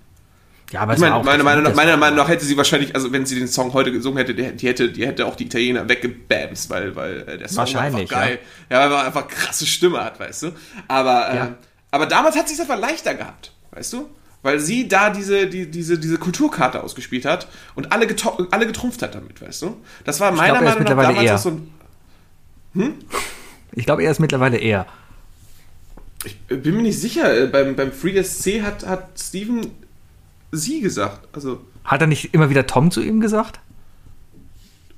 Ja, 0.73 0.81
aber 0.81 0.95
Ich 0.95 0.99
meine, 0.99 1.15
auch 1.15 1.23
meiner 1.25 1.45
Meinung, 1.45 1.63
nach, 1.65 1.75
meiner 1.75 1.97
Meinung 1.97 2.17
nach 2.19 2.29
hätte 2.29 2.45
sie 2.45 2.57
wahrscheinlich, 2.57 2.95
also 2.95 3.13
wenn 3.13 3.25
sie 3.25 3.39
den 3.39 3.47
Song 3.47 3.73
heute 3.73 3.93
gesungen 3.93 4.19
hätte, 4.19 4.35
die, 4.35 4.51
die 4.57 4.67
hätte, 4.67 4.91
die 4.91 5.07
hätte 5.07 5.27
auch 5.27 5.37
die 5.37 5.45
Italiener 5.47 5.89
weggebamst, 5.89 6.69
weil, 6.71 6.97
weil 6.97 7.21
äh, 7.29 7.39
der 7.39 7.49
Song 7.49 7.73
war 7.75 7.83
einfach 7.83 8.09
geil. 8.09 8.39
Ja, 8.69 8.91
weil 8.91 8.99
er 8.99 9.05
einfach 9.07 9.29
krasse 9.29 9.65
Stimme 9.67 10.03
hat, 10.05 10.19
weißt 10.19 10.43
du. 10.45 10.53
Aber, 10.89 11.31
äh, 11.31 11.37
Ja. 11.37 11.55
aber 11.93 12.07
damals 12.07 12.37
hat 12.37 12.49
sie 12.49 12.55
es 12.55 12.61
einfach 12.61 12.79
leichter 12.79 13.15
gehabt, 13.15 13.53
weißt 13.71 13.93
du? 13.93 14.09
Weil 14.43 14.59
sie 14.61 14.87
da 14.89 15.11
diese, 15.11 15.47
die, 15.47 15.71
diese, 15.71 15.99
diese 15.99 16.19
Kulturkarte 16.19 16.83
ausgespielt 16.83 17.25
hat 17.25 17.49
und 17.75 17.93
alle, 17.93 18.07
alle 18.51 18.67
getrumpft 18.67 19.03
hat 19.03 19.15
damit, 19.15 19.41
weißt 19.41 19.63
du? 19.63 19.77
Das 20.05 20.19
war 20.21 20.31
meiner 20.33 20.59
glaub, 20.59 20.65
Meinung 20.65 20.83
nach 20.85 20.91
damals 21.05 21.19
eher. 21.23 21.39
so 21.39 21.51
ein. 21.51 22.95
Ich 23.73 23.87
glaube, 23.87 24.03
er 24.03 24.11
ist 24.11 24.21
mittlerweile 24.21 24.59
eher. 24.59 24.87
Ich 26.25 26.37
bin 26.49 26.77
mir 26.77 26.83
nicht 26.83 27.01
sicher, 27.01 27.37
äh, 27.45 27.47
beim, 27.47 27.77
beim 27.77 27.93
Free 27.93 28.21
SC 28.23 28.63
hat, 28.63 28.85
hat 28.87 29.09
Steven 29.19 29.71
sie 30.57 30.81
gesagt. 30.81 31.29
Also, 31.33 31.61
Hat 31.85 32.01
er 32.01 32.07
nicht 32.07 32.35
immer 32.35 32.51
wieder 32.51 32.67
Tom 32.67 32.91
zu 32.91 33.03
ihm 33.03 33.21
gesagt? 33.21 33.61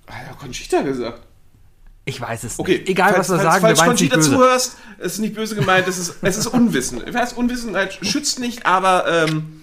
hat 0.09 0.27
ja 0.27 0.33
Conchita 0.35 0.81
gesagt. 0.83 1.23
Ich 2.07 2.19
weiß 2.21 2.45
es 2.45 2.59
Okay, 2.59 2.79
nicht. 2.79 2.89
Egal, 2.89 3.13
falls, 3.13 3.29
was 3.29 3.39
wir 3.39 3.51
falls, 3.51 3.61
sagen, 3.61 3.61
falls 3.61 3.79
wir 3.79 3.85
meinen 3.85 3.95
es 3.95 4.01
nicht 4.01 4.11
Conchita 4.13 4.17
böse. 4.17 4.31
zuhörst, 4.31 4.77
es 4.99 5.13
ist 5.15 5.19
nicht 5.19 5.35
böse 5.35 5.55
gemeint, 5.55 5.87
es 5.87 5.99
ist, 5.99 6.15
es 6.23 6.37
ist 6.39 6.47
Unwissen. 6.47 7.03
Ich 7.07 7.13
weiß, 7.13 7.35
Unwissenheit 7.35 7.99
schützt 8.01 8.39
nicht, 8.41 8.65
aber 8.65 9.05
ähm, 9.29 9.61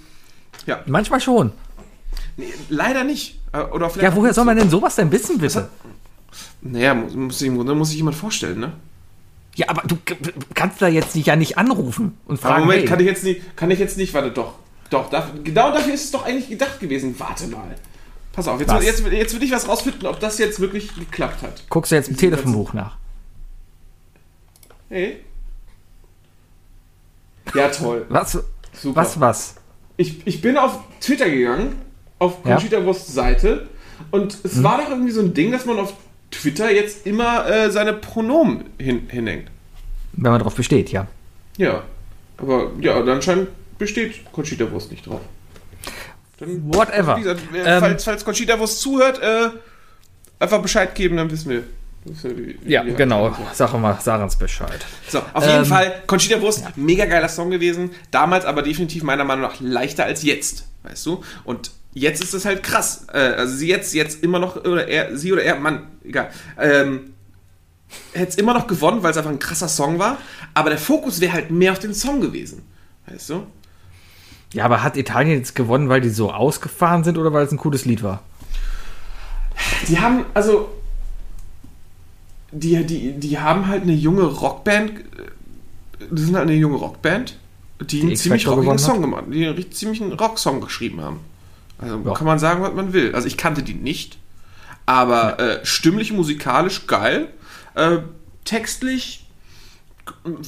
ja, 0.68 0.82
Manchmal 0.86 1.20
schon. 1.22 1.52
nee, 2.38 2.54
leider 2.70 3.04
nicht. 3.04 3.40
Äh, 3.52 3.62
Oder 3.62 3.90
vielleicht 3.90 4.12
Ja, 4.12 4.16
woher 4.16 4.34
soll 4.34 4.44
so. 4.44 4.46
man 4.46 4.58
denn 4.58 4.70
sowas 4.70 4.96
denn 4.96 5.12
wissen, 5.12 5.40
bitte? 5.40 5.70
Naja, 6.62 6.94
muss, 6.94 7.14
muss, 7.16 7.42
ich, 7.42 7.50
muss 7.50 7.88
sich 7.90 7.98
jemand 7.98 8.16
vorstellen, 8.16 8.60
ne? 8.60 8.74
Ja, 9.56 9.70
aber 9.70 9.82
du 9.88 9.98
kannst 10.54 10.82
da 10.82 10.88
jetzt 10.88 11.16
dich 11.16 11.26
ja 11.28 11.36
nicht 11.36 11.58
anrufen 11.58 12.18
und 12.26 12.40
Aber 12.44 12.50
fragen, 12.50 12.66
Moment, 12.66 12.82
hey, 12.82 12.88
kann 12.88 13.00
ich 13.00 13.06
jetzt 13.08 13.24
nicht, 13.24 13.56
kann 13.56 13.72
ich 13.72 13.80
jetzt 13.80 13.98
nicht, 13.98 14.14
warte, 14.14 14.30
doch. 14.32 14.54
Doch, 14.90 15.10
dafür, 15.10 15.42
genau 15.44 15.72
dafür 15.72 15.94
ist 15.94 16.06
es 16.06 16.12
doch 16.12 16.26
eigentlich 16.26 16.50
gedacht 16.50 16.80
gewesen. 16.80 17.16
Warte 17.18 17.48
mal. 17.48 17.76
Pass 18.34 18.48
auf, 18.48 18.60
jetzt, 18.60 18.70
Was? 18.70 18.84
jetzt, 18.86 19.08
jetzt 19.08 19.34
will 19.34 19.44
ich 19.44 19.52
was 19.52 19.68
rausfinden, 19.68 20.06
ob 20.08 20.20
das 20.20 20.38
jetzt 20.38 20.60
wirklich 20.60 20.94
geklappt 20.94 21.42
hat. 21.42 21.64
guckst 21.70 21.92
du 21.92 21.96
jetzt 21.96 22.10
im 22.10 22.18
Telefonbuch 22.18 22.74
nach. 22.74 22.98
Hey? 24.90 25.22
Ja, 27.54 27.70
toll. 27.70 28.06
Was, 28.10 28.40
Super. 28.74 29.02
was, 29.02 29.20
was? 29.20 29.56
Ich, 29.98 30.28
ich 30.28 30.42
bin 30.42 30.58
auf 30.58 30.80
Twitter 31.00 31.30
gegangen, 31.30 31.82
auf 32.20 32.44
Wursts 32.44 33.14
Seite, 33.14 33.70
und 34.12 34.38
es 34.44 34.62
war 34.62 34.80
doch 34.82 34.90
irgendwie 34.90 35.12
so 35.12 35.22
ein 35.22 35.34
Ding, 35.34 35.52
dass 35.52 35.66
man 35.66 35.80
auf 35.80 35.94
Twitter 36.32 36.72
jetzt 36.72 37.06
immer 37.08 37.48
äh, 37.48 37.72
seine 37.72 37.94
Pronomen 37.94 38.66
hin, 38.78 39.08
hinhängt. 39.10 39.50
Wenn 40.14 40.32
man 40.32 40.40
darauf 40.40 40.56
besteht, 40.56 40.92
ja. 40.92 41.08
Ja. 41.58 41.84
Aber 42.38 42.72
ja, 42.82 42.98
und 42.98 43.08
anscheinend 43.08 43.48
besteht 43.78 44.32
Conchita 44.32 44.70
Wurst 44.72 44.92
nicht 44.92 45.06
drauf. 45.08 45.22
Dann, 46.38 46.74
Whatever. 46.74 47.16
gesagt, 47.18 47.42
äh, 47.54 47.58
Ähm, 47.76 47.80
falls, 47.80 48.04
falls 48.04 48.26
Conchita 48.26 48.60
Wurst 48.60 48.82
zuhört, 48.82 49.22
äh, 49.22 49.50
einfach 50.40 50.62
Bescheid 50.62 50.94
geben, 50.96 51.18
dann 51.18 51.32
wissen 51.32 51.50
wir. 51.50 51.64
wie 52.36 52.58
Ja, 52.70 52.84
die 52.84 52.94
genau. 52.94 53.36
Sag 53.54 53.74
mal, 53.80 53.98
sag 54.02 54.22
uns 54.22 54.36
Bescheid. 54.36 54.86
So, 55.08 55.22
auf 55.34 55.46
jeden 55.46 55.60
Ähm, 55.60 55.66
Fall, 55.66 56.04
Conchita 56.08 56.42
Wurst, 56.42 56.64
mega 56.76 57.06
geiler 57.06 57.30
Song 57.30 57.50
gewesen. 57.52 57.92
Damals 58.12 58.46
aber 58.46 58.62
definitiv 58.62 59.04
meiner 59.04 59.24
Meinung 59.24 59.44
nach 59.44 59.60
leichter 59.60 60.04
als 60.06 60.24
jetzt, 60.24 60.68
weißt 60.84 61.06
du? 61.06 61.24
Und 61.46 61.72
jetzt 61.94 62.22
ist 62.24 62.34
es 62.34 62.46
halt 62.46 62.62
krass. 62.64 63.08
Äh, 63.14 63.18
also 63.18 63.56
sie 63.56 63.68
jetzt, 63.70 63.94
jetzt 63.94 64.22
immer 64.24 64.40
noch, 64.40 64.58
oder 64.58 64.88
er, 64.88 65.18
sie 65.18 65.32
oder 65.34 65.42
er, 65.44 65.56
Mann, 65.56 65.88
egal. 66.04 66.30
Ähm, 66.60 67.14
hätte 68.14 68.30
es 68.30 68.36
immer 68.36 68.54
noch 68.54 68.68
gewonnen, 68.68 69.02
weil 69.04 69.12
es 69.12 69.18
einfach 69.18 69.32
ein 69.32 69.40
krasser 69.40 69.70
Song 69.70 69.98
war. 70.00 70.18
Aber 70.54 70.70
der 70.70 70.80
Fokus 70.80 71.22
wäre 71.22 71.34
halt 71.34 71.50
mehr 71.50 71.72
auf 71.72 71.80
den 71.80 71.94
Song 71.94 72.20
gewesen. 72.22 72.64
Weißt 73.08 73.30
du? 73.30 73.48
Ja, 74.56 74.64
aber 74.64 74.84
hat 74.84 74.96
Italien 74.96 75.38
jetzt 75.38 75.54
gewonnen, 75.54 75.90
weil 75.90 76.00
die 76.00 76.08
so 76.08 76.32
ausgefahren 76.32 77.04
sind 77.04 77.18
oder 77.18 77.34
weil 77.34 77.46
es 77.46 77.52
ein 77.52 77.58
cooles 77.58 77.84
Lied 77.84 78.04
war? 78.04 78.24
Die 79.90 80.00
haben, 80.00 80.26
also. 80.34 80.70
Die, 82.54 82.82
die, 82.86 83.20
die 83.20 83.38
haben 83.38 83.68
halt 83.68 83.84
eine 83.84 83.92
junge 83.92 84.24
Rockband. 84.24 84.94
Die 86.10 86.22
sind 86.22 86.36
halt 86.38 86.48
eine 86.48 86.56
junge 86.56 86.78
Rockband, 86.78 87.38
die, 87.82 88.00
einen 88.02 88.12
X 88.12 88.22
ziemlich 88.22 88.48
rockigen 88.48 88.78
Song 88.78 89.02
gemacht 89.02 89.26
die 89.30 89.46
einen 89.46 89.72
ziemlich 89.74 90.02
einen 90.02 90.14
Rocksong 90.14 90.62
geschrieben 90.62 91.02
haben. 91.02 91.20
Also 91.78 92.02
Ja. 92.06 92.14
kann 92.14 92.26
man 92.26 92.40
sagen, 92.40 92.62
was 92.62 92.74
man 92.74 92.94
will. 92.94 93.14
Also 93.14 93.28
ich 93.28 93.36
kannte 93.36 93.62
die 93.62 93.74
nicht. 93.74 94.18
Aber 94.86 95.38
äh, 95.40 95.66
stimmlich, 95.66 96.14
musikalisch 96.14 96.88
geil. 96.88 97.28
Äh, 97.74 97.98
textlich, 98.46 99.25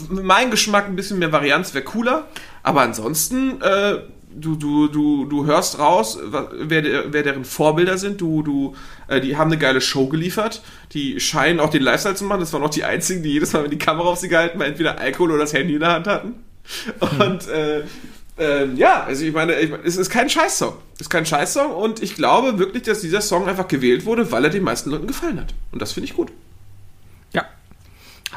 meinem 0.10 0.52
Geschmack 0.52 0.86
ein 0.88 0.96
bisschen 0.96 1.20
mehr 1.20 1.32
Varianz 1.32 1.74
wäre 1.74 1.84
cooler. 1.84 2.28
Aber 2.63 2.82
ansonsten, 2.82 3.62
äh, 3.62 4.00
du, 4.30 4.56
du, 4.56 4.88
du, 4.88 5.26
du 5.26 5.46
hörst 5.46 5.80
raus, 5.80 6.20
wer, 6.60 7.13
wer 7.13 7.24
deren 7.24 7.46
Vorbilder 7.46 7.98
sind. 7.98 8.22
Du, 8.22 8.43
du, 8.43 8.76
äh, 9.08 9.22
die 9.22 9.38
haben 9.38 9.52
eine 9.52 9.60
geile 9.60 9.82
Show 9.82 10.08
geliefert. 10.08 10.62
Die 10.93 11.20
scheinen 11.20 11.60
auch 11.60 11.70
den 11.70 11.84
Lifestyle 11.84 12.15
zu 12.15 12.26
machen. 12.26 12.39
Das 12.41 12.54
waren 12.54 12.63
auch 12.63 12.70
die 12.70 12.84
einzigen, 12.84 13.24
die 13.24 13.34
jedes 13.34 13.54
Mal, 13.54 13.63
wenn 13.63 13.72
die 13.72 13.78
Kamera 13.78 14.10
auf 14.10 14.20
sie 14.20 14.30
gehalten 14.30 14.60
haben, 14.60 14.67
entweder 14.67 15.00
Alkohol 15.00 15.32
oder 15.32 15.41
das 15.41 15.54
Handy 15.54 15.76
in 15.76 15.80
der 15.80 15.93
Hand 15.93 16.08
hatten. 16.08 16.36
Und 17.20 17.48
äh, 17.48 17.84
ähm, 18.39 18.78
ja, 18.78 19.04
also 19.04 19.26
ich 19.26 19.34
meine, 19.34 19.60
ich, 19.60 19.72
meine, 19.72 19.84
es 19.84 19.98
ist 19.98 20.10
kein 20.10 20.30
Scheißsong. 20.30 20.74
Es 20.96 21.02
ist 21.02 21.10
kein 21.10 21.26
Scheißsong 21.26 21.72
und 21.72 22.04
ich 22.04 22.15
glaube 22.15 22.60
wirklich, 22.60 22.84
dass 22.84 23.02
dieser 23.02 23.22
Song 23.22 23.48
einfach 23.48 23.67
gewählt 23.67 24.06
wurde, 24.06 24.32
weil 24.32 24.43
er 24.43 24.50
den 24.50 24.63
meisten 24.63 24.91
Leuten 24.91 25.08
gefallen 25.08 25.39
hat. 25.39 25.54
Und 25.72 25.82
das 25.82 25.93
finde 25.93 26.06
ich 26.06 26.15
gut. 26.15 26.32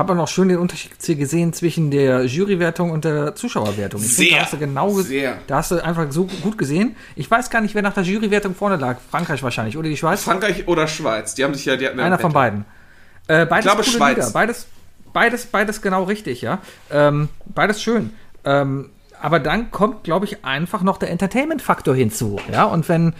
Ja. 0.01 0.05
Hab 0.07 0.11
auch 0.11 0.15
noch 0.15 0.29
schön 0.29 0.49
den 0.49 0.59
Unterschied 0.59 0.93
hier 1.01 1.15
gesehen 1.17 1.53
zwischen 1.53 1.91
der 1.91 2.25
Jurywertung 2.25 2.91
und 2.91 3.05
der 3.05 3.35
Zuschauerwertung. 3.35 4.01
Ich 4.01 4.17
Sehr, 4.17 4.37
da 4.37 4.43
hast 4.43 4.53
du 4.55 4.59
genau 4.59 4.95
ge- 4.95 5.05
sehr. 5.05 5.39
Da 5.47 5.57
hast 5.57 5.71
du 5.71 5.85
einfach 5.85 6.11
so 6.11 6.27
gut 6.43 6.59
gesehen. 6.59 6.97
Ich 7.17 7.31
weiß 7.31 7.51
gar 7.51 7.61
nicht, 7.61 7.75
wer 7.75 7.83
nach 7.83 7.95
der 7.95 8.03
Jurywertung 8.05 8.55
vorne 8.55 8.77
lag. 8.77 8.99
Frankreich 9.11 9.43
wahrscheinlich 9.43 9.77
oder 9.77 9.89
die 9.89 9.97
Schweiz. 9.97 10.23
Frankreich 10.23 10.67
oder 10.67 10.87
Schweiz, 10.87 11.35
die 11.35 11.45
haben 11.45 11.55
sich 11.55 11.67
ja... 11.67 11.77
Die 11.77 11.89
Einer 11.89 12.19
von 12.19 12.33
beiden. 12.33 12.65
Äh, 13.29 13.47
beides 13.47 13.65
glaube, 13.65 13.83
coole 13.83 13.97
Schweiz. 13.97 14.17
Lieder. 14.17 14.31
Beides, 14.31 14.67
beides, 15.13 15.47
beides 15.47 15.83
genau 15.83 16.05
richtig, 16.05 16.41
ja. 16.41 16.59
Ähm, 16.91 17.29
beides 17.47 17.83
schön. 17.83 18.11
Ähm, 18.45 18.91
aber 19.21 19.39
dann 19.39 19.71
kommt, 19.71 20.05
glaube 20.05 20.25
ich, 20.25 20.45
einfach 20.45 20.83
noch 20.83 20.97
der 20.97 21.11
Entertainment-Faktor 21.11 21.95
hinzu, 21.95 22.41
ja. 22.51 22.65
Und 22.65 22.89
wenn 22.89 23.13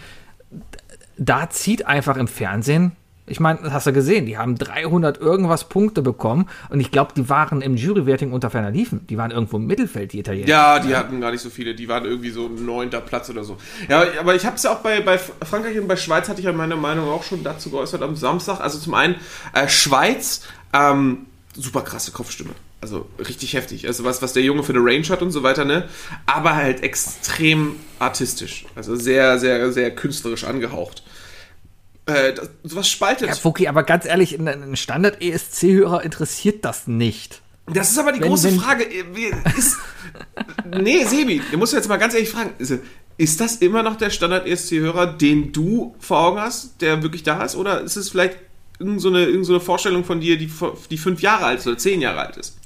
da 1.17 1.49
zieht 1.49 1.85
einfach 1.85 2.17
im 2.17 2.27
Fernsehen. 2.27 2.93
Ich 3.31 3.39
meine, 3.39 3.59
das 3.63 3.71
hast 3.71 3.87
du 3.87 3.93
gesehen, 3.93 4.25
die 4.25 4.37
haben 4.37 4.57
300 4.57 5.19
irgendwas 5.19 5.63
Punkte 5.63 6.01
bekommen 6.01 6.49
und 6.69 6.79
ich 6.81 6.91
glaube, 6.91 7.13
die 7.15 7.29
waren 7.29 7.61
im 7.61 7.75
Jurywerting 7.75 8.33
unter 8.33 8.49
ferner 8.49 8.71
Liefen. 8.71 9.07
Die 9.07 9.17
waren 9.17 9.31
irgendwo 9.31 9.57
im 9.57 9.65
Mittelfeld, 9.65 10.11
die 10.13 10.19
Italiener. 10.19 10.47
Ja, 10.47 10.79
die 10.79 10.95
hatten 10.95 11.21
gar 11.21 11.31
nicht 11.31 11.41
so 11.41 11.49
viele. 11.49 11.73
Die 11.73 11.87
waren 11.87 12.05
irgendwie 12.05 12.29
so 12.29 12.49
neunter 12.49 12.99
Platz 12.99 13.29
oder 13.29 13.43
so. 13.43 13.57
Ja, 13.87 14.03
aber 14.19 14.35
ich 14.35 14.45
habe 14.45 14.57
es 14.57 14.63
ja 14.63 14.73
auch 14.73 14.79
bei, 14.79 14.99
bei 14.99 15.17
Frankreich 15.17 15.79
und 15.79 15.87
bei 15.87 15.95
Schweiz 15.95 16.27
hatte 16.27 16.39
ich 16.39 16.45
ja 16.45 16.51
meine 16.51 16.75
Meinung 16.75 17.07
auch 17.07 17.23
schon 17.23 17.43
dazu 17.43 17.71
geäußert 17.71 18.01
am 18.01 18.15
Samstag. 18.15 18.59
Also 18.59 18.79
zum 18.79 18.93
einen 18.93 19.15
äh, 19.53 19.69
Schweiz, 19.69 20.41
ähm, 20.73 21.25
super 21.55 21.81
krasse 21.81 22.11
Kopfstimme. 22.11 22.51
Also 22.81 23.07
richtig 23.19 23.53
heftig. 23.53 23.87
Also 23.87 24.03
was, 24.03 24.21
was 24.21 24.33
der 24.33 24.43
Junge 24.43 24.63
für 24.63 24.73
eine 24.73 24.83
Range 24.83 25.07
hat 25.07 25.21
und 25.21 25.31
so 25.31 25.43
weiter, 25.43 25.65
ne? 25.65 25.87
Aber 26.25 26.55
halt 26.55 26.83
extrem 26.83 27.75
artistisch. 27.99 28.65
Also 28.75 28.95
sehr, 28.95 29.37
sehr, 29.37 29.71
sehr 29.71 29.91
künstlerisch 29.95 30.43
angehaucht. 30.43 31.03
Äh, 32.07 32.33
das, 32.33 32.49
sowas 32.63 32.89
spaltet. 32.89 33.27
Ja, 33.29 33.35
Fuki, 33.35 33.67
aber 33.67 33.83
ganz 33.83 34.05
ehrlich, 34.05 34.37
ein- 34.39 34.75
Standard-ESC-Hörer 34.75 36.03
interessiert 36.03 36.65
das 36.65 36.87
nicht. 36.87 37.41
Das 37.71 37.91
ist 37.91 37.99
aber 37.99 38.11
die 38.11 38.19
Wenn- 38.21 38.29
große 38.29 38.47
wenn- 38.51 38.59
Frage. 38.59 38.85
Wie- 39.13 39.31
Ist, 39.57 39.77
nee, 40.81 41.03
Sebi, 41.05 41.41
du 41.51 41.57
musst 41.57 41.73
jetzt 41.73 41.87
mal 41.87 41.97
ganz 41.97 42.13
ehrlich 42.13 42.29
fragen. 42.29 42.51
Ist, 43.17 43.39
das 43.39 43.57
immer 43.57 43.83
noch 43.83 43.97
der 43.97 44.09
Standard-ESC-Hörer, 44.09 45.05
den 45.13 45.51
du 45.51 45.95
vor 45.99 46.19
Augen 46.19 46.39
hast, 46.39 46.81
der 46.81 47.03
wirklich 47.03 47.23
da 47.23 47.43
ist? 47.43 47.55
Oder 47.55 47.81
ist 47.81 47.95
es 47.95 48.09
vielleicht 48.09 48.37
irgendeine 48.79 48.99
so 48.99 49.15
irgend 49.29 49.45
so 49.45 49.53
eine 49.53 49.59
Vorstellung 49.61 50.03
von 50.03 50.19
dir, 50.19 50.37
die, 50.37 50.51
die 50.89 50.97
fünf 50.97 51.21
Jahre 51.21 51.45
alt 51.45 51.59
ist 51.59 51.67
oder 51.67 51.77
zehn 51.77 52.01
Jahre 52.01 52.19
alt 52.19 52.37
ist? 52.37 52.57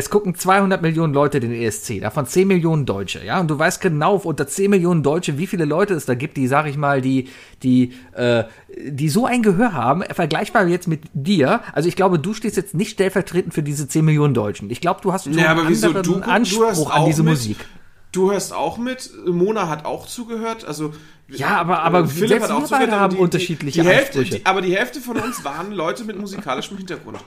Es 0.00 0.08
gucken 0.08 0.34
200 0.34 0.80
Millionen 0.80 1.12
Leute 1.12 1.40
den 1.40 1.52
ESC, 1.52 2.00
davon 2.00 2.24
10 2.24 2.48
Millionen 2.48 2.86
Deutsche, 2.86 3.22
ja. 3.22 3.38
Und 3.38 3.48
du 3.50 3.58
weißt 3.58 3.82
genau, 3.82 4.16
unter 4.16 4.46
10 4.46 4.70
Millionen 4.70 5.02
Deutsche, 5.02 5.36
wie 5.36 5.46
viele 5.46 5.66
Leute 5.66 5.92
es 5.92 6.06
da 6.06 6.14
gibt, 6.14 6.38
die, 6.38 6.46
sag 6.48 6.66
ich 6.66 6.78
mal, 6.78 7.02
die, 7.02 7.28
die, 7.62 7.92
äh, 8.14 8.44
die 8.88 9.10
so 9.10 9.26
ein 9.26 9.42
Gehör 9.42 9.74
haben, 9.74 10.02
vergleichbar 10.10 10.66
jetzt 10.68 10.88
mit 10.88 11.02
dir. 11.12 11.60
Also 11.74 11.86
ich 11.86 11.96
glaube, 11.96 12.18
du 12.18 12.32
stehst 12.32 12.56
jetzt 12.56 12.72
nicht 12.72 12.92
stellvertretend 12.92 13.52
für 13.52 13.62
diese 13.62 13.86
10 13.88 14.02
Millionen 14.06 14.32
Deutschen. 14.32 14.70
Ich 14.70 14.80
glaube, 14.80 15.00
du 15.02 15.12
hast 15.12 15.24
schon 15.24 15.34
Ja, 15.34 15.48
aber 15.50 15.60
einen 15.60 15.68
wieso? 15.70 15.88
anderen 15.88 16.02
Du- 16.06 16.14
du 16.20 16.22
Anspruch 16.22 16.60
hörst 16.62 16.86
an 16.86 16.92
auch 17.02 17.06
diese 17.06 17.22
mit? 17.22 17.32
Musik. 17.34 17.58
Du 18.12 18.32
hörst 18.32 18.54
auch 18.54 18.78
mit, 18.78 19.10
Mona 19.26 19.68
hat 19.68 19.84
auch 19.84 20.06
zugehört, 20.06 20.64
also 20.64 20.94
Ja, 21.28 21.58
aber, 21.60 21.82
aber 21.82 22.00
äh, 22.00 22.06
Philipp 22.06 22.28
selbst 22.30 22.44
hat 22.48 22.50
auch 22.52 22.60
wir 22.62 22.66
zugehört, 22.68 22.90
haben 22.92 23.14
die- 23.16 23.20
unterschiedliche 23.20 23.82
die 23.82 23.86
Hälfte, 23.86 24.20
Ansprüche. 24.20 24.38
die, 24.38 24.46
Aber 24.46 24.62
die 24.62 24.74
Hälfte 24.74 25.00
von 25.02 25.18
uns 25.18 25.44
waren 25.44 25.72
Leute 25.72 26.04
mit 26.04 26.18
musikalischem 26.18 26.78
Hintergrund. 26.78 27.18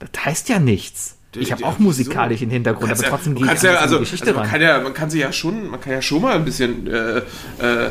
Das 0.00 0.24
heißt 0.24 0.48
ja 0.48 0.58
nichts. 0.58 1.16
Ich 1.36 1.52
habe 1.52 1.64
auch 1.64 1.78
musikalischen 1.78 2.50
Hintergrund, 2.50 2.88
Kannst 2.88 3.04
aber 3.04 3.10
ja- 3.10 3.16
trotzdem 3.16 3.36
ja, 3.36 3.48
anders 3.48 3.64
an 3.64 3.76
also, 3.76 3.94
die 3.96 4.00
Geschichte 4.00 4.26
also 4.26 4.34
man 4.38 4.42
ran. 4.42 4.52
kann 4.52 4.62
ja, 4.62 4.80
man 4.80 4.94
kann 4.94 5.10
sich 5.10 5.20
ja 5.20 5.32
schon, 5.32 5.68
man 5.70 5.80
kann 5.80 5.92
ja 5.92 6.02
schon 6.02 6.22
mal 6.22 6.34
ein 6.34 6.44
bisschen 6.44 6.86
äh, 6.88 7.18
äh, 7.18 7.90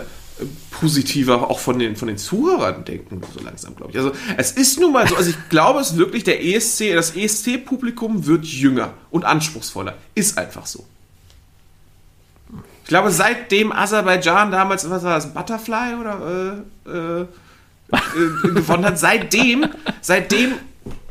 positiver 0.72 1.50
auch 1.50 1.60
von 1.60 1.80
den, 1.80 1.96
von 1.96 2.08
den 2.08 2.18
Zuhörern 2.18 2.86
denken, 2.86 3.22
so 3.34 3.44
langsam, 3.44 3.76
glaube 3.76 3.92
ich. 3.92 3.98
Also 3.98 4.12
es 4.38 4.52
ist 4.52 4.80
nun 4.80 4.94
mal 4.94 5.08
so, 5.08 5.16
also 5.16 5.30
ich 5.30 5.50
glaube 5.50 5.80
es 5.80 5.98
wirklich, 5.98 6.24
der 6.24 6.44
ESC, 6.44 6.94
das 6.94 7.16
ESC-Publikum 7.16 8.26
wird 8.26 8.46
jünger 8.46 8.94
und 9.10 9.26
anspruchsvoller. 9.26 9.96
Ist 10.16 10.38
einfach 10.38 10.66
so. 10.66 10.86
Ich 12.84 12.90
glaube, 12.90 13.12
seitdem 13.12 13.72
Aserbaidschan 13.72 14.52
damals, 14.52 14.90
was 14.90 15.04
war 15.04 15.16
das, 15.16 15.34
Butterfly 15.34 15.96
oder 16.00 16.66
äh, 16.88 16.90
äh, 16.90 17.22
äh, 17.22 18.54
gewonnen 18.54 18.86
hat, 18.86 18.98
seitdem, 18.98 19.68
seitdem 20.02 20.54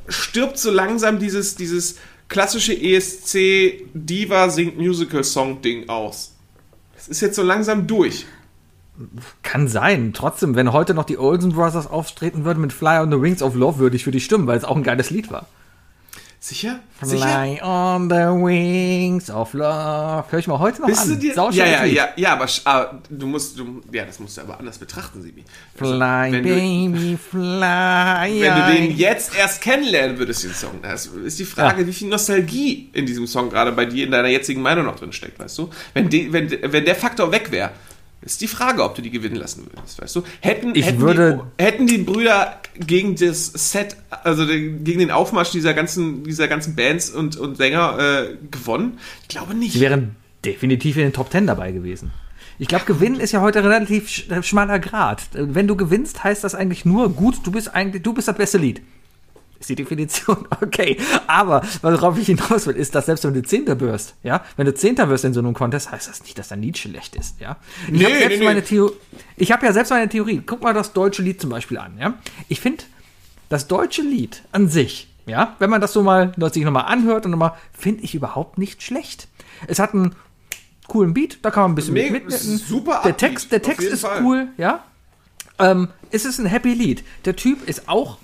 stirbt 0.08 0.58
so 0.58 0.70
langsam 0.70 1.18
dieses, 1.18 1.54
dieses 1.54 1.96
klassische 2.28 2.72
ESC 2.72 3.84
Diva 3.94 4.50
singt 4.50 4.78
Musical 4.78 5.24
Song 5.24 5.60
Ding 5.62 5.88
aus. 5.88 6.34
Es 6.96 7.08
ist 7.08 7.20
jetzt 7.20 7.36
so 7.36 7.42
langsam 7.42 7.86
durch. 7.86 8.26
Kann 9.42 9.68
sein. 9.68 10.12
Trotzdem, 10.12 10.54
wenn 10.54 10.72
heute 10.72 10.92
noch 10.92 11.04
die 11.04 11.18
Olsen 11.18 11.52
Brothers 11.52 11.86
auftreten 11.86 12.44
würden 12.44 12.60
mit 12.60 12.72
Fly 12.72 12.98
on 12.98 13.10
the 13.10 13.20
Wings 13.20 13.42
of 13.42 13.54
Love, 13.54 13.78
würde 13.78 13.96
ich 13.96 14.04
für 14.04 14.10
die 14.10 14.20
stimmen, 14.20 14.46
weil 14.46 14.58
es 14.58 14.64
auch 14.64 14.76
ein 14.76 14.82
geiles 14.82 15.10
Lied 15.10 15.30
war. 15.30 15.46
Sicher? 16.41 16.78
Sicher? 17.03 17.18
Fly 17.26 17.61
on 17.62 18.09
the 18.09 18.14
Wings 18.45 19.28
of 19.28 19.55
Love. 19.55 20.24
Hör 20.30 20.39
ich 20.39 20.47
mal 20.47 20.61
heute 20.61 20.80
noch 20.80 20.86
Bist 20.86 21.03
an. 21.03 21.09
du 21.09 21.16
dir, 21.16 21.28
ja, 21.30 21.34
Sauschönes 21.34 21.70
ja, 21.72 21.82
Lied. 21.82 21.95
ja, 21.97 22.09
ja, 22.16 22.32
aber, 22.34 22.47
aber 22.64 23.03
du 23.11 23.26
musst, 23.26 23.59
du, 23.59 23.82
ja, 23.93 24.05
das 24.05 24.20
musst 24.20 24.36
du 24.36 24.43
aber 24.43 24.57
anders 24.59 24.78
betrachten, 24.78 25.20
Sibi. 25.20 25.45
Also, 25.80 25.97
Fly, 25.97 26.30
du, 26.30 26.43
baby, 26.43 27.18
fly. 27.30 28.41
wenn 28.41 28.55
du 28.55 28.72
den 28.72 28.97
jetzt 28.97 29.36
erst 29.36 29.61
kennenlernen 29.61 30.16
würdest, 30.18 30.45
den 30.45 30.55
Song, 30.55 30.78
das 30.80 31.07
ist 31.07 31.41
die 31.41 31.45
Frage, 31.45 31.80
Ja. 31.82 31.86
wie 31.89 31.93
viel 31.93 32.09
Nostalgie 32.09 32.89
in 32.93 33.05
diesem 33.05 33.26
Song 33.26 33.51
gerade 33.51 33.72
bei 33.72 33.84
dir 33.86 34.05
in 34.05 34.12
deiner 34.12 34.28
jetzigen 34.28 34.62
Meinung 34.62 34.84
noch 34.86 34.97
drin 34.97 35.12
steckt, 35.12 35.41
weißt 35.41 35.59
du? 35.59 35.70
Wenn, 35.95 36.09
die, 36.09 36.32
wenn, 36.32 36.49
wenn 36.72 36.84
der 36.84 36.95
Faktor 36.95 37.32
weg 37.32 37.51
wäre, 37.51 37.70
ist 38.20 38.40
die 38.40 38.48
Frage, 38.48 38.82
ob 38.82 38.94
du 38.94 39.02
die 39.02 39.10
gewinnen 39.10 39.36
lassen 39.36 39.66
würdest, 39.72 40.00
weißt 40.02 40.16
du? 40.16 40.22
Hätten, 40.40 40.74
Ich 40.74 40.86
hätten, 40.86 41.00
würde- 41.00 41.44
die, 41.58 41.64
hätten 41.64 41.86
die 41.86 41.98
Brüder 41.98 42.60
gegen 42.78 43.14
das 43.16 43.46
Set, 43.46 43.96
also 44.10 44.44
den- 44.44 44.82
gegen 44.84 44.98
den 44.98 45.10
Aufmarsch 45.10 45.50
dieser 45.52 45.72
ganzen, 45.74 46.24
dieser 46.24 46.48
ganzen 46.48 46.74
Bands 46.74 47.10
und, 47.10 47.36
und 47.36 47.56
Sänger 47.56 47.98
äh, 47.98 48.36
gewonnen? 48.50 48.98
Ich 49.22 49.28
glaube 49.28 49.54
nicht. 49.54 49.72
Sie 49.74 49.80
wären 49.80 50.16
definitiv 50.44 50.96
in 50.96 51.04
den 51.04 51.12
Top 51.12 51.30
Ten 51.30 51.46
dabei 51.46 51.72
gewesen. 51.72 52.10
Ich 52.60 52.66
glaube, 52.66 52.84
gewinnen 52.86 53.20
ist 53.20 53.30
ja 53.30 53.40
heute 53.40 53.62
relativ 53.62 54.28
äh, 54.30 54.42
schmaler 54.42 54.80
Grad. 54.80 55.22
Wenn 55.32 55.68
du 55.68 55.76
gewinnst, 55.76 56.24
heißt 56.24 56.42
das 56.42 56.56
eigentlich 56.56 56.84
nur, 56.84 57.10
gut, 57.10 57.36
du 57.46 57.52
bist 57.52 57.72
eigentlich, 57.72 58.02
du 58.02 58.12
bist 58.12 58.26
das 58.26 58.36
beste 58.36 58.58
Lied. 58.58 58.82
Ist 59.61 59.70
die 59.70 59.74
Definition, 59.74 60.46
okay. 60.62 60.96
Aber 61.26 61.62
worauf 61.82 62.16
ich 62.18 62.26
hinaus 62.26 62.66
will, 62.66 62.76
ist, 62.76 62.94
dass 62.94 63.06
selbst 63.06 63.24
wenn 63.24 63.34
du 63.34 63.42
Zehnter 63.42 63.78
wirst, 63.80 64.14
ja, 64.22 64.44
wenn 64.56 64.66
du 64.66 64.74
Zehnter 64.74 65.09
wirst 65.09 65.24
in 65.24 65.34
so 65.34 65.40
einem 65.40 65.54
Contest, 65.54 65.90
heißt 65.90 66.09
das 66.09 66.22
nicht, 66.22 66.38
dass 66.38 66.48
dein 66.48 66.62
Lied 66.62 66.78
schlecht 66.78 67.16
ist, 67.16 67.40
ja. 67.40 67.56
Ich 67.86 67.92
Nee, 67.94 68.04
habe 68.04 68.14
selbst 68.14 68.28
nee, 68.30 68.38
nee. 68.38 68.44
meine 68.44 68.62
Theo 68.62 68.92
ich 69.36 69.50
habe 69.52 69.66
ja 69.66 69.72
selbst 69.72 69.90
meine 69.90 70.09
Theorie. 70.09 70.42
Guck 70.46 70.62
mal 70.62 70.74
das 70.74 70.92
deutsche 70.92 71.22
Lied 71.22 71.40
zum 71.40 71.50
Beispiel 71.50 71.78
an, 71.78 71.98
ja. 71.98 72.14
Ich 72.48 72.61
finde, 72.61 72.84
das 73.48 73.66
deutsche 73.66 74.02
Lied 74.02 74.42
an 74.52 74.68
sich, 74.68 75.09
ja, 75.26 75.56
wenn 75.59 75.70
man 75.70 75.80
das 75.80 75.92
so 75.92 76.02
mal 76.02 76.32
sich 76.52 76.64
nochmal 76.64 76.84
anhört 76.86 77.24
und 77.24 77.32
nochmal, 77.32 77.54
finde 77.72 78.04
ich 78.04 78.14
überhaupt 78.14 78.59
nicht 78.59 78.82
schlecht. 78.82 79.26
Es 79.66 79.78
hat 79.80 79.92
einen 79.94 80.14
coolen 80.86 81.14
Beat, 81.14 81.38
da 81.42 81.50
kann 81.50 81.64
man 81.64 81.72
ein 81.72 81.74
bisschen 81.74 81.94
Mega- 81.94 82.12
mit 82.12 82.30
super 82.32 83.02
Der 83.04 83.16
Text, 83.16 83.50
der 83.52 83.61
Text 83.61 83.86
ist 83.88 84.02
Fall. 84.02 84.22
cool, 84.22 84.48
ja. 84.56 84.84
Ähm, 85.59 85.88
es 86.12 86.24
ist 86.24 86.38
ein 86.38 86.46
happy 86.46 86.72
Lied. 86.74 87.02
Der 87.24 87.34
Typ 87.36 87.68
ist 87.68 87.88
auch 87.88 88.18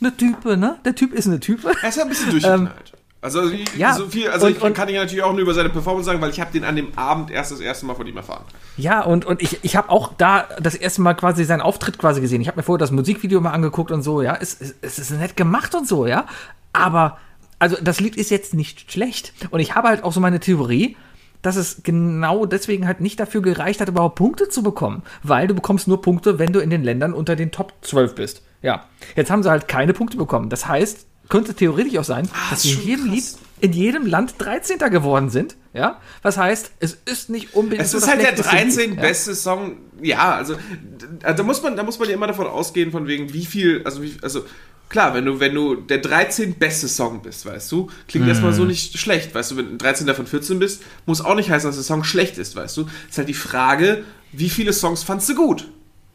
eine 0.00 0.16
Type, 0.16 0.56
ne? 0.56 0.78
Der 0.84 0.94
Typ 0.94 1.12
ist 1.12 1.26
eine 1.26 1.40
Type. 1.40 1.70
Er 1.82 1.88
ist 1.88 2.00
ein 2.00 2.08
bisschen 2.08 2.30
durchgeknallt. 2.30 2.92
also 3.20 3.42
Ähm, 3.50 3.58
ja, 3.76 3.92
so 3.94 4.06
viel, 4.06 4.28
also 4.28 4.46
und- 4.46 4.56
ich 4.56 4.62
und- 4.62 4.74
kann 4.74 4.88
ich 4.88 4.96
natürlich 4.96 5.22
auch 5.24 5.32
nur 5.32 5.40
über 5.42 5.54
seine 5.54 5.68
Performance 5.70 6.06
sagen, 6.06 6.20
weil 6.20 6.30
ich 6.30 6.40
habe 6.40 6.52
den 6.52 6.64
an 6.64 6.76
dem 6.76 6.96
Abend 6.96 7.30
erst 7.30 7.52
das 7.52 7.60
erste 7.60 7.86
Mal 7.86 7.94
von 7.94 8.06
ihm 8.06 8.16
erfahren. 8.16 8.44
Ja, 8.76 9.02
und, 9.02 9.24
und 9.24 9.42
ich, 9.42 9.58
ich 9.62 9.76
habe 9.76 9.90
auch 9.90 10.12
da 10.16 10.48
das 10.60 10.74
erste 10.74 11.02
Mal 11.02 11.14
quasi 11.14 11.44
seinen 11.44 11.60
Auftritt 11.60 11.98
quasi 11.98 12.20
gesehen. 12.20 12.40
Ich 12.40 12.48
habe 12.48 12.56
mir 12.58 12.62
vorher 12.62 12.78
das 12.78 12.90
Musikvideo 12.90 13.40
mal 13.40 13.50
angeguckt 13.52 13.90
und 13.90 14.02
so, 14.02 14.22
ja. 14.22 14.36
Es, 14.40 14.58
es, 14.60 14.74
es 14.80 14.98
ist 14.98 15.10
nett 15.10 15.36
gemacht 15.36 15.74
und 15.74 15.86
so, 15.86 16.06
ja. 16.06 16.26
Aber, 16.72 17.18
also 17.58 17.76
das 17.82 18.00
Lied 18.00 18.16
ist 18.16 18.30
jetzt 18.30 18.54
nicht 18.54 18.90
schlecht. 18.90 19.32
Und 19.50 19.60
ich 19.60 19.74
habe 19.74 19.88
halt 19.88 20.02
auch 20.04 20.12
so 20.12 20.20
meine 20.20 20.40
Theorie, 20.40 20.96
dass 21.42 21.56
es 21.56 21.82
genau 21.82 22.44
deswegen 22.46 22.86
halt 22.86 23.00
nicht 23.00 23.18
dafür 23.18 23.40
gereicht 23.42 23.80
hat, 23.80 23.88
überhaupt 23.88 24.14
Punkte 24.16 24.48
zu 24.50 24.62
bekommen. 24.62 25.02
Weil 25.22 25.46
du 25.46 25.54
bekommst 25.54 25.88
nur 25.88 26.00
Punkte, 26.02 26.38
wenn 26.38 26.52
du 26.52 26.60
in 26.60 26.68
den 26.70 26.84
Ländern 26.84 27.12
unter 27.14 27.34
den 27.36 27.50
Top 27.50 27.72
12 27.82 28.14
bist. 28.14 28.42
Ja. 28.62 28.86
Jetzt 29.16 29.30
haben 29.30 29.42
sie 29.42 29.50
halt 29.50 29.68
keine 29.68 29.92
Punkte 29.92 30.16
bekommen. 30.16 30.50
Das 30.50 30.66
heißt, 30.66 31.06
könnte 31.28 31.54
theoretisch 31.54 31.96
auch 31.98 32.04
sein, 32.04 32.28
dass 32.50 32.64
ist 32.64 32.72
sie 32.72 32.82
in 32.82 32.88
jedem. 32.88 33.10
Lied, 33.12 33.24
in 33.60 33.72
jedem 33.72 34.06
Land 34.06 34.34
13. 34.38 34.78
geworden 34.90 35.28
sind. 35.30 35.54
Ja. 35.74 36.00
Was 36.22 36.36
heißt, 36.38 36.72
es 36.80 36.94
ist 37.04 37.30
nicht 37.30 37.54
unbedingt 37.54 37.82
Es 37.82 37.94
ist 37.94 38.08
halt 38.08 38.20
der 38.20 38.28
schlechteste 38.28 38.56
Lied, 38.56 38.76
13 38.76 38.94
ja. 38.96 39.00
beste 39.00 39.34
Song. 39.34 39.76
Ja, 40.02 40.34
also 40.34 40.56
da 41.20 41.42
muss 41.42 41.62
man, 41.62 41.76
da 41.76 41.82
muss 41.82 41.98
man 41.98 42.08
ja 42.08 42.14
immer 42.14 42.26
davon 42.26 42.46
ausgehen, 42.46 42.90
von 42.90 43.06
wegen 43.06 43.32
wie 43.32 43.44
viel, 43.44 43.82
also 43.84 44.02
wie, 44.02 44.16
also 44.22 44.44
klar, 44.88 45.12
wenn 45.14 45.26
du, 45.26 45.38
wenn 45.40 45.54
du 45.54 45.76
der 45.76 45.98
13 45.98 46.54
beste 46.54 46.88
Song 46.88 47.20
bist, 47.22 47.44
weißt 47.46 47.70
du, 47.70 47.88
klingt 48.08 48.26
erstmal 48.26 48.52
Mhm. 48.52 48.56
so 48.56 48.64
nicht 48.64 48.98
schlecht, 48.98 49.34
weißt 49.34 49.50
du, 49.52 49.56
wenn 49.58 49.70
du 49.72 49.76
13 49.76 50.12
von 50.14 50.26
14 50.26 50.58
bist, 50.58 50.82
muss 51.06 51.20
auch 51.20 51.34
nicht 51.34 51.50
heißen, 51.50 51.68
dass 51.68 51.76
der 51.76 51.84
Song 51.84 52.02
schlecht 52.02 52.38
ist, 52.38 52.56
weißt 52.56 52.76
du. 52.78 52.86
Ist 53.08 53.18
halt 53.18 53.28
die 53.28 53.34
Frage, 53.34 54.04
wie 54.32 54.48
viele 54.50 54.72
Songs 54.72 55.02
fandst 55.02 55.28
du 55.28 55.34
gut 55.34 55.68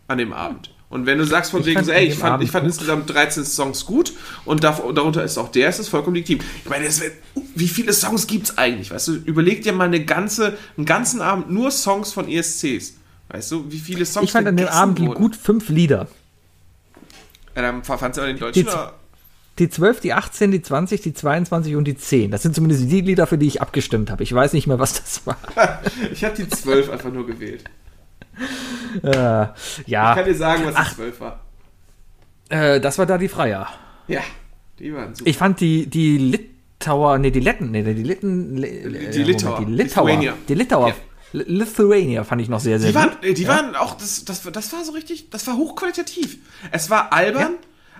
an 0.07 0.17
dem 0.17 0.33
Abend? 0.33 0.71
Und 0.95 1.05
wenn 1.05 1.17
du 1.17 1.25
sagst 1.25 1.51
von 1.51 1.59
Ich 1.59 1.65
wegen 1.65 1.75
fand 1.75 1.87
so, 1.87 1.91
ey, 1.91 2.05
ich 2.05 2.15
fand, 2.15 2.41
ich 2.41 2.49
fand 2.49 2.65
insgesamt 2.65 3.13
13 3.13 3.43
Songs 3.43 3.85
gut 3.85 4.13
und 4.45 4.63
darunter 4.63 5.25
ist 5.25 5.37
auch 5.37 5.49
der, 5.49 5.67
ist 5.67 5.79
es 5.79 5.89
vollkommen 5.89 6.15
legitim. 6.15 6.39
Ich 6.63 6.69
meine, 6.69 6.85
wär, 6.85 7.11
wie 7.53 7.67
viele 7.67 7.91
Songs 7.91 8.27
gibt's 8.27 8.57
eigentlich? 8.57 8.91
Weißt 8.91 9.09
du, 9.09 9.15
überleg 9.15 9.61
dir 9.61 9.73
mal 9.73 9.87
eine 9.87 10.05
ganze, 10.05 10.57
einen 10.77 10.85
ganzen 10.85 11.19
Abend 11.19 11.51
nur 11.51 11.69
Songs 11.71 12.13
von 12.13 12.29
ESCs. 12.29 12.93
Weißt 13.27 13.51
du, 13.51 13.69
wie 13.69 13.79
viele 13.79 14.05
Songs 14.05 14.23
Ich 14.23 14.31
fand 14.31 14.47
an 14.47 14.55
dem 14.55 14.69
Abend 14.69 15.01
wurden? 15.01 15.15
gut 15.15 15.35
fünf 15.35 15.67
Lieder. 15.67 16.07
Ja, 17.57 17.61
dann 17.61 17.83
fandst 17.83 18.17
du 18.17 18.21
aber 18.21 18.31
den 18.31 18.39
Deutschen 18.39 18.63
Die 18.63 18.69
oder? 18.69 18.93
Die 19.59 19.69
12, 19.69 19.99
die 19.99 20.13
18, 20.13 20.51
die 20.51 20.61
20, 20.61 21.01
die 21.01 21.13
22 21.13 21.75
und 21.75 21.83
die 21.83 21.97
10. 21.97 22.31
Das 22.31 22.41
sind 22.41 22.55
zumindest 22.55 22.89
die 22.89 23.01
Lieder, 23.01 23.27
für 23.27 23.37
die 23.37 23.47
ich 23.47 23.61
abgestimmt 23.61 24.11
habe. 24.11 24.23
Ich 24.23 24.33
weiß 24.33 24.53
nicht 24.53 24.67
mehr, 24.67 24.79
was 24.79 24.93
das 24.93 25.25
war. 25.25 25.37
Ich 26.13 26.23
habe 26.23 26.35
die 26.35 26.47
12 26.47 26.89
einfach 26.89 27.11
nur 27.11 27.27
gewählt. 27.27 27.65
Äh, 29.03 29.43
Ich 29.81 29.87
ja, 29.87 30.15
kann 30.15 30.25
dir 30.25 30.35
sagen, 30.35 30.63
was 30.65 30.89
die 30.89 30.95
12 30.95 31.19
war. 31.19 31.39
äh, 32.49 32.79
das 32.79 32.97
war 32.97 33.05
da 33.05 33.17
die 33.17 33.27
Freier. 33.27 33.67
Ja, 34.07 34.21
die 34.79 34.93
waren 34.93 35.15
super. 35.15 35.29
Ich 35.29 35.37
fand 35.37 35.59
die, 35.59 35.87
die 35.87 36.17
Litauer, 36.17 37.17
nee, 37.17 37.31
die 37.31 37.39
Letten, 37.39 37.71
nee, 37.71 37.83
die 37.83 38.03
Litten, 38.03 38.57
Li- 38.57 38.69
Die 39.11 39.21
äh, 39.21 39.23
Litauer. 39.23 39.59
die 39.59 39.65
Litauer, 39.65 40.07
Lithuania. 40.07 40.33
die 40.47 40.53
Litauer, 40.55 40.87
Ja. 40.89 40.95
Li- 41.33 41.45
Lithuania 41.47 42.23
fand 42.23 42.41
ich 42.41 42.49
noch 42.49 42.59
sehr, 42.59 42.79
sehr 42.79 42.89
Die 42.89 42.95
waren, 42.95 43.09
gut. 43.11 43.23
äh, 43.25 43.33
die 43.33 43.47
waren 43.47 43.75
auch, 43.75 43.95
das, 43.95 44.23
das, 44.25 44.43
das 44.43 44.71
war 44.73 44.83
so 44.85 44.91
richtig, 44.93 45.29
das 45.31 45.47
war 45.47 45.57
hochqualitativ. 45.57 46.37
Es 46.71 46.89
war 46.89 47.11
albern, 47.11 47.55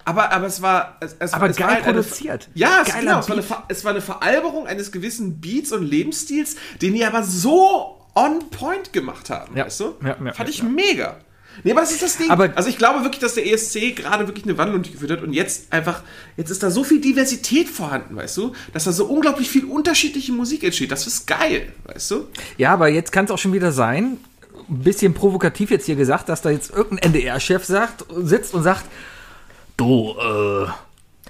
aber, 0.05 0.31
aber 0.31 0.45
es 0.45 0.61
war. 0.61 0.97
Es, 1.01 1.15
es, 1.19 1.33
Aber 1.33 1.49
es 1.49 1.57
geil 1.57 1.67
war 1.67 1.73
halt 1.75 1.83
eine- 1.86 1.93
produziert. 2.01 2.49
ja, 2.53 2.83
es, 2.86 2.93
genau, 2.93 3.19
es, 3.19 3.27
war 3.29 3.36
eine, 3.38 3.45
es 3.69 3.83
war 3.83 3.91
eine 3.91 4.01
Veralberung 4.01 4.67
eines 4.67 4.91
gewissen 4.91 5.41
Beats 5.41 5.71
und 5.71 5.83
Lebensstils, 5.83 6.55
den 6.81 6.93
die 6.93 7.03
aber 7.03 7.23
so 7.23 8.05
on 8.16 8.49
point 8.49 8.93
gemacht 8.93 9.30
haben, 9.30 9.55
Ja. 9.57 9.66
weißt 9.66 9.80
du? 9.82 9.95
Ja, 10.03 10.18
ja, 10.26 10.34
Fand 10.34 10.49
ich 10.49 10.63
mega. 10.63 11.18
Nee, 11.63 11.72
aber 11.72 11.82
das 11.82 11.91
ist 11.93 12.01
das 12.01 12.18
Ding. 12.18 12.30
Aber- 12.30 12.51
also 12.55 12.68
ich 12.68 12.78
glaube 12.78 13.03
wirklich, 13.03 13.22
dass 13.22 13.36
der 13.36 13.45
ESC 13.45 13.91
gerade 13.95 14.28
wirklich 14.28 14.43
eine 14.45 14.57
Wandlung 14.57 14.82
geführt 14.82 15.11
hat 15.11 15.22
und 15.22 15.32
jetzt 15.32 15.72
einfach, 15.72 16.01
jetzt 16.36 16.49
ist 16.49 16.61
da 16.63 16.70
so 16.70 16.84
viel 16.84 16.99
Diversität 16.99 17.70
vorhanden, 17.70 18.16
weißt 18.18 18.36
du? 18.38 18.51
Dass 18.74 18.84
da 18.84 18.91
so 18.91 19.05
unglaublich 19.05 19.49
viel 19.49 19.63
unterschiedliche 19.63 20.34
Musik 20.34 20.63
entsteht. 20.66 20.91
Das 20.91 21.07
ist 21.07 21.26
geil, 21.28 21.72
weißt 21.86 22.11
du? 22.11 22.28
Ja, 22.57 22.74
aber 22.74 22.89
jetzt 22.89 23.11
kann 23.13 23.24
es 23.26 23.32
auch 23.32 23.38
schon 23.38 23.53
wieder 23.53 23.72
sein, 23.72 24.18
ein 24.70 24.80
bisschen 24.80 25.13
provokativ 25.13 25.72
jetzt 25.72 25.86
hier 25.86 25.95
gesagt, 25.95 26.28
dass 26.28 26.41
da 26.41 26.49
jetzt 26.49 26.72
irgendein 26.72 27.11
NDR-Chef 27.13 27.63
sagt, 27.63 28.03
sitzt 28.24 28.53
und 28.53 28.63
sagt, 28.63 28.84
du, 29.78 30.13
äh, 30.20 30.68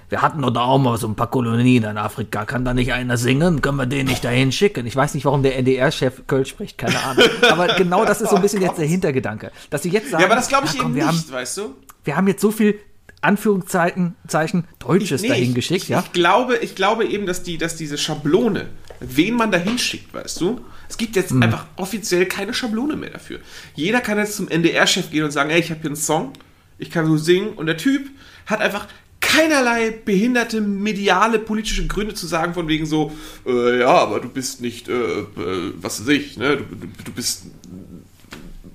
wir 0.08 0.22
hatten 0.22 0.42
doch 0.42 0.50
da 0.50 0.60
auch 0.62 0.78
mal 0.78 0.96
so 0.98 1.08
ein 1.08 1.14
paar 1.16 1.30
Kolonien 1.30 1.82
in 1.84 1.98
Afrika, 1.98 2.44
kann 2.44 2.64
da 2.64 2.72
nicht 2.74 2.92
einer 2.92 3.16
singen? 3.16 3.60
Können 3.62 3.76
wir 3.78 3.86
den 3.86 4.06
nicht 4.06 4.24
dahin 4.24 4.52
schicken? 4.52 4.86
Ich 4.86 4.94
weiß 4.96 5.14
nicht, 5.14 5.24
warum 5.24 5.42
der 5.42 5.56
NDR-Chef 5.58 6.26
Köln 6.26 6.44
spricht, 6.46 6.78
keine 6.78 6.98
Ahnung. 7.02 7.24
Aber 7.50 7.66
genau 7.74 8.04
das 8.04 8.20
ist 8.20 8.30
so 8.30 8.36
ein 8.36 8.42
bisschen 8.42 8.62
jetzt 8.62 8.78
der 8.78 8.86
Hintergedanke. 8.86 9.50
Dass 9.70 9.82
sie 9.82 9.90
jetzt 9.90 10.10
sagen, 10.10 10.22
Ja, 10.22 10.26
aber 10.28 10.36
das 10.36 10.48
glaube 10.48 10.66
ich 10.66 10.74
ja, 10.74 10.82
komm, 10.82 10.92
eben 10.92 10.96
wir 11.06 11.12
nicht, 11.12 11.26
Haben, 11.26 11.32
weißt 11.32 11.56
du? 11.58 11.74
wir 12.04 12.16
haben 12.16 12.28
jetzt 12.28 12.40
so 12.40 12.50
viel 12.50 12.78
Anführungszeichen 13.20 14.14
Zeichen 14.28 14.64
Deutsches 14.78 15.22
Nee, 15.22 15.28
dahin 15.28 15.48
ich- 15.50 15.54
geschickt, 15.54 15.82
ich, 15.84 15.88
ja? 15.88 16.00
Ich 16.04 16.12
glaube, 16.12 16.56
ich 16.58 16.74
glaube 16.74 17.04
eben, 17.06 17.26
dass, 17.26 17.42
die, 17.42 17.58
dass 17.58 17.76
diese 17.76 17.98
Schablone, 17.98 18.68
wen 19.00 19.34
man 19.34 19.50
da 19.50 19.58
hinschickt, 19.58 20.14
weißt 20.14 20.40
du? 20.40 20.60
Es 20.88 20.96
gibt 20.96 21.16
Hm. 21.16 21.22
jetzt 21.22 21.32
einfach 21.32 21.66
offiziell 21.76 22.26
keine 22.26 22.54
Schablone 22.54 22.96
mehr 22.96 23.10
dafür. 23.10 23.40
Jeder 23.74 24.00
kann 24.00 24.18
jetzt 24.18 24.36
zum 24.36 24.48
NDR-Chef 24.48 25.10
gehen 25.10 25.24
und 25.24 25.32
sagen, 25.32 25.50
ey, 25.50 25.58
ich 25.60 25.70
habe 25.70 25.80
hier 25.80 25.90
einen 25.90 25.96
Song, 25.96 26.32
ich 26.78 26.90
kann 26.90 27.06
so 27.06 27.16
singen 27.16 27.48
und 27.54 27.66
der 27.66 27.76
Typ 27.76 28.08
hat 28.46 28.60
einfach 28.60 28.86
keinerlei 29.26 29.90
behinderte 29.90 30.60
mediale 30.60 31.38
politische 31.38 31.86
Gründe 31.86 32.14
zu 32.14 32.26
sagen, 32.26 32.54
von 32.54 32.68
wegen 32.68 32.86
so, 32.86 33.12
äh, 33.44 33.80
ja, 33.80 33.88
aber 33.88 34.20
du 34.20 34.28
bist 34.28 34.60
nicht, 34.60 34.88
äh, 34.88 34.92
äh, 34.92 35.72
was 35.76 36.00
weiß 36.00 36.08
ich, 36.08 36.36
ne, 36.36 36.56
du, 36.56 36.64
du, 36.64 36.86
du 37.04 37.12
bist 37.12 37.42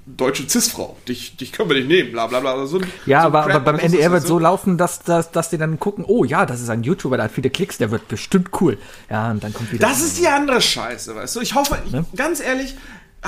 deutsche 0.05 0.47
Cis-Frau, 0.47 0.97
dich, 1.07 1.37
dich 1.37 1.51
können 1.51 1.69
wir 1.69 1.77
nicht 1.77 1.87
nehmen, 1.87 2.11
bla 2.11 2.27
bla 2.27 2.41
bla. 2.41 2.65
So, 2.65 2.81
ja, 3.05 3.21
so 3.21 3.27
aber, 3.27 3.43
Crap, 3.43 3.55
aber 3.55 3.71
beim 3.71 3.79
NDR 3.79 4.11
wird 4.11 4.27
so 4.27 4.37
laufen, 4.39 4.77
dass, 4.77 5.01
dass, 5.03 5.31
dass 5.31 5.49
die 5.49 5.57
dann 5.57 5.79
gucken, 5.79 6.03
oh 6.05 6.25
ja, 6.25 6.45
das 6.45 6.61
ist 6.61 6.69
ein 6.69 6.83
YouTuber, 6.83 7.15
der 7.15 7.25
hat 7.25 7.31
viele 7.31 7.49
Klicks, 7.49 7.77
der 7.77 7.89
wird 7.89 8.07
bestimmt 8.07 8.49
cool. 8.59 8.77
Ja, 9.09 9.31
und 9.31 9.43
dann 9.43 9.53
kommt 9.53 9.71
wieder. 9.71 9.87
Das 9.87 10.01
ist 10.01 10.19
die 10.19 10.27
andere 10.27 10.61
Scheiße, 10.61 11.15
weißt 11.15 11.37
du? 11.37 11.41
Ich 11.41 11.55
hoffe, 11.55 11.77
ich, 11.85 11.91
Ne? 11.93 12.05
ganz 12.15 12.41
ehrlich, 12.41 12.75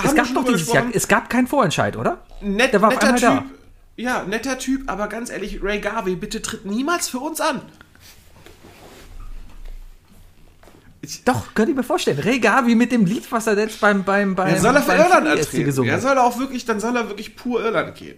es 0.02 0.14
gab 0.14 0.32
doch 0.34 0.44
dieses 0.44 0.72
Jahr, 0.72 0.84
es 0.92 1.08
gab 1.08 1.30
keinen 1.30 1.46
Vorentscheid, 1.46 1.96
oder? 1.96 2.18
Net, 2.42 2.72
Der 2.72 2.82
war 2.82 2.88
auf 2.88 2.94
netter 2.94 3.14
einmal 3.14 3.38
Typ. 3.38 3.50
Ja, 3.96 4.24
netter 4.24 4.58
Typ, 4.58 4.90
aber 4.90 5.08
ganz 5.08 5.30
ehrlich, 5.30 5.62
Ray 5.62 5.80
Garvey, 5.80 6.16
bitte 6.16 6.42
tritt 6.42 6.64
niemals 6.66 7.08
für 7.08 7.20
uns 7.20 7.40
an. 7.40 7.62
Doch, 11.24 11.54
könnt 11.54 11.68
ihr 11.68 11.74
mir 11.74 11.82
vorstellen. 11.82 12.18
Ray 12.18 12.40
Gavi 12.40 12.74
mit 12.74 12.90
dem 12.92 13.04
Lied, 13.04 13.30
was 13.30 13.46
er 13.46 13.58
jetzt 13.58 13.80
beim 13.80 14.04
beim 14.04 14.34
beim 14.34 14.48
Er 14.54 14.60
soll 14.60 14.74
er 14.74 14.82
für 14.82 14.92
Irland 14.92 15.28
antreten. 15.28 15.64
gesungen 15.64 15.90
Er 15.90 15.96
hat. 15.96 16.02
soll 16.02 16.18
auch 16.18 16.38
wirklich, 16.38 16.64
dann 16.64 16.80
soll 16.80 16.96
er 16.96 17.08
wirklich 17.08 17.36
pur 17.36 17.62
Irland 17.62 17.94
gehen. 17.94 18.16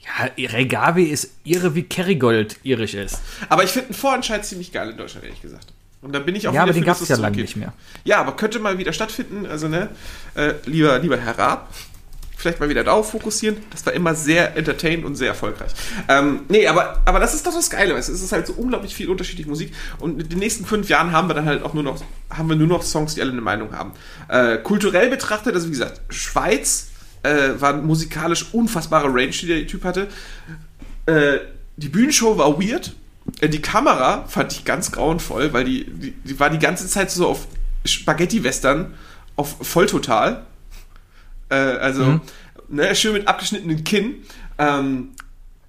Ja, 0.00 0.48
Ray 0.50 0.66
Gavi 0.66 1.04
ist 1.04 1.30
irre 1.44 1.76
wie 1.76 1.84
Kerrygold 1.84 2.56
irisch 2.64 2.94
ist. 2.94 3.20
Aber 3.48 3.62
ich 3.62 3.70
finde 3.70 3.90
einen 3.90 3.94
Vorentscheid 3.94 4.44
ziemlich 4.44 4.72
geil 4.72 4.90
in 4.90 4.96
Deutschland, 4.96 5.24
ehrlich 5.24 5.40
gesagt. 5.42 5.66
Und 6.00 6.12
da 6.12 6.18
bin 6.18 6.34
ich 6.34 6.48
auch 6.48 6.52
Ja, 6.52 6.64
aber 6.64 6.72
den 6.72 6.84
gab 6.84 7.00
es 7.00 7.06
ja 7.06 7.16
lange 7.16 7.36
nicht 7.36 7.54
mehr. 7.54 7.72
Ja, 8.02 8.18
aber 8.18 8.34
könnte 8.34 8.58
mal 8.58 8.78
wieder 8.78 8.92
stattfinden. 8.92 9.46
Also, 9.46 9.68
ne, 9.68 9.88
äh, 10.34 10.54
lieber, 10.64 10.98
lieber 10.98 11.16
Herr 11.18 11.38
Raab, 11.38 11.72
vielleicht 12.42 12.60
mal 12.60 12.68
wieder 12.68 12.84
darauf 12.84 13.10
fokussieren. 13.12 13.56
Das 13.70 13.86
war 13.86 13.92
immer 13.92 14.14
sehr 14.14 14.56
entertainend 14.56 15.06
und 15.06 15.14
sehr 15.14 15.28
erfolgreich. 15.28 15.72
Ähm, 16.08 16.40
nee, 16.48 16.66
aber, 16.66 17.00
aber 17.04 17.20
das 17.20 17.34
ist 17.34 17.46
doch 17.46 17.54
das 17.54 17.70
Geile? 17.70 17.94
Es 17.94 18.08
ist 18.08 18.32
halt 18.32 18.46
so 18.46 18.52
unglaublich 18.54 18.94
viel 18.94 19.08
unterschiedliche 19.08 19.48
Musik. 19.48 19.72
Und 19.98 20.20
in 20.20 20.28
den 20.28 20.38
nächsten 20.38 20.66
fünf 20.66 20.88
Jahren 20.88 21.12
haben 21.12 21.28
wir 21.28 21.34
dann 21.34 21.46
halt 21.46 21.62
auch 21.62 21.72
nur 21.72 21.82
noch, 21.82 22.02
haben 22.30 22.48
wir 22.48 22.56
nur 22.56 22.66
noch 22.66 22.82
Songs, 22.82 23.14
die 23.14 23.22
alle 23.22 23.32
eine 23.32 23.40
Meinung 23.40 23.72
haben. 23.72 23.92
Äh, 24.28 24.58
kulturell 24.58 25.08
betrachtet, 25.08 25.54
also 25.54 25.68
wie 25.68 25.72
gesagt, 25.72 26.00
Schweiz 26.10 26.88
äh, 27.22 27.50
war 27.58 27.74
musikalisch 27.74 28.52
unfassbare 28.52 29.08
Range, 29.08 29.30
die 29.30 29.46
der 29.46 29.66
Typ 29.66 29.84
hatte. 29.84 30.08
Äh, 31.06 31.38
die 31.76 31.88
Bühnenshow 31.88 32.36
war 32.36 32.60
weird. 32.60 32.94
Äh, 33.40 33.48
Die 33.48 33.62
Kamera 33.62 34.24
fand 34.26 34.52
ich 34.52 34.64
ganz 34.64 34.90
grauenvoll, 34.92 35.52
weil 35.52 35.64
die, 35.64 35.84
die, 35.84 36.10
die 36.10 36.40
war 36.40 36.50
die 36.50 36.58
ganze 36.58 36.88
Zeit 36.88 37.10
so 37.10 37.28
auf 37.28 37.46
Spaghetti-Western, 37.84 38.94
auf 39.36 39.56
Volltotal. 39.60 40.44
Äh, 41.52 41.78
also, 41.78 42.04
Mhm. 42.04 42.20
ne, 42.68 42.94
schön 42.94 43.12
mit 43.12 43.28
abgeschnittenen 43.28 43.84
Kinn. 43.84 44.16
Ähm, 44.58 45.10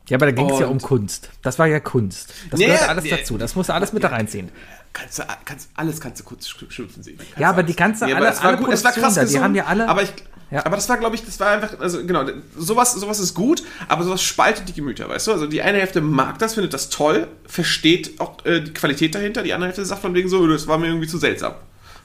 Ja, 0.10 0.18
aber 0.18 0.26
da 0.28 0.32
ging 0.34 0.50
es 0.50 0.60
ja 0.60 0.68
um 0.68 0.80
Kunst. 0.82 1.30
Das 1.44 1.58
war 1.60 1.68
ja 1.68 1.80
Kunst. 1.80 2.34
Das 2.52 2.60
Nee, 2.60 2.66
gehört 2.68 2.90
alles 2.90 3.04
nee. 3.06 3.10
dazu. 3.12 3.38
Das 3.38 3.56
musst 3.56 3.70
du 3.70 3.74
alles 3.74 3.94
mit 3.94 4.04
da 4.04 4.10
reinziehen. 4.10 4.50
kannst 4.92 5.18
du, 5.20 5.24
kannst, 5.46 5.70
alles 5.76 6.00
kannst 6.00 6.20
du 6.20 6.24
kurz 6.26 6.46
sch- 6.46 6.70
schimpfen 6.70 7.02
sehen. 7.02 7.18
Kannst 7.18 7.40
Ja, 7.40 7.50
aber 7.50 7.64
die 7.64 7.76
ganze- 7.76 8.06
aber 8.06 8.16
alle- 8.18 8.28
es 8.30 8.38
war 8.44 8.50
alle 8.50 8.58
gut, 8.58 8.72
es 8.74 8.84
war 8.84 8.92
krass 8.92 9.16
da, 9.16 9.22
die 9.22 9.26
gesungen, 9.28 9.44
haben 9.44 9.56
ja 9.56 9.66
alle- 9.66 9.88
Aber, 9.90 10.04
ich, 10.04 10.14
Ja. 10.52 10.64
aber 10.68 10.76
das 10.76 10.88
war, 10.88 10.98
glaube 10.98 11.16
ich, 11.16 11.26
das 11.26 11.40
war 11.40 11.48
einfach, 11.52 11.80
also 11.80 12.06
genau, 12.06 12.26
sowas, 12.56 12.94
sowas 12.94 13.20
ist 13.20 13.34
gut, 13.34 13.64
aber 13.88 14.04
sowas 14.04 14.22
spaltet 14.22 14.68
die 14.70 14.74
Gemüter, 14.74 15.10
weißt 15.10 15.26
du? 15.28 15.32
Also 15.32 15.48
die 15.48 15.62
eine 15.64 15.80
Hälfte 15.80 16.00
mag 16.02 16.38
das, 16.38 16.54
findet 16.54 16.74
das 16.76 16.90
toll, 16.90 17.28
versteht 17.48 18.20
auch 18.20 18.46
äh, 18.46 18.60
die 18.62 18.72
Qualität 18.74 19.16
dahinter, 19.16 19.42
die 19.42 19.54
andere 19.54 19.70
Hälfte 19.70 19.84
sagt 19.86 20.02
von 20.02 20.14
wegen 20.14 20.30
so, 20.30 20.46
das 20.48 20.68
war 20.68 20.78
mir 20.78 20.88
irgendwie 20.88 21.08
zu 21.08 21.18
seltsam. 21.18 21.54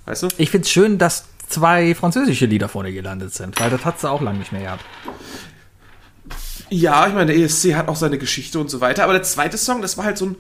Weißt 0.07 0.23
du? 0.23 0.29
Ich 0.39 0.51
finde 0.51 0.65
es 0.65 0.71
schön, 0.71 0.97
dass 0.97 1.25
zwei 1.49 1.95
französische 1.95 2.47
Lieder 2.47 2.69
vorne 2.69 2.93
gelandet 2.93 3.35
sind, 3.35 3.59
weil 3.61 3.71
das 3.71 3.85
hat 3.85 4.01
sie 4.01 4.11
auch 4.11 4.23
lange 4.23 4.39
nicht 4.39 4.53
mehr 4.53 4.63
gehabt. 4.63 4.85
Ja, 6.71 7.07
ich 7.07 7.15
meine, 7.15 7.33
der 7.33 7.37
ESC 7.37 7.75
hat 7.75 7.89
auch 7.89 7.97
seine 7.97 8.19
Geschichte 8.19 8.59
und 8.59 8.71
so 8.71 8.81
weiter, 8.81 9.05
aber 9.05 9.15
der 9.15 9.23
zweite 9.23 9.57
Song, 9.57 9.81
das 9.81 9.97
war 9.97 10.05
halt 10.05 10.19
so 10.19 10.27
ein, 10.27 10.37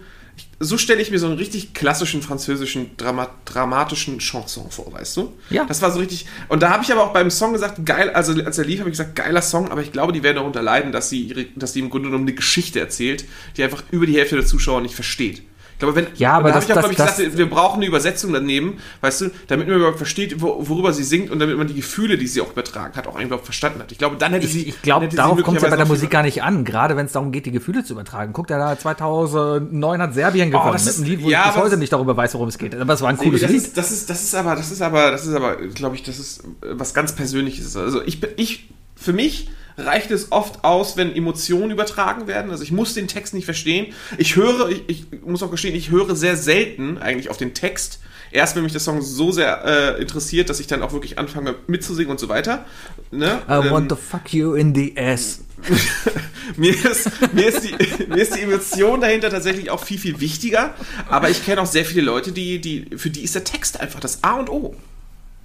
so 0.61 0.77
stelle 0.77 1.01
ich 1.01 1.11
mir 1.11 1.19
so 1.19 1.27
einen 1.27 1.39
richtig 1.39 1.73
klassischen 1.73 2.21
französischen 2.21 2.97
Drama, 2.99 3.31
dramatischen 3.47 4.19
Chanson 4.19 4.71
vor, 4.71 4.93
weißt 4.93 5.17
du? 5.17 5.33
Ja. 5.49 5.65
Das 5.65 5.81
war 5.81 5.91
so 5.91 6.01
richtig, 6.01 6.27
und 6.49 6.63
da 6.63 6.71
habe 6.71 6.85
ich 6.85 6.93
aber 6.93 7.03
auch 7.05 7.13
beim 7.13 7.31
Song 7.31 7.55
gesagt, 7.55 7.87
geil, 7.87 8.11
also 8.11 8.33
als 8.45 8.59
er 8.59 8.67
lief, 8.67 8.81
habe 8.81 8.91
ich 8.91 8.99
gesagt, 8.99 9.17
geiler 9.17 9.41
Song, 9.41 9.71
aber 9.71 9.81
ich 9.81 9.93
glaube, 9.93 10.13
die 10.13 10.23
werden 10.23 10.37
darunter 10.37 10.61
leiden, 10.61 10.93
dass 10.93 11.09
sie, 11.09 11.23
ihre, 11.23 11.45
dass 11.57 11.73
sie 11.73 11.81
im 11.81 11.89
Grunde 11.89 12.09
genommen 12.09 12.27
eine 12.27 12.35
Geschichte 12.35 12.79
erzählt, 12.79 13.25
die 13.57 13.65
einfach 13.65 13.83
über 13.91 14.05
die 14.05 14.17
Hälfte 14.17 14.37
der 14.37 14.47
Zuschauer 14.47 14.83
nicht 14.83 14.95
versteht. 14.95 15.43
Ich 15.79 15.81
glaube, 15.81 15.95
wenn, 15.95 16.09
Ja, 16.17 16.33
aber 16.33 16.49
da 16.49 16.57
habe 16.57 16.65
ich 16.65 16.73
auch, 16.73 16.81
glaube 16.81 16.91
ich, 16.91 16.97
das- 16.99 17.19
gesagt, 17.19 17.39
wir 17.39 17.49
brauchen 17.49 17.77
eine 17.77 17.87
Übersetzung 17.87 18.33
daneben, 18.33 18.79
weißt 19.01 19.21
du, 19.21 19.31
damit 19.47 19.69
man 19.69 19.77
überhaupt 19.77 19.99
versteht, 19.99 20.43
wo, 20.43 20.69
worüber 20.69 20.93
sie 20.93 21.05
singt 21.05 21.31
und 21.31 21.39
damit 21.39 21.57
man 21.57 21.69
die 21.69 21.75
Gefühle, 21.75 22.19
die 22.19 22.27
sie 22.27 22.41
auch 22.41 22.51
übertragen 22.51 22.97
hat, 22.97 23.07
auch 23.07 23.17
überhaupt 23.21 23.45
verstanden 23.45 23.79
hat. 23.79 23.93
Ich 23.93 23.99
glaube, 23.99 24.17
dann 24.17 24.33
hätte 24.33 24.49
sie. 24.49 24.63
Ich, 24.63 24.69
ich 24.71 24.83
glaube, 24.83 25.07
darauf 25.07 25.41
kommt 25.45 25.59
es 25.59 25.63
ja 25.63 25.69
bei 25.71 25.77
der 25.77 25.87
Musik 25.87 26.11
gar 26.11 26.25
nicht 26.25 26.43
an, 26.43 26.65
gerade 26.65 26.97
wenn 26.97 27.07
es 27.07 27.13
darum 27.13 27.31
geht, 27.31 27.47
die 27.47 27.53
Gefühle 27.53 27.85
zu 27.85 27.93
übertragen. 27.93 28.33
Guck, 28.33 28.49
da 28.49 28.77
2009 28.77 30.03
hat 30.03 30.15
Serbien 30.15 30.51
gewonnen, 30.51 30.71
Oh, 30.71 30.73
das 30.73 30.85
mit 30.87 30.97
einem 30.97 31.05
Lied, 31.05 31.23
wo 31.23 31.31
ja, 31.31 31.47
ich 31.49 31.55
bis 31.55 31.63
heute 31.63 31.77
nicht 31.77 31.93
darüber 31.93 32.17
weiß, 32.17 32.35
worum 32.35 32.49
es 32.49 32.59
geht. 32.59 32.75
Aber 32.75 32.93
es 32.95 33.01
war 33.01 33.11
ein 33.11 33.17
cooles 33.17 33.41
das 33.43 33.51
Lied. 33.53 33.63
ist, 33.63 33.77
das 33.77 33.93
ist, 33.93 34.11
das 34.11 34.23
ist 34.25 34.35
aber, 34.35 34.57
das 34.57 34.73
ist 34.73 34.83
aber, 34.83 35.13
das 35.13 35.27
ist 35.27 35.35
aber, 35.35 35.57
glaube 35.57 35.95
ich, 35.95 36.03
das 36.03 36.19
ist 36.19 36.41
äh, 36.41 36.45
was 36.73 36.93
ganz 36.93 37.13
Persönliches. 37.15 37.77
Also 37.77 38.03
ich, 38.03 38.21
bin- 38.21 38.31
ich, 38.37 38.69
für 38.97 39.13
mich 39.13 39.49
reicht 39.79 40.11
es 40.11 40.33
oft 40.33 40.65
aus, 40.65 40.97
wenn 40.97 41.15
Emotionen 41.15 41.71
übertragen 41.71 42.27
werden. 42.27 42.51
Also 42.51 42.63
ich 42.63 42.73
muss 42.73 42.95
den 42.95 43.09
Text 43.09 43.35
nicht 43.35 43.45
verstehen. 43.45 43.95
Ich 44.19 44.37
höre, 44.37 44.69
ich, 44.69 44.85
ich 44.89 45.07
muss 45.25 45.43
auch 45.43 45.51
gestehen, 45.51 45.75
ich 45.75 45.91
höre 45.91 46.17
sehr 46.17 46.37
selten 46.37 46.99
eigentlich 46.99 47.31
auf 47.31 47.37
den 47.37 47.55
Text. 47.55 48.01
Erst 48.31 48.57
wenn 48.57 48.63
mich 48.63 48.73
der 48.73 48.81
Song 48.81 49.01
so 49.01 49.33
sehr 49.33 49.65
äh, 49.65 50.03
interessiert, 50.03 50.51
dass 50.51 50.61
ich 50.61 50.67
dann 50.67 50.83
auch 50.83 50.93
wirklich 50.93 51.19
anfange 51.19 51.55
mitzusingen 51.67 52.11
und 52.11 52.21
so 52.21 52.29
weiter. 52.29 52.67
Ne? 53.11 53.41
I 53.49 53.53
Ähm, 53.53 53.71
want 53.71 53.89
to 53.89 53.97
fuck 53.97 54.35
you 54.35 54.53
in 54.55 54.75
the 54.75 54.95
ass. 54.99 55.41
mir, 56.57 56.73
ist, 56.73 57.11
mir, 57.33 57.49
ist 57.49 57.63
die, 57.65 58.07
mir 58.09 58.19
ist 58.23 58.37
die 58.37 58.43
Emotion 58.43 59.01
dahinter 59.01 59.31
tatsächlich 59.31 59.71
auch 59.71 59.83
viel, 59.83 59.99
viel 59.99 60.21
wichtiger. 60.21 60.75
Aber 61.09 61.31
ich 61.31 61.45
kenne 61.45 61.63
auch 61.63 61.67
sehr 61.67 61.85
viele 61.85 62.03
Leute, 62.03 62.33
die, 62.33 62.61
die, 62.61 62.97
für 62.97 63.11
die 63.11 63.23
ist 63.23 63.35
der 63.35 63.45
Text 63.45 63.81
einfach 63.81 64.01
das 64.01 64.23
A 64.25 64.35
und 64.35 64.51
O. 64.51 64.75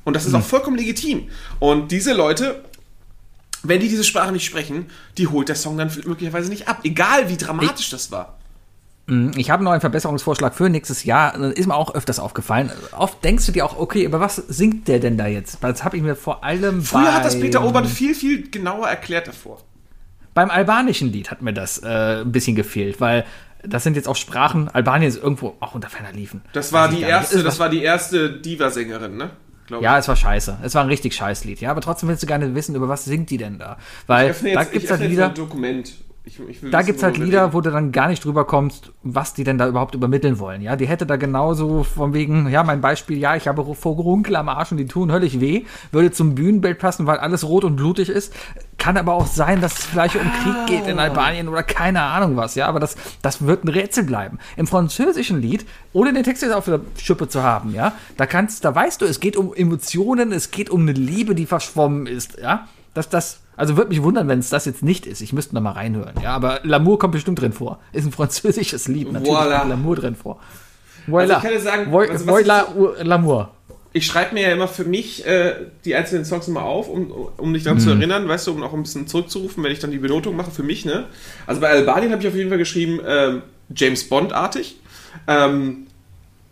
Und 0.04 0.16
das 0.16 0.26
ist 0.26 0.34
auch 0.34 0.44
vollkommen 0.44 0.78
legitim. 0.78 1.30
Und 1.60 1.92
diese 1.92 2.12
Leute, 2.12 2.62
wenn 3.64 3.80
die 3.80 3.88
diese 3.88 4.04
Sprache 4.04 4.32
nicht 4.32 4.46
sprechen, 4.46 4.88
die 5.18 5.28
holt 5.28 5.50
der 5.50 5.56
Song 5.56 5.78
dann 5.78 5.92
möglicherweise 6.06 6.50
nicht 6.50 6.68
ab. 6.68 6.82
Egal 6.84 7.30
wie 7.30 7.38
dramatisch 7.38 7.90
das 7.90 8.12
war. 8.12 8.38
Ich 9.36 9.50
habe 9.50 9.66
noch 9.66 9.72
einen 9.72 9.82
Verbesserungsvorschlag 9.82 10.56
für 10.56 10.70
nächstes 10.70 11.04
Jahr. 11.04 11.38
Das 11.38 11.54
ist 11.54 11.68
mir 11.68 11.76
auch 11.76 11.94
öfters 11.94 12.20
aufgefallen. 12.20 12.72
Oft 12.98 13.22
denkst 13.24 13.46
du 13.46 13.52
dir 13.52 13.66
auch, 13.66 13.78
okay, 13.78 14.06
aber 14.06 14.22
was 14.22 14.38
singt 14.38 14.88
der 14.88 15.00
denn 15.00 15.18
da 15.18 15.28
jetzt? 15.28 15.58
Das 15.62 15.84
habe 15.84 15.98
ich 15.98 16.04
mir 16.04 16.16
vor 16.16 16.44
allem 16.44 16.82
Früher 16.82 17.14
hat 17.14 17.26
das 17.26 17.38
Peter 17.38 17.66
Obern 17.66 17.86
viel, 17.86 18.16
viel 18.16 18.50
genauer 18.50 18.88
erklärt 18.88 19.28
davor. 19.28 19.62
Beim 20.34 20.50
albanischen 20.50 21.12
Lied 21.12 21.32
hat 21.32 21.42
mir 21.42 21.54
das 21.54 21.80
äh, 21.84 22.22
ein 22.22 22.32
bisschen 22.32 22.56
gefehlt, 22.56 23.02
weil 23.02 23.26
das 23.62 23.84
sind 23.84 23.96
jetzt 23.96 24.08
auch 24.08 24.16
Sprachen. 24.16 24.70
Albanien 24.70 25.10
ist 25.10 25.22
irgendwo 25.22 25.56
auch 25.60 25.76
unter 25.76 25.90
ferner 25.90 26.14
Liefen. 26.14 26.42
Das 26.54 26.72
war 26.72 26.90
ich 26.90 27.00
die 27.00 27.04
erste, 27.04 27.44
das 27.44 27.60
war 27.60 27.70
die 27.70 27.84
erste 27.84 28.32
Diva-Sängerin, 28.32 29.18
ne? 29.18 29.32
Ich. 29.70 29.82
Ja, 29.82 29.98
es 29.98 30.08
war 30.08 30.16
scheiße. 30.16 30.58
Es 30.64 30.76
war 30.76 30.84
ein 30.84 30.90
richtig 30.90 31.16
scheiß 31.16 31.46
Lied. 31.46 31.62
Ja, 31.62 31.72
aber 31.72 31.82
trotzdem 31.82 32.10
willst 32.10 32.24
du 32.24 32.28
gerne 32.28 32.54
wissen, 32.56 32.76
über 32.76 32.90
was 32.90 33.06
singt 33.06 33.30
die 33.30 33.38
denn 33.38 33.60
da? 33.60 33.78
Weil 34.08 34.32
öffne 34.32 34.54
da 34.54 34.62
jetzt, 34.62 34.72
gibt's 34.72 34.86
ich 34.86 34.92
halt 34.92 35.02
jetzt 35.02 35.10
Lieder. 35.10 35.28
ein 35.28 35.36
Dokument. 35.36 35.94
Ich, 36.26 36.40
ich 36.40 36.62
Da 36.62 36.80
wissen, 36.80 36.86
gibt's 36.86 37.04
halt 37.04 37.18
Lieder, 37.18 37.54
wo 37.54 37.60
du 37.60 37.70
dann 37.70 37.92
gar 37.92 38.08
nicht 38.08 38.24
drüber 38.24 38.46
kommst, 38.46 38.94
was 39.04 39.34
die 39.34 39.44
denn 39.44 39.58
da 39.58 39.68
überhaupt 39.68 39.94
übermitteln 39.94 40.40
wollen. 40.40 40.62
Ja, 40.62 40.78
die 40.78 40.88
hätte 40.88 41.06
da 41.06 41.18
genauso 41.18 41.84
von 41.84 42.14
wegen, 42.14 42.50
ja, 42.50 42.64
mein 42.64 42.80
Beispiel, 42.80 43.18
ja, 43.18 43.36
ich 43.36 43.50
habe 43.50 43.76
Vorgerunkel 43.76 44.38
am 44.38 44.48
Arsch 44.48 44.72
und 44.72 44.78
die 44.78 44.86
tun 44.86 45.12
höllisch 45.12 45.42
weh, 45.42 45.66
würde 45.92 46.12
zum 46.12 46.34
Bühnenbild 46.34 46.80
passen, 46.80 47.08
weil 47.08 47.18
alles 47.18 47.44
rot 47.44 47.66
und 47.66 47.76
blutig 47.76 48.08
ist. 48.08 48.34
Kann 48.78 48.96
aber 48.96 49.14
auch 49.14 49.28
sein, 49.28 49.60
dass 49.60 49.80
es 49.80 49.86
vielleicht 49.86 50.16
um 50.16 50.22
Krieg 50.22 50.66
geht 50.68 50.88
in 50.88 50.98
Albanien 50.98 51.50
oder 51.50 51.62
keine 51.62 52.02
Ahnung 52.02 52.38
was, 52.38 52.56
ja, 52.56 52.68
aber 52.68 52.80
das, 52.80 52.96
das 53.22 53.46
wird 53.46 53.66
ein 53.66 53.70
Rätsel 53.70 54.06
bleiben. 54.06 54.40
Im 54.56 54.66
französischen 54.66 55.42
Lied, 55.42 55.66
ohne 55.92 56.14
den 56.14 56.24
Text 56.24 56.42
jetzt 56.42 56.54
auf 56.54 56.66
der 56.66 56.80
Schippe 56.98 57.28
zu 57.28 57.44
haben, 57.44 57.74
ja, 57.74 57.94
da 58.16 58.26
kannst, 58.26 58.64
da 58.64 58.74
weißt 58.74 59.02
du, 59.02 59.06
es 59.06 59.20
geht 59.20 59.36
um 59.36 59.54
Emotionen, 59.54 60.32
es 60.32 60.52
geht 60.52 60.70
um 60.70 60.82
eine 60.82 60.94
Liebe, 60.94 61.36
die 61.36 61.46
verschwommen 61.46 62.08
ist, 62.08 62.40
ja. 62.40 62.68
Das, 62.94 63.10
das, 63.10 63.43
also 63.56 63.78
würde 63.78 63.90
mich 63.90 64.02
wundern, 64.04 64.28
wenn 64.28 64.40
es 64.40 64.50
das 64.50 64.66
jetzt 64.66 64.84
nicht 64.84 65.06
ist. 65.06 65.22
Ich 65.22 65.34
müsste 65.34 65.54
noch 65.56 65.62
mal 65.62 65.72
reinhören. 65.72 66.14
Ja, 66.22 66.32
aber 66.36 66.64
L'amour 66.64 66.98
kommt 66.98 67.14
bestimmt 67.14 67.40
drin 67.42 67.54
vor. 67.54 67.80
Ist 67.92 68.06
ein 68.06 68.12
französisches 68.12 68.88
Lied. 68.88 69.12
Natürlich 69.12 69.34
Voilà. 69.38 69.60
kommt 69.62 69.74
L'amour 69.74 69.96
drin 69.96 70.16
vor. 70.16 70.40
Also 71.12 71.34
ich 71.34 71.40
kann 71.42 71.52
dir 71.52 71.60
sagen, 71.60 71.92
Voi- 71.92 72.10
also 72.10 72.26
was 72.26 72.34
Voila, 72.34 72.68
L'amour. 73.02 73.48
ich 73.92 74.06
schreibe 74.06 74.34
mir 74.36 74.44
ja 74.48 74.54
immer 74.54 74.68
für 74.70 74.86
mich 74.86 75.26
äh, 75.26 75.54
die 75.86 75.94
einzelnen 75.96 76.24
Songs 76.26 76.48
immer 76.48 76.64
auf, 76.64 76.88
um, 76.90 77.12
um 77.38 77.52
mich 77.52 77.64
daran 77.64 77.80
zu 77.80 77.90
erinnern, 77.92 78.28
weißt 78.28 78.48
du, 78.48 78.52
um 78.54 78.64
auch 78.64 78.74
ein 78.74 78.84
bisschen 78.84 79.06
zurückzurufen, 79.08 79.64
wenn 79.64 79.72
ich 79.72 79.80
dann 79.80 79.92
die 79.92 79.98
Benotung 80.00 80.36
mache 80.36 80.52
für 80.52 80.64
mich, 80.64 80.86
ne? 80.86 81.06
Also 81.46 81.60
bei 81.62 81.70
Albanien 81.70 82.12
habe 82.12 82.22
ich 82.22 82.28
auf 82.28 82.36
jeden 82.36 82.50
Fall 82.50 82.58
geschrieben, 82.58 83.00
ähm, 83.06 83.42
James 83.76 84.08
Bond-artig. 84.08 84.78
Ähm, 85.28 85.88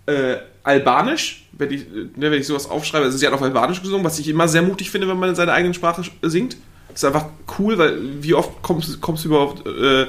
äh, 0.05 0.35
Albanisch, 0.63 1.47
wenn 1.53 1.71
ich, 1.71 1.81
äh, 1.87 2.09
ne, 2.15 2.29
wenn 2.31 2.33
ich 2.33 2.45
sowas 2.47 2.69
aufschreibe, 2.69 3.05
also 3.05 3.17
sie 3.17 3.25
hat 3.25 3.33
auf 3.33 3.41
Albanisch 3.41 3.81
gesungen, 3.81 4.03
was 4.05 4.19
ich 4.19 4.27
immer 4.27 4.47
sehr 4.47 4.61
mutig 4.61 4.91
finde, 4.91 5.07
wenn 5.07 5.17
man 5.17 5.29
in 5.29 5.35
seiner 5.35 5.53
eigenen 5.53 5.73
Sprache 5.73 6.03
singt. 6.21 6.57
Das 6.93 7.03
ist 7.03 7.05
einfach 7.05 7.25
cool, 7.59 7.77
weil 7.77 7.97
wie 8.23 8.33
oft 8.33 8.61
kommst, 8.61 8.99
kommst 9.01 9.23
du 9.25 9.29
überhaupt, 9.29 9.65
äh, 9.67 10.07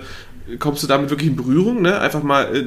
kommst 0.59 0.83
du 0.83 0.87
damit 0.87 1.11
wirklich 1.11 1.29
in 1.31 1.37
Berührung, 1.37 1.83
ne? 1.83 1.99
Einfach 2.01 2.23
mal 2.23 2.45
äh, 2.55 2.59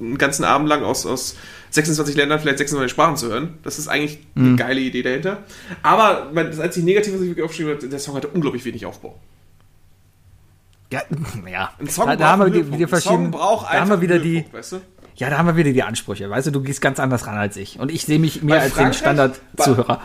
einen 0.00 0.18
ganzen 0.18 0.44
Abend 0.44 0.68
lang 0.68 0.82
aus, 0.84 1.06
aus 1.06 1.36
26 1.70 2.16
Ländern 2.16 2.38
vielleicht 2.40 2.58
26 2.58 2.90
Sprachen 2.90 3.16
zu 3.16 3.28
hören. 3.28 3.54
Das 3.62 3.78
ist 3.78 3.88
eigentlich 3.88 4.18
eine 4.36 4.56
geile 4.56 4.80
Idee 4.80 5.02
dahinter. 5.02 5.38
Aber 5.82 6.30
das 6.34 6.60
einzige 6.60 6.84
Negative, 6.86 7.14
was 7.16 7.22
ich 7.22 7.28
wirklich 7.28 7.44
aufgeschrieben 7.44 7.74
habe, 7.74 7.88
der 7.88 7.98
Song 7.98 8.14
hatte 8.14 8.28
unglaublich 8.28 8.64
wenig 8.64 8.86
Aufbau. 8.86 9.18
Ja, 10.92 11.02
ja. 11.50 11.70
Ein 11.78 11.88
Song 11.88 12.06
da, 12.06 12.16
da 12.16 12.28
haben 12.32 12.42
wir 12.52 12.62
die, 12.62 12.70
die 12.76 12.86
verschiedenen. 12.86 13.32
Da 13.32 13.40
haben 13.72 13.90
wir 13.90 14.00
wieder 14.00 14.18
die. 14.18 14.44
Weißt 14.52 14.72
du? 14.72 14.80
Ja, 15.16 15.30
da 15.30 15.38
haben 15.38 15.46
wir 15.46 15.56
wieder 15.56 15.72
die 15.72 15.82
Ansprüche. 15.82 16.28
Weißt 16.28 16.46
du, 16.46 16.50
du 16.50 16.60
gehst 16.60 16.80
ganz 16.82 17.00
anders 17.00 17.26
ran 17.26 17.36
als 17.38 17.56
ich. 17.56 17.78
Und 17.80 17.90
ich 17.90 18.04
sehe 18.04 18.18
mich 18.18 18.42
mehr 18.42 18.56
Bei 18.56 18.62
als 18.64 18.72
den 18.74 18.76
Frankreich- 18.92 18.98
Standard-Zuhörer. 18.98 20.00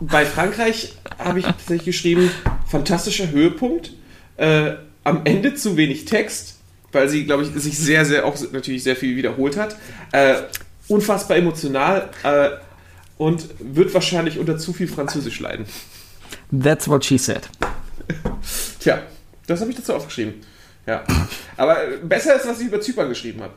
Bei 0.00 0.24
Frankreich 0.24 0.96
habe 1.18 1.38
ich 1.38 1.44
tatsächlich 1.44 1.84
geschrieben, 1.84 2.30
fantastischer 2.66 3.30
Höhepunkt. 3.30 3.92
Äh, 4.36 4.74
am 5.04 5.22
Ende 5.24 5.54
zu 5.54 5.76
wenig 5.76 6.04
Text, 6.04 6.58
weil 6.90 7.08
sie, 7.08 7.24
glaube 7.24 7.44
ich, 7.44 7.62
sich 7.62 7.78
sehr, 7.78 8.04
sehr 8.04 8.24
auch 8.24 8.36
natürlich 8.52 8.82
sehr 8.82 8.96
viel 8.96 9.16
wiederholt 9.16 9.56
hat. 9.56 9.76
Äh, 10.12 10.42
unfassbar 10.88 11.36
emotional 11.36 12.10
äh, 12.22 12.50
und 13.18 13.48
wird 13.58 13.94
wahrscheinlich 13.94 14.38
unter 14.38 14.58
zu 14.58 14.72
viel 14.72 14.88
Französisch 14.88 15.40
leiden. 15.40 15.66
That's 16.50 16.88
what 16.88 17.04
she 17.04 17.18
said. 17.18 17.48
Tja, 18.80 19.02
das 19.46 19.60
habe 19.60 19.70
ich 19.70 19.76
dazu 19.76 19.94
aufgeschrieben. 19.94 20.34
Ja. 20.86 21.04
Aber 21.56 21.76
besser 22.02 22.36
ist, 22.36 22.46
was 22.46 22.60
ich 22.60 22.66
über 22.66 22.80
Zypern 22.80 23.08
geschrieben 23.08 23.40
habe. 23.42 23.54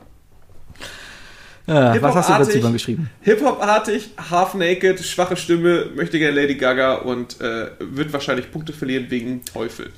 Äh, 1.66 2.00
was 2.00 2.14
hast 2.14 2.30
du 2.30 2.34
über. 2.34 2.44
Zypern 2.44 2.72
geschrieben? 2.72 3.10
Hip-Hop-artig, 3.22 4.10
half-naked, 4.30 5.04
schwache 5.04 5.36
Stimme, 5.36 5.86
möchte 5.96 6.18
gerne 6.18 6.40
Lady 6.40 6.54
Gaga 6.54 6.94
und 6.96 7.40
äh, 7.40 7.70
wird 7.80 8.12
wahrscheinlich 8.12 8.52
Punkte 8.52 8.72
verlieren 8.72 9.06
wegen 9.10 9.44
Teufel. 9.44 9.90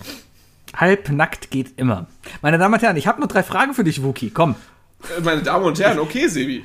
Halbnackt 0.74 1.50
geht 1.50 1.72
immer. 1.76 2.06
Meine 2.40 2.58
Damen 2.58 2.74
und 2.74 2.82
Herren, 2.82 2.96
ich 2.96 3.06
habe 3.06 3.20
nur 3.20 3.28
drei 3.28 3.42
Fragen 3.42 3.74
für 3.74 3.84
dich, 3.84 4.02
Wookie. 4.02 4.30
Komm. 4.30 4.54
Äh, 5.16 5.20
Meine 5.20 5.42
Damen 5.42 5.64
und 5.64 5.78
Herren, 5.78 5.98
okay, 5.98 6.28
Sebi. 6.28 6.64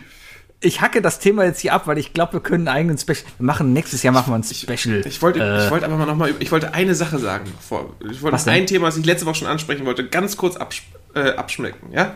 Ich 0.62 0.80
hacke 0.80 1.02
das 1.02 1.20
Thema 1.20 1.44
jetzt 1.44 1.60
hier 1.60 1.74
ab, 1.74 1.88
weil 1.88 1.98
ich 1.98 2.14
glaube, 2.14 2.34
wir 2.34 2.40
können 2.40 2.70
einen 2.70 2.78
eigenen 2.78 2.98
Special. 2.98 3.24
Wir 3.38 3.46
machen 3.46 3.74
nächstes 3.74 4.02
Jahr 4.04 4.14
machen 4.14 4.32
wir 4.32 4.36
ein 4.38 4.44
Special. 4.44 5.06
Ich 5.06 5.22
wollte, 5.22 5.42
äh, 5.42 5.66
ich 5.66 5.72
wollte 5.72 5.86
aber 5.86 5.98
mal 5.98 6.06
noch 6.06 6.16
mal, 6.16 6.34
ich 6.40 6.52
wollte 6.54 6.74
eine 6.74 6.96
Sache 6.96 7.20
sagen. 7.20 7.52
Vor, 7.60 7.94
ich 8.10 8.22
wollte 8.22 8.50
ein 8.50 8.66
Thema, 8.66 8.88
was 8.88 8.96
ich 8.96 9.06
letzte 9.06 9.26
Woche 9.26 9.36
schon 9.36 9.48
ansprechen 9.50 9.86
wollte, 9.86 10.08
ganz 10.08 10.38
kurz 10.38 10.56
absch 10.56 10.84
äh, 11.16 11.32
abschmecken, 11.32 11.92
ja? 11.92 12.16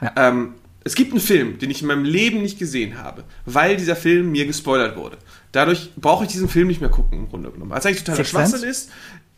Ja. 0.00 0.12
Ähm, 0.16 0.54
es 0.84 0.94
gibt 0.94 1.12
einen 1.12 1.20
Film, 1.20 1.58
den 1.58 1.70
ich 1.70 1.82
in 1.82 1.88
meinem 1.88 2.04
Leben 2.04 2.42
nicht 2.42 2.58
gesehen 2.58 2.98
habe, 2.98 3.24
weil 3.44 3.76
dieser 3.76 3.96
Film 3.96 4.32
mir 4.32 4.46
gespoilert 4.46 4.96
wurde. 4.96 5.18
Dadurch 5.52 5.90
brauche 5.96 6.24
ich 6.24 6.30
diesen 6.30 6.48
Film 6.48 6.68
nicht 6.68 6.80
mehr 6.80 6.90
gucken, 6.90 7.18
im 7.18 7.28
Grunde 7.28 7.50
genommen. 7.50 7.70
Was 7.70 7.86
eigentlich 7.86 8.00
totaler 8.00 8.16
Sixth 8.16 8.30
Schwachsinn 8.30 8.60
Sense? 8.60 8.66
ist, 8.66 8.90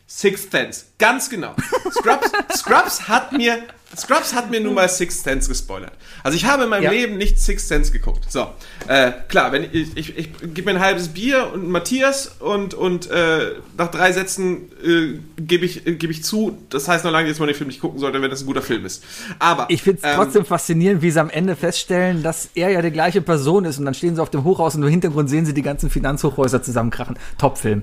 Sixth 0.06 0.50
Sense. 0.50 0.84
Ganz 0.98 1.28
genau. 1.28 1.54
Scrubs, 1.90 2.30
Scrubs 2.56 3.08
hat 3.08 3.32
mir, 3.32 3.62
Scrubs 3.96 4.34
hat 4.34 4.50
mir 4.50 4.60
nun 4.60 4.74
mal 4.74 4.88
Sixth 4.88 5.24
Sense 5.24 5.48
gespoilert. 5.48 5.92
Also 6.22 6.36
ich 6.36 6.44
habe 6.44 6.64
in 6.64 6.70
meinem 6.70 6.84
Ja. 6.84 6.90
Leben 6.90 7.16
nicht 7.16 7.38
Sixth 7.38 7.68
Sense 7.68 7.92
geguckt. 7.92 8.30
So, 8.30 8.48
äh, 8.88 9.12
klar, 9.28 9.52
wenn 9.52 9.64
ich, 9.64 9.96
ich, 9.96 10.16
ich 10.16 10.28
gebe 10.54 10.64
mir 10.64 10.78
ein 10.78 10.80
halbes 10.80 11.08
Bier 11.08 11.50
und 11.52 11.68
Matthias 11.68 12.36
und, 12.40 12.74
und 12.74 13.10
äh, 13.10 13.52
nach 13.76 13.90
drei 13.90 14.12
Sätzen 14.12 14.70
äh, 14.84 15.18
gebe 15.40 15.64
ich, 15.64 15.84
gebe 15.84 16.12
ich 16.12 16.24
zu, 16.24 16.58
das 16.70 16.88
heißt 16.88 17.04
noch 17.04 17.12
lange, 17.12 17.28
dass 17.28 17.38
man 17.38 17.48
den 17.48 17.56
Film 17.56 17.68
nicht 17.68 17.80
gucken 17.80 17.98
sollte, 18.00 18.20
wenn 18.22 18.30
das 18.30 18.42
ein 18.42 18.46
guter 18.46 18.62
Film 18.62 18.84
ist. 18.84 19.04
Aber 19.38 19.66
ich 19.68 19.82
finde 19.82 20.00
es 20.02 20.08
ähm, 20.08 20.16
trotzdem 20.16 20.44
faszinierend, 20.44 21.02
wie 21.02 21.10
sie 21.10 21.20
am 21.20 21.30
Ende 21.30 21.56
feststellen, 21.56 22.22
dass 22.22 22.48
er 22.54 22.70
ja 22.70 22.82
die 22.82 22.90
gleiche 22.90 23.20
Person 23.22 23.64
ist 23.64 23.78
und 23.78 23.84
dann 23.84 23.94
stehen 23.94 24.16
sie 24.16 24.22
auf 24.22 24.30
dem 24.30 24.44
Hochhaus 24.44 24.74
und 24.74 24.82
im 24.82 24.88
Hintergrund 24.88 25.30
sehen 25.30 25.46
sie 25.46 25.54
die 25.54 25.62
ganzen 25.62 25.90
Finanzhochhäuser 25.90 26.62
zusammenkrachen. 26.62 27.16
Top-Film. 27.38 27.82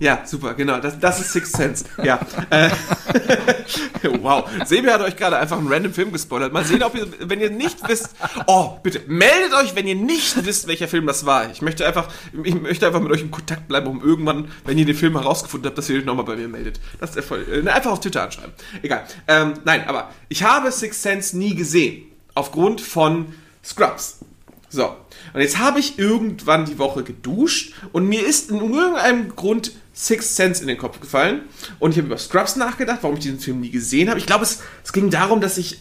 Ja, 0.00 0.22
super, 0.24 0.54
genau. 0.54 0.80
Das, 0.80 0.98
das 0.98 1.20
ist 1.20 1.32
Sixth 1.32 1.56
Sense. 1.56 1.84
Ja. 2.02 2.18
Äh, 2.48 2.70
wow. 4.22 4.48
Sebi 4.64 4.88
hat 4.88 5.02
euch 5.02 5.14
gerade 5.14 5.36
einfach 5.36 5.58
einen 5.58 5.70
random 5.70 5.92
Film 5.92 6.10
gespoilert. 6.10 6.54
Mal 6.54 6.64
sehen, 6.64 6.82
ob 6.82 6.94
ihr, 6.94 7.06
wenn 7.20 7.38
ihr 7.38 7.50
nicht 7.50 7.86
wisst. 7.86 8.16
Oh, 8.46 8.78
bitte, 8.82 9.02
meldet 9.08 9.52
euch, 9.52 9.76
wenn 9.76 9.86
ihr 9.86 9.94
nicht 9.94 10.42
wisst, 10.46 10.66
welcher 10.68 10.88
Film 10.88 11.06
das 11.06 11.26
war. 11.26 11.50
Ich 11.50 11.60
möchte 11.60 11.86
einfach, 11.86 12.08
ich 12.42 12.54
möchte 12.54 12.86
einfach 12.86 13.00
mit 13.00 13.12
euch 13.12 13.20
in 13.20 13.30
Kontakt 13.30 13.68
bleiben, 13.68 13.88
um 13.88 14.02
irgendwann, 14.02 14.50
wenn 14.64 14.78
ihr 14.78 14.86
den 14.86 14.96
Film 14.96 15.18
herausgefunden 15.18 15.68
habt, 15.68 15.76
dass 15.76 15.90
ihr 15.90 15.98
euch 15.98 16.06
nochmal 16.06 16.24
bei 16.24 16.36
mir 16.36 16.48
meldet. 16.48 16.80
Das 16.98 17.14
ist 17.14 17.28
voll, 17.28 17.46
äh, 17.52 17.68
einfach 17.68 17.92
auf 17.92 18.00
Twitter 18.00 18.22
anschreiben. 18.22 18.52
Egal. 18.82 19.04
Ähm, 19.28 19.52
nein, 19.64 19.86
aber 19.86 20.10
ich 20.30 20.42
habe 20.42 20.72
Sixth 20.72 21.02
Sense 21.02 21.36
nie 21.36 21.54
gesehen. 21.54 22.04
Aufgrund 22.34 22.80
von 22.80 23.34
Scrubs. 23.62 24.20
So, 24.72 24.96
und 25.34 25.40
jetzt 25.40 25.58
habe 25.58 25.80
ich 25.80 25.98
irgendwann 25.98 26.64
die 26.64 26.78
Woche 26.78 27.02
geduscht 27.02 27.74
und 27.90 28.08
mir 28.08 28.24
ist 28.24 28.50
in 28.50 28.60
irgendeinem 28.60 29.34
Grund 29.34 29.72
Sixth 29.92 30.36
Sense 30.36 30.62
in 30.62 30.68
den 30.68 30.78
Kopf 30.78 31.00
gefallen 31.00 31.42
und 31.80 31.90
ich 31.90 31.96
habe 31.98 32.06
über 32.06 32.18
Scrubs 32.18 32.54
nachgedacht, 32.54 33.00
warum 33.02 33.16
ich 33.16 33.22
diesen 33.24 33.40
Film 33.40 33.60
nie 33.60 33.70
gesehen 33.70 34.08
habe. 34.08 34.20
Ich 34.20 34.26
glaube, 34.26 34.44
es, 34.44 34.62
es 34.84 34.92
ging 34.92 35.10
darum, 35.10 35.40
dass 35.40 35.58
ich 35.58 35.80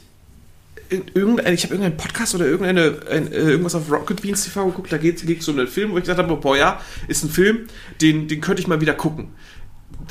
in 0.89 1.03
irgendein, 1.13 1.53
ich 1.53 1.63
habe 1.63 1.75
irgendeinen 1.75 1.97
Podcast 1.97 2.33
oder 2.33 2.47
irgendeine, 2.47 2.99
ein, 3.11 3.31
äh, 3.31 3.51
irgendwas 3.51 3.75
auf 3.75 3.91
Rocket 3.91 4.23
Beans 4.23 4.43
TV 4.43 4.65
geguckt, 4.65 4.91
da 4.91 4.97
geht 4.97 5.23
es 5.23 5.47
um 5.47 5.59
einen 5.59 5.67
Film, 5.67 5.91
wo 5.91 5.97
ich 5.97 6.03
gesagt 6.03 6.17
habe, 6.17 6.35
boah 6.35 6.57
ja, 6.57 6.81
ist 7.07 7.23
ein 7.23 7.29
Film, 7.29 7.67
den, 8.01 8.27
den 8.27 8.41
könnte 8.41 8.59
ich 8.61 8.67
mal 8.67 8.81
wieder 8.81 8.95
gucken. 8.95 9.29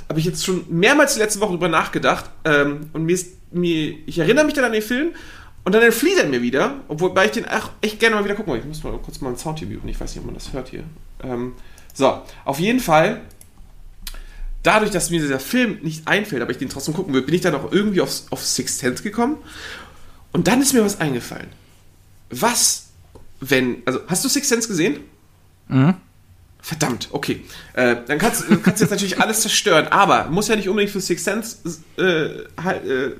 Habe 0.08 0.20
ich 0.20 0.26
jetzt 0.26 0.44
schon 0.44 0.64
mehrmals 0.70 1.14
die 1.14 1.20
letzte 1.20 1.40
Woche 1.40 1.52
drüber 1.52 1.68
nachgedacht 1.68 2.30
ähm, 2.44 2.90
und 2.92 3.04
mir 3.04 3.14
ist, 3.14 3.32
mir, 3.50 3.96
ich 4.06 4.20
erinnere 4.20 4.44
mich 4.44 4.54
dann 4.54 4.64
an 4.64 4.72
den 4.72 4.82
Film 4.82 5.10
und 5.68 5.74
dann 5.74 5.82
entflieht 5.82 6.16
er 6.16 6.26
mir 6.26 6.40
wieder, 6.40 6.80
obwohl 6.88 7.14
weil 7.14 7.26
ich 7.26 7.32
den 7.32 7.44
auch 7.44 7.68
echt 7.82 8.00
gerne 8.00 8.16
mal 8.16 8.24
wieder 8.24 8.34
gucken 8.34 8.52
wollte. 8.52 8.62
Ich 8.62 8.68
muss 8.68 8.82
mal 8.82 8.98
kurz 9.04 9.20
mal 9.20 9.28
ein 9.28 9.36
Sound 9.36 9.60
muten, 9.60 9.86
ich 9.86 10.00
weiß 10.00 10.14
nicht, 10.14 10.20
ob 10.20 10.24
man 10.24 10.34
das 10.34 10.54
hört 10.54 10.70
hier. 10.70 10.82
Ähm, 11.22 11.56
so, 11.92 12.22
auf 12.46 12.58
jeden 12.58 12.80
Fall, 12.80 13.20
dadurch, 14.62 14.90
dass 14.90 15.10
mir 15.10 15.20
dieser 15.20 15.38
Film 15.38 15.80
nicht 15.82 16.08
einfällt, 16.08 16.40
aber 16.40 16.52
ich 16.52 16.56
den 16.56 16.70
trotzdem 16.70 16.94
gucken 16.94 17.12
will, 17.12 17.20
bin 17.20 17.34
ich 17.34 17.42
dann 17.42 17.54
auch 17.54 17.70
irgendwie 17.70 18.00
auf, 18.00 18.22
auf 18.30 18.42
Sixth 18.42 18.78
Sense 18.78 19.02
gekommen. 19.02 19.36
Und 20.32 20.48
dann 20.48 20.62
ist 20.62 20.72
mir 20.72 20.82
was 20.82 21.02
eingefallen. 21.02 21.48
Was, 22.30 22.86
wenn, 23.40 23.82
also 23.84 24.00
hast 24.06 24.24
du 24.24 24.30
Sixth 24.30 24.48
Sense 24.48 24.68
gesehen? 24.68 25.00
Verdammt, 26.62 27.08
okay. 27.12 27.44
Äh, 27.74 27.96
dann 28.06 28.18
kannst 28.18 28.48
du 28.48 28.58
kannst 28.58 28.80
jetzt 28.80 28.90
natürlich 28.90 29.20
alles 29.20 29.42
zerstören, 29.42 29.88
aber 29.88 30.28
muss 30.30 30.48
ja 30.48 30.56
nicht 30.56 30.70
unbedingt 30.70 30.92
für 30.92 31.02
Sixth 31.02 31.26
Sense 31.26 31.58
äh, 31.98 32.62
halt, 32.62 32.86
äh, 32.86 33.10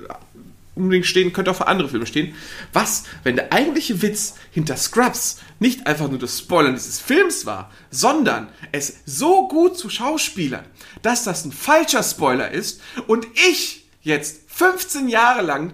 unbedingt 0.79 1.05
stehen, 1.05 1.33
könnte 1.33 1.51
auch 1.51 1.55
für 1.55 1.67
andere 1.67 1.89
Filme 1.89 2.05
stehen. 2.05 2.33
Was, 2.73 3.03
wenn 3.23 3.35
der 3.35 3.53
eigentliche 3.53 4.01
Witz 4.01 4.35
hinter 4.51 4.77
Scrubs 4.77 5.39
nicht 5.59 5.87
einfach 5.87 6.09
nur 6.09 6.19
das 6.19 6.39
Spoilern 6.39 6.73
dieses 6.73 6.99
Films 6.99 7.45
war, 7.45 7.71
sondern 7.91 8.49
es 8.71 9.01
so 9.05 9.47
gut 9.47 9.77
zu 9.77 9.89
Schauspielern, 9.89 10.65
dass 11.01 11.23
das 11.23 11.45
ein 11.45 11.51
falscher 11.51 12.03
Spoiler 12.03 12.51
ist 12.51 12.81
und 13.07 13.27
ich 13.49 13.87
jetzt 14.01 14.49
15 14.51 15.07
Jahre 15.07 15.41
lang 15.41 15.73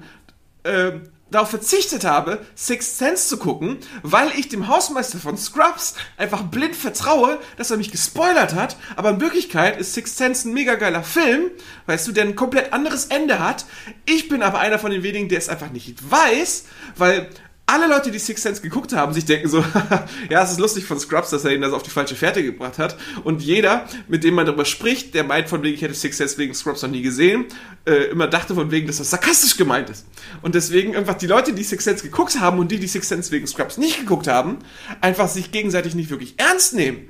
äh, 0.64 0.93
darauf 1.36 1.49
verzichtet 1.49 2.05
habe, 2.05 2.45
Sixth 2.55 2.97
Sense 2.97 3.27
zu 3.27 3.38
gucken, 3.38 3.77
weil 4.03 4.31
ich 4.38 4.49
dem 4.49 4.67
Hausmeister 4.67 5.19
von 5.19 5.38
Scrubs 5.38 5.95
einfach 6.17 6.43
blind 6.43 6.75
vertraue, 6.75 7.39
dass 7.57 7.71
er 7.71 7.77
mich 7.77 7.91
gespoilert 7.91 8.55
hat, 8.55 8.77
aber 8.95 9.11
in 9.11 9.21
Wirklichkeit 9.21 9.77
ist 9.79 9.93
Sixth 9.93 10.17
Sense 10.17 10.47
ein 10.49 10.53
mega 10.53 10.75
geiler 10.75 11.03
Film, 11.03 11.51
weißt 11.86 12.07
du, 12.07 12.11
der 12.11 12.23
ein 12.23 12.36
komplett 12.36 12.73
anderes 12.73 13.05
Ende 13.05 13.39
hat. 13.39 13.65
Ich 14.05 14.29
bin 14.29 14.41
aber 14.41 14.59
einer 14.59 14.79
von 14.79 14.91
den 14.91 15.03
wenigen, 15.03 15.29
der 15.29 15.38
es 15.38 15.49
einfach 15.49 15.71
nicht 15.71 16.09
weiß, 16.09 16.65
weil 16.95 17.29
alle 17.68 17.88
Leute, 17.88 18.11
die 18.11 18.20
Sixth 18.20 18.43
Sense 18.43 18.61
geguckt 18.61 18.93
haben, 18.93 19.13
sich 19.13 19.26
denken 19.26 19.49
so, 19.49 19.63
ja, 20.30 20.43
es 20.43 20.51
ist 20.51 20.59
lustig 20.59 20.86
von 20.86 20.99
Scrubs, 20.99 21.32
dass 21.32 21.45
er 21.45 21.53
ihn 21.53 21.61
das 21.61 21.74
auf 21.74 21.82
die 21.82 21.89
falsche 21.89 22.16
Fährte 22.16 22.43
gebracht 22.43 22.78
hat. 22.78 22.95
Und 23.24 23.41
jeder, 23.41 23.88
mit 24.07 24.24
dem 24.24 24.36
man 24.36 24.45
darüber 24.45 24.66
spricht, 24.66 25.16
der 25.16 25.24
meint 25.24 25.49
von 25.49 25.63
wegen, 25.63 25.76
ich 25.76 25.82
hätte 25.82 25.95
Sixth 25.95 26.18
Sense 26.20 26.38
wegen 26.38 26.53
Scrubs 26.53 26.84
noch 26.84 26.89
nie 26.89 27.01
gesehen, 27.01 27.45
äh, 27.86 28.05
immer 28.11 28.28
dachte 28.28 28.53
von 28.53 28.70
wegen, 28.70 28.86
dass 28.86 28.97
das 28.97 29.09
sarkastisch 29.09 29.57
gemeint 29.57 29.89
ist. 29.89 30.05
Und 30.43 30.53
deswegen 30.53 30.95
einfach 30.95 31.16
die 31.16 31.28
Leute, 31.28 31.53
die 31.53 31.63
Sixth 31.63 31.86
Sense 31.86 32.03
geguckt 32.03 32.39
haben 32.39 32.59
und 32.59 32.72
die, 32.72 32.80
die 32.80 32.88
Sixth 32.88 33.09
Sense 33.09 33.32
wegen 33.32 33.47
Scrubs 33.47 33.78
nicht 33.78 33.99
geguckt 33.99 34.28
haben, 34.28 34.59
einfach 35.01 35.28
sich 35.28 35.51
gegenseitig 35.51 35.95
nicht 35.95 36.11
wirklich 36.11 36.36
ernst 36.38 36.74
nehmen. 36.74 37.09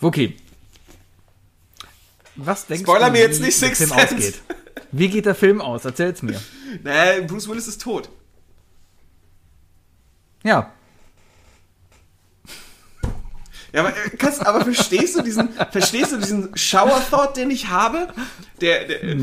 Wookie. 0.00 0.36
Was 2.36 2.66
denkst 2.66 2.82
Spoiler 2.82 3.06
du, 3.06 3.12
mir 3.12 3.20
jetzt 3.20 3.40
wie 3.40 3.46
nicht 3.46 3.56
Film 3.58 3.74
Sense. 3.74 3.94
ausgeht? 3.94 4.34
Wie 4.92 5.08
geht 5.08 5.24
der 5.24 5.34
Film 5.34 5.60
aus? 5.60 5.84
Erzähl's 5.84 6.22
mir. 6.22 6.40
Nee, 6.82 7.20
Bruce 7.28 7.48
Willis 7.48 7.68
ist 7.68 7.80
tot. 7.80 8.08
Ja. 10.44 10.72
Ja, 13.72 13.80
aber, 13.80 13.88
äh, 13.88 14.10
kannst, 14.16 14.46
aber 14.46 14.60
verstehst 14.60 15.16
du 15.16 15.22
diesen, 15.22 15.48
verstehst 15.72 16.12
du 16.12 16.18
diesen 16.18 16.56
Shower 16.56 17.02
Thought, 17.10 17.36
den 17.36 17.50
ich 17.50 17.68
habe? 17.68 18.08
Der, 18.60 18.84
der 18.84 19.02
äh, 19.02 19.16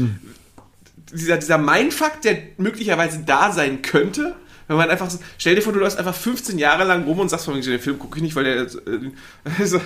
dieser, 1.13 1.37
dieser 1.37 1.57
Mindfuck, 1.57 2.21
der 2.21 2.37
möglicherweise 2.57 3.19
da 3.19 3.51
sein 3.53 3.81
könnte, 3.81 4.35
wenn 4.71 4.77
man 4.77 4.89
einfach 4.89 5.09
so, 5.09 5.19
stell 5.37 5.55
dir 5.55 5.61
vor, 5.61 5.73
du 5.73 5.79
läufst 5.79 5.99
einfach 5.99 6.15
15 6.15 6.57
Jahre 6.57 6.85
lang 6.85 7.03
rum 7.03 7.19
und 7.19 7.29
sagst 7.29 7.45
von 7.45 7.55
wegen, 7.55 7.65
den 7.65 7.79
Film 7.79 7.99
gucke 7.99 8.17
ich 8.17 8.23
nicht, 8.23 8.35
weil 8.35 8.45
der, 8.45 8.61
äh, 8.61 9.65
so, 9.65 9.81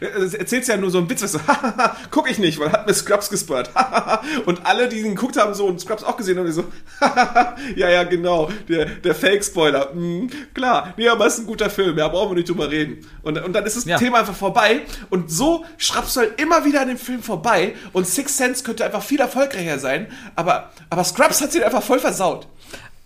erzählst 0.00 0.68
ja 0.68 0.76
nur 0.76 0.90
so 0.90 0.98
einen 0.98 1.10
Witz, 1.10 1.22
was 1.22 1.32
so, 1.32 1.40
guck 2.10 2.30
ich 2.30 2.38
nicht, 2.38 2.60
weil 2.60 2.70
hat 2.70 2.86
mir 2.86 2.94
Scrubs 2.94 3.30
gespoilert. 3.30 3.70
und 4.46 4.64
alle, 4.64 4.88
die 4.88 5.00
ihn 5.00 5.16
geguckt 5.16 5.36
haben, 5.36 5.54
so 5.54 5.66
und 5.66 5.80
Scrubs 5.80 6.04
auch 6.04 6.16
gesehen 6.16 6.38
haben, 6.38 6.46
die 6.46 6.52
so, 6.52 6.64
ja, 7.74 7.90
ja, 7.90 8.04
genau, 8.04 8.48
der, 8.68 8.86
der 8.86 9.14
Fake-Spoiler, 9.14 9.92
mhm, 9.92 10.30
klar, 10.54 10.94
nee, 10.96 11.08
aber 11.08 11.26
es 11.26 11.34
ist 11.34 11.40
ein 11.40 11.46
guter 11.46 11.68
Film, 11.68 11.98
ja, 11.98 12.06
brauchen 12.08 12.30
wir 12.30 12.36
nicht 12.36 12.48
drüber 12.48 12.70
reden. 12.70 13.04
Und, 13.22 13.38
und 13.42 13.52
dann 13.52 13.66
ist 13.66 13.76
das 13.76 13.84
Ja. 13.84 13.98
Thema 13.98 14.20
einfach 14.20 14.36
vorbei 14.36 14.82
und 15.10 15.30
so 15.30 15.64
schraubst 15.78 16.16
du 16.16 16.20
halt 16.20 16.40
immer 16.40 16.64
wieder 16.64 16.82
an 16.82 16.88
dem 16.88 16.98
Film 16.98 17.22
vorbei 17.22 17.74
und 17.92 18.06
Sixth 18.06 18.36
Sense 18.36 18.62
könnte 18.62 18.84
einfach 18.84 19.02
viel 19.02 19.20
erfolgreicher 19.20 19.78
sein, 19.78 20.06
aber, 20.36 20.70
aber 20.90 21.02
Scrubs 21.04 21.40
hat 21.40 21.52
sie 21.52 21.64
einfach 21.64 21.82
voll 21.82 21.98
versaut. 21.98 22.46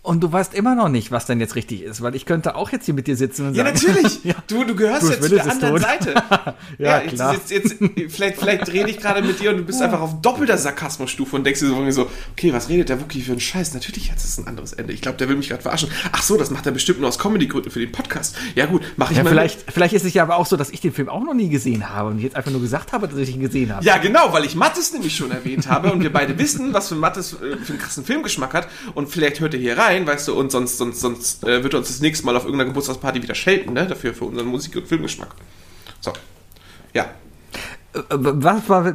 Und 0.07 0.21
du 0.21 0.31
weißt 0.31 0.53
immer 0.53 0.73
noch 0.73 0.89
nicht, 0.89 1.11
was 1.11 1.25
denn 1.25 1.39
jetzt 1.39 1.55
richtig 1.55 1.81
ist, 1.83 2.01
weil 2.01 2.15
ich 2.15 2.25
könnte 2.25 2.55
auch 2.55 2.71
jetzt 2.71 2.85
hier 2.85 2.93
mit 2.93 3.07
dir 3.07 3.15
sitzen 3.17 3.47
und 3.49 3.55
Ja, 3.55 3.65
sagen, 3.65 3.75
natürlich. 3.75 4.19
ja. 4.23 4.35
Du, 4.47 4.63
du 4.63 4.75
gehörst 4.75 5.01
Bruce 5.01 5.15
ja 5.15 5.21
zu 5.21 5.29
der 5.35 5.51
anderen 5.51 5.73
tot. 5.75 5.81
Seite. 5.81 6.13
Ja, 6.77 7.01
jetzt, 7.01 7.15
klar. 7.15 7.33
Jetzt, 7.33 7.51
jetzt, 7.51 7.75
vielleicht, 8.09 8.37
vielleicht 8.37 8.71
rede 8.71 8.89
ich 8.89 8.99
gerade 8.99 9.21
mit 9.21 9.39
dir 9.39 9.51
und 9.51 9.57
du 9.57 9.63
bist 9.63 9.81
einfach 9.81 9.99
auf 10.01 10.21
doppelter 10.21 10.57
Sarkasmusstufe 10.57 11.35
und 11.35 11.43
denkst 11.43 11.59
dir 11.59 11.67
so, 11.67 11.91
so, 11.91 12.09
okay, 12.33 12.53
was 12.53 12.69
redet 12.69 12.89
der 12.89 13.01
Wookie 13.01 13.21
für 13.21 13.31
einen 13.31 13.39
Scheiß? 13.41 13.73
Natürlich 13.73 14.11
hat 14.11 14.17
es 14.19 14.37
ein 14.37 14.47
anderes 14.47 14.73
Ende. 14.73 14.93
Ich 14.93 15.01
glaube, 15.01 15.17
der 15.17 15.27
will 15.29 15.35
mich 15.35 15.49
gerade 15.49 15.61
verarschen. 15.61 15.89
Ach 16.11 16.21
so, 16.23 16.37
das 16.37 16.51
macht 16.51 16.65
er 16.65 16.71
bestimmt 16.71 16.99
nur 16.99 17.09
aus 17.09 17.19
Comedy-Gründen 17.19 17.69
für 17.71 17.79
den 17.79 17.91
Podcast. 17.91 18.35
Ja 18.55 18.65
gut, 18.67 18.81
mache 18.95 19.11
ich 19.13 19.17
Ja, 19.17 19.23
mal. 19.23 19.29
vielleicht, 19.29 19.71
vielleicht 19.71 19.93
ist 19.93 20.05
es 20.05 20.13
ja 20.13 20.23
aber 20.23 20.37
auch 20.37 20.45
so, 20.45 20.55
dass 20.57 20.69
ich 20.69 20.81
den 20.81 20.93
Film 20.93 21.09
auch 21.09 21.23
noch 21.23 21.33
nie 21.33 21.49
gesehen 21.49 21.89
habe 21.89 22.09
und 22.09 22.19
jetzt 22.19 22.35
einfach 22.35 22.51
nur 22.51 22.61
gesagt 22.61 22.93
habe, 22.93 23.07
dass 23.07 23.17
ich 23.17 23.33
ihn 23.33 23.41
gesehen 23.41 23.73
habe. 23.73 23.83
Ja, 23.85 23.97
genau, 23.97 24.31
weil 24.33 24.45
ich 24.45 24.55
Mattes 24.55 24.93
nämlich 24.93 25.15
schon 25.15 25.31
erwähnt 25.31 25.67
habe 25.67 25.91
und 25.91 26.01
wir 26.01 26.13
beide 26.13 26.37
wissen, 26.37 26.73
was 26.73 26.89
für 26.89 26.95
Mattes 26.95 27.33
äh, 27.33 27.57
für 27.57 27.73
einen 27.73 27.79
krassen 27.81 28.05
Filmgeschmack 28.05 28.53
hat 28.53 28.67
und 28.93 29.09
vielleicht 29.09 29.39
hört 29.39 29.53
er 29.53 29.59
hier 29.59 29.77
rein, 29.77 29.96
weißt 30.05 30.27
du, 30.27 30.35
und 30.37 30.51
sonst, 30.51 30.77
sonst, 30.77 30.99
sonst 30.99 31.43
äh, 31.43 31.63
wird 31.63 31.73
er 31.73 31.79
uns 31.79 31.87
das 31.87 32.01
nächste 32.01 32.25
Mal 32.25 32.35
auf 32.35 32.43
irgendeiner 32.43 32.69
Geburtstagsparty 32.69 33.23
wieder 33.23 33.35
schelten, 33.35 33.73
ne, 33.73 33.87
dafür, 33.87 34.13
für 34.13 34.25
unseren 34.25 34.47
Musik- 34.47 34.75
und 34.75 34.87
Filmgeschmack. 34.87 35.29
So. 36.01 36.13
Ja. 36.93 37.05
Äh, 37.93 38.01
Was 38.09 38.67
war, 38.69 38.93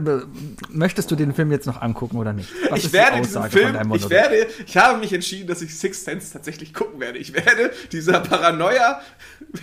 möchtest 0.69 1.11
du 1.11 1.17
den 1.17 1.35
Film 1.35 1.51
jetzt 1.51 1.67
noch 1.67 1.81
angucken 1.83 2.19
oder 2.19 2.33
nicht? 2.33 2.51
Was 2.71 2.79
ich 2.81 2.85
ist 2.87 2.93
die 2.95 2.99
werde 2.99 3.21
diesen 3.23 3.43
Film, 3.51 3.93
ich 3.95 4.11
werde, 4.11 4.47
ich 4.67 4.77
habe 4.77 4.99
mich 4.99 5.13
entschieden, 5.13 5.49
dass 5.49 5.63
ich 5.63 5.75
Sixth 5.77 6.05
Sense 6.05 6.33
tatsächlich 6.33 6.73
gucken 6.75 7.01
werde. 7.01 7.19
Ich 7.19 7.33
werde 7.35 7.73
dieser 7.91 8.21
Paranoia, 8.21 9.01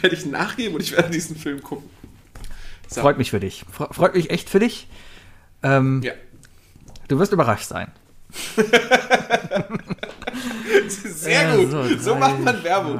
werde 0.01 0.15
ich 0.15 0.25
nachgeben 0.25 0.75
und 0.75 0.81
ich 0.81 0.91
werde 0.91 1.09
diesen 1.11 1.35
Film 1.37 1.61
gucken. 1.63 1.89
So. 2.87 3.01
Freut 3.01 3.17
mich 3.19 3.29
für 3.31 3.39
dich. 3.39 3.63
Fre- 3.71 3.93
Freut 3.93 4.15
mich 4.15 4.31
echt 4.31 4.49
für 4.49 4.59
dich. 4.59 4.87
Ähm, 5.63 6.01
Ja. 6.03 6.13
Du 7.07 7.17
wirst 7.19 7.31
überrascht 7.31 7.67
sein. 7.67 7.91
Sehr 11.15 11.41
Ja, 11.43 11.55
gut. 11.55 11.71
so 11.71 11.99
So, 11.99 12.15
macht 12.15 12.39
man 12.39 12.63
Werbung. 12.63 12.99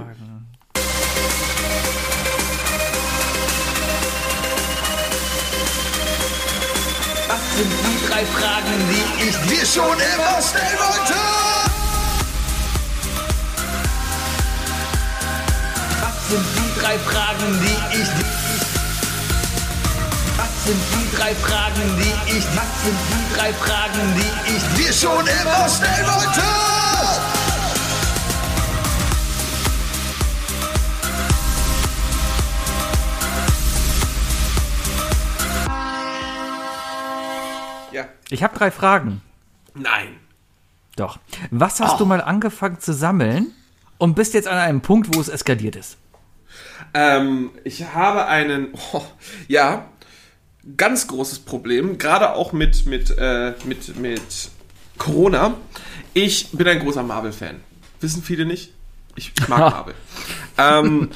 Was 7.27 7.57
sind 7.57 7.71
die 7.71 8.07
drei 8.07 8.25
Fragen, 8.25 8.75
die 8.89 9.27
ich 9.29 9.35
dir 9.49 9.65
schon 9.65 9.93
immer 9.93 10.41
stellen 10.41 10.79
wollte? 10.79 11.13
Was 16.01 16.29
sind 16.29 16.45
die 16.57 16.79
drei 16.81 16.97
Fragen, 16.99 17.59
die 17.61 18.01
ich 18.01 18.09
Was 20.37 20.65
sind 20.65 20.81
die 20.93 21.15
drei 21.17 21.35
Fragen, 21.35 21.97
die 21.99 22.37
ich 22.37 22.45
Was 22.55 22.71
sind 22.83 22.99
die 23.11 23.35
drei 23.37 23.53
Fragen, 23.53 24.15
die 24.17 24.51
ich 24.55 24.85
dir 24.85 24.93
schon 24.93 25.25
immer 25.27 25.69
stellen 25.69 26.07
wollte? 26.07 26.78
Ja. 37.91 38.07
Ich 38.29 38.43
habe 38.43 38.57
drei 38.57 38.71
Fragen. 38.71 39.21
Nein. 39.73 40.17
Doch. 40.95 41.19
Was 41.51 41.79
hast 41.79 41.99
du 41.99 42.05
mal 42.05 42.21
angefangen 42.21 42.79
zu 42.79 42.93
sammeln 42.93 43.53
und 43.97 44.15
bist 44.15 44.33
jetzt 44.33 44.47
an 44.47 44.57
einem 44.57 44.81
Punkt, 44.81 45.15
wo 45.15 45.21
es 45.21 45.29
eskaliert 45.29 45.75
ist? 45.75 45.97
Ähm, 46.93 47.51
ich 47.63 47.93
habe 47.93 48.25
einen, 48.25 48.73
oh, 48.93 49.05
ja, 49.47 49.85
ganz 50.77 51.07
großes 51.07 51.39
Problem, 51.39 51.97
gerade 51.97 52.33
auch 52.33 52.51
mit, 52.51 52.85
mit, 52.85 53.15
äh, 53.17 53.53
mit, 53.65 53.97
mit 53.97 54.49
Corona. 54.97 55.55
Ich 56.13 56.51
bin 56.51 56.67
ein 56.67 56.79
großer 56.79 57.03
Marvel-Fan. 57.03 57.61
Wissen 58.01 58.23
viele 58.23 58.45
nicht? 58.45 58.73
Ich, 59.15 59.31
ich 59.39 59.47
mag 59.47 59.59
Marvel. 59.59 59.93
ähm, 60.57 61.09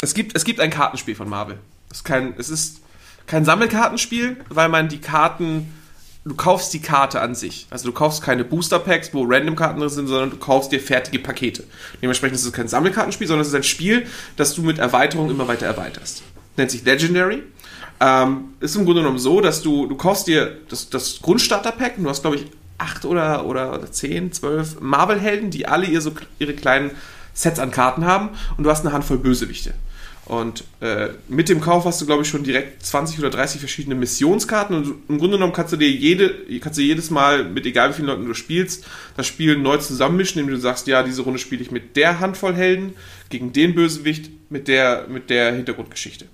es, 0.00 0.14
gibt, 0.14 0.36
es 0.36 0.44
gibt 0.44 0.60
ein 0.60 0.70
Kartenspiel 0.70 1.14
von 1.14 1.28
Marvel. 1.28 1.58
Es 1.90 1.98
ist 1.98 2.04
kein, 2.04 2.34
es 2.38 2.50
ist 2.50 2.80
kein 3.26 3.44
Sammelkartenspiel, 3.44 4.36
weil 4.48 4.68
man 4.68 4.88
die 4.88 5.00
Karten, 5.00 5.72
du 6.24 6.34
kaufst 6.34 6.72
die 6.74 6.80
Karte 6.80 7.20
an 7.20 7.34
sich. 7.34 7.66
Also 7.70 7.86
du 7.86 7.92
kaufst 7.92 8.22
keine 8.22 8.44
Booster 8.44 8.78
Packs, 8.78 9.12
wo 9.12 9.24
Random-Karten 9.24 9.80
drin 9.80 9.88
sind, 9.88 10.08
sondern 10.08 10.30
du 10.30 10.36
kaufst 10.36 10.72
dir 10.72 10.80
fertige 10.80 11.18
Pakete. 11.18 11.64
Dementsprechend 12.02 12.38
ist 12.38 12.44
es 12.44 12.52
kein 12.52 12.68
Sammelkartenspiel, 12.68 13.26
sondern 13.26 13.42
es 13.42 13.48
ist 13.48 13.54
ein 13.54 13.62
Spiel, 13.62 14.06
das 14.36 14.54
du 14.54 14.62
mit 14.62 14.78
Erweiterung 14.78 15.30
immer 15.30 15.48
weiter 15.48 15.66
erweiterst. 15.66 16.22
Nennt 16.56 16.70
sich 16.70 16.84
Legendary. 16.84 17.42
Ähm, 17.98 18.54
ist 18.60 18.76
im 18.76 18.84
Grunde 18.84 19.00
genommen 19.00 19.18
so, 19.18 19.40
dass 19.40 19.62
du, 19.62 19.86
du 19.86 19.96
kaufst 19.96 20.26
dir 20.26 20.58
das, 20.68 20.90
das 20.90 21.20
Grundstarter-Pack 21.22 21.96
und 21.96 22.04
du 22.04 22.10
hast, 22.10 22.20
glaube 22.20 22.36
ich, 22.36 22.46
acht 22.78 23.04
oder, 23.04 23.46
oder, 23.46 23.72
oder 23.72 23.90
zehn, 23.90 24.32
zwölf 24.32 24.80
Marvel-Helden, 24.80 25.50
die 25.50 25.66
alle 25.66 25.86
ihr 25.86 26.00
so, 26.00 26.12
ihre 26.38 26.52
kleinen 26.52 26.90
Sets 27.32 27.58
an 27.58 27.70
Karten 27.70 28.04
haben 28.04 28.30
und 28.56 28.64
du 28.64 28.70
hast 28.70 28.84
eine 28.84 28.92
Handvoll 28.92 29.18
Bösewichte. 29.18 29.74
Und 30.26 30.64
äh, 30.80 31.10
mit 31.28 31.48
dem 31.48 31.60
Kauf 31.60 31.84
hast 31.84 32.00
du, 32.00 32.06
glaube 32.06 32.22
ich, 32.22 32.28
schon 32.28 32.42
direkt 32.42 32.84
20 32.84 33.20
oder 33.20 33.30
30 33.30 33.60
verschiedene 33.60 33.94
Missionskarten. 33.94 34.74
Und 34.74 34.86
im 35.08 35.18
Grunde 35.18 35.36
genommen 35.36 35.52
kannst 35.52 35.72
du 35.72 35.76
dir 35.76 35.88
jede, 35.88 36.34
kannst 36.60 36.78
du 36.78 36.82
jedes 36.82 37.10
Mal, 37.10 37.44
mit 37.44 37.64
egal 37.64 37.90
wie 37.90 37.94
vielen 37.94 38.08
Leuten 38.08 38.26
du 38.26 38.34
spielst, 38.34 38.84
das 39.16 39.28
Spiel 39.28 39.56
neu 39.56 39.76
zusammenmischen, 39.78 40.40
indem 40.40 40.56
du 40.56 40.60
sagst, 40.60 40.88
ja, 40.88 41.04
diese 41.04 41.22
Runde 41.22 41.38
spiele 41.38 41.62
ich 41.62 41.70
mit 41.70 41.94
der 41.94 42.18
Handvoll 42.18 42.54
Helden 42.54 42.94
gegen 43.28 43.52
den 43.52 43.76
Bösewicht 43.76 44.30
mit 44.50 44.66
der, 44.66 45.06
mit 45.08 45.30
der 45.30 45.54
Hintergrundgeschichte. 45.54 46.26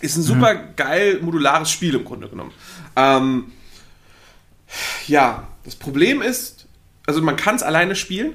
Ist 0.00 0.16
ein 0.16 0.22
super 0.22 0.54
geil 0.54 1.18
modulares 1.20 1.70
Spiel 1.70 1.94
im 1.94 2.04
Grunde 2.04 2.28
genommen. 2.28 2.52
Ähm, 2.96 3.52
ja, 5.06 5.48
das 5.64 5.76
Problem 5.76 6.22
ist, 6.22 6.66
also 7.06 7.20
man 7.20 7.36
kann 7.36 7.56
es 7.56 7.62
alleine 7.62 7.94
spielen, 7.94 8.32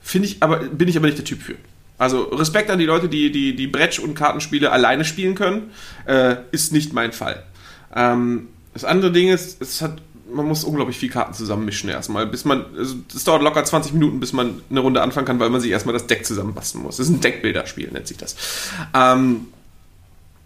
finde 0.00 0.28
ich, 0.28 0.42
aber 0.42 0.60
bin 0.60 0.88
ich 0.88 0.96
aber 0.96 1.06
nicht 1.06 1.18
der 1.18 1.26
Typ 1.26 1.42
für. 1.42 1.56
Also 1.96 2.22
Respekt 2.24 2.70
an 2.70 2.78
die 2.78 2.86
Leute, 2.86 3.08
die 3.08 3.30
die, 3.30 3.54
die 3.54 3.68
Brettsch- 3.68 4.00
und 4.00 4.14
Kartenspiele 4.14 4.70
alleine 4.72 5.04
spielen 5.04 5.34
können, 5.34 5.70
äh, 6.06 6.36
ist 6.50 6.72
nicht 6.72 6.92
mein 6.92 7.12
Fall. 7.12 7.44
Ähm, 7.94 8.48
das 8.72 8.84
andere 8.84 9.12
Ding 9.12 9.28
ist, 9.28 9.62
es 9.62 9.80
hat, 9.80 10.02
man 10.32 10.46
muss 10.46 10.64
unglaublich 10.64 10.98
viel 10.98 11.10
Karten 11.10 11.32
zusammenmischen 11.34 11.88
erstmal, 11.88 12.26
bis 12.26 12.44
man, 12.44 12.64
also 12.76 12.96
es 13.14 13.22
dauert 13.22 13.42
locker 13.42 13.64
20 13.64 13.92
Minuten, 13.92 14.18
bis 14.18 14.32
man 14.32 14.60
eine 14.68 14.80
Runde 14.80 15.00
anfangen 15.00 15.26
kann, 15.26 15.38
weil 15.38 15.50
man 15.50 15.60
sich 15.60 15.70
erstmal 15.70 15.92
das 15.92 16.08
Deck 16.08 16.26
zusammenbasteln 16.26 16.82
muss. 16.82 16.96
Das 16.96 17.06
ist 17.06 17.12
ein 17.12 17.20
Deckbilderspiel, 17.20 17.90
nennt 17.92 18.08
sich 18.08 18.16
das. 18.16 18.34
Ähm, 18.92 19.46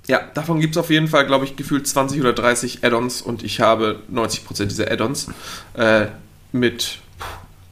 ja, 0.07 0.23
davon 0.35 0.61
gibt 0.61 0.75
es 0.75 0.79
auf 0.79 0.91
jeden 0.91 1.09
Fall, 1.09 1.27
glaube 1.27 1.45
ich, 1.45 1.57
gefühlt 1.57 1.87
20 1.87 2.21
oder 2.21 2.33
30 2.33 2.85
Add-ons 2.85 3.23
und 3.23 3.43
ich 3.43 3.61
habe 3.61 4.01
90% 4.13 4.67
dieser 4.67 4.91
Add-ons 4.91 5.29
äh, 5.75 6.07
mit. 6.53 6.99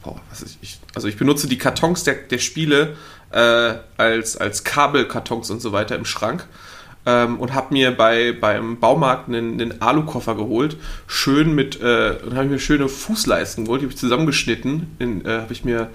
Boah, 0.03 0.21
was 0.29 0.41
ist 0.41 0.57
ich, 0.61 0.79
also 0.93 1.07
ich 1.07 1.17
benutze 1.17 1.47
die 1.47 1.57
Kartons 1.57 2.03
der, 2.03 2.13
der 2.13 2.37
Spiele 2.37 2.95
äh, 3.31 3.75
als, 3.97 4.37
als 4.37 4.63
Kabelkartons 4.63 5.49
und 5.49 5.61
so 5.61 5.71
weiter 5.71 5.95
im 5.95 6.05
Schrank 6.05 6.47
ähm, 7.07 7.39
und 7.39 7.53
habe 7.53 7.73
mir 7.73 7.95
bei, 7.95 8.33
beim 8.33 8.79
Baumarkt 8.79 9.29
einen, 9.29 9.59
einen 9.59 9.81
Alu-Koffer 9.81 10.35
geholt. 10.35 10.77
Schön 11.07 11.55
mit, 11.55 11.81
äh, 11.81 12.17
und 12.23 12.35
habe 12.35 12.49
mir 12.49 12.59
schöne 12.59 12.89
Fußleisten 12.89 13.63
geholt, 13.63 13.81
die 13.81 13.85
habe 13.85 13.93
ich 13.93 13.99
zusammengeschnitten. 13.99 15.23
Äh, 15.25 15.29
habe 15.29 15.53
ich 15.53 15.63
mir 15.63 15.89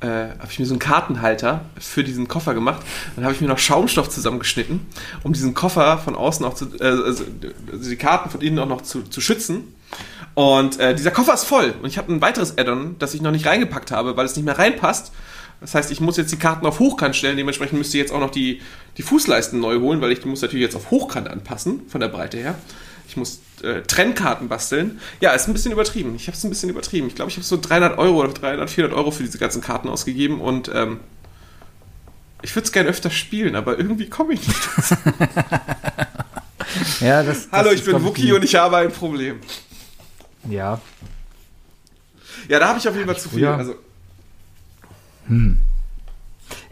äh, 0.00 0.06
habe 0.06 0.48
ich 0.50 0.58
mir 0.58 0.66
so 0.66 0.74
einen 0.74 0.78
Kartenhalter 0.78 1.62
für 1.78 2.04
diesen 2.04 2.28
Koffer 2.28 2.54
gemacht. 2.54 2.82
Dann 3.14 3.24
habe 3.24 3.34
ich 3.34 3.40
mir 3.40 3.48
noch 3.48 3.58
Schaumstoff 3.58 4.08
zusammengeschnitten, 4.08 4.86
um 5.22 5.32
diesen 5.32 5.54
Koffer 5.54 5.98
von 5.98 6.14
außen 6.14 6.44
auch 6.44 6.54
zu, 6.54 6.66
äh, 6.80 6.84
also 6.84 7.24
also 7.72 7.90
die 7.90 7.96
Karten 7.96 8.30
von 8.30 8.40
innen 8.40 8.58
auch 8.58 8.68
noch 8.68 8.82
zu, 8.82 9.02
zu 9.02 9.20
schützen. 9.20 9.74
Und 10.34 10.78
äh, 10.80 10.94
dieser 10.94 11.10
Koffer 11.10 11.34
ist 11.34 11.44
voll. 11.44 11.74
Und 11.82 11.88
ich 11.88 11.98
habe 11.98 12.12
ein 12.12 12.20
weiteres 12.20 12.58
Add-on, 12.58 12.96
das 12.98 13.14
ich 13.14 13.22
noch 13.22 13.30
nicht 13.30 13.46
reingepackt 13.46 13.90
habe, 13.90 14.16
weil 14.16 14.26
es 14.26 14.36
nicht 14.36 14.44
mehr 14.44 14.58
reinpasst. 14.58 15.12
Das 15.60 15.74
heißt, 15.74 15.90
ich 15.90 16.00
muss 16.00 16.16
jetzt 16.16 16.32
die 16.32 16.36
Karten 16.38 16.66
auf 16.66 16.78
Hochkant 16.78 17.16
stellen. 17.16 17.36
Dementsprechend 17.36 17.78
müsste 17.78 17.96
ich 17.96 18.02
jetzt 18.02 18.12
auch 18.12 18.20
noch 18.20 18.30
die, 18.30 18.60
die 18.98 19.02
Fußleisten 19.02 19.58
neu 19.58 19.80
holen, 19.80 20.00
weil 20.00 20.12
ich 20.12 20.20
die 20.20 20.28
muss 20.28 20.42
natürlich 20.42 20.64
jetzt 20.64 20.76
auf 20.76 20.90
Hochkant 20.90 21.28
anpassen, 21.28 21.82
von 21.88 22.00
der 22.00 22.08
Breite 22.08 22.36
her. 22.38 22.56
Ich 23.08 23.16
muss 23.16 23.40
äh, 23.62 23.82
Trennkarten 23.82 24.48
basteln. 24.48 25.00
Ja, 25.20 25.32
ist 25.32 25.48
ein 25.48 25.52
bisschen 25.52 25.72
übertrieben. 25.72 26.14
Ich 26.16 26.26
habe 26.26 26.36
es 26.36 26.44
ein 26.44 26.50
bisschen 26.50 26.68
übertrieben. 26.68 27.06
Ich 27.06 27.14
glaube, 27.14 27.30
ich 27.30 27.36
habe 27.36 27.44
so 27.44 27.58
300 27.60 27.98
Euro 27.98 28.20
oder 28.20 28.32
300, 28.32 28.68
400 28.68 28.98
Euro 28.98 29.10
für 29.10 29.22
diese 29.22 29.38
ganzen 29.38 29.62
Karten 29.62 29.88
ausgegeben 29.88 30.40
und 30.40 30.70
ähm, 30.74 31.00
ich 32.42 32.54
würde 32.54 32.66
es 32.66 32.72
gerne 32.72 32.88
öfter 32.90 33.10
spielen, 33.10 33.56
aber 33.56 33.78
irgendwie 33.78 34.08
komme 34.08 34.34
ich 34.34 34.46
nicht 34.46 34.60
dazu. 34.76 34.94
Ja, 37.00 37.22
das, 37.22 37.48
das 37.48 37.52
Hallo, 37.52 37.70
ich 37.70 37.84
bin 37.84 38.02
Wookie 38.04 38.32
und 38.32 38.44
ich 38.44 38.54
habe 38.54 38.76
ein 38.76 38.92
Problem. 38.92 39.40
Ja, 40.48 40.80
Ja, 42.48 42.58
da 42.58 42.68
habe 42.68 42.78
ich 42.78 42.88
auf 42.88 42.94
jeden 42.94 43.06
Fall 43.06 43.18
zu 43.18 43.30
viel. 43.30 43.46
Also, 43.46 43.76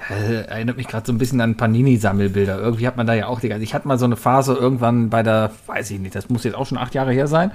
Äh, 0.09 0.45
erinnert 0.47 0.77
mich 0.77 0.87
gerade 0.87 1.07
so 1.07 1.13
ein 1.13 1.19
bisschen 1.19 1.41
an 1.41 1.57
Panini-Sammelbilder. 1.57 2.59
Irgendwie 2.59 2.87
hat 2.87 2.97
man 2.97 3.07
da 3.07 3.15
ja 3.15 3.27
auch 3.27 3.41
die 3.41 3.49
ganze. 3.49 3.65
Ich 3.65 3.75
hatte 3.75 3.89
mal 3.89 3.99
so 3.99 4.05
eine 4.05 4.17
Phase 4.17 4.55
irgendwann 4.55 5.09
bei 5.11 5.23
der, 5.23 5.51
weiß 5.67 5.91
ich 5.91 5.99
nicht, 5.99 6.15
das 6.15 6.29
muss 6.29 6.45
jetzt 6.45 6.55
auch 6.55 6.67
schon 6.67 6.79
acht 6.79 6.95
Jahre 6.95 7.13
her 7.13 7.27
sein, 7.27 7.51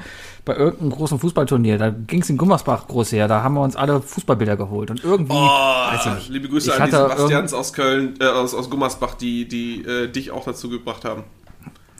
bei 0.46 0.56
irgendeinem 0.56 0.92
großen 0.92 1.20
Fußballturnier. 1.20 1.78
Da 1.78 1.92
ging 1.92 2.22
es 2.22 2.30
in 2.30 2.38
Gummersbach 2.38 2.88
groß 2.88 3.12
her. 3.12 3.28
Da 3.28 3.44
haben 3.44 3.54
wir 3.54 3.62
uns 3.62 3.76
alle 3.76 4.02
Fußballbilder 4.02 4.58
geholt. 4.58 4.90
Und 4.90 5.04
irgendwie, 5.04 5.34
weiß 5.34 6.06
ich 6.08 6.14
nicht. 6.14 6.30
Oh, 6.30 6.34
liebe 6.34 6.50
Grüße 6.50 6.72
ich 6.72 6.82
an 6.82 6.90
die 6.90 6.96
Sebastians 6.96 7.54
aus 7.54 7.74
Köln, 7.74 8.16
äh, 8.20 8.26
aus, 8.26 8.56
aus 8.56 8.70
Gummersbach, 8.70 9.16
die, 9.16 9.48
die 9.48 9.84
äh, 9.86 10.08
dich 10.08 10.32
auch 10.32 10.44
dazu 10.44 10.70
gebracht 10.70 11.06
haben. 11.06 11.24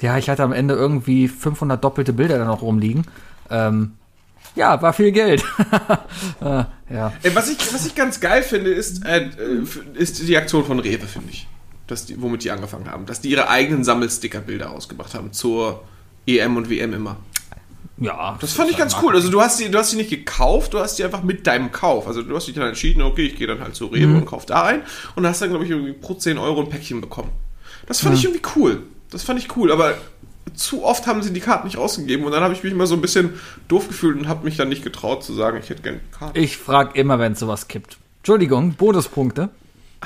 Ja, 0.02 0.18
ich 0.18 0.30
hatte 0.30 0.44
am 0.44 0.54
Ende 0.54 0.74
irgendwie 0.74 1.28
500 1.28 1.84
doppelte 1.84 2.14
Bilder 2.14 2.40
da 2.40 2.46
noch 2.46 2.62
rumliegen. 2.62 3.04
Ähm, 3.52 3.94
Ja, 4.56 4.82
war 4.82 4.94
viel 4.94 5.12
Geld. 5.12 5.44
äh, 6.42 6.64
ja. 6.94 7.14
Was, 7.34 7.50
ich, 7.50 7.58
was 7.74 7.86
ich 7.86 7.96
ganz 7.96 8.20
geil 8.20 8.44
finde, 8.44 8.72
ist, 8.72 9.06
äh, 9.06 9.24
äh, 9.26 9.30
ist 9.96 10.28
die 10.28 10.38
Aktion 10.38 10.66
von 10.66 10.80
Rewe, 10.80 11.06
finde 11.08 11.30
ich. 11.32 11.48
Dass 11.88 12.06
die, 12.06 12.22
womit 12.22 12.44
die 12.44 12.52
angefangen 12.52 12.90
haben. 12.90 13.06
Dass 13.06 13.22
die 13.22 13.30
ihre 13.30 13.50
eigenen 13.50 13.84
Sammelsticker-Bilder 13.84 14.68
rausgebracht 14.68 15.14
haben 15.14 15.32
zur 15.34 15.84
EM 16.28 16.58
und 16.58 16.70
WM 16.70 16.94
immer. 16.94 17.18
Ja. 18.02 18.38
Das 18.40 18.54
fand 18.54 18.72
ich 18.72 18.78
ganz 18.78 18.96
cool. 19.02 19.14
Also 19.16 19.30
du 19.30 19.42
hast 19.42 19.60
die, 19.60 19.70
du 19.70 19.78
hast 19.78 19.92
die 19.92 19.98
nicht 19.98 20.10
gekauft, 20.10 20.74
du 20.74 20.80
hast 20.80 20.98
die 21.00 21.04
einfach 21.04 21.22
mit 21.24 21.46
deinem 21.48 21.72
Kauf. 21.72 22.08
Also 22.08 22.22
du 22.22 22.36
hast 22.36 22.48
dich 22.48 22.56
dann 22.56 22.68
entschieden, 22.68 23.02
okay, 23.02 23.26
ich 23.26 23.36
gehe 23.36 23.48
dann 23.48 23.60
halt 23.60 23.76
zu 23.76 23.88
Rewe 23.88 24.08
Mhm. 24.08 24.16
und 24.18 24.26
kauf 24.26 24.46
da 24.46 24.64
ein 24.64 24.84
und 25.16 25.26
hast 25.28 25.42
dann, 25.42 25.50
glaube 25.50 25.66
ich, 25.66 25.72
irgendwie 25.72 25.94
pro 25.94 26.14
10 26.14 26.38
Euro 26.38 26.62
ein 26.62 26.70
Päckchen 26.70 27.02
bekommen. 27.02 27.30
Das 27.88 28.00
fand 28.02 28.14
Mhm. 28.14 28.20
ich 28.20 28.24
irgendwie 28.26 28.42
cool. 28.56 28.84
Das 29.12 29.24
fand 29.24 29.40
ich 29.40 29.56
cool, 29.58 29.72
aber 29.72 29.96
zu 30.56 30.84
oft 30.84 31.08
haben 31.08 31.22
sie 31.24 31.32
die 31.34 31.40
Karten 31.40 31.68
nicht 31.68 31.78
rausgegeben 31.78 32.26
und 32.26 32.32
dann 32.32 32.44
habe 32.44 32.54
ich 32.54 32.64
mich 32.64 32.74
immer 32.74 32.88
so 32.88 32.96
ein 32.96 33.02
bisschen 33.02 33.40
doof 33.68 33.88
gefühlt 33.88 34.18
und 34.18 34.28
habe 34.28 34.46
mich 34.46 34.58
dann 34.58 34.70
nicht 34.70 34.84
getraut 34.84 35.24
zu 35.24 35.34
sagen, 35.34 35.58
ich 35.62 35.70
hätte 35.70 35.82
gerne 35.82 36.00
Karten. 36.18 36.38
Ich 36.40 36.58
frage 36.58 37.00
immer, 37.00 37.20
wenn 37.20 37.34
es 37.34 37.40
sowas 37.40 37.68
gibt. 37.68 37.98
Entschuldigung, 38.20 38.74
Bonuspunkte. 38.74 39.50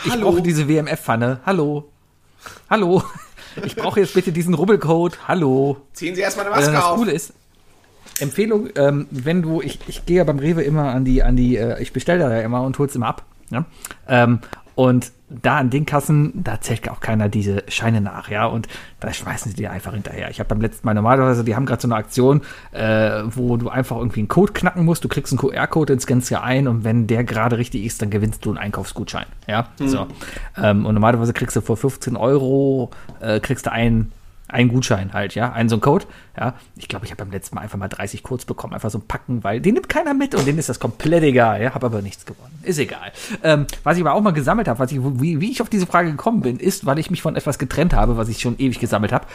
Ich 0.06 0.12
Hallo? 0.12 0.32
brauche 0.32 0.42
diese 0.42 0.68
WMF-Pfanne. 0.68 1.40
Hallo. 1.46 1.90
Hallo. 2.70 3.04
Ich 3.66 3.76
brauche 3.76 4.00
jetzt 4.00 4.16
bitte 4.16 4.32
diesen 4.32 4.54
Rubbelcode. 4.56 5.28
Hallo. 5.28 5.78
Ziehen 5.94 6.16
Sie 6.16 6.22
erstmal 6.22 6.48
eine 6.48 6.56
Äh, 6.56 6.58
Maske 6.60 6.74
das 6.74 6.84
auf. 6.86 6.98
Coole 6.98 7.12
ist, 7.12 7.34
Empfehlung, 8.20 8.70
ähm, 8.76 9.08
wenn 9.12 9.42
du, 9.42 9.62
ich, 9.62 9.80
ich 9.88 10.06
gehe 10.06 10.18
ja 10.18 10.24
beim 10.24 10.40
Rewe 10.40 10.64
immer 10.64 10.90
an 10.94 11.06
die, 11.06 11.24
an 11.24 11.36
die, 11.36 11.58
äh, 11.58 11.82
ich 11.82 11.94
bestelle 11.94 12.20
da 12.20 12.32
ja 12.34 12.42
immer 12.42 12.62
und 12.64 12.78
hol's 12.80 12.96
immer 12.96 13.08
ab. 13.08 13.24
Ja? 13.52 13.66
Ähm, 14.08 14.40
und 14.76 15.12
da 15.30 15.58
an 15.58 15.70
den 15.70 15.86
Kassen, 15.86 16.44
da 16.44 16.62
zählt 16.62 16.90
auch 16.90 17.00
keiner 17.00 17.28
diese 17.28 17.64
Scheine 17.68 18.02
nach, 18.02 18.30
ja, 18.30 18.46
und 18.46 18.68
da 19.00 19.12
schmeißen 19.12 19.52
sie 19.52 19.58
dir 19.58 19.72
einfach 19.72 19.94
hinterher. 19.94 20.30
Ich 20.30 20.40
habe 20.40 20.50
beim 20.50 20.62
letzten 20.62 20.86
Mal 20.86 20.94
normalerweise, 20.94 21.44
die 21.44 21.56
haben 21.56 21.66
gerade 21.66 21.82
so 21.82 21.88
eine 21.88 21.96
Aktion, 21.96 22.42
äh, 22.72 23.24
wo 23.26 23.58
du 23.58 23.70
einfach 23.70 23.98
irgendwie 23.98 24.20
einen 24.20 24.28
Code 24.28 24.54
knacken 24.54 24.86
musst, 24.86 25.04
du 25.04 25.08
kriegst 25.08 25.34
einen 25.34 25.40
QR-Code, 25.40 25.94
den 25.94 26.00
scannst 26.00 26.30
ja 26.30 26.42
ein 26.42 26.68
und 26.68 26.84
wenn 26.84 27.08
der 27.08 27.24
gerade 27.24 27.58
richtig 27.58 27.84
ist, 27.86 28.02
dann 28.02 28.10
gewinnst 28.10 28.46
du 28.46 28.50
einen 28.50 28.60
Einkaufsgutschein, 28.60 29.26
ja, 29.48 29.70
so. 29.78 30.08
Ähm, 30.62 30.86
und 30.86 30.94
normalerweise 30.94 31.34
kriegst 31.34 31.56
du 31.56 31.62
vor 31.62 31.78
15 31.78 32.16
Euro, 32.16 32.92
äh, 33.20 33.40
kriegst 33.40 33.66
du 33.66 33.72
einen 33.72 34.12
ein 34.54 34.68
Gutschein 34.70 35.14
halt, 35.14 35.36
ja, 35.36 35.52
einen 35.52 35.68
so 35.68 35.78
ein 35.78 35.82
Code. 35.82 36.06
Ja, 36.38 36.54
ich 36.76 36.88
glaube, 36.88 37.06
ich 37.06 37.12
habe 37.12 37.24
beim 37.24 37.32
letzten 37.32 37.56
Mal 37.56 37.62
einfach 37.62 37.78
mal 37.78 37.90
30 37.90 38.24
Codes 38.24 38.46
bekommen, 38.46 38.74
einfach 38.74 38.90
so 38.90 39.00
ein 39.00 39.08
Packen, 39.08 39.44
weil 39.44 39.60
den 39.60 39.74
nimmt 39.74 39.90
keiner 39.90 40.14
mit 40.14 40.36
und 40.36 40.46
denen 40.46 40.60
ist 40.60 40.70
das 40.70 40.80
komplett 40.80 41.24
egal. 41.24 41.62
Ja, 41.62 41.74
habe 41.74 41.88
aber 41.88 42.02
nichts 42.02 42.26
gewonnen. 42.26 42.60
Ist 42.62 42.80
egal. 42.80 43.12
Ähm, 43.44 43.66
was 43.84 43.98
ich 43.98 44.04
aber 44.04 44.14
auch 44.14 44.22
mal 44.22 44.32
gesammelt 44.32 44.68
habe, 44.68 44.80
was 44.80 44.92
ich, 44.92 45.00
wie, 45.02 45.42
wie 45.42 45.52
ich 45.52 45.62
auf 45.62 45.70
diese 45.70 45.88
Frage 45.88 46.12
gekommen 46.12 46.42
bin, 46.42 46.58
ist, 46.58 46.86
weil 46.86 47.00
ich 47.00 47.10
mich 47.10 47.22
von 47.22 47.36
etwas 47.36 47.60
getrennt 47.60 47.94
habe, 47.94 48.16
was 48.18 48.30
ich 48.30 48.40
schon 48.40 48.58
ewig 48.60 48.80
gesammelt 48.80 49.12
habe. 49.12 49.26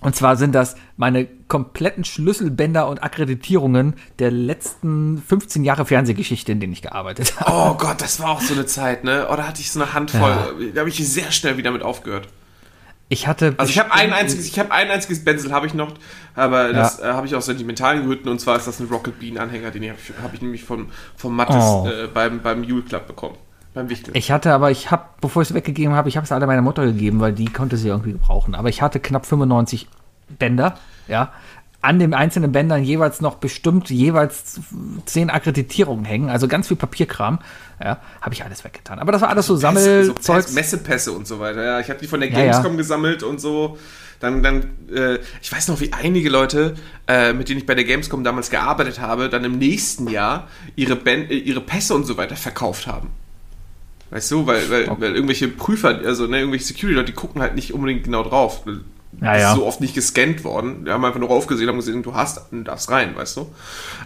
Und 0.00 0.14
zwar 0.14 0.36
sind 0.36 0.54
das 0.54 0.76
meine 0.96 1.26
kompletten 1.48 2.04
Schlüsselbänder 2.04 2.88
und 2.88 3.02
Akkreditierungen 3.02 3.94
der 4.20 4.30
letzten 4.30 5.20
15 5.20 5.64
Jahre 5.64 5.86
Fernsehgeschichte, 5.86 6.52
in 6.52 6.60
denen 6.60 6.72
ich 6.72 6.82
gearbeitet 6.82 7.34
habe. 7.40 7.52
Oh 7.52 7.74
Gott, 7.74 8.00
das 8.00 8.20
war 8.20 8.30
auch 8.30 8.40
so 8.40 8.54
eine 8.54 8.66
Zeit, 8.66 9.02
ne? 9.02 9.26
Oh, 9.28 9.34
da 9.34 9.48
hatte 9.48 9.60
ich 9.60 9.72
so 9.72 9.80
eine 9.80 9.94
Handvoll. 9.94 10.70
Da 10.72 10.80
habe 10.80 10.88
ich 10.88 10.96
sehr 11.08 11.32
schnell 11.32 11.56
wieder 11.56 11.72
mit 11.72 11.82
aufgehört. 11.82 12.28
Ich 13.10 13.26
hatte. 13.26 13.54
Also 13.56 13.70
ich 13.70 13.78
habe 13.78 13.92
ein 13.92 14.12
einziges, 14.12 14.46
ich 14.46 14.58
habe 14.58 14.70
ein 14.70 14.90
einziges 14.90 15.24
Benzel 15.24 15.50
habe 15.52 15.66
ich 15.66 15.72
noch, 15.74 15.94
aber 16.34 16.72
das 16.74 17.00
äh, 17.00 17.04
habe 17.04 17.26
ich 17.26 17.34
aus 17.34 17.46
sentimentalen 17.46 18.04
Gründen 18.06 18.28
und 18.28 18.38
zwar 18.40 18.56
ist 18.56 18.66
das 18.66 18.80
ein 18.80 18.88
Rocket 18.88 19.18
Bean 19.18 19.38
Anhänger, 19.38 19.70
den 19.70 19.82
habe 19.84 19.98
ich, 20.02 20.22
hab 20.22 20.34
ich 20.34 20.42
nämlich 20.42 20.62
vom, 20.64 20.90
vom 21.16 21.34
Mattes 21.34 21.56
Oh. 21.64 21.88
äh, 21.88 22.06
beim, 22.12 22.42
beim 22.42 22.62
Jule 22.64 22.82
Club 22.82 23.06
bekommen. 23.06 23.36
Beim 23.74 23.88
Wichtel. 23.88 24.16
Ich 24.16 24.30
hatte 24.30 24.52
aber, 24.52 24.70
ich 24.70 24.90
habe, 24.90 25.04
bevor 25.20 25.42
ich 25.42 25.48
es 25.48 25.54
weggegeben 25.54 25.94
habe, 25.94 26.08
ich 26.08 26.16
habe 26.16 26.24
es 26.24 26.32
alle 26.32 26.46
meiner 26.46 26.62
Mutter 26.62 26.84
gegeben, 26.84 27.20
weil 27.20 27.32
die 27.32 27.46
konnte 27.46 27.76
sie 27.76 27.88
irgendwie 27.88 28.12
gebrauchen. 28.12 28.54
Aber 28.54 28.68
ich 28.68 28.82
hatte 28.82 28.98
knapp 29.00 29.24
95 29.26 29.88
Bänder, 30.38 30.76
ja. 31.06 31.32
An 31.80 32.00
den 32.00 32.12
einzelnen 32.12 32.50
Bändern 32.50 32.82
jeweils 32.82 33.20
noch 33.20 33.36
bestimmt 33.36 33.88
jeweils 33.88 34.60
zehn 35.06 35.30
Akkreditierungen 35.30 36.04
hängen, 36.04 36.28
also 36.28 36.48
ganz 36.48 36.66
viel 36.66 36.76
Papierkram, 36.76 37.38
ja, 37.80 37.98
habe 38.20 38.34
ich 38.34 38.44
alles 38.44 38.64
weggetan. 38.64 38.98
Aber 38.98 39.12
das 39.12 39.22
war 39.22 39.28
alles 39.28 39.46
so 39.46 39.54
so 39.54 39.60
Sammelzeug. 39.60 40.42
Pässe, 40.42 40.54
Messepässe 40.54 41.12
und 41.12 41.28
so 41.28 41.38
weiter. 41.38 41.64
Ja, 41.64 41.78
ich 41.78 41.88
habe 41.88 42.00
die 42.00 42.08
von 42.08 42.18
der 42.18 42.30
Ja, 42.30 42.40
ja. 42.40 42.52
Gamescom 42.52 42.76
gesammelt 42.76 43.22
und 43.22 43.40
so. 43.40 43.78
Dann, 44.18 44.42
dann, 44.42 44.70
äh, 44.92 45.20
ich 45.40 45.52
weiß 45.52 45.68
noch, 45.68 45.80
wie 45.80 45.92
einige 45.92 46.28
Leute, 46.28 46.74
äh, 47.06 47.32
mit 47.32 47.48
denen 47.48 47.60
ich 47.60 47.66
bei 47.66 47.76
der 47.76 47.84
Gamescom 47.84 48.24
damals 48.24 48.50
gearbeitet 48.50 49.00
habe, 49.00 49.28
dann 49.28 49.44
im 49.44 49.58
nächsten 49.58 50.08
Jahr 50.08 50.48
ihre, 50.74 50.96
ben, 50.96 51.30
äh, 51.30 51.34
ihre 51.36 51.60
Pässe 51.60 51.94
und 51.94 52.04
so 52.04 52.16
weiter 52.16 52.34
verkauft 52.34 52.88
haben. 52.88 53.10
Weißt 54.10 54.30
du, 54.32 54.46
weil, 54.46 54.68
weil, 54.70 54.88
weil 54.98 55.14
irgendwelche 55.14 55.46
Prüfer, 55.46 56.00
also 56.04 56.26
ne, 56.26 56.38
irgendwelche 56.38 56.64
Security-Leute, 56.64 57.12
die 57.12 57.12
gucken 57.12 57.40
halt 57.40 57.54
nicht 57.54 57.72
unbedingt 57.74 58.02
genau 58.04 58.24
drauf. 58.24 58.64
Ja, 59.20 59.34
ist 59.34 59.42
ja. 59.42 59.54
so 59.54 59.66
oft 59.66 59.80
nicht 59.80 59.94
gescannt 59.94 60.44
worden. 60.44 60.84
Die 60.84 60.90
haben 60.90 61.04
einfach 61.04 61.18
nur 61.18 61.30
aufgesehen, 61.30 61.68
haben 61.68 61.76
gesehen, 61.76 62.02
du 62.02 62.14
hast, 62.14 62.40
du 62.50 62.62
darfst 62.62 62.90
rein, 62.90 63.16
weißt 63.16 63.38
du. 63.38 63.52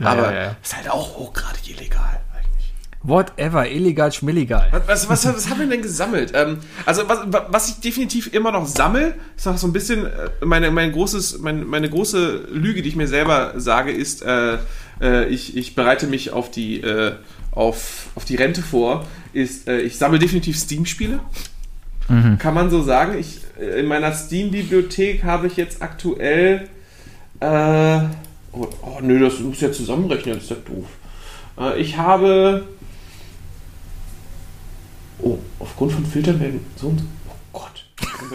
Ja, 0.01 0.07
Aber 0.07 0.35
ja, 0.35 0.57
ist 0.63 0.77
halt 0.77 0.91
auch 0.91 1.19
hochgradig 1.19 1.69
illegal 1.69 2.21
eigentlich. 2.35 2.73
Whatever, 3.03 3.69
illegal, 3.69 4.13
schmilligal. 4.13 4.71
Was, 4.87 5.09
was, 5.09 5.27
was 5.27 5.51
haben 5.51 5.59
wir 5.59 5.67
denn 5.67 5.83
gesammelt? 5.83 6.33
Ähm, 6.35 6.59
also 6.87 7.09
was, 7.09 7.19
was 7.49 7.69
ich 7.69 7.81
definitiv 7.81 8.33
immer 8.33 8.53
noch 8.53 8.67
sammel, 8.67 9.15
ist 9.37 9.45
noch 9.47 9.59
so 9.59 9.67
ein 9.67 9.73
bisschen 9.73 10.07
äh, 10.07 10.31
meine, 10.45 10.71
mein 10.71 10.93
großes, 10.93 11.41
mein, 11.41 11.67
meine 11.67 11.91
große 11.91 12.49
Lüge, 12.53 12.83
die 12.83 12.89
ich 12.89 12.97
mir 12.97 13.09
selber 13.09 13.55
sage, 13.57 13.91
ist, 13.91 14.23
äh, 14.23 14.59
äh, 15.01 15.27
ich, 15.29 15.57
ich 15.57 15.75
bereite 15.75 16.07
mich 16.07 16.31
auf 16.31 16.51
die, 16.51 16.81
äh, 16.81 17.17
auf, 17.51 18.07
auf 18.15 18.25
die 18.25 18.37
Rente 18.37 18.63
vor, 18.63 19.05
ist, 19.33 19.69
äh, 19.69 19.81
ich 19.81 19.99
sammle 19.99 20.19
definitiv 20.19 20.57
Steam-Spiele. 20.57 21.21
Kann 22.39 22.55
man 22.55 22.69
so 22.71 22.83
sagen. 22.83 23.17
Ich, 23.19 23.41
äh, 23.59 23.81
in 23.81 23.87
meiner 23.87 24.13
Steam-Bibliothek 24.13 25.25
habe 25.25 25.47
ich 25.47 25.57
jetzt 25.57 25.81
aktuell 25.81 26.69
äh, 27.41 27.99
oh, 28.53 28.69
oh 28.83 28.99
nö, 29.01 29.19
das 29.19 29.39
muss 29.41 29.61
ja 29.61 29.73
zusammenrechnen, 29.73 30.35
das 30.35 30.45
ist 30.45 30.51
ja 30.51 30.57
doof. 30.57 30.87
Äh, 31.59 31.81
ich 31.81 31.97
habe 31.97 32.65
Oh, 35.25 35.39
aufgrund 35.61 35.93
von 35.93 36.05
Filtern 36.05 36.41
werden 36.41 36.65
so 36.77 36.89
und 36.89 36.99
so. 37.01 37.07
Oh 37.29 37.35
Gott, 37.53 37.85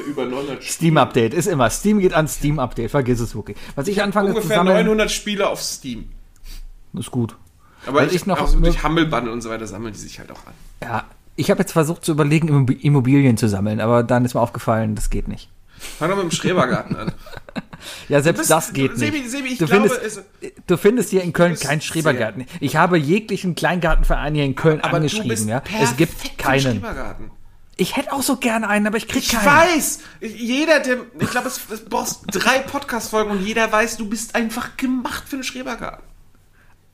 über 0.07 0.25
900 0.25 0.63
Spiele. 0.63 0.71
Steam-Update 0.71 1.33
ist 1.33 1.47
immer. 1.47 1.69
Steam 1.69 1.99
geht 1.99 2.13
an 2.13 2.27
Steam-Update, 2.27 2.91
vergiss 2.91 3.19
es 3.19 3.35
wirklich. 3.35 3.57
Was 3.75 3.87
ich 3.87 4.01
anfange 4.01 4.29
zu 4.29 4.35
Ungefähr 4.37 4.57
sammeln, 4.57 4.85
900 4.85 5.11
Spiele 5.11 5.49
auf 5.49 5.61
Steam. 5.61 6.09
ist 6.93 7.11
gut. 7.11 7.35
Aber 7.85 8.05
ich, 8.05 8.13
ich 8.13 8.25
noch- 8.25 8.39
auch 8.39 8.47
so 8.47 8.59
durch 8.59 8.83
Humble 8.83 9.05
Bundle 9.05 9.31
und 9.33 9.41
so 9.41 9.49
weiter 9.49 9.67
sammeln 9.67 9.93
die 9.93 9.99
sich 9.99 10.17
halt 10.19 10.31
auch 10.31 10.45
an. 10.47 10.53
Ja, 10.81 11.03
ich 11.37 11.49
habe 11.49 11.61
jetzt 11.61 11.71
versucht 11.71 12.03
zu 12.03 12.11
überlegen, 12.11 12.49
Immob- 12.49 12.81
Immobilien 12.83 13.37
zu 13.37 13.47
sammeln, 13.47 13.79
aber 13.79 14.03
dann 14.03 14.25
ist 14.25 14.33
mir 14.33 14.41
aufgefallen, 14.41 14.95
das 14.95 15.09
geht 15.09 15.27
nicht. 15.29 15.49
Fang 15.99 16.09
doch 16.09 16.17
mit 16.17 16.25
dem 16.25 16.31
Schrebergarten 16.31 16.95
an. 16.95 17.11
Ja, 18.09 18.21
selbst 18.21 18.39
bist- 18.39 18.49
das 18.51 18.73
geht 18.73 18.97
Sebi, 18.97 19.19
nicht. 19.19 19.29
Sebi, 19.29 19.49
ich 19.49 19.59
du, 19.59 19.67
glaube, 19.67 19.87
findest, 19.89 20.19
es- 20.41 20.51
du 20.65 20.77
findest 20.77 21.09
hier 21.11 21.21
in 21.21 21.31
Köln 21.31 21.55
keinen 21.55 21.79
Schrebergarten. 21.79 22.45
Ich 22.59 22.75
habe 22.75 22.97
jeglichen 22.97 23.53
Kleingartenverein 23.55 24.33
hier 24.33 24.45
in 24.45 24.55
Köln 24.55 24.81
Aber 24.81 24.89
du 24.91 24.95
angeschrieben. 24.97 25.29
bist 25.29 25.47
Ja. 25.47 25.61
Es 25.79 25.95
gibt 25.95 26.37
keinen. 26.39 26.59
Schrebergarten. 26.61 27.31
Ich 27.77 27.95
hätte 27.95 28.11
auch 28.13 28.23
so 28.23 28.37
gerne 28.37 28.67
einen, 28.67 28.87
aber 28.87 28.97
ich 28.97 29.07
krieg 29.07 29.21
Ich 29.21 29.29
keinen. 29.31 29.45
weiß! 29.45 29.99
Jeder, 30.21 30.79
der. 30.79 30.97
Ich 31.19 31.29
glaube, 31.29 31.47
es, 31.47 31.61
es 31.71 31.85
brauchst 31.85 32.21
drei 32.31 32.59
Podcast-Folgen 32.59 33.29
und 33.31 33.45
jeder 33.45 33.71
weiß, 33.71 33.97
du 33.97 34.09
bist 34.09 34.33
einfach 34.35 34.75
gemacht 34.75 35.23
für 35.29 35.37
den 35.37 35.43
Schrebergarten. 35.43 36.03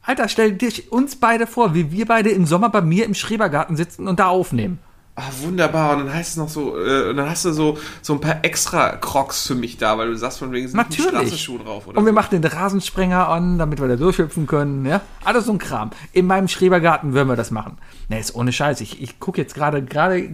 Alter, 0.03 0.27
stell 0.27 0.53
dich 0.53 0.91
uns 0.91 1.15
beide 1.15 1.47
vor, 1.47 1.73
wie 1.73 1.91
wir 1.91 2.05
beide 2.05 2.29
im 2.29 2.45
Sommer 2.45 2.69
bei 2.69 2.81
mir 2.81 3.05
im 3.05 3.13
Schrebergarten 3.13 3.77
sitzen 3.77 4.07
und 4.07 4.19
da 4.19 4.27
aufnehmen. 4.27 4.79
Ah, 5.15 5.29
wunderbar. 5.43 5.95
Und 5.95 6.05
dann 6.07 6.13
heißt 6.13 6.31
es 6.31 6.37
noch 6.37 6.49
so, 6.49 6.75
äh, 6.75 7.09
und 7.09 7.17
dann 7.17 7.29
hast 7.29 7.45
du 7.45 7.53
so, 7.53 7.77
so 8.01 8.13
ein 8.13 8.19
paar 8.19 8.43
extra 8.43 8.95
Crocs 8.95 9.45
für 9.45 9.53
mich 9.53 9.77
da, 9.77 9.95
weil 9.99 10.07
du 10.09 10.17
sagst 10.17 10.39
von 10.39 10.51
wegen 10.51 10.67
sind. 10.67 10.81
Straßenschuhe 10.91 11.59
drauf 11.59 11.87
oder 11.87 11.99
Und 11.99 12.05
wir 12.05 12.11
so. 12.13 12.15
machen 12.15 12.41
den 12.41 12.51
Rasensprenger 12.51 13.29
an, 13.29 13.59
damit 13.59 13.79
wir 13.79 13.87
da 13.87 13.95
durchhüpfen 13.95 14.47
können. 14.47 14.87
Ja? 14.87 15.01
Alles 15.23 15.45
so 15.45 15.51
ein 15.51 15.59
Kram. 15.59 15.91
In 16.13 16.25
meinem 16.25 16.47
Schrebergarten 16.47 17.13
würden 17.13 17.29
wir 17.29 17.35
das 17.35 17.51
machen. 17.51 17.77
Ne, 18.09 18.19
ist 18.19 18.33
ohne 18.33 18.51
Scheiß. 18.51 18.81
Ich, 18.81 19.03
ich 19.03 19.19
gucke 19.19 19.39
jetzt 19.39 19.53
gerade, 19.53 19.83
gerade 19.83 20.29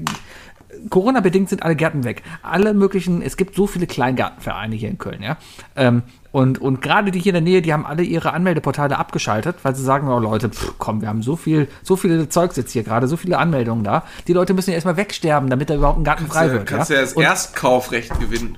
Corona-bedingt 0.90 1.50
sind 1.50 1.64
alle 1.64 1.76
Gärten 1.76 2.04
weg. 2.04 2.24
Alle 2.44 2.74
möglichen, 2.74 3.22
es 3.22 3.38
gibt 3.38 3.56
so 3.56 3.68
viele 3.68 3.88
Kleingartenvereine 3.88 4.76
hier 4.76 4.90
in 4.90 4.98
Köln, 4.98 5.22
ja. 5.22 5.38
Ähm, 5.76 6.04
und, 6.32 6.60
und 6.62 6.82
gerade 6.82 7.10
die 7.12 7.20
hier 7.20 7.32
in 7.36 7.44
der 7.44 7.52
Nähe, 7.54 7.62
die 7.64 7.74
haben 7.74 7.86
alle 7.88 8.04
ihre 8.04 8.34
Anmeldeportale 8.34 8.98
abgeschaltet, 8.98 9.58
weil 9.64 9.76
sie 9.76 9.84
sagen, 9.84 10.08
oh 10.10 10.20
Leute, 10.20 10.50
pff, 10.50 10.74
komm, 10.78 11.02
wir 11.02 11.08
haben 11.10 11.24
so 11.24 11.36
viel, 11.36 11.68
so 11.82 11.96
viele 11.96 12.30
Zeugs 12.30 12.56
jetzt 12.56 12.72
hier 12.72 12.84
gerade, 12.84 13.08
so 13.08 13.18
viele 13.18 13.40
Anmeldungen 13.40 13.84
da. 13.84 14.04
Die 14.28 14.34
Leute 14.34 14.54
müssen 14.54 14.70
ja 14.70 14.76
erstmal 14.76 14.96
wegsterben, 14.98 15.50
damit 15.50 15.70
da 15.72 15.76
überhaupt 15.76 16.00
ein 16.00 16.04
Garten 16.04 16.28
frei 16.28 16.48
Kannst, 16.48 16.54
du- 16.54 16.58
wird. 16.60 16.68
kannst 16.68 16.90
ja? 16.92 16.96
ja 16.98 17.02
das 17.02 17.14
Und- 17.14 17.24
Erstkaufrecht 17.24 18.20
gewinnen. 18.20 18.58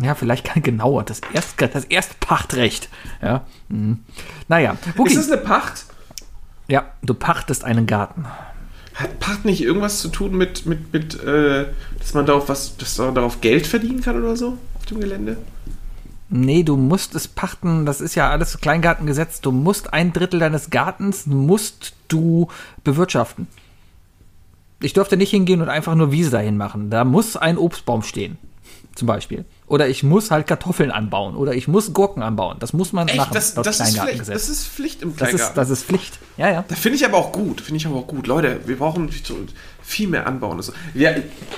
ja, 0.00 0.14
vielleicht 0.14 0.44
kann 0.46 0.62
genauer, 0.62 1.02
das, 1.04 1.20
Erst, 1.34 1.60
das 1.60 1.84
Erstpachtrecht. 1.84 2.88
Ja. 3.20 3.42
Mhm. 3.68 4.00
Naja, 4.48 4.76
Wookie, 4.96 5.12
Ist 5.14 5.28
das 5.28 5.36
eine 5.36 5.42
Pacht? 5.46 5.84
ja, 6.68 6.84
du 7.02 7.12
pachtest 7.12 7.64
einen 7.64 7.84
Garten. 7.86 8.24
Hat 8.94 9.18
Pacht 9.18 9.44
nicht 9.44 9.62
irgendwas 9.62 9.98
zu 9.98 10.08
tun 10.08 10.36
mit, 10.36 10.66
mit, 10.66 10.92
mit 10.92 11.22
äh, 11.22 11.66
dass 11.98 12.14
man 12.14 12.26
darauf 12.26 12.48
was, 12.48 12.76
dass 12.76 12.96
man 12.98 13.14
darauf 13.14 13.40
Geld 13.40 13.66
verdienen 13.66 14.00
kann 14.00 14.22
oder 14.22 14.36
so 14.36 14.56
auf 14.76 14.86
dem 14.86 15.00
Gelände? 15.00 15.36
Nee, 16.30 16.62
du 16.62 16.76
musst 16.76 17.14
es 17.14 17.28
pachten, 17.28 17.86
das 17.86 18.00
ist 18.00 18.14
ja 18.14 18.30
alles 18.30 18.58
Kleingartengesetz. 18.60 19.40
Du 19.40 19.52
musst 19.52 19.92
ein 19.92 20.12
Drittel 20.12 20.40
deines 20.40 20.70
Gartens 20.70 21.26
musst 21.26 21.94
du 22.08 22.48
bewirtschaften. 22.82 23.46
Ich 24.80 24.92
durfte 24.92 25.16
nicht 25.16 25.30
hingehen 25.30 25.62
und 25.62 25.68
einfach 25.68 25.94
nur 25.94 26.12
Wiese 26.12 26.30
dahin 26.30 26.56
machen. 26.56 26.90
Da 26.90 27.04
muss 27.04 27.36
ein 27.36 27.58
Obstbaum 27.58 28.02
stehen. 28.02 28.38
Zum 28.94 29.06
Beispiel. 29.06 29.44
Oder 29.66 29.88
ich 29.88 30.02
muss 30.02 30.30
halt 30.30 30.46
Kartoffeln 30.46 30.90
anbauen. 30.90 31.36
Oder 31.36 31.54
ich 31.54 31.68
muss 31.68 31.94
Gurken 31.94 32.22
anbauen. 32.22 32.58
Das 32.60 32.74
muss 32.74 32.92
man 32.92 33.08
Echt, 33.08 33.16
machen. 33.16 33.32
das, 33.32 33.54
das, 33.54 33.80
ist 33.80 33.98
Pflicht, 33.98 34.28
das 34.28 34.48
ist 34.48 34.66
Pflicht 34.66 35.02
im 35.02 35.16
das, 35.16 35.30
Kleingarten. 35.30 35.48
ist, 35.48 35.56
das 35.56 35.70
ist 35.70 35.84
Pflicht. 35.84 36.18
Ja, 36.36 36.50
ja. 36.50 36.64
Da 36.68 36.74
finde 36.74 36.96
ich 36.96 37.04
aber 37.04 37.16
auch 37.16 37.32
gut, 37.32 37.62
finde 37.62 37.78
ich 37.78 37.86
aber 37.86 37.96
auch 37.96 38.06
gut. 38.06 38.26
Leute, 38.26 38.60
wir 38.66 38.76
brauchen 38.76 39.08
viel 39.82 40.08
mehr 40.08 40.26
anbauen. 40.26 40.58
Also, 40.58 40.72
ja, 40.92 41.12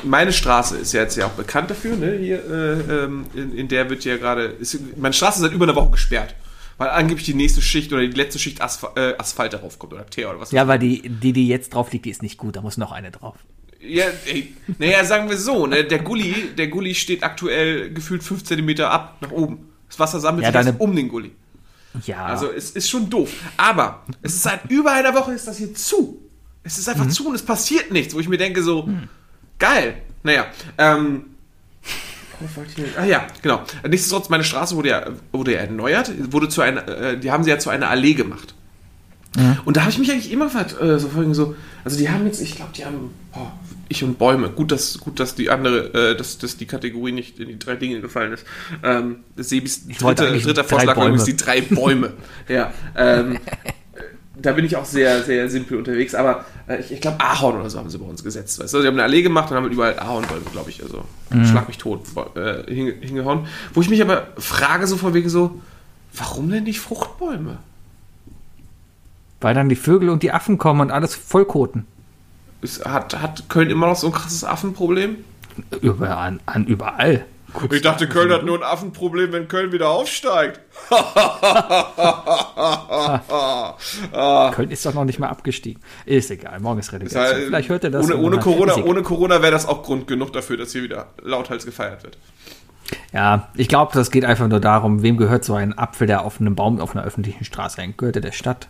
meine 0.05 0.33
Straße 0.33 0.77
ist 0.77 0.93
ja 0.93 1.03
jetzt 1.03 1.17
ja 1.17 1.27
auch 1.27 1.31
bekannt 1.31 1.71
dafür, 1.71 1.97
ne? 1.97 2.17
Hier, 2.19 2.45
äh, 2.45 3.05
ähm, 3.05 3.27
in, 3.35 3.57
in 3.57 3.69
der 3.69 3.91
wird 3.91 4.05
ja 4.05 4.17
gerade, 4.17 4.57
meine 4.97 5.13
Straße 5.13 5.39
ist 5.39 5.43
seit 5.43 5.53
über 5.53 5.65
einer 5.65 5.75
Woche 5.75 5.91
gesperrt. 5.91 6.35
Weil 6.79 6.91
angeblich 6.91 7.25
die 7.25 7.35
nächste 7.35 7.63
Schicht 7.63 7.93
oder 7.93 8.03
die 8.03 8.09
letzte 8.09 8.39
Schicht 8.39 8.61
Aspha 8.61 8.93
äh, 8.97 9.15
Asphalt 9.19 9.55
darauf 9.55 9.79
kommt 9.79 9.95
oder 9.95 10.07
Teer 10.07 10.29
oder 10.29 10.41
was. 10.41 10.53
Ja, 10.53 10.69
weil 10.69 10.79
die, 10.79 11.09
die, 11.09 11.33
die 11.33 11.49
jetzt 11.49 11.73
drauf 11.73 11.91
liegt, 11.91 12.05
die 12.05 12.11
ist 12.11 12.23
nicht 12.23 12.37
gut. 12.37 12.57
Da 12.57 12.61
muss 12.61 12.77
noch 12.77 12.93
eine 12.93 13.11
drauf. 13.11 13.37
Ja, 13.89 14.07
ey, 14.27 14.55
naja, 14.79 15.05
sagen 15.05 15.29
wir 15.29 15.37
so, 15.37 15.67
ne? 15.67 15.85
Der 15.85 16.01
Gully, 16.01 16.51
der 16.57 16.69
Gully 16.69 16.95
steht 16.95 17.23
aktuell 17.23 17.93
gefühlt 17.93 18.23
5 18.23 18.45
cm 18.45 18.81
ab 18.81 19.17
nach 19.21 19.31
oben. 19.31 19.71
Das 19.89 19.99
Wasser 19.99 20.21
sammelt 20.21 20.45
Ja, 20.45 20.63
sich 20.63 20.75
um 20.79 20.95
den 20.95 21.09
Gully. 21.09 21.33
Ja. 22.05 22.27
Also 22.27 22.51
es 22.51 22.73
ist 22.73 22.91
schon 22.91 23.09
doof. 23.09 23.31
Aber 23.57 24.03
es 24.23 24.35
ist 24.35 24.43
seit 24.43 24.71
über 24.71 24.93
einer 24.93 25.15
Woche 25.15 25.33
ist 25.33 25.47
das 25.47 25.59
hier 25.59 25.73
zu. 25.75 26.21
Es 26.63 26.79
ist 26.79 26.89
einfach 26.89 27.09
zu 27.09 27.29
und 27.29 27.35
es 27.35 27.43
passiert 27.43 27.93
nichts, 27.93 28.15
wo 28.15 28.21
ich 28.21 28.29
mir 28.29 28.39
denke 28.39 28.63
so, 28.63 28.89
geil. 29.59 30.03
Naja, 30.23 30.47
ähm, 30.79 31.27
Ah 32.99 33.05
ja, 33.05 33.27
genau. 33.41 33.63
Nichtsdestotrotz, 33.89 34.29
meine 34.29 34.45
Straße 34.45 34.77
wurde 34.77 34.91
ja, 34.91 35.07
wurde 35.33 35.55
ja 35.55 35.61
erneuert, 35.61 36.13
wurde 36.33 36.51
zu 36.51 36.61
einer, 36.61 36.87
äh, 36.87 37.19
die 37.19 37.31
haben 37.31 37.45
sie 37.45 37.51
ja 37.51 37.59
zu 37.59 37.71
einer 37.71 37.89
Allee 37.89 38.13
gemacht. 38.13 38.55
Und 39.65 39.77
da 39.77 39.83
habe 39.83 39.91
ich 39.91 39.99
mich 39.99 40.11
eigentlich 40.11 40.33
immer 40.33 40.47
äh, 40.47 40.99
so 40.99 41.09
folgend 41.09 41.37
so, 41.37 41.55
also 41.85 41.99
die 41.99 42.09
haben 42.09 42.25
jetzt, 42.27 42.41
ich 42.41 42.57
glaube, 42.57 42.73
die 42.75 42.85
haben 42.85 43.11
oh, 43.35 43.47
ich 43.89 44.05
und 44.05 44.19
Bäume. 44.19 44.51
Gut, 44.51 44.73
dass 44.73 44.99
gut, 44.99 45.21
dass 45.21 45.35
die 45.35 45.51
andere, 45.51 46.13
äh, 46.13 46.17
dass, 46.17 46.39
dass 46.39 46.57
die 46.57 46.67
Kategorie 46.67 47.13
nicht 47.13 47.39
in 47.39 47.49
die 47.49 47.59
drei 47.59 47.77
Dinge 47.77 48.01
gefallen 48.01 48.33
ist. 48.33 48.47
Ähm, 48.83 49.19
Sebis 49.37 49.87
dritter, 49.89 50.31
dritter 50.31 50.65
Vorschlag 50.65 50.97
war 50.97 51.07
übrigens 51.07 51.25
die 51.25 51.37
drei 51.37 51.61
Bäume. 51.61 52.13
ja. 52.49 52.73
Ähm, 52.97 53.39
da 54.41 54.53
bin 54.53 54.65
ich 54.67 54.77
auch 54.77 54.85
sehr, 54.85 55.23
sehr 55.23 55.49
simpel 55.49 55.79
unterwegs, 55.79 56.15
aber 56.15 56.45
äh, 56.69 56.81
ich, 56.81 56.93
ich 56.93 57.01
glaube, 57.01 57.19
Ahorn 57.21 57.59
oder 57.61 57.71
so 57.71 57.79
haben 57.79 57.89
sie 57.89 57.99
bei 57.99 58.05
uns 58.05 58.23
gesetzt. 58.23 58.61
Weißt 58.61 58.75
du? 58.75 58.81
Sie 58.83 58.87
haben 58.87 58.95
eine 58.95 59.05
Allee 59.05 59.23
gemacht 59.23 59.51
und 59.51 59.57
haben 59.57 59.71
überall 59.71 59.99
Ahornbäume, 59.99 60.43
glaube 60.53 60.69
ich, 60.69 60.83
also 60.83 61.05
schlag 61.31 61.69
mich 61.69 61.79
tot 61.79 62.03
äh, 62.35 62.63
hinge, 62.73 62.93
hingehauen. 63.01 63.47
Wo 63.73 63.81
ich 63.81 63.89
mich 63.89 64.03
aber 64.03 64.29
frage, 64.37 64.87
so 64.87 64.99
von 64.99 65.15
wegen 65.15 65.31
so, 65.31 65.63
warum 66.13 66.51
denn 66.51 66.65
nicht 66.65 66.81
Fruchtbäume? 66.81 67.59
weil 69.41 69.55
dann 69.55 69.69
die 69.69 69.77
Vögel 69.77 70.09
und 70.09 70.23
die 70.23 70.33
Affen 70.33 70.59
kommen 70.59 70.81
und 70.81 70.91
alles 70.91 71.15
vollkoten. 71.15 71.87
Ist, 72.67 72.85
hat, 72.85 73.23
hat 73.23 73.49
Köln 73.49 73.71
immer 73.71 73.87
noch 73.87 73.95
so 73.95 74.09
ein 74.09 74.13
krasses 74.13 74.43
Affenproblem? 74.43 75.19
Über, 75.81 76.19
an, 76.19 76.41
an 76.47 76.67
überall. 76.67 77.25
Ich 77.71 77.81
dachte, 77.81 78.09
Köln 78.09 78.33
hat 78.33 78.45
nur 78.45 78.59
ein 78.59 78.65
Affenproblem, 78.65 79.33
wenn 79.33 79.47
Köln 79.47 79.71
wieder 79.71 79.89
aufsteigt. 79.89 80.59
Köln 84.53 84.71
ist 84.71 84.85
doch 84.85 84.95
noch 84.95 85.05
nicht 85.05 85.21
mal 85.21 85.29
abgestiegen. 85.29 85.81
Ist 86.07 86.33
egal, 86.33 86.59
morgen 86.59 86.81
ist 86.81 86.93
Relegation. 86.93 87.23
Das 87.23 87.35
heißt, 87.35 87.47
Vielleicht 87.47 87.69
hört 87.69 87.85
er 87.85 87.91
das. 87.91 88.07
Ohne, 88.07 88.17
ohne 88.17 88.41
Corona, 88.41 88.73
ist 88.73 88.83
ohne 88.83 89.05
Corona 89.05 89.43
wäre 89.43 89.53
das 89.53 89.67
auch 89.67 89.85
Grund 89.85 90.09
genug 90.09 90.33
dafür, 90.33 90.57
dass 90.57 90.73
hier 90.73 90.83
wieder 90.83 91.07
lauthals 91.23 91.65
gefeiert 91.65 92.03
wird. 92.03 92.19
Ja, 93.13 93.49
ich 93.55 93.69
glaube, 93.69 93.93
das 93.95 94.11
geht 94.11 94.25
einfach 94.25 94.49
nur 94.49 94.59
darum, 94.59 95.03
wem 95.03 95.17
gehört 95.17 95.45
so 95.45 95.55
ein 95.55 95.79
Apfel, 95.79 96.09
der 96.09 96.25
auf 96.25 96.41
einem 96.41 96.57
Baum 96.57 96.81
auf 96.81 96.97
einer 96.97 97.05
öffentlichen 97.05 97.45
Straße 97.45 97.81
hängt? 97.81 97.97
Gehört 97.97 98.17
er 98.17 98.23
der 98.23 98.33
Stadt? 98.33 98.67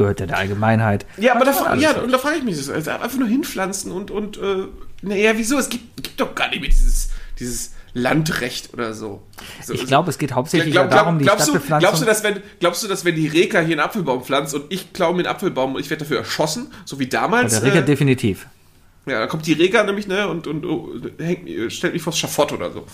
Gehört 0.00 0.18
er 0.22 0.28
der 0.28 0.38
Allgemeinheit? 0.38 1.04
Ja, 1.18 1.34
aber 1.34 1.44
da, 1.44 1.52
fra- 1.52 1.74
ja, 1.74 1.92
und 1.92 2.10
da 2.10 2.16
frage 2.16 2.38
ich 2.38 2.42
mich, 2.42 2.56
das 2.56 2.70
also 2.70 2.90
einfach 2.90 3.18
nur 3.18 3.28
hinpflanzen 3.28 3.92
und, 3.92 4.10
und 4.10 4.38
äh, 4.38 4.64
naja, 5.02 5.32
wieso? 5.36 5.58
Es 5.58 5.68
gibt, 5.68 6.02
gibt 6.02 6.18
doch 6.18 6.34
gar 6.34 6.48
nicht 6.48 6.62
mehr 6.62 6.70
dieses, 6.70 7.10
dieses 7.38 7.72
Landrecht 7.92 8.72
oder 8.72 8.94
so. 8.94 9.20
so 9.62 9.74
Ich 9.74 9.84
glaube, 9.84 10.08
es 10.08 10.16
geht 10.16 10.32
hauptsächlich 10.32 10.72
Glaub, 10.72 10.88
glaub, 10.88 11.00
darum, 11.00 11.18
die 11.18 11.26
glaubst, 11.26 11.48
Stadtbepflanzung. 11.48 11.80
glaubst, 11.90 12.00
du, 12.02 12.06
dass 12.06 12.24
wenn, 12.24 12.42
glaubst 12.60 12.82
du, 12.82 12.88
dass 12.88 13.04
wenn 13.04 13.14
die 13.14 13.26
Reka 13.26 13.60
hier 13.60 13.72
einen 13.74 13.80
Apfelbaum 13.80 14.24
pflanzt 14.24 14.54
und 14.54 14.64
ich 14.70 14.94
klaue 14.94 15.12
mir 15.12 15.18
einen 15.18 15.26
Apfelbaum 15.34 15.74
und 15.74 15.82
ich 15.82 15.90
werde 15.90 16.04
dafür 16.04 16.16
erschossen, 16.16 16.72
so 16.86 16.98
wie 16.98 17.06
damals? 17.06 17.52
der 17.52 17.62
Reger 17.64 17.80
äh, 17.80 17.84
definitiv. 17.84 18.46
Ja, 19.10 19.20
da 19.20 19.26
kommt 19.26 19.46
die 19.46 19.52
Reka 19.52 19.82
nämlich, 19.82 20.06
ne, 20.06 20.28
und, 20.28 20.46
und, 20.46 20.64
oh, 20.64 20.90
hängt, 21.18 21.48
stellt 21.72 21.92
mich 21.92 22.02
vors 22.02 22.18
Schafott 22.18 22.52
oder 22.52 22.70
so. 22.70 22.86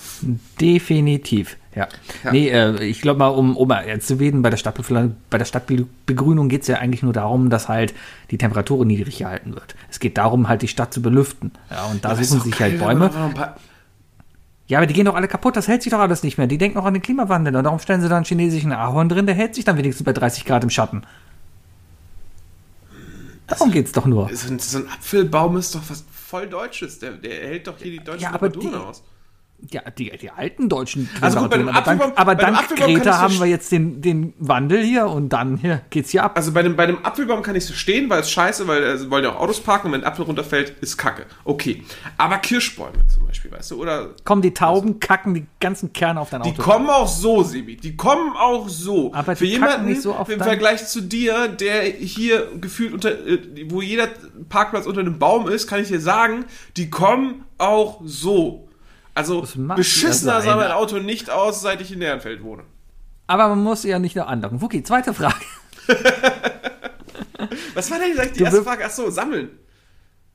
Definitiv, 0.59 1.57
ja. 1.75 1.87
Ja. 2.23 2.31
Nee, 2.31 2.49
äh, 2.49 2.83
ich 2.83 3.01
glaube 3.01 3.19
mal, 3.19 3.27
um, 3.27 3.55
um 3.55 3.71
zu 3.99 4.19
werden, 4.19 4.41
bei 4.41 4.49
der, 4.49 5.11
bei 5.29 5.37
der 5.37 5.45
Stadtbegrünung 5.45 6.49
geht 6.49 6.63
es 6.63 6.67
ja 6.67 6.77
eigentlich 6.77 7.03
nur 7.03 7.13
darum, 7.13 7.49
dass 7.49 7.69
halt 7.69 7.93
die 8.31 8.37
Temperatur 8.37 8.83
niedrig 8.83 9.19
gehalten 9.19 9.53
wird. 9.53 9.75
Es 9.89 9.99
geht 9.99 10.17
darum, 10.17 10.49
halt 10.49 10.63
die 10.63 10.67
Stadt 10.67 10.93
zu 10.93 11.01
belüften. 11.01 11.51
Ja, 11.69 11.85
und 11.85 12.03
da 12.03 12.13
ist 12.13 12.29
suchen 12.29 12.41
sich 12.41 12.57
geil, 12.57 12.71
halt 12.71 12.81
wenn 12.81 12.97
man 12.97 13.09
Bäume. 13.11 13.55
Ja, 14.67 14.79
aber 14.79 14.87
die 14.87 14.93
gehen 14.93 15.05
doch 15.05 15.15
alle 15.15 15.27
kaputt, 15.27 15.55
das 15.55 15.67
hält 15.67 15.83
sich 15.83 15.91
doch 15.91 15.99
alles 15.99 16.23
nicht 16.23 16.37
mehr. 16.37 16.47
Die 16.47 16.57
denken 16.57 16.77
noch 16.77 16.85
an 16.85 16.93
den 16.93 17.01
Klimawandel 17.01 17.55
und 17.55 17.63
darum 17.63 17.79
stellen 17.79 18.01
sie 18.01 18.09
da 18.09 18.17
einen 18.17 18.25
chinesischen 18.25 18.73
Ahorn 18.73 19.07
drin, 19.07 19.25
der 19.25 19.35
hält 19.35 19.55
sich 19.55 19.63
dann 19.63 19.77
wenigstens 19.77 20.03
bei 20.03 20.13
30 20.13 20.43
Grad 20.43 20.63
im 20.63 20.69
Schatten. 20.69 21.03
Darum 23.47 23.71
geht's 23.71 23.91
doch 23.93 24.05
nur. 24.05 24.29
So 24.35 24.49
ein, 24.51 24.59
so 24.59 24.79
ein 24.79 24.87
Apfelbaum 24.89 25.57
ist 25.57 25.73
doch 25.73 25.81
was 25.89 26.03
voll 26.11 26.47
Deutsches. 26.47 26.99
Der, 26.99 27.11
der 27.13 27.47
hält 27.47 27.67
doch 27.67 27.77
hier 27.77 27.91
die 27.91 28.03
deutschen 28.03 28.23
Ja, 28.23 28.37
die- 28.37 28.67
aus. 28.75 29.03
Ja, 29.71 29.81
die, 29.89 30.15
die 30.15 30.29
alten 30.29 30.69
deutschen 30.69 31.09
Also 31.19 31.39
gut, 31.39 31.49
bei 31.49 31.57
dem 31.57 31.69
aber 31.69 32.35
dank 32.35 32.59
Apfelbaum 32.59 32.77
kann 32.77 32.93
Greta 32.93 33.17
haben 33.17 33.39
wir 33.39 33.47
jetzt 33.47 33.71
den, 33.71 34.01
den 34.03 34.35
Wandel 34.37 34.83
hier 34.83 35.07
und 35.07 35.29
dann 35.29 35.57
hier 35.57 35.81
geht's 35.89 36.11
hier 36.11 36.23
ab. 36.23 36.33
Also 36.35 36.51
bei 36.51 36.61
dem, 36.61 36.75
bei 36.75 36.85
dem 36.85 37.03
Apfelbaum 37.03 37.41
kann 37.41 37.55
ich 37.55 37.65
so 37.65 37.73
stehen, 37.73 38.07
weil 38.07 38.19
es 38.19 38.29
scheiße, 38.29 38.67
weil 38.67 38.83
äh, 38.83 39.09
wollen 39.09 39.23
ja 39.23 39.31
auch 39.31 39.39
Autos 39.39 39.59
parken 39.59 39.87
und 39.87 39.93
wenn 39.93 40.01
ein 40.01 40.07
Apfel 40.07 40.25
runterfällt, 40.25 40.75
ist 40.81 40.97
Kacke. 40.97 41.25
Okay. 41.43 41.83
Aber 42.17 42.37
Kirschbäume 42.37 43.07
zum 43.11 43.25
Beispiel, 43.25 43.51
weißt 43.51 43.71
du, 43.71 43.81
oder 43.81 44.11
Kommen 44.23 44.43
die 44.43 44.53
Tauben, 44.53 44.99
kacken 44.99 45.33
die 45.33 45.47
ganzen 45.59 45.91
Kerne 45.91 46.19
auf 46.19 46.29
dein 46.29 46.43
die 46.43 46.51
Auto. 46.51 46.61
kommen 46.61 46.89
auch 46.89 47.07
so, 47.07 47.41
Sebi. 47.41 47.77
Die 47.77 47.97
kommen 47.97 48.33
auch 48.37 48.69
so. 48.69 49.11
Aber 49.15 49.35
Für 49.35 49.43
die 49.43 49.53
jemanden 49.53 49.87
nicht 49.87 50.03
so 50.03 50.13
auf 50.13 50.29
im 50.29 50.39
Vergleich 50.39 50.85
zu 50.87 51.01
dir, 51.01 51.47
der 51.47 51.81
hier 51.81 52.47
gefühlt 52.61 52.93
unter, 52.93 53.09
äh, 53.09 53.39
wo 53.69 53.81
jeder 53.81 54.07
Parkplatz 54.49 54.85
unter 54.85 55.01
einem 55.01 55.17
Baum 55.17 55.47
ist, 55.47 55.65
kann 55.65 55.81
ich 55.81 55.87
dir 55.87 55.99
sagen, 55.99 56.45
die 56.77 56.91
kommen 56.91 57.45
auch 57.57 58.01
so. 58.05 58.66
Also 59.17 59.47
beschissener 59.75 60.33
ja 60.33 60.41
sah 60.41 60.55
mein 60.55 60.71
Auto 60.71 60.99
nicht 60.99 61.31
aus, 61.31 61.61
seit 61.61 61.81
ich 61.81 61.91
in 61.91 62.01
Ehrenfeld 62.03 62.43
wohne. 62.43 62.63
Aber 63.25 63.47
man 63.49 63.63
muss 63.63 63.83
ja 63.83 63.97
nicht 63.97 64.15
nur 64.15 64.27
andocken. 64.27 64.61
Wookie, 64.61 64.83
zweite 64.83 65.11
Frage. 65.11 65.33
Was 67.73 67.89
war 67.89 67.97
denn 67.97 68.11
die 68.33 68.37
Du 68.37 68.43
erste 68.43 68.61
Frage? 68.63 68.83
Ach 68.85 68.91
so, 68.91 69.09
sammeln. 69.09 69.49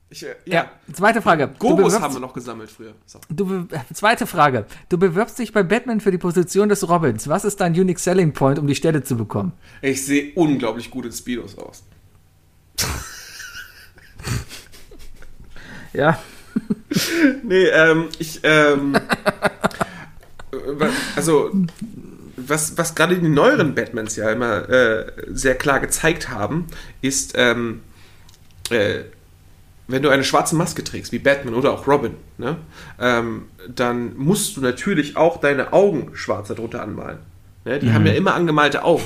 Ich, 0.09 0.25
äh, 0.25 0.35
Ja, 0.45 0.69
zweite 0.91 1.21
Frage. 1.21 1.49
Gobos 1.57 1.97
haben 1.97 2.13
wir 2.13 2.19
noch 2.19 2.33
gesammelt 2.33 2.69
früher. 2.69 2.93
So. 3.05 3.19
Du 3.29 3.45
be 3.45 3.67
zweite 3.93 4.27
Frage. 4.27 4.65
Du 4.89 4.97
bewirbst 4.97 5.39
dich 5.39 5.53
bei 5.53 5.63
Batman 5.63 6.01
für 6.01 6.11
die 6.11 6.17
Position 6.17 6.67
des 6.67 6.87
Robins. 6.87 7.29
Was 7.29 7.45
ist 7.45 7.61
dein 7.61 7.71
Unique 7.73 7.99
Selling 7.99 8.33
Point, 8.33 8.59
um 8.59 8.67
die 8.67 8.75
Stelle 8.75 9.01
zu 9.03 9.15
bekommen? 9.15 9.53
Ich 9.81 10.05
sehe 10.05 10.33
unglaublich 10.35 10.91
gut 10.91 11.05
in 11.05 11.13
Speedos 11.13 11.57
aus. 11.57 11.83
Ja. 15.93 16.19
Nee, 17.43 17.65
ähm, 17.65 18.09
ich, 18.19 18.39
ähm, 18.43 18.95
also, 21.15 21.51
was, 22.35 22.77
was 22.77 22.95
gerade 22.95 23.17
die 23.17 23.27
neueren 23.27 23.75
Batmans 23.75 24.15
ja 24.15 24.29
immer 24.31 24.69
äh, 24.69 25.11
sehr 25.31 25.55
klar 25.55 25.79
gezeigt 25.79 26.29
haben, 26.29 26.67
ist, 27.01 27.33
ähm, 27.35 27.81
äh, 28.69 29.01
wenn 29.87 30.01
du 30.01 30.09
eine 30.09 30.23
schwarze 30.23 30.55
Maske 30.55 30.83
trägst, 30.83 31.11
wie 31.11 31.19
Batman 31.19 31.53
oder 31.53 31.71
auch 31.73 31.87
Robin, 31.87 32.15
ne, 32.37 32.57
ähm, 32.99 33.43
dann 33.67 34.15
musst 34.17 34.55
du 34.55 34.61
natürlich 34.61 35.17
auch 35.17 35.39
deine 35.39 35.73
Augen 35.73 36.11
schwarz 36.13 36.47
darunter 36.47 36.81
anmalen. 36.81 37.19
Ne? 37.65 37.79
Die 37.79 37.91
haben 37.91 38.05
ja 38.05 38.13
immer 38.13 38.33
angemalte 38.33 38.83
Augen. 38.83 39.03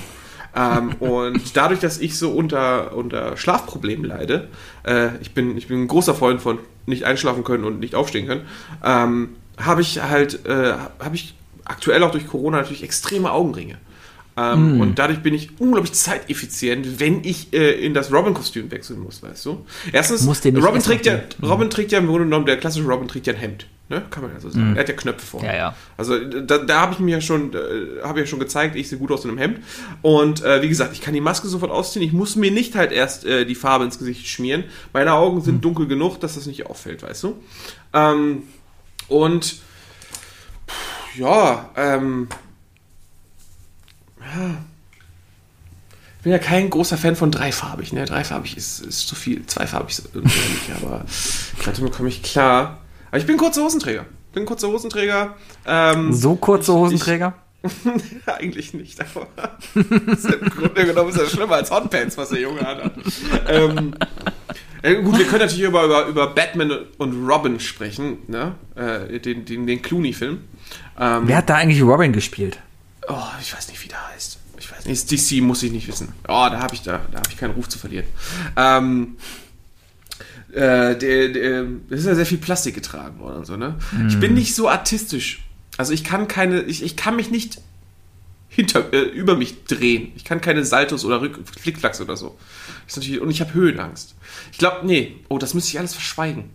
ähm, 0.56 0.94
und 1.00 1.56
dadurch, 1.56 1.80
dass 1.80 1.98
ich 1.98 2.18
so 2.18 2.32
unter, 2.32 2.96
unter 2.96 3.38
Schlafproblemen 3.38 4.06
leide, 4.06 4.50
äh, 4.84 5.10
ich, 5.20 5.34
bin, 5.34 5.58
ich 5.58 5.68
bin 5.68 5.84
ein 5.84 5.88
großer 5.88 6.14
Freund 6.14 6.42
von 6.42 6.60
nicht 6.88 7.04
einschlafen 7.04 7.44
können 7.44 7.64
und 7.64 7.80
nicht 7.80 7.96
aufstehen 7.96 8.28
können, 8.28 8.42
ähm, 8.84 9.30
habe 9.58 9.82
ich 9.82 10.02
halt, 10.02 10.46
äh, 10.46 10.74
habe 11.00 11.16
ich 11.16 11.36
aktuell 11.66 12.02
auch 12.04 12.12
durch 12.12 12.28
Corona 12.28 12.58
natürlich 12.58 12.84
extreme 12.84 13.32
Augenringe. 13.32 13.78
Ähm, 14.38 14.80
Und 14.82 15.00
dadurch 15.00 15.20
bin 15.24 15.34
ich 15.34 15.60
unglaublich 15.60 15.94
zeiteffizient, 15.94 17.00
wenn 17.00 17.24
ich 17.24 17.52
äh, 17.54 17.72
in 17.84 17.94
das 17.96 18.12
Robin-Kostüm 18.14 18.70
wechseln 18.72 19.00
muss, 19.00 19.24
weißt 19.24 19.46
du? 19.46 19.66
Erstens, 19.92 20.26
Robin 20.64 20.82
trägt, 20.82 21.06
ja, 21.08 21.48
Robin 21.50 21.70
trägt 21.72 21.92
ja 21.92 21.98
im 22.00 22.06
Grunde 22.06 22.26
genommen, 22.26 22.46
der 22.46 22.58
klassische 22.58 22.86
Robin 22.88 23.08
trägt 23.08 23.26
ja 23.28 23.34
ein 23.34 23.40
Hemd. 23.40 23.66
Ne? 23.90 24.04
Kann 24.10 24.24
man 24.24 24.34
ja 24.34 24.40
so 24.42 24.50
sagen. 24.50 24.76
Er 24.76 24.82
hat 24.82 24.90
ja 24.90 24.96
Knöpfe 24.96 25.26
vorne. 25.26 25.48
Ja, 25.48 25.56
ja. 25.56 25.76
Also 25.96 26.20
da, 26.20 26.58
da 26.58 26.82
habe 26.82 26.94
ich 26.94 27.00
mir 27.00 27.16
ja 27.16 27.22
schon, 27.22 27.54
äh, 27.54 28.04
habe 28.04 28.20
ja 28.20 28.26
schon 28.26 28.40
gezeigt, 28.40 28.76
ich 28.76 28.90
sehe 28.90 28.98
gut 28.98 29.12
aus 29.12 29.24
in 29.24 29.30
einem 29.30 29.40
Hemd. 29.40 29.62
Und 30.02 30.44
äh, 30.44 30.62
wie 30.62 30.68
gesagt, 30.68 30.92
ich 30.92 31.00
kann 31.00 31.14
die 31.14 31.22
Maske 31.22 31.48
sofort 31.48 31.72
ausziehen. 31.72 32.04
Ich 32.06 32.12
muss 32.12 32.36
mir 32.36 32.52
nicht 32.52 32.76
halt 32.76 32.92
erst 32.92 33.24
äh, 33.24 33.46
die 33.46 33.56
Farbe 33.56 33.86
ins 33.86 33.98
Gesicht 33.98 34.28
schmieren. 34.28 34.66
Meine 34.92 35.14
Augen 35.14 35.42
sind 35.42 35.64
dunkel 35.64 35.88
genug, 35.88 36.20
dass 36.20 36.36
das 36.36 36.48
nicht 36.48 36.66
auffällt, 36.66 37.02
weißt 37.02 37.24
du? 37.24 37.42
Ähm, 37.94 38.44
und 39.08 39.62
pff, 40.68 41.18
ja, 41.18 41.70
ähm, 41.78 42.28
ja. 44.20 44.58
Ich 46.18 46.24
bin 46.24 46.32
ja 46.34 46.40
kein 46.40 46.70
großer 46.70 46.98
Fan 46.98 47.16
von 47.16 47.32
dreifarbig, 47.32 47.94
ne? 47.94 48.04
Dreifarbig 48.04 48.58
ist, 48.58 48.82
ist 48.82 49.08
zu 49.08 49.16
viel. 49.16 49.46
Zweifarbig 49.46 49.98
ist 49.98 50.10
irgendwie 50.14 50.40
nicht, 50.50 50.84
aber 50.84 51.06
ich 51.08 51.64
dachte, 51.64 51.82
mir 51.82 51.90
komme 51.90 52.10
ich 52.10 52.22
klar. 52.22 52.82
Aber 53.18 53.22
ich 53.24 53.28
bin 53.28 53.38
kurzer 53.38 53.64
Hosenträger. 53.64 54.06
bin 54.34 54.46
kurzer 54.46 54.68
Hosenträger. 54.68 55.36
Ähm, 55.66 56.14
So 56.14 56.36
kurze 56.36 56.74
Hosenträger? 56.74 57.34
Ich, 57.64 57.72
eigentlich 58.28 58.74
nicht, 58.76 59.00
aber 59.02 59.28
im 59.74 60.50
Grunde 60.50 60.86
genommen 60.86 61.10
ist 61.10 61.18
das 61.20 61.32
schlimmer 61.32 61.56
als 61.56 61.72
Hotpants, 61.72 62.16
was 62.16 62.30
der 62.30 62.40
Junge 62.42 62.62
hat. 62.62 62.92
ähm, 63.48 63.96
äh, 64.84 65.02
gut, 65.02 65.18
wir 65.18 65.26
können 65.26 65.42
natürlich 65.42 65.64
über, 65.64 65.84
über, 65.84 66.06
über 66.06 66.28
Batman 66.28 66.72
und 67.00 67.28
Robin 67.28 67.60
sprechen, 67.60 68.20
ne? 68.28 68.54
Äh, 68.76 69.20
den, 69.20 69.44
den, 69.46 69.66
den 69.66 69.82
Clooney-Film. 69.82 70.40
Ähm, 71.00 71.24
Wer 71.26 71.38
hat 71.38 71.50
da 71.50 71.56
eigentlich 71.56 71.82
Robin 71.82 72.14
gespielt? 72.14 72.60
Oh, 73.10 73.16
ich 73.42 73.54
weiß 73.56 73.70
nicht, 73.70 73.84
wie 73.84 73.88
der 73.90 74.08
heißt. 74.14 74.38
Ich 74.60 74.72
weiß 74.72 74.86
nicht. 74.86 75.12
DC 75.12 75.42
muss 75.44 75.64
ich 75.64 75.72
nicht 75.72 75.88
wissen. 75.88 76.10
Oh, 76.28 76.48
da 76.52 76.60
habe 76.60 76.76
ich 76.76 76.84
da, 76.84 77.02
da 77.12 77.18
habe 77.18 77.30
ich 77.30 77.38
keinen 77.38 77.54
Ruf 77.54 77.68
zu 77.68 77.80
verlieren. 77.80 78.06
Ähm, 78.56 79.18
äh, 80.52 80.96
der, 80.96 81.30
der, 81.30 81.66
das 81.90 82.00
ist 82.02 82.06
ja 82.06 82.16
sehr 82.16 82.26
viel 82.26 82.38
Plastik 82.38 82.76
getragen 82.76 83.20
worden 83.20 83.38
und 83.38 83.46
so, 83.46 83.58
ne? 83.58 83.76
Ich 84.08 84.20
bin 84.20 84.34
nicht 84.34 84.56
so 84.56 84.70
artistisch. 84.70 85.44
Also 85.78 85.94
ich 85.94 86.04
kann 86.04 86.28
keine, 86.28 86.62
ich, 86.62 86.84
ich 86.84 86.96
kann 86.96 87.16
mich 87.16 87.30
nicht 87.30 87.62
hinter, 88.50 88.92
äh, 88.94 89.02
über 89.02 89.36
mich 89.36 89.66
drehen. 89.66 90.12
Ich 90.16 90.26
kann 90.26 90.42
keine 90.42 90.64
Saltos 90.64 91.06
oder 91.06 91.22
Rück 91.22 91.40
Flickflacks 91.60 92.02
oder 92.02 92.18
so. 92.18 92.38
Ist 92.88 92.98
natürlich, 92.98 93.22
und 93.22 93.30
ich 93.30 93.42
habe 93.42 93.54
Höhenangst. 93.54 94.16
Ich 94.52 94.58
glaube, 94.58 94.86
nee, 94.86 95.18
oh, 95.30 95.38
das 95.38 95.54
müsste 95.54 95.70
ich 95.70 95.80
alles 95.80 95.94
verschweigen. 95.94 96.50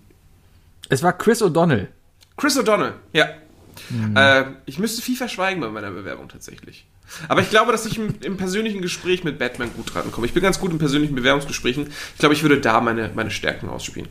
Es 0.89 1.03
war 1.03 1.17
Chris 1.17 1.43
O'Donnell. 1.43 1.89
Chris 2.37 2.59
O'Donnell, 2.59 2.95
ja. 3.13 3.29
Äh, 4.15 4.45
ich 4.67 4.79
müsste 4.79 5.03
viel 5.03 5.17
verschweigen 5.17 5.61
bei 5.61 5.69
meiner 5.69 5.91
Bewerbung 5.91 6.29
tatsächlich. 6.29 6.87
Aber 7.29 7.41
ich 7.41 7.51
glaube, 7.51 7.73
dass 7.73 7.87
ich 7.87 7.99
im, 7.99 8.15
im 8.23 8.37
persönlichen 8.37 8.83
Gespräch 8.83 9.25
mit 9.25 9.39
Batman 9.39 9.73
gut 9.75 9.95
rankomme. 9.95 10.27
Ich 10.27 10.33
bin 10.33 10.43
ganz 10.43 10.59
gut 10.59 10.73
in 10.73 10.79
persönlichen 10.79 11.15
Bewerbungsgesprächen. 11.15 11.89
Ich 12.15 12.19
glaube, 12.19 12.35
ich 12.35 12.43
würde 12.43 12.61
da 12.61 12.81
meine, 12.81 13.11
meine 13.15 13.31
Stärken 13.31 13.69
ausspielen. 13.69 14.09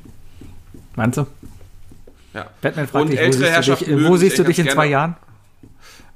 Meinst 0.95 1.18
du? 1.18 1.28
Ja. 2.34 2.49
Batman 2.62 2.88
fragt 2.88 3.06
Und 3.06 3.12
dich, 3.12 3.20
wo 3.20 3.32
siehst 3.32 3.68
du 3.68 3.76
dich, 3.76 4.10
wo 4.10 4.18
siehst 4.18 4.39
du 4.39 4.43
dich 4.43 4.60
in 4.60 4.70
zwei. 4.70 4.88
Jahren? 4.88 5.16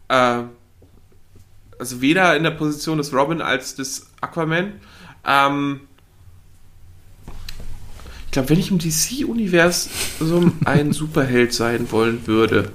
Äh, 0.08 0.44
also 1.80 2.02
weder 2.02 2.36
in 2.36 2.44
der 2.44 2.52
Position 2.52 2.98
des 2.98 3.14
Robin 3.14 3.42
als 3.42 3.76
des 3.76 4.08
Aquaman. 4.22 4.74
Ähm, 5.26 5.82
ich 8.26 8.32
glaube, 8.32 8.50
wenn 8.50 8.60
ich 8.60 8.72
im 8.72 8.80
DC-Universum 8.80 10.60
ein 10.66 10.94
Superheld 10.94 11.54
sein 11.54 11.92
wollen 11.92 12.28
würde, 12.28 12.72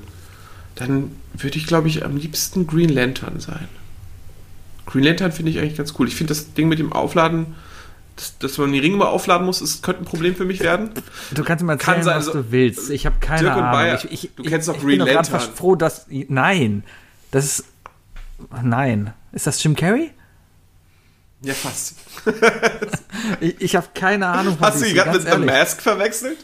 dann 0.75 1.13
würde 1.35 1.59
ich, 1.59 1.67
glaube 1.67 1.89
ich, 1.89 2.05
am 2.05 2.17
liebsten 2.17 2.67
Green 2.67 2.89
Lantern 2.89 3.41
sein. 3.41 3.69
Green 4.91 5.05
Lantern 5.05 5.33
finde 5.33 5.51
ich 5.53 5.59
eigentlich 5.59 5.77
ganz 5.77 5.95
cool. 5.99 6.09
Ich 6.09 6.17
finde 6.17 6.35
das 6.35 6.55
Ding 6.55 6.69
mit 6.69 6.79
dem 6.79 6.93
Aufladen, 6.93 7.55
dass, 8.17 8.39
dass 8.39 8.59
man 8.59 8.73
die 8.73 8.79
Ringe 8.81 8.97
mal 8.97 9.07
aufladen 9.07 9.47
muss, 9.47 9.61
das 9.61 9.83
könnte 9.83 10.03
ein 10.03 10.05
Problem 10.05 10.35
für 10.35 10.45
mich 10.45 10.61
werden. 10.61 10.91
Du 11.31 11.45
kannst 11.45 11.65
mir 11.65 11.77
Kann 11.77 11.97
erzählen, 11.97 12.05
sein, 12.05 12.17
was 12.17 12.29
also, 12.29 12.43
du 12.43 12.53
willst. 12.53 12.91
Ich 12.91 13.07
habe 13.07 13.17
keine 13.21 13.43
Dirk 13.43 13.57
Ahnung. 13.57 13.71
Bayer, 13.71 14.05
ich, 14.05 14.25
ich, 14.25 14.31
du 14.35 14.43
kennst 14.43 14.69
doch 14.69 14.79
Green 14.79 15.01
ich 15.01 15.07
bin 15.07 15.15
Lantern. 15.15 15.41
froh, 15.41 15.75
dass... 15.77 16.07
Nein. 16.09 16.85
Das 17.31 17.45
ist... 17.45 17.65
Nein. 18.63 19.13
Ist 19.33 19.47
das 19.47 19.63
Jim 19.63 19.77
Carrey? 19.77 20.11
Ja, 21.43 21.55
fast. 21.55 21.97
Ich, 23.41 23.61
ich 23.61 23.77
habe 23.77 23.89
keine 23.95 24.27
Ahnung 24.27 24.57
von 24.57 24.67
Hast 24.67 24.81
du 24.83 24.87
ihn 24.87 24.95
gerade 24.95 25.19
mit 25.19 25.29
The. 25.31 25.39
Mask 25.39 25.83
verwechselt? 25.83 26.39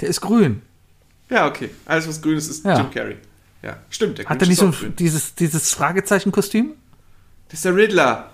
Der 0.00 0.08
ist 0.08 0.20
grün. 0.20 0.62
Ja, 1.30 1.46
okay. 1.46 1.70
Alles, 1.86 2.08
was 2.08 2.20
grün 2.20 2.36
ist, 2.36 2.48
ist 2.48 2.64
Ja. 2.64 2.78
Jim 2.78 2.90
Carrey. 2.90 3.16
Ja, 3.62 3.76
stimmt. 3.90 4.18
Der 4.18 4.26
Hat 4.26 4.40
er 4.42 4.48
nicht 4.48 4.60
ist 4.60 4.78
so 4.80 4.86
dieses, 4.88 5.34
dieses 5.34 5.72
Fragezeichen-Kostüm? 5.72 6.72
Das 7.52 7.58
ist 7.58 7.64
der 7.66 7.76
Riddler. 7.76 8.30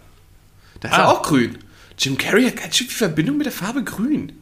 Da 0.81 0.89
ist 0.89 0.95
Ah. 0.95 0.99
er 1.03 1.09
auch 1.11 1.23
grün. 1.23 1.59
Jim 1.99 2.17
Carrey 2.17 2.45
hat 2.47 2.57
ganz 2.57 2.77
schön 2.77 2.87
viel 2.87 2.97
Verbindung 2.97 3.37
mit 3.37 3.47
der 3.47 3.53
Farbe 3.53 3.83
grün. 3.85 4.33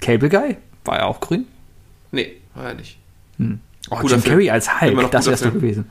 Cable 0.00 0.28
Guy? 0.28 0.56
War 0.84 0.98
er 0.98 1.06
auch 1.06 1.18
grün? 1.20 1.46
Nee, 2.12 2.36
war 2.54 2.66
er 2.66 2.74
nicht. 2.74 2.98
Oh, 3.90 3.96
Guter 3.96 4.14
Jim 4.16 4.22
Film. 4.22 4.32
Carrey 4.34 4.50
als 4.50 4.80
Hulk, 4.80 5.10
das 5.10 5.26
wär's 5.26 5.40
doch 5.40 5.50
Film. 5.50 5.60
gewesen. 5.62 5.90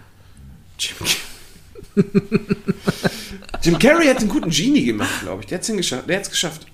Jim, 0.78 0.98
Jim 3.64 3.80
Carrey 3.80 4.06
hat 4.08 4.18
einen 4.20 4.30
guten 4.30 4.50
Genie 4.50 4.86
gemacht, 4.86 5.22
glaube 5.22 5.42
ich. 5.42 5.48
Der 5.48 5.58
hat 5.58 5.68
es 5.68 5.76
geschafft. 5.76 6.08
Der 6.10 6.18
hat's 6.18 6.30
geschafft. 6.30 6.68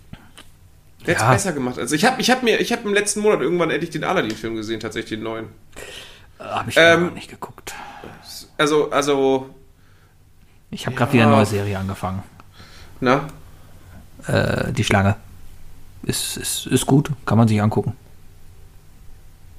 Der 1.06 1.16
hat 1.16 1.22
es 1.22 1.28
Ja. 1.28 1.32
besser 1.32 1.54
gemacht. 1.54 1.80
Also 1.80 1.96
ich 1.96 2.04
habe 2.06 2.20
ich 2.22 2.30
hab 2.30 2.44
mir, 2.44 2.60
ich 2.60 2.72
habe 2.74 2.88
im 2.88 2.94
letzten 2.94 3.22
Monat 3.22 3.40
irgendwann 3.42 3.70
endlich 3.72 3.90
den 3.92 4.04
Aladdin-Film 4.04 4.56
gesehen, 4.56 4.80
tatsächlich 4.82 5.20
den 5.20 5.24
neuen. 5.24 5.48
Habe 6.40 6.70
ich 6.70 6.76
Ähm, 6.78 7.06
noch 7.08 7.14
nicht 7.14 7.30
geguckt. 7.30 7.74
Also, 8.58 8.92
also, 8.92 9.54
Ich 10.72 10.86
habe 10.86 10.96
gerade 10.96 11.14
wieder 11.14 11.24
eine 11.24 11.32
neue 11.36 11.46
Serie 11.46 11.78
angefangen. 11.80 12.24
na, 13.00 13.28
Äh, 14.28 14.72
die 14.74 14.84
Schlange. 14.84 15.16
Ist, 16.04 16.38
ist, 16.38 16.66
ist 16.68 16.86
gut, 16.86 17.12
kann 17.26 17.38
man 17.38 17.48
sich 17.48 17.62
angucken. 17.62 17.94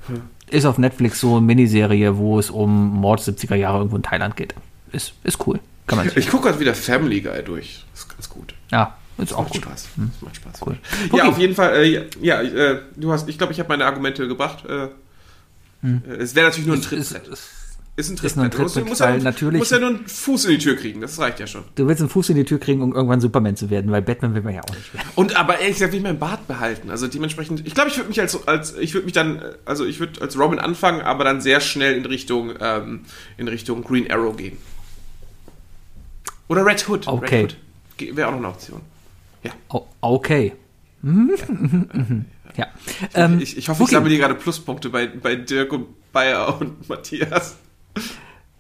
Hm. 0.07 0.23
Ist 0.49 0.65
auf 0.65 0.79
Netflix 0.79 1.21
so 1.21 1.37
eine 1.37 1.47
Miniserie, 1.47 2.17
wo 2.17 2.39
es 2.39 2.51
um 2.51 2.71
Mord 3.01 3.21
70er 3.21 3.55
Jahre 3.55 3.79
irgendwo 3.79 3.97
in 3.97 4.03
Thailand 4.03 4.37
geht. 4.37 4.55
Ist, 4.93 5.13
ist 5.23 5.47
cool. 5.47 5.61
Kann 5.87 5.99
man 5.99 6.11
ich 6.15 6.29
gucke 6.29 6.49
gerade 6.49 6.61
wieder 6.61 6.75
Family 6.75 7.21
Guy 7.21 7.43
durch. 7.45 7.85
Das 7.93 8.01
ist 8.03 8.09
ganz 8.09 8.29
gut. 8.29 8.55
ja, 8.71 8.97
ist 9.19 9.33
auch 9.33 9.43
Macht 9.43 9.53
gut. 9.53 9.63
Spaß. 9.63 9.89
Das 9.97 10.23
macht 10.23 10.37
Spaß. 10.37 10.63
Cool. 10.67 10.79
Ja, 11.13 11.15
Okay. 11.15 11.23
auf 11.29 11.39
jeden 11.39 11.55
Fall. 11.55 11.75
Äh, 11.77 12.09
ja, 12.21 12.41
äh, 12.41 12.81
du 12.97 13.13
hast, 13.13 13.29
ich 13.29 13.39
glaube, 13.39 13.53
ich 13.53 13.59
habe 13.61 13.69
meine 13.69 13.85
Argumente 13.85 14.27
gebracht. 14.27 14.65
Äh, 14.67 14.85
äh, 15.87 16.13
Es 16.19 16.35
wäre 16.35 16.47
natürlich 16.49 16.67
nur 16.67 16.77
ein 16.77 16.83
Trittbrett. 16.83 17.29
Ist, 18.01 18.11
ein 18.11 18.27
ist 18.27 18.37
nur 18.37 18.45
ein 18.47 18.51
Trittbrett. 18.51 18.85
Du 18.85 18.89
musst- 18.89 19.01
ja 19.01 19.17
natürlich- 19.17 19.59
musst 19.59 19.71
ja 19.73 19.79
nur 19.79 19.89
einen 19.91 20.07
Fuß 20.09 20.47
in 20.47 20.51
die 20.53 20.59
Tür 20.59 20.77
kriegen. 20.77 21.01
Das 21.01 21.19
reicht 21.19 21.39
ja 21.41 21.47
schon. 21.47 21.63
du 21.75 21.87
willst 21.87 22.01
einen 22.01 22.09
Fuß 22.11 22.31
in 22.31 22.37
die 22.37 22.45
Tür 22.45 22.59
kriegen, 22.59 22.83
um 22.83 22.95
irgendwann 22.95 23.21
Superman 23.21 23.57
zu 23.57 23.71
werden, 23.71 23.91
weil 23.91 24.03
Batman 24.03 24.35
will 24.35 24.43
man 24.43 24.55
ja 24.55 24.63
auch 24.63 24.75
nicht 24.75 24.93
werden. 24.95 25.09
Und 25.15 25.37
aber 25.37 25.59
ehrlich 25.59 25.75
gesagt, 25.77 25.93
will 25.93 25.99
ich 25.99 26.05
meinen 26.05 26.19
Bart 26.19 26.47
behalten. 26.49 26.91
Also 26.91 27.07
dementsprechend, 27.07 27.67
ich 27.67 27.75
glaube, 27.75 27.91
ich 27.91 27.97
würde 27.97 28.09
mich 28.09 28.21
als, 28.21 28.47
als 28.49 28.77
ich 28.77 28.95
würde 28.95 29.05
mich 29.05 29.13
dann, 29.15 29.43
also 29.65 29.85
ich 29.85 30.01
würde 30.01 30.21
als 30.21 30.39
Robin 30.39 30.59
anfangen, 30.59 31.01
aber 31.03 31.25
dann 31.25 31.41
sehr 31.41 31.61
schnell 31.61 31.97
in 31.97 32.05
Richtung, 32.07 32.53
ähm, 32.61 33.01
in 33.37 33.47
Richtung 33.49 33.83
Green 33.85 34.11
Arrow 34.11 34.37
gehen. 34.37 34.57
Oder 36.49 36.67
Red 36.67 36.89
Hood. 36.89 37.07
Okay. 37.07 37.43
Red 37.43 37.57
Hood 38.01 38.17
wäre 38.17 38.29
auch 38.29 38.33
noch 38.33 38.39
eine 38.39 38.49
Option. 38.49 38.81
Oh, 39.69 39.85
okay. 40.01 40.53
Mhm. 41.03 41.31
Ja. 42.57 42.67
Ähm, 43.15 43.41
ich, 43.41 43.57
ich 43.57 43.69
hoffe, 43.69 43.83
ich 43.83 43.89
okay. 43.89 43.95
sammle 43.95 44.11
hier 44.11 44.19
gerade 44.19 44.35
Pluspunkte 44.35 44.91
bei, 44.91 45.07
bei 45.07 45.35
Dirk 45.37 45.73
und 45.73 45.87
Bayer 46.13 46.61
und 46.61 46.89
Matthias. 46.89 47.57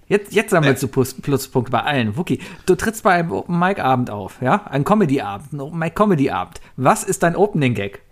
Jetzt, 0.08 0.32
jetzt 0.32 0.50
sammelst 0.50 0.82
du 0.82 0.88
Plus, 0.88 1.14
Pluspunkte 1.14 1.70
bei 1.70 1.82
allen. 1.82 2.16
Wookie, 2.16 2.40
du 2.66 2.74
trittst 2.74 3.04
bei 3.04 3.12
einem 3.12 3.30
Open 3.30 3.58
Mic 3.58 3.78
Abend 3.80 4.10
auf, 4.10 4.42
ja? 4.42 4.64
Ein 4.66 4.84
Comedy 4.84 5.20
Abend, 5.20 5.52
ein 5.52 5.60
Open 5.60 5.78
Mic 5.78 5.94
Comedy 5.94 6.30
Abend. 6.30 6.60
Was 6.76 7.04
ist 7.04 7.22
dein 7.22 7.36
Opening 7.36 7.74
Gag? 7.74 8.02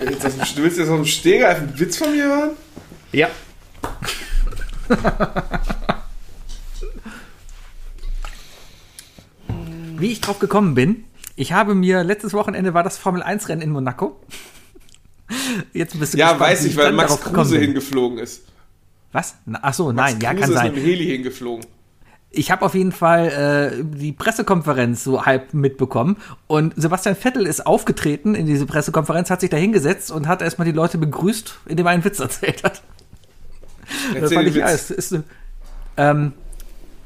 Jetzt 0.00 0.24
aus 0.26 0.34
dem- 0.36 0.56
Du 0.56 0.62
willst 0.62 0.78
jetzt 0.78 0.88
aus 0.88 0.96
dem 0.96 1.04
Stehgreif 1.04 1.58
einen 1.58 1.78
Witz 1.78 1.98
von 1.98 2.10
mir 2.10 2.24
hören? 2.24 2.50
Ja. 3.12 3.28
Wie 9.96 10.12
ich 10.12 10.20
drauf 10.20 10.38
gekommen 10.38 10.74
bin, 10.74 11.04
ich 11.36 11.52
habe 11.52 11.74
mir 11.74 12.04
letztes 12.04 12.32
Wochenende 12.32 12.74
war 12.74 12.82
das 12.82 12.98
Formel 12.98 13.22
1 13.22 13.48
Rennen 13.48 13.62
in 13.62 13.70
Monaco. 13.70 14.20
Jetzt 15.72 15.98
bist 15.98 16.14
du 16.14 16.18
Ja, 16.18 16.30
gespannt, 16.30 16.50
weiß 16.50 16.64
ich, 16.64 16.76
weil 16.76 16.92
Max 16.92 17.20
Kruse 17.20 17.58
hingeflogen 17.58 18.18
ist. 18.18 18.44
Was? 19.12 19.36
Ach 19.62 19.74
so, 19.74 19.92
nein, 19.92 20.18
ja, 20.20 20.30
Kruse 20.30 20.42
kann 20.42 20.50
ist 20.50 20.56
sein. 20.56 20.72
mit 20.72 20.76
dem 20.76 20.84
Heli 20.84 21.04
hingeflogen. 21.06 21.66
Ich 22.30 22.50
habe 22.50 22.64
auf 22.64 22.74
jeden 22.74 22.92
Fall 22.92 23.72
äh, 23.80 23.84
die 23.84 24.12
Pressekonferenz 24.12 25.02
so 25.02 25.24
halb 25.24 25.54
mitbekommen 25.54 26.18
und 26.46 26.74
Sebastian 26.76 27.16
Vettel 27.16 27.46
ist 27.46 27.66
aufgetreten 27.66 28.34
in 28.34 28.44
diese 28.46 28.66
Pressekonferenz, 28.66 29.30
hat 29.30 29.40
sich 29.40 29.48
da 29.48 29.56
hingesetzt 29.56 30.10
und 30.10 30.28
hat 30.28 30.42
erstmal 30.42 30.66
die 30.66 30.72
Leute 30.72 30.98
begrüßt, 30.98 31.58
indem 31.66 31.86
er 31.86 31.92
einen 31.92 32.04
Witz 32.04 32.18
erzählt 32.20 32.64
hat. 32.64 32.82
Das 34.12 34.22
Erzähl 34.24 34.36
fand 34.36 34.48
ich, 34.48 34.54
ja, 34.56 34.68
es 34.68 34.90
ist, 34.90 35.16
ähm, 35.96 36.32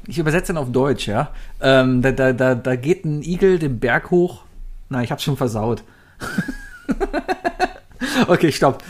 ich 0.05 0.19
übersetze 0.19 0.51
ihn 0.51 0.57
auf 0.57 0.69
Deutsch, 0.73 1.07
ja. 1.07 1.31
Ähm, 1.61 2.01
da, 2.01 2.11
da, 2.11 2.33
da, 2.33 2.55
da 2.55 2.75
geht 2.75 3.05
ein 3.05 3.21
Igel 3.23 3.59
den 3.59 3.79
Berg 3.79 4.11
hoch. 4.11 4.43
Na, 4.89 5.01
ich 5.03 5.11
hab's 5.11 5.23
schon 5.23 5.37
versaut. 5.37 5.83
okay, 8.27 8.51
stopp. 8.51 8.83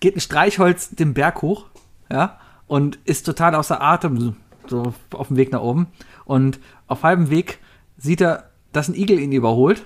Geht 0.00 0.16
ein 0.16 0.20
Streichholz 0.20 0.90
den 0.90 1.14
Berg 1.14 1.42
hoch, 1.42 1.66
ja, 2.10 2.38
und 2.66 2.98
ist 3.04 3.24
total 3.24 3.54
außer 3.54 3.80
Atem, 3.80 4.36
so- 4.66 4.92
auf 5.12 5.28
dem 5.28 5.36
Weg 5.36 5.52
nach 5.52 5.60
oben. 5.62 5.86
Und 6.24 6.58
auf 6.86 7.02
halbem 7.02 7.30
Weg 7.30 7.58
sieht 7.96 8.20
er, 8.20 8.50
dass 8.72 8.88
ein 8.88 8.94
Igel 8.94 9.18
ihn 9.18 9.32
überholt. 9.32 9.84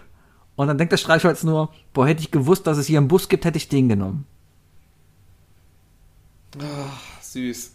Und 0.56 0.66
dann 0.66 0.78
denkt 0.78 0.92
das 0.92 1.00
Streichholz 1.00 1.42
nur, 1.42 1.72
boah, 1.92 2.06
hätte 2.06 2.22
ich 2.22 2.30
gewusst, 2.30 2.66
dass 2.66 2.76
es 2.78 2.86
hier 2.86 2.98
einen 2.98 3.08
Bus 3.08 3.28
gibt, 3.28 3.44
hätte 3.44 3.56
ich 3.58 3.68
den 3.68 3.88
genommen. 3.88 4.26
Süß. 7.20 7.72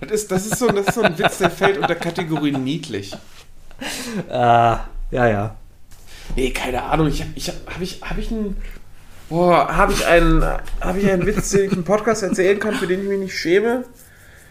Das 0.00 0.10
ist, 0.10 0.30
das, 0.32 0.46
ist 0.46 0.58
so, 0.58 0.68
das 0.68 0.88
ist 0.88 0.94
so 0.94 1.02
ein 1.02 1.16
Witz, 1.18 1.38
der 1.38 1.50
fällt 1.50 1.78
unter 1.78 1.94
Kategorie 1.94 2.52
niedlich. 2.52 3.14
Ah, 4.28 4.80
ja, 5.10 5.26
ja. 5.28 5.56
Nee, 6.34 6.50
keine 6.50 6.82
Ahnung. 6.82 7.08
Ich 7.08 7.20
habe 7.20 7.30
ich 7.34 7.48
hab, 7.48 7.74
hab 7.74 7.80
ich, 7.80 8.00
hab 8.02 8.18
ich 8.18 8.30
einen. 8.32 8.56
Boah, 9.32 9.66
habe 9.74 9.94
ich 9.94 10.06
einen, 10.06 10.42
hab 10.42 10.94
ich 10.94 11.10
einen 11.10 11.24
Witz, 11.24 11.48
den 11.52 11.64
ich 11.64 11.72
im 11.72 11.84
Podcast 11.84 12.22
erzählen 12.22 12.58
kann, 12.58 12.74
für 12.74 12.86
den 12.86 13.00
ich 13.00 13.08
mich 13.08 13.18
nicht 13.18 13.38
schäme? 13.38 13.84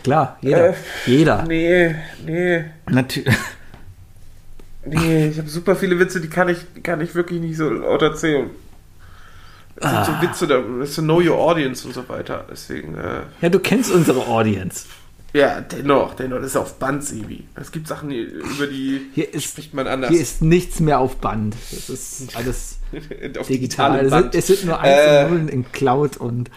Klar, 0.04 0.40
jeder. 0.42 0.70
Äh, 0.70 0.74
jeder. 1.06 1.44
Nee, 1.44 1.96
nee, 2.26 2.66
Natürlich. 2.90 3.32
nee. 4.86 5.28
Ich 5.28 5.38
habe 5.38 5.48
super 5.48 5.76
viele 5.76 6.00
Witze, 6.00 6.20
die 6.20 6.30
kann 6.30 6.50
ich, 6.50 6.58
die 6.76 6.82
kann 6.82 7.00
ich 7.00 7.14
wirklich 7.14 7.40
nicht 7.40 7.58
so 7.58 7.70
laut 7.70 8.02
erzählen. 8.02 8.50
sind 9.80 10.06
so 10.06 10.20
Witze, 10.20 10.48
da 10.48 10.64
ist 10.82 10.96
so 10.96 11.04
Know 11.04 11.22
Your 11.22 11.38
Audience 11.38 11.86
und 11.86 11.94
so 11.94 12.10
weiter. 12.10 12.46
Deswegen, 12.50 12.98
äh, 12.98 13.22
Ja, 13.40 13.50
du 13.50 13.60
kennst 13.60 13.92
unsere 13.92 14.26
Audience. 14.26 14.86
Ja, 15.34 15.62
dennoch, 15.62 16.14
dennoch, 16.16 16.38
das 16.38 16.48
ist 16.48 16.56
auf 16.58 16.80
Band, 16.80 17.04
Sebi. 17.04 17.46
Es 17.56 17.72
gibt 17.72 17.88
Sachen, 17.88 18.12
über 18.12 18.68
die 18.68 19.10
Hier 19.14 19.34
ist, 19.34 19.46
spricht 19.46 19.74
man 19.74 19.88
anders. 19.88 20.12
hier 20.12 20.22
ist 20.22 20.42
nichts 20.42 20.80
mehr 20.80 21.00
auf 21.00 21.18
Band. 21.18 21.56
Das 21.70 21.90
ist 21.90 22.36
alles 22.36 22.78
digital. 23.50 24.06
Es 24.06 24.10
Band. 24.12 24.34
sind, 24.34 24.36
es 24.36 24.48
sind 24.48 24.66
nur 24.66 24.76
Äh, 24.84 24.88
Einzelnullen 24.88 25.50
in 25.50 25.72
Cloud 25.72 26.18
und 26.18 26.50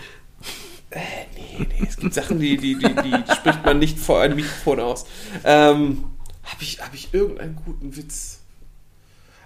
Nee, 0.95 1.67
nee, 1.69 1.87
es 1.89 1.97
gibt 1.97 2.15
Sachen, 2.15 2.39
die, 2.39 2.57
die, 2.57 2.77
die, 2.79 2.95
die 2.95 3.33
spricht 3.35 3.65
man 3.65 3.79
nicht 3.81 3.99
vor 3.99 4.21
einem 4.21 4.37
Mikrofon 4.37 4.79
aus. 4.81 5.07
Ähm, 5.45 6.05
habe 6.45 6.63
ich, 6.63 6.81
hab 6.81 6.95
ich 6.95 7.13
irgendeinen 7.13 7.57
guten 7.65 7.97
Witz? 7.97 8.41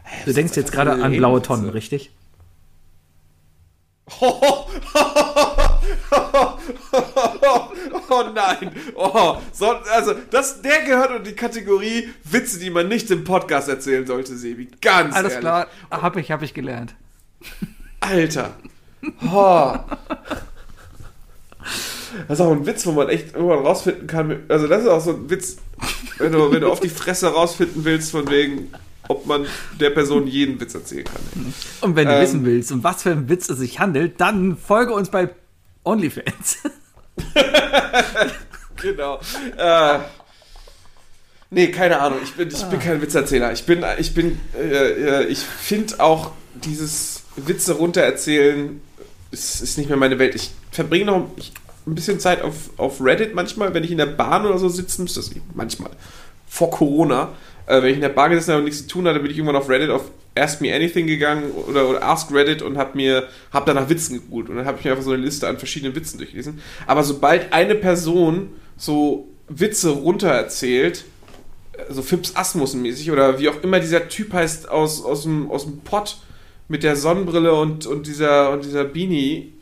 Äh, 0.04 0.26
du 0.26 0.34
denkst 0.34 0.50
ist 0.52 0.56
jetzt 0.56 0.72
gerade 0.72 1.02
an 1.02 1.12
blaue? 1.16 1.40
Tonnen, 1.40 1.70
richtig? 1.70 2.10
Oh 8.10 8.24
nein. 8.34 8.72
Oh, 8.94 9.36
so, 9.52 9.70
also 9.94 10.14
das, 10.30 10.62
der 10.62 10.82
gehört 10.82 11.16
in 11.16 11.24
die 11.24 11.34
Kategorie 11.34 12.08
Witze, 12.24 12.58
die 12.58 12.70
man 12.70 12.88
nicht 12.88 13.10
im 13.10 13.24
Podcast 13.24 13.68
erzählen 13.68 14.06
sollte, 14.06 14.36
Sebi. 14.36 14.68
Ganz 14.80 15.14
Alles 15.14 15.32
ehrlich. 15.32 15.40
klar, 15.40 15.66
hab 15.90 16.16
ich, 16.16 16.30
hab 16.30 16.42
ich 16.42 16.54
gelernt. 16.54 16.94
Alter. 18.00 18.54
Oh. 19.30 19.74
Das 22.26 22.38
ist 22.38 22.44
auch 22.44 22.52
ein 22.52 22.66
Witz, 22.66 22.86
wo 22.86 22.92
man 22.92 23.08
echt 23.08 23.34
irgendwann 23.34 23.64
rausfinden 23.64 24.06
kann. 24.06 24.44
Also 24.48 24.66
das 24.66 24.82
ist 24.82 24.88
auch 24.88 25.00
so 25.00 25.10
ein 25.10 25.30
Witz, 25.30 25.58
wenn 26.18 26.32
du, 26.32 26.50
wenn 26.50 26.62
du 26.62 26.70
auf 26.70 26.80
die 26.80 26.88
Fresse 26.88 27.28
rausfinden 27.28 27.84
willst, 27.84 28.10
von 28.10 28.28
wegen, 28.30 28.72
ob 29.08 29.26
man 29.26 29.46
der 29.80 29.90
Person 29.90 30.26
jeden 30.26 30.60
Witz 30.60 30.74
erzählen 30.74 31.04
kann. 31.04 31.52
Und 31.80 31.96
wenn 31.96 32.06
du 32.06 32.14
Ähm. 32.14 32.22
wissen 32.22 32.44
willst, 32.44 32.70
um 32.72 32.84
was 32.84 33.02
für 33.02 33.10
einen 33.10 33.28
Witz 33.28 33.48
es 33.48 33.58
sich 33.58 33.80
handelt, 33.80 34.20
dann 34.20 34.56
folge 34.56 34.92
uns 34.92 35.10
bei 35.10 35.30
OnlyFans. 35.84 36.58
Genau. 38.80 39.18
Äh, 39.56 39.98
nee, 41.50 41.68
keine 41.68 42.00
Ahnung. 42.00 42.20
Ich 42.22 42.34
bin, 42.34 42.48
ich 42.48 42.62
bin 42.64 42.78
kein 42.78 43.02
Witzerzähler. 43.02 43.52
Ich 43.52 43.64
bin, 43.66 43.84
ich 43.98 44.14
bin, 44.14 44.38
äh, 44.56 45.22
äh, 45.22 45.24
ich 45.26 45.40
finde 45.40 46.00
auch 46.00 46.32
dieses 46.54 47.22
Witze 47.36 47.74
runtererzählen 47.74 48.80
ist, 49.30 49.60
ist 49.62 49.78
nicht 49.78 49.88
mehr 49.88 49.98
meine 49.98 50.18
Welt. 50.18 50.34
Ich 50.34 50.52
verbringe 50.70 51.06
noch 51.06 51.16
ein 51.86 51.94
bisschen 51.94 52.20
Zeit 52.20 52.42
auf, 52.42 52.70
auf 52.76 53.00
Reddit 53.00 53.34
manchmal, 53.34 53.74
wenn 53.74 53.84
ich 53.84 53.90
in 53.90 53.98
der 53.98 54.06
Bahn 54.06 54.46
oder 54.46 54.58
so 54.58 54.68
müsste. 54.68 55.20
Das 55.20 55.30
manchmal. 55.54 55.90
Vor 56.46 56.70
Corona. 56.70 57.30
Äh, 57.68 57.82
wenn 57.82 57.90
ich 57.90 57.96
in 57.96 58.00
der 58.00 58.08
Bahn 58.08 58.30
gesessen 58.30 58.52
habe 58.52 58.60
und 58.60 58.64
nichts 58.64 58.80
zu 58.82 58.88
tun 58.88 59.06
hatte, 59.06 59.20
bin 59.20 59.30
ich 59.30 59.36
irgendwann 59.36 59.56
auf 59.56 59.68
Reddit 59.68 59.90
auf 59.90 60.10
Ask 60.34 60.62
Me 60.62 60.74
Anything 60.74 61.06
gegangen 61.06 61.50
oder, 61.50 61.86
oder 61.88 62.02
Ask 62.02 62.32
Reddit 62.32 62.62
und 62.62 62.78
habe 62.78 62.96
mir 62.96 63.28
hab 63.52 63.66
danach 63.66 63.88
Witzen 63.90 64.14
gegoogelt 64.14 64.48
und 64.48 64.56
dann 64.56 64.64
habe 64.64 64.78
ich 64.78 64.84
mir 64.84 64.92
einfach 64.92 65.04
so 65.04 65.12
eine 65.12 65.22
Liste 65.22 65.46
an 65.46 65.58
verschiedenen 65.58 65.94
Witzen 65.94 66.16
durchgelesen. 66.16 66.60
Aber 66.86 67.04
sobald 67.04 67.52
eine 67.52 67.74
Person 67.74 68.48
so 68.78 69.28
Witze 69.48 69.90
runtererzählt, 69.90 71.04
äh, 71.72 71.92
so 71.92 72.00
Fips 72.00 72.36
Asmussen 72.36 72.80
mäßig 72.80 73.10
oder 73.10 73.38
wie 73.38 73.50
auch 73.50 73.62
immer 73.62 73.80
dieser 73.80 74.08
Typ 74.08 74.32
heißt 74.32 74.70
aus, 74.70 75.04
aus, 75.04 75.24
dem, 75.24 75.50
aus 75.50 75.64
dem 75.64 75.80
Pott 75.80 76.18
mit 76.68 76.82
der 76.82 76.96
Sonnenbrille 76.96 77.52
und, 77.54 77.84
und 77.86 78.06
dieser 78.06 78.50
und 78.50 78.64
dieser 78.64 78.84
Beanie. 78.84 79.52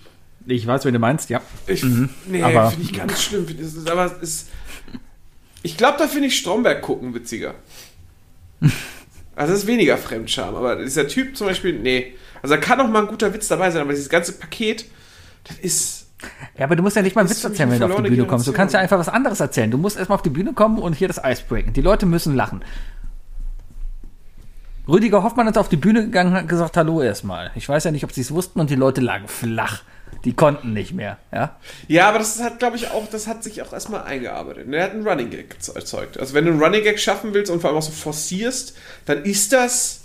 Ich 0.47 0.65
weiß, 0.65 0.85
wen 0.85 0.93
du 0.93 1.01
meinst, 1.01 1.29
ja. 1.29 1.41
Ich, 1.67 1.83
nee, 1.83 2.41
aber- 2.41 2.71
finde 2.71 2.85
ich 2.85 2.93
ganz 2.97 3.21
schlimm. 3.21 3.47
Aber 3.91 4.07
es 4.07 4.23
ist. 4.23 4.49
Ich 5.63 5.77
glaube, 5.77 5.99
da 5.99 6.07
finde 6.07 6.29
ich 6.29 6.37
Stromberg 6.37 6.81
gucken 6.83 7.13
witziger. 7.15 7.57
Also 9.37 9.53
das 9.53 9.63
ist 9.65 9.67
weniger 9.67 9.99
Fremdscham, 9.99 10.55
aber 10.55 10.77
dieser 10.77 11.07
Typ 11.07 11.37
zum 11.37 11.47
Beispiel, 11.47 11.79
nee. 11.79 12.15
Also 12.41 12.55
da 12.55 12.61
kann 12.61 12.81
auch 12.81 12.89
mal 12.89 13.03
ein 13.03 13.07
guter 13.07 13.35
Witz 13.35 13.49
dabei 13.49 13.71
sein, 13.71 13.83
aber 13.83 13.93
dieses 13.93 14.09
ganze 14.09 14.33
Paket, 14.33 14.87
das 15.45 15.59
ist. 15.59 16.07
Ja, 16.57 16.65
aber 16.65 16.75
du 16.75 16.83
musst 16.83 16.97
ja 16.97 17.03
nicht 17.03 17.15
mal 17.15 17.21
einen 17.21 17.29
Witz 17.29 17.45
erzählen, 17.45 17.71
wenn 17.71 17.79
du 17.79 17.85
auf 17.85 18.03
die 18.03 18.09
Bühne 18.09 18.25
kommst. 18.25 18.49
Du 18.49 18.55
kannst 18.55 18.73
ja 18.73 18.81
einfach 18.81 18.99
was 18.99 19.11
anderes 19.11 19.39
erzählen. 19.39 19.71
Du 19.71 19.77
musst 19.77 19.99
erstmal 19.99 20.17
auf 20.17 20.23
die 20.23 20.31
Bühne 20.31 20.55
kommen 20.55 20.79
und 20.79 20.95
hier 20.95 21.07
das 21.07 21.23
Eis 21.23 21.43
breaken. 21.43 21.75
Die 21.75 21.83
Leute 21.83 22.07
müssen 22.07 22.35
lachen. 22.35 22.65
Rüdiger 24.89 25.23
Hoffmann 25.23 25.49
ist 25.49 25.59
auf 25.59 25.69
die 25.69 25.77
Bühne 25.77 26.05
gegangen 26.05 26.31
und 26.31 26.39
hat 26.39 26.49
gesagt, 26.49 26.77
hallo 26.79 27.03
erstmal. 27.03 27.51
Ich 27.57 27.69
weiß 27.69 27.85
ja 27.85 27.91
nicht, 27.91 28.05
ob 28.05 28.13
sie 28.13 28.23
es 28.23 28.31
wussten 28.31 28.59
und 28.59 28.71
die 28.71 28.77
Leute 28.77 29.03
lagen 29.03 29.29
flach. 29.29 29.83
Die 30.25 30.33
konnten 30.35 30.73
nicht 30.73 30.93
mehr, 30.93 31.19
ja. 31.33 31.57
Ja, 31.87 32.09
aber 32.09 32.19
das 32.19 32.43
hat, 32.43 32.59
glaube 32.59 32.77
ich, 32.77 32.91
auch, 32.91 33.07
das 33.09 33.27
hat 33.29 33.45
sich 33.45 33.63
auch 33.63 33.73
erstmal 33.73 34.03
eingearbeitet. 34.03 34.67
Er 34.73 34.85
hat 34.85 34.91
einen 34.91 35.07
Running 35.07 35.31
Gag 35.31 35.57
erzeugt. 35.75 36.19
Also 36.19 36.35
wenn 36.35 36.45
du 36.45 36.51
einen 36.51 36.63
Running 36.63 36.83
Gag 36.83 36.99
schaffen 36.99 37.33
willst 37.33 37.51
und 37.51 37.61
vor 37.61 37.71
allem 37.71 37.79
auch 37.79 37.83
so 37.83 37.93
forcierst, 37.93 38.77
dann 39.05 39.25
ist 39.25 39.53
das, 39.53 40.03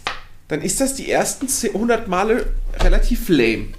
dann 0.48 0.62
ist 0.62 0.80
das 0.80 0.94
die 0.94 1.10
ersten 1.10 1.48
10 1.48 1.74
100 1.74 2.08
Male 2.08 2.54
relativ 2.82 3.30
lame. 3.30 3.70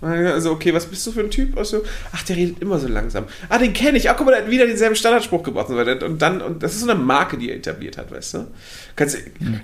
Also, 0.00 0.52
okay, 0.52 0.72
was 0.72 0.86
bist 0.86 1.04
du 1.08 1.10
für 1.12 1.20
ein 1.20 1.30
Typ? 1.30 1.58
Also, 1.58 1.82
ach, 2.12 2.22
der 2.22 2.36
redet 2.36 2.60
immer 2.62 2.78
so 2.78 2.86
langsam. 2.86 3.24
Ah, 3.48 3.58
den 3.58 3.72
kenne 3.72 3.98
ich. 3.98 4.08
Ach, 4.08 4.16
guck 4.16 4.26
mal, 4.26 4.32
der 4.32 4.42
hat 4.44 4.50
wieder 4.50 4.64
denselben 4.66 4.94
Standardspruch 4.94 5.42
gebracht. 5.42 5.68
Und 5.70 6.18
dann, 6.22 6.40
und 6.40 6.62
das 6.62 6.74
ist 6.74 6.80
so 6.82 6.90
eine 6.90 7.00
Marke, 7.00 7.36
die 7.36 7.50
er 7.50 7.56
etabliert 7.56 7.98
hat, 7.98 8.10
weißt 8.12 8.34
du? 8.34 8.46
Kannst 8.94 9.16
du 9.16 9.20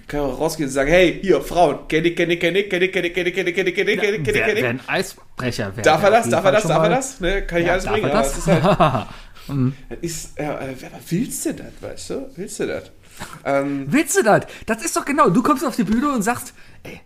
kann 0.09 0.21
auch 0.21 0.41
rausgehen 0.41 0.69
und 0.69 0.73
sagen, 0.75 0.91
hey, 0.91 1.21
hier, 1.23 1.41
Frauen, 1.41 1.87
kenn 1.89 2.05
ich, 2.05 2.17
kenn 2.17 2.31
ich, 2.31 2.41
kenn 2.41 2.57
ich, 2.57 2.69
kenn 2.69 2.83
ich, 2.83 2.91
kenn 2.93 3.05
ich, 3.05 3.13
kenn 3.15 3.27
ich, 3.27 3.35
kenn 3.35 3.47
ich, 3.47 3.55
kenn 3.55 3.67
ich, 3.69 3.75
kenn 3.77 3.89
ich, 3.89 4.01
kenn 4.01 4.15
ich, 4.15 4.25
kenn 4.25 4.35
ich, 4.35 4.35
Wer, 4.35 4.47
kenn 4.47 4.57
ich. 4.57 4.65
ein 4.65 4.81
Eisbrecher 4.89 5.77
wäre. 5.77 5.83
Darf 5.83 6.03
er 6.03 6.11
der 6.11 6.21
das? 6.21 6.31
Darf 6.31 6.45
jeden 6.45 6.47
er 6.47 6.53
das? 6.53 6.63
Fall 6.63 6.69
Darf 6.75 6.83
er 6.83 6.89
mal- 6.91 6.97
das? 6.97 7.21
Ne, 7.21 7.43
kann 7.47 7.63
ich 7.63 7.71
alles 7.71 7.85
bringen, 7.87 8.09
er 8.09 8.13
das? 8.13 8.39
ist 8.39 8.47
halt, 8.49 9.07
ist, 10.01 10.39
ja, 10.39 10.59
äh, 10.61 10.75
willst 11.11 11.47
du 11.47 11.53
das, 11.55 11.67
weißt 11.81 12.11
du? 12.11 12.31
Willst 12.37 12.61
du 12.61 12.67
das? 12.67 12.85
Ähm, 13.45 13.85
Willst 13.89 14.17
du 14.17 14.23
das? 14.23 14.47
Das 14.67 14.85
ist 14.85 14.97
doch 14.97 15.05
genau. 15.05 15.29
Du 15.31 15.43
kommst 15.43 15.65
auf 15.65 15.77
die 15.77 15.85
Bühne 15.85 16.09
und 16.09 16.23
sagst, 16.23 16.55
ey, 16.83 17.01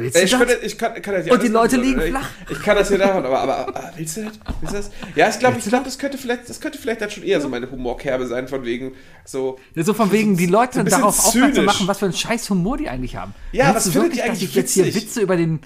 willst 0.00 0.16
du 0.16 0.22
ich, 0.22 0.30
das? 0.30 0.38
könnte, 0.38 0.58
ich 0.62 0.78
kann, 0.78 1.02
kann 1.02 1.14
das 1.14 1.26
ja 1.26 1.32
Und 1.32 1.42
die 1.42 1.48
Leute 1.48 1.76
machen, 1.76 1.86
liegen 1.86 2.00
oder? 2.00 2.08
flach. 2.08 2.28
Ich, 2.44 2.56
ich 2.56 2.62
kann 2.62 2.76
das 2.76 2.88
hier 2.88 2.98
davon, 2.98 3.24
aber, 3.24 3.40
aber, 3.40 3.58
aber 3.68 3.92
willst 3.96 4.16
du 4.16 4.24
das? 4.24 4.32
Willst 4.60 4.74
du 4.74 4.78
das? 4.78 4.90
Ja, 5.14 5.28
ich 5.28 5.38
glaube, 5.38 5.58
ich 5.58 5.64
glaube, 5.64 5.84
das 5.84 5.98
könnte 5.98 6.18
vielleicht, 6.18 6.48
das 6.48 6.60
könnte 6.60 6.78
vielleicht 6.78 7.00
dann 7.00 7.10
schon 7.10 7.22
eher 7.22 7.40
so 7.40 7.48
meine 7.48 7.70
Humorkerbe 7.70 8.26
sein, 8.26 8.48
von 8.48 8.64
wegen 8.64 8.92
so. 9.24 9.58
Ja, 9.74 9.84
so 9.84 9.94
von 9.94 10.10
wegen, 10.12 10.36
die 10.36 10.46
Leute 10.46 10.82
darauf 10.84 11.26
aufmerksam 11.26 11.64
machen, 11.64 11.86
was 11.86 11.98
für 11.98 12.06
einen 12.06 12.14
scheiß 12.14 12.50
Humor 12.50 12.76
die 12.76 12.88
eigentlich 12.88 13.16
haben. 13.16 13.34
Ja, 13.52 13.72
Meinst 13.72 13.76
was 13.76 13.92
findet 13.92 14.02
wirklich, 14.02 14.18
ihr 14.18 14.22
dass 14.22 14.30
eigentlich 14.30 14.48
ich 14.48 14.54
jetzt 14.54 14.72
hier 14.72 14.86
witzig? 14.86 15.02
Witze 15.02 15.20
über 15.20 15.36
den. 15.36 15.60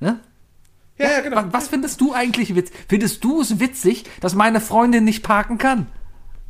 Ne? 0.00 0.20
Ja, 0.98 1.10
ja, 1.10 1.20
genau. 1.20 1.42
Was, 1.50 1.68
findest 1.68 2.00
du 2.00 2.12
eigentlich 2.12 2.54
witzig? 2.54 2.74
Findest 2.88 3.24
du 3.24 3.40
es 3.40 3.58
witzig, 3.60 4.04
dass 4.20 4.34
meine 4.34 4.60
Freundin 4.60 5.04
nicht 5.04 5.22
parken 5.22 5.58
kann? 5.58 5.86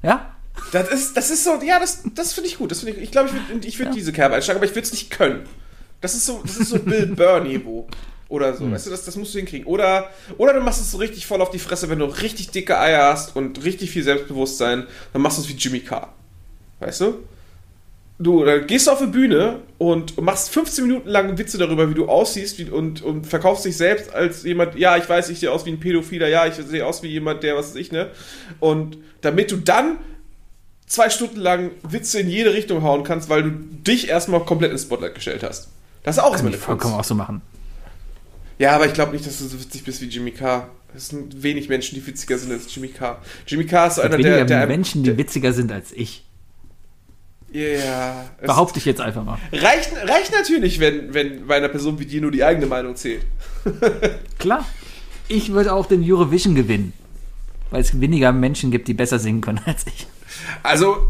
Ja? 0.03 0.35
Das 0.73 0.91
ist, 0.91 1.17
das 1.17 1.31
ist 1.31 1.45
so, 1.45 1.61
ja, 1.63 1.79
das, 1.79 2.03
das 2.15 2.33
finde 2.33 2.49
ich 2.49 2.59
gut. 2.59 2.71
Das 2.71 2.81
finde 2.81 2.97
ich, 2.97 3.03
ich 3.03 3.11
glaube, 3.11 3.31
ich 3.31 3.49
würde 3.49 3.67
ich 3.67 3.79
würd 3.79 3.95
diese 3.95 4.13
Kerbe 4.13 4.35
einschlagen, 4.35 4.59
aber 4.59 4.67
ich 4.67 4.73
würde 4.73 4.87
es 4.87 4.93
nicht 4.93 5.11
können. 5.11 5.47
Das 6.03 6.15
ist 6.15 6.27
so, 6.27 6.43
das 6.45 6.59
ist 6.59 6.69
so 6.69 6.79
Bill 6.79 7.07
Burr-Niveau. 7.17 7.87
Oder 8.29 8.55
so, 8.55 8.71
weißt 8.71 8.87
du, 8.87 8.91
das, 8.91 9.05
das 9.05 9.17
musst 9.17 9.35
du 9.35 9.39
hinkriegen. 9.39 9.67
Oder, 9.67 10.11
oder 10.39 10.55
du 10.55 10.61
machst 10.61 10.81
es 10.81 10.91
so 10.91 10.97
richtig 10.97 11.27
voll 11.27 11.43
auf 11.43 11.51
die 11.51 11.59
Fresse, 11.59 11.91
wenn 11.91 11.99
du 11.99 12.07
richtig 12.07 12.51
dicke 12.51 12.79
Eier 12.79 13.13
hast 13.13 13.37
und 13.37 13.63
richtig 13.63 13.91
viel 13.91 14.03
Selbstbewusstsein, 14.03 14.87
dann 15.13 15.21
machst 15.21 15.37
du 15.37 15.43
es 15.43 15.49
wie 15.51 15.53
Jimmy 15.53 15.81
Carr. 15.81 16.15
Weißt 16.81 17.03
du? 17.03 17.19
Du, 18.19 18.45
dann 18.45 18.67
gehst 18.67 18.87
du 18.87 18.91
auf 18.91 19.03
eine 19.03 19.11
Bühne 19.11 19.61
und 19.79 20.19
machst 20.21 20.51
15 20.51 20.87
Minuten 20.87 21.09
lang 21.09 21.37
Witze 21.37 21.59
darüber, 21.59 21.91
wie 21.91 21.95
du 21.95 22.09
aussiehst 22.09 22.59
wie, 22.59 22.71
und, 22.71 23.03
und 23.03 23.27
verkaufst 23.27 23.67
dich 23.67 23.77
selbst 23.77 24.15
als 24.15 24.45
jemand, 24.45 24.77
ja, 24.77 24.97
ich 24.97 25.09
weiß, 25.09 25.29
ich 25.29 25.41
sehe 25.41 25.51
aus 25.51 25.67
wie 25.67 25.71
ein 25.71 25.81
Pädophiler, 25.81 26.29
ja, 26.29 26.47
ich 26.47 26.55
sehe 26.55 26.87
aus 26.87 27.03
wie 27.03 27.09
jemand, 27.09 27.43
der, 27.43 27.57
was 27.57 27.71
weiß 27.71 27.77
ich, 27.77 27.93
ne? 27.93 28.11
Und 28.61 28.97
damit 29.21 29.51
du 29.51 29.57
dann 29.57 29.99
zwei 30.87 31.11
Stunden 31.11 31.41
lang 31.41 31.71
Witze 31.83 32.21
in 32.21 32.31
jede 32.31 32.55
Richtung 32.55 32.83
hauen 32.83 33.05
kannst, 33.05 33.29
weil 33.29 33.43
du 33.43 33.51
dich 33.51 34.09
erstmal 34.09 34.41
komplett 34.41 34.73
ins 34.73 34.83
Spotlight 34.83 35.15
gestellt 35.15 35.43
hast. 35.43 35.69
Das 36.03 36.17
ist 36.17 36.23
auch 36.23 36.35
ich 36.35 36.41
eine 36.41 36.53
vollkommen 36.53 36.95
Kunst. 36.95 37.07
auch 37.07 37.09
so 37.09 37.15
machen. 37.15 37.43
Ja, 38.59 38.73
aber 38.73 38.87
ich 38.87 38.95
glaube 38.95 39.13
nicht, 39.13 39.27
dass 39.27 39.39
du 39.39 39.47
so 39.47 39.61
witzig 39.61 39.85
bist 39.85 40.01
wie 40.01 40.07
Jimmy 40.07 40.31
Carr. 40.31 40.69
Es 40.95 41.09
sind 41.09 41.43
wenig 41.43 41.69
Menschen, 41.69 41.95
die 41.95 42.07
witziger 42.07 42.37
sind 42.39 42.53
als 42.53 42.73
Jimmy 42.75 42.89
Carr. 42.89 43.23
Jimmy 43.47 43.65
Carr 43.65 43.89
ist 43.89 43.95
so 43.97 44.03
einer, 44.03 44.19
Weniger 44.19 44.45
der, 44.45 44.45
der 44.45 44.67
Menschen, 44.67 45.03
die 45.03 45.17
witziger 45.17 45.53
sind 45.53 45.73
als 45.73 45.93
ich. 45.93 46.25
Ja. 47.51 48.31
es 48.41 48.47
Behaupte 48.47 48.79
ich 48.79 48.85
jetzt 48.85 49.01
einfach 49.01 49.25
mal. 49.25 49.39
Reicht, 49.53 49.93
reicht 49.93 50.33
natürlich, 50.33 50.81
wenn, 50.81 51.13
wenn 51.13 51.47
bei 51.47 51.57
einer 51.57 51.69
Person 51.69 51.99
wie 51.99 52.07
dir 52.07 52.21
nur 52.21 52.31
die 52.31 52.45
eigene 52.45 52.67
Meinung 52.67 52.97
zählt. 52.97 53.23
Klar. 54.39 54.67
Ich 55.29 55.53
würde 55.53 55.73
auch 55.73 55.87
den 55.87 56.03
Eurovision 56.03 56.55
gewinnen. 56.55 56.93
Weil 57.71 57.81
es 57.81 58.01
weniger 58.01 58.33
Menschen 58.33 58.71
gibt, 58.71 58.89
die 58.89 58.95
besser 58.95 59.19
singen 59.19 59.41
können 59.41 59.61
als 59.65 59.87
ich. 59.87 60.07
Also, 60.63 61.09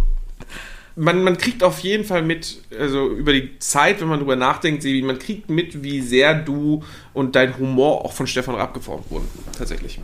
man, 0.96 1.22
man 1.22 1.38
kriegt 1.38 1.62
auf 1.62 1.80
jeden 1.80 2.04
Fall 2.04 2.22
mit, 2.22 2.58
also 2.78 3.08
über 3.10 3.32
die 3.32 3.58
Zeit, 3.58 4.00
wenn 4.00 4.08
man 4.08 4.18
drüber 4.18 4.36
nachdenkt, 4.36 4.82
Sebi, 4.82 5.02
man 5.02 5.18
kriegt 5.18 5.48
mit, 5.50 5.82
wie 5.82 6.00
sehr 6.00 6.34
du 6.34 6.82
und 7.12 7.34
dein 7.34 7.56
Humor 7.58 8.04
auch 8.04 8.12
von 8.12 8.26
Stefan 8.26 8.54
Raab 8.54 8.74
geformt 8.74 9.10
wurden. 9.10 9.28
Tatsächlich. 9.56 10.00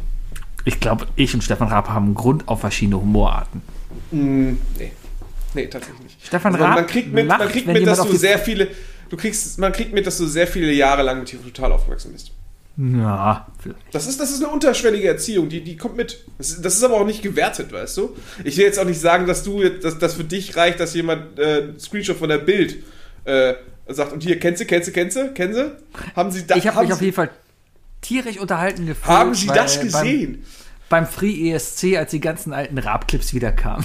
Ich 0.65 0.81
glaube, 0.81 1.07
ich 1.17 1.35
und 1.35 1.43
Stefan 1.43 1.69
Raab 1.69 1.89
haben 1.89 2.15
Grund 2.15 2.49
auf 2.49 2.61
verschiedene 2.61 3.01
Humorarten. 3.01 3.63
Mm, 4.11 4.53
nee. 4.79 4.93
Nee, 5.55 5.67
tatsächlich 5.67 6.03
nicht. 6.03 6.27
Stefan 6.27 6.53
Also 6.53 6.65
man, 6.65 6.75
man 6.75 6.79
Raab 6.81 6.91
kriegt 6.91 7.13
mit, 7.13 7.27
lacht, 7.27 7.41
man 7.41 7.49
kriegt 7.49 7.67
mit 7.67 7.87
dass 7.87 8.03
du 8.03 8.17
sehr 8.17 8.39
viele, 8.39 8.69
du 9.09 9.17
kriegst, 9.17 9.59
man 9.59 9.73
kriegt 9.73 9.93
mit, 9.93 10.07
dass 10.07 10.19
du 10.19 10.27
sehr 10.27 10.47
viele 10.47 10.73
Jahre 10.73 11.03
lang 11.03 11.19
mit 11.21 11.29
TV 11.29 11.43
Total 11.45 11.73
aufgewachsen 11.73 12.13
bist. 12.13 12.33
Ja, 12.81 13.49
vielleicht. 13.61 13.79
Das 13.93 14.07
ist, 14.07 14.21
das 14.21 14.31
ist 14.31 14.43
eine 14.43 14.53
unterschwellige 14.53 15.09
Erziehung, 15.09 15.49
die, 15.49 15.63
die 15.65 15.77
kommt 15.77 15.97
mit. 15.97 16.25
Das, 16.39 16.51
ist- 16.51 16.65
das 16.65 16.77
ist 16.77 16.85
aber 16.85 16.95
auch 16.95 17.05
nicht 17.07 17.23
gewertet, 17.23 17.73
weißt 17.73 17.97
du? 17.97 18.17
Ich 18.45 18.57
will 18.57 18.65
jetzt 18.65 18.79
auch 18.79 18.85
nicht 18.85 19.01
sagen, 19.01 19.27
dass 19.27 19.43
du 19.43 19.69
dass 19.69 19.99
das 19.99 20.15
für 20.15 20.23
dich 20.25 20.57
reicht, 20.57 20.79
dass 20.79 20.95
jemand 20.95 21.39
äh, 21.41 21.73
Screenshot 21.79 22.17
von 22.17 22.29
der 22.29 22.39
Bild 22.39 22.77
äh, 23.25 23.55
sagt, 23.89 24.13
und 24.13 24.23
hier, 24.23 24.39
kennst 24.39 24.61
du, 24.61 24.65
kennst 24.67 24.89
du, 24.89 24.93
kennst 24.93 25.17
du, 25.17 25.33
kennen 25.33 25.55
sie? 25.55 25.73
Haben 26.15 26.31
sie 26.31 26.47
da, 26.47 26.55
Ich 26.55 26.69
habe 26.69 26.83
mich 26.83 26.93
auf 26.93 27.03
jeden 27.03 27.15
Fall 27.15 27.31
tierisch 28.01 28.39
unterhalten 28.39 28.87
gefühlt. 28.87 29.09
Haben 29.09 29.35
Sie 29.35 29.49
weil 29.49 29.57
das 29.57 29.81
gesehen? 29.81 30.45
Beim, 30.89 31.05
beim 31.05 31.07
Free 31.13 31.51
ESC, 31.51 31.97
als 31.97 32.13
die 32.13 32.21
ganzen 32.21 32.53
alten 32.53 32.79
Rap-Clips 32.79 33.35
wieder 33.35 33.51
kamen. 33.51 33.85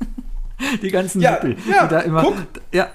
die 0.82 0.90
ganzen 0.90 1.20
Ja, 1.22 1.32
Nippel, 1.42 1.56
ja, 1.70 1.84
die 1.86 1.90
da 1.94 2.00
immer. 2.00 2.22
guck. 2.22 2.36
Ja, 2.72 2.90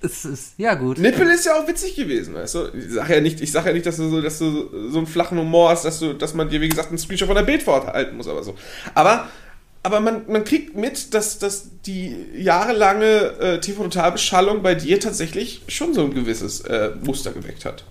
es 0.00 0.24
ist, 0.24 0.54
ja 0.58 0.74
gut. 0.74 0.98
Nippel 0.98 1.26
ist 1.28 1.44
ja 1.46 1.54
auch 1.54 1.66
witzig 1.66 1.96
gewesen, 1.96 2.34
weißt 2.34 2.54
du? 2.54 2.68
Ich 2.72 2.92
sage 2.92 3.14
ja 3.16 3.20
nicht, 3.20 3.40
ich 3.40 3.50
sag 3.50 3.66
ja 3.66 3.72
nicht, 3.72 3.84
dass 3.84 3.96
du 3.96 4.08
so, 4.08 4.20
dass 4.20 4.38
du 4.38 4.90
so 4.90 4.98
einen 4.98 5.06
flachen 5.06 5.38
Humor 5.38 5.70
hast, 5.70 5.84
dass 5.84 5.98
du, 5.98 6.12
dass 6.12 6.34
man 6.34 6.48
dir, 6.48 6.60
wie 6.60 6.68
gesagt, 6.68 6.88
einen 6.88 6.98
Screenshot 6.98 7.26
von 7.26 7.36
der 7.36 7.42
Bildfort 7.42 7.86
halten 7.86 8.16
muss, 8.16 8.28
aber 8.28 8.44
so. 8.44 8.54
Aber, 8.94 9.28
aber 9.82 9.98
man, 10.00 10.22
man 10.28 10.44
kriegt 10.44 10.76
mit, 10.76 11.14
dass, 11.14 11.38
dass 11.38 11.68
die 11.84 12.14
jahrelange 12.36 13.06
äh, 13.40 13.60
TV-Total-Beschallung 13.60 14.62
bei 14.62 14.76
dir 14.76 15.00
tatsächlich 15.00 15.62
schon 15.66 15.94
so 15.94 16.04
ein 16.04 16.14
gewisses 16.14 16.60
äh, 16.60 16.90
Muster 17.02 17.32
geweckt 17.32 17.64
hat. 17.64 17.84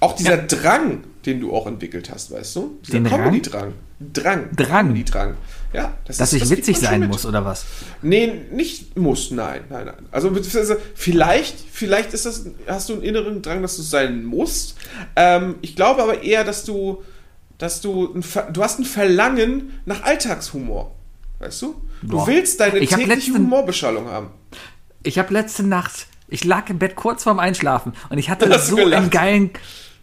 Auch 0.00 0.14
dieser 0.14 0.36
Drang, 0.36 1.04
den 1.24 1.40
du 1.40 1.54
auch 1.54 1.66
entwickelt 1.66 2.10
hast, 2.10 2.30
weißt 2.30 2.54
du? 2.56 2.78
Dieser 2.86 2.98
Den 2.98 3.06
Rang? 3.06 3.22
Comedy-Drang. 3.22 3.72
Drang. 4.12 4.50
Drang? 4.54 4.88
Comedy-Drang. 4.88 5.36
Ja, 5.72 5.94
das 6.06 6.18
Dass 6.18 6.28
ist- 6.32 6.42
ich 6.42 6.48
das 6.48 6.50
witzig 6.58 6.78
sein 6.78 7.00
mit. 7.00 7.08
muss, 7.10 7.26
oder 7.26 7.44
was? 7.44 7.64
Nee, 8.02 8.32
nicht 8.52 8.96
muss, 8.96 9.30
nein, 9.30 9.62
nein, 9.68 9.86
nein. 9.86 10.06
Also 10.10 10.30
beziehungsweise 10.30 10.80
vielleicht, 10.94 11.56
vielleicht 11.70 12.14
ist 12.14 12.24
das, 12.24 12.46
hast 12.66 12.88
du 12.88 12.94
einen 12.94 13.02
inneren 13.02 13.42
Drang, 13.42 13.62
dass 13.62 13.76
du 13.76 13.82
sein 13.82 14.24
musst. 14.24 14.76
Ähm, 15.16 15.56
ich 15.62 15.76
glaube 15.76 16.02
aber 16.02 16.22
eher, 16.22 16.44
dass 16.44 16.64
du, 16.64 17.02
dass 17.58 17.80
du, 17.80 18.14
ein, 18.14 18.24
du 18.52 18.62
hast 18.62 18.78
ein 18.78 18.84
Verlangen 18.84 19.72
nach 19.84 20.02
Alltagshumor. 20.02 20.94
Weißt 21.40 21.60
du? 21.62 21.74
Du 22.02 22.08
Boah. 22.16 22.26
willst 22.26 22.60
deine 22.60 22.78
Ich 22.78 22.92
hab 22.92 23.00
tägliche 23.00 23.30
letzten- 23.32 23.36
Humorbeschallung 23.44 24.08
haben. 24.08 24.30
Ich 25.02 25.18
habe 25.18 25.32
letzte 25.34 25.62
Nacht, 25.62 26.06
ich 26.28 26.44
lag 26.44 26.68
im 26.70 26.78
Bett 26.78 26.96
kurz 26.96 27.22
vorm 27.24 27.38
Einschlafen 27.38 27.92
und 28.08 28.18
ich 28.18 28.30
hatte 28.30 28.48
du 28.48 28.58
so 28.58 28.76
einen 28.76 28.84
gelacht? 28.86 29.10
geilen, 29.10 29.42
ne, 29.44 29.50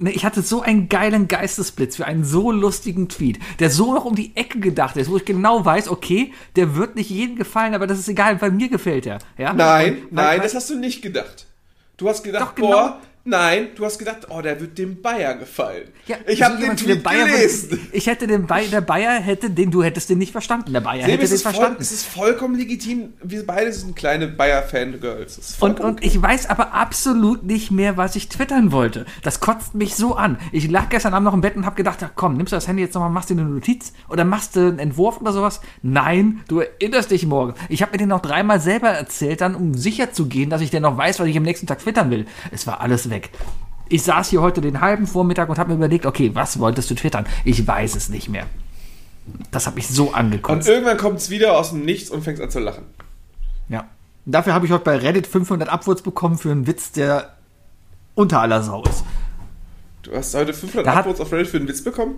ich 0.08 0.26
hatte 0.26 0.42
so 0.42 0.62
einen 0.62 0.90
geilen 0.90 1.28
Geistesblitz 1.28 1.96
für 1.96 2.06
einen 2.06 2.24
so 2.24 2.52
lustigen 2.52 3.10
Tweet, 3.10 3.40
der 3.60 3.70
so 3.70 3.94
noch 3.94 4.06
um 4.06 4.16
die 4.16 4.36
Ecke 4.36 4.60
gedacht 4.60 4.98
ist, 4.98 5.10
wo 5.10 5.18
ich 5.18 5.26
genau 5.26 5.64
weiß, 5.66 5.88
okay, 5.90 6.34
der 6.56 6.76
wird 6.76 6.96
nicht 6.96 7.10
jedem 7.10 7.36
gefallen, 7.36 7.74
aber 7.76 7.88
das 7.88 8.00
ist 8.00 8.08
egal, 8.10 8.42
weil 8.42 8.52
mir 8.52 8.70
gefällt 8.70 9.06
er. 9.06 9.20
Ja? 9.38 9.54
Nein, 9.54 9.94
Und- 10.04 10.14
nein, 10.14 10.26
weil, 10.28 10.40
das 10.42 10.56
hast 10.56 10.70
du 10.70 10.76
nicht 10.80 11.02
gedacht. 11.02 11.46
Du 11.98 12.10
hast 12.10 12.24
gedacht, 12.24 12.44
Doch, 12.50 12.56
genau. 12.56 12.96
Nein, 13.24 13.70
du 13.76 13.86
hast 13.86 13.98
gedacht, 13.98 14.28
oh, 14.30 14.42
der 14.42 14.60
wird 14.60 14.78
dem 14.78 15.02
Bayer 15.02 15.36
gefallen. 15.36 15.90
ja, 16.08 16.18
ich 16.28 16.42
habe 16.42 16.58
den 16.58 16.76
Tweet 16.76 17.04
Bayer 17.04 17.26
gelesen. 17.28 17.72
Wird, 17.72 17.82
ich 17.92 18.08
hätte 18.08 18.28
den 18.28 18.48
Bayer, 18.48 18.68
der 18.68 18.82
Bayer 18.82 19.20
hätte 19.20 19.50
den, 19.50 19.72
du 19.72 19.84
hättest 19.84 20.10
den 20.10 20.18
nicht 20.18 20.32
verstanden. 20.32 20.74
Der 20.74 20.82
Bayer 20.82 21.06
Sebi, 21.06 21.12
hätte 21.14 21.24
es, 21.24 21.30
den 21.30 21.36
ist 21.36 21.44
voll, 21.44 21.54
verstanden. 21.54 21.82
es 21.82 21.92
ist 21.92 22.06
vollkommen 22.06 22.56
legitim. 22.56 23.14
Wir 23.22 23.46
beide 23.46 23.72
sind 23.72 23.96
kleine 23.96 24.28
Bayer-Fangirls. 24.28 25.58
Und, 25.60 25.80
und 25.80 26.04
ich 26.04 26.22
weiß 26.22 26.50
aber 26.50 26.74
absolut 26.74 27.44
nicht 27.44 27.72
mehr, 27.72 27.98
was 27.98 28.16
ich 28.16 28.30
twittern 28.30 28.72
wollte. 28.72 29.06
Das 29.22 29.40
kotzt 29.40 29.76
mich 29.76 29.96
so 29.96 30.16
an. 30.16 30.38
Ich 30.52 30.70
lag 30.70 30.90
gestern 30.90 31.14
Abend 31.14 31.26
noch 31.26 31.34
im 31.34 31.42
Bett 31.42 31.56
und 31.56 31.66
habe 31.66 31.76
gedacht, 31.76 32.00
ach 32.02 32.12
komm, 32.16 32.36
nimmst 32.38 32.52
du 32.52 32.58
das 32.58 32.68
Handy 32.68 32.84
jetzt 32.84 32.94
nochmal, 32.94 33.10
machst 33.10 33.30
dir 33.30 33.36
eine 33.36 33.46
Notiz 33.46 33.94
oder 34.10 34.26
machst 34.26 34.56
du 34.56 34.60
einen 34.60 34.80
Entwurf 34.80 35.22
oder 35.22 35.32
sowas? 35.32 35.62
Nein, 35.82 36.42
du 36.48 36.60
erinnerst 36.60 37.12
dich 37.12 37.26
morgen. 37.26 37.54
Ich 37.70 37.82
habe 37.82 37.94
mir 37.94 37.98
den 38.00 38.10
noch 38.10 38.22
dreimal 38.22 38.60
selber 38.60 38.90
erzählt, 38.90 39.42
dann 39.42 39.56
um 39.56 39.74
sicher 39.76 40.12
zu 40.12 40.28
gehen, 40.28 40.50
dass 40.50 40.62
ich 40.62 40.72
denn 40.72 40.84
noch 40.84 40.98
weiß, 40.98 41.20
was 41.20 41.28
ich 41.28 41.38
am 41.38 41.44
nächsten 41.44 41.68
Tag 41.68 41.80
twittern 41.80 42.10
will. 42.12 42.26
Es 42.52 42.68
war 42.68 42.82
alles 42.82 43.10
weg. 43.10 43.13
Ich 43.90 44.04
saß 44.04 44.30
hier 44.30 44.42
heute 44.42 44.62
den 44.62 44.82
halben 44.82 45.08
Vormittag 45.08 45.50
und 45.50 45.58
habe 45.60 45.70
mir 45.72 45.76
überlegt, 45.76 46.06
okay, 46.06 46.32
was 46.34 46.60
wolltest 46.60 46.90
du 46.90 46.96
twittern? 46.96 47.26
Ich 47.46 47.68
weiß 47.68 47.96
es 47.96 48.10
nicht 48.10 48.30
mehr. 48.30 48.46
Das 49.52 49.68
hat 49.68 49.76
mich 49.76 49.88
so 49.88 50.08
Und 50.10 50.16
angekotzt. 50.16 50.68
irgendwann 50.68 50.98
kommt 50.98 51.18
es 51.20 51.30
wieder 51.30 51.58
aus 51.58 51.70
dem 51.70 51.86
Nichts 51.86 52.10
und 52.10 52.24
fängt 52.24 52.40
an 52.42 52.50
zu 52.50 52.60
lachen. 52.60 52.84
Ja. 53.70 53.82
Und 54.26 54.32
Dafür 54.32 54.54
habe 54.54 54.66
ich 54.66 54.72
heute 54.72 54.84
bei 54.84 54.98
Reddit 54.98 55.28
500 55.28 55.70
Upvotes 55.70 56.02
bekommen 56.02 56.38
für 56.38 56.52
einen 56.52 56.66
Witz, 56.68 56.92
der 56.92 57.34
unter 58.16 58.42
aller 58.42 58.64
Sau 58.64 58.84
ist. 58.84 59.04
Du 60.02 60.12
hast 60.14 60.34
heute 60.36 60.54
500 60.54 60.86
Da 60.86 61.00
Upvotes 61.00 61.22
auf 61.22 61.32
Reddit 61.32 61.48
für 61.48 61.58
einen 61.58 61.68
Witz 61.68 61.82
bekommen? 61.84 62.16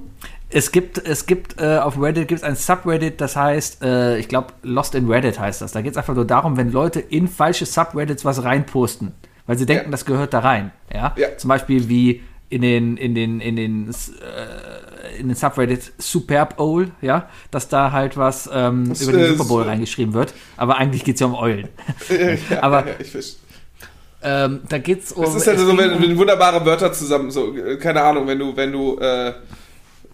Es 0.50 0.72
gibt, 0.72 0.98
es 0.98 1.26
gibt 1.28 1.60
äh, 1.62 1.78
auf 1.78 2.00
Reddit 2.02 2.28
gibt 2.28 2.40
es 2.42 2.44
ein 2.44 2.56
Subreddit, 2.56 3.22
das 3.22 3.36
heißt, 3.36 3.84
äh, 3.84 4.18
ich 4.18 4.28
glaube, 4.28 4.54
Lost 4.64 4.96
in 4.96 5.08
Reddit 5.10 5.40
heißt 5.40 5.62
das. 5.62 5.72
Da 5.72 5.82
geht 5.82 5.92
es 5.92 5.98
einfach 5.98 6.16
nur 6.16 6.26
darum, 6.26 6.58
wenn 6.58 6.72
Leute 6.72 7.00
in 7.00 7.28
falsche 7.28 7.66
Subreddits 7.68 8.26
was 8.26 8.44
reinposten, 8.44 9.12
weil 9.48 9.58
sie 9.58 9.66
denken, 9.66 9.86
Ja. 9.86 9.92
das 9.92 10.06
gehört 10.06 10.34
da 10.34 10.40
rein. 10.40 10.72
Ja? 10.94 11.14
Ja. 11.18 11.38
Zum 11.38 11.48
Beispiel 11.50 11.88
wie 11.90 12.22
in 12.50 12.62
den, 12.62 12.98
in 12.98 13.16
den, 13.16 13.42
in 13.42 13.56
den, 13.56 13.90
äh, 13.90 15.20
in 15.20 15.28
den 15.28 15.36
Subreddit 15.36 15.92
Superb 15.98 16.60
Owl, 16.60 16.92
ja, 17.02 17.30
dass 17.52 17.68
da 17.70 17.92
halt 17.92 18.18
was 18.18 18.50
ähm, 18.54 18.90
Das, 18.90 19.02
über 19.02 19.14
den 19.14 19.22
äh, 19.22 19.28
Super 19.30 19.46
Bowl 19.46 19.64
so- 19.64 19.70
reingeschrieben 19.70 20.14
wird. 20.14 20.34
Aber 20.58 20.78
eigentlich 20.78 21.04
geht 21.04 21.16
es 21.16 21.22
ja 21.22 21.28
um 21.28 21.36
Eulen. 21.36 21.70
ja, 22.50 22.62
Aber- 22.62 22.86
ich 23.00 23.08
fisch. 23.12 23.34
ähm, 24.24 24.62
da 24.70 24.78
geht 24.78 25.04
es 25.04 25.12
um. 25.12 25.24
Es 25.24 25.36
ist 25.36 25.48
halt 25.48 25.58
es 25.58 25.64
so, 25.66 25.78
wenn, 25.78 26.02
wenn 26.02 26.18
wunderbare 26.18 26.66
Wörter 26.66 26.94
zusammen, 26.94 27.32
so, 27.32 27.56
äh, 27.56 27.78
keine 27.78 28.02
Ahnung, 28.04 28.28
wenn 28.28 28.40
du, 28.40 28.56
wenn 28.56 28.72
du 28.72 28.98
äh, 29.00 29.30
äh, 29.30 29.34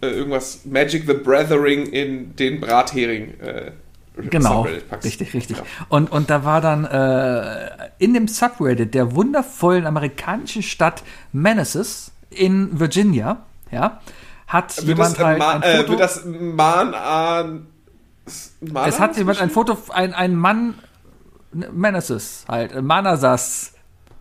irgendwas 0.01 0.65
Magic 0.65 1.03
the 1.07 1.13
Brethering 1.13 1.85
in 1.87 2.35
den 2.35 2.59
Brathering 2.61 3.39
äh, 3.41 3.71
Genau, 4.15 4.67
richtig, 5.03 5.33
richtig. 5.33 5.57
Ja. 5.57 5.63
Und, 5.89 6.11
und 6.11 6.29
da 6.29 6.43
war 6.43 6.59
dann 6.61 6.85
äh, 6.85 7.89
in 7.97 8.13
dem 8.13 8.27
Subreddit 8.27 8.93
der 8.93 9.15
wundervollen 9.15 9.88
amerikanischen 9.88 10.63
Stadt 10.63 11.03
Manassas 11.31 12.11
in 12.29 12.79
Virginia, 12.79 13.38
ja, 13.71 14.01
hat 14.47 14.75
Wird 14.77 14.88
jemand 14.88 15.17
das, 15.17 15.25
halt 15.25 15.41
ein 15.41 15.61
äh, 15.63 15.77
Foto, 15.77 15.89
wird 15.91 15.99
das 16.01 16.25
Man 16.25 16.93
an. 16.93 17.67
Man 18.59 18.89
es 18.89 18.99
hat 18.99 19.17
jemand 19.17 19.41
ein 19.41 19.49
Foto, 19.49 19.77
ein, 19.89 20.13
ein 20.13 20.35
Mann, 20.35 20.75
Manassas 21.73 22.45
halt, 22.47 22.81
Manassas, 22.81 23.73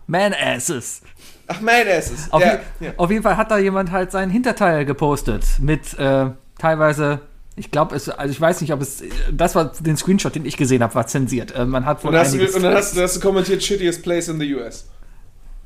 Manasses. 0.07 1.01
Ach, 1.47 1.59
mein 1.61 1.85
ist 1.87 2.11
es. 2.11 2.31
Auf, 2.33 2.41
ja, 2.41 2.59
je- 2.79 2.87
ja. 2.87 2.93
auf 2.97 3.09
jeden 3.11 3.23
Fall 3.23 3.37
hat 3.37 3.51
da 3.51 3.57
jemand 3.57 3.91
halt 3.91 4.11
sein 4.11 4.29
Hinterteil 4.29 4.85
gepostet 4.85 5.45
mit 5.59 5.97
äh, 5.99 6.29
teilweise, 6.57 7.21
ich 7.55 7.69
glaube, 7.71 7.95
es, 7.95 8.09
also 8.09 8.31
ich 8.31 8.39
weiß 8.39 8.61
nicht, 8.61 8.73
ob 8.73 8.81
es, 8.81 9.03
das 9.31 9.55
war 9.55 9.71
den 9.79 9.97
Screenshot, 9.97 10.33
den 10.35 10.45
ich 10.45 10.57
gesehen 10.57 10.81
habe, 10.81 10.95
war 10.95 11.07
zensiert. 11.07 11.53
Äh, 11.55 11.65
man 11.65 11.85
hat 11.85 12.03
wohl 12.03 12.09
Und, 12.09 12.13
dann 12.15 12.25
hast 12.25 12.33
du, 12.33 12.55
und 12.55 12.63
dann 12.63 12.75
hast, 12.75 12.97
hast 12.97 13.15
du 13.17 13.19
kommentiert, 13.19 13.61
shittiest 13.61 14.03
place 14.03 14.29
in 14.29 14.39
the 14.39 14.55
US. 14.55 14.87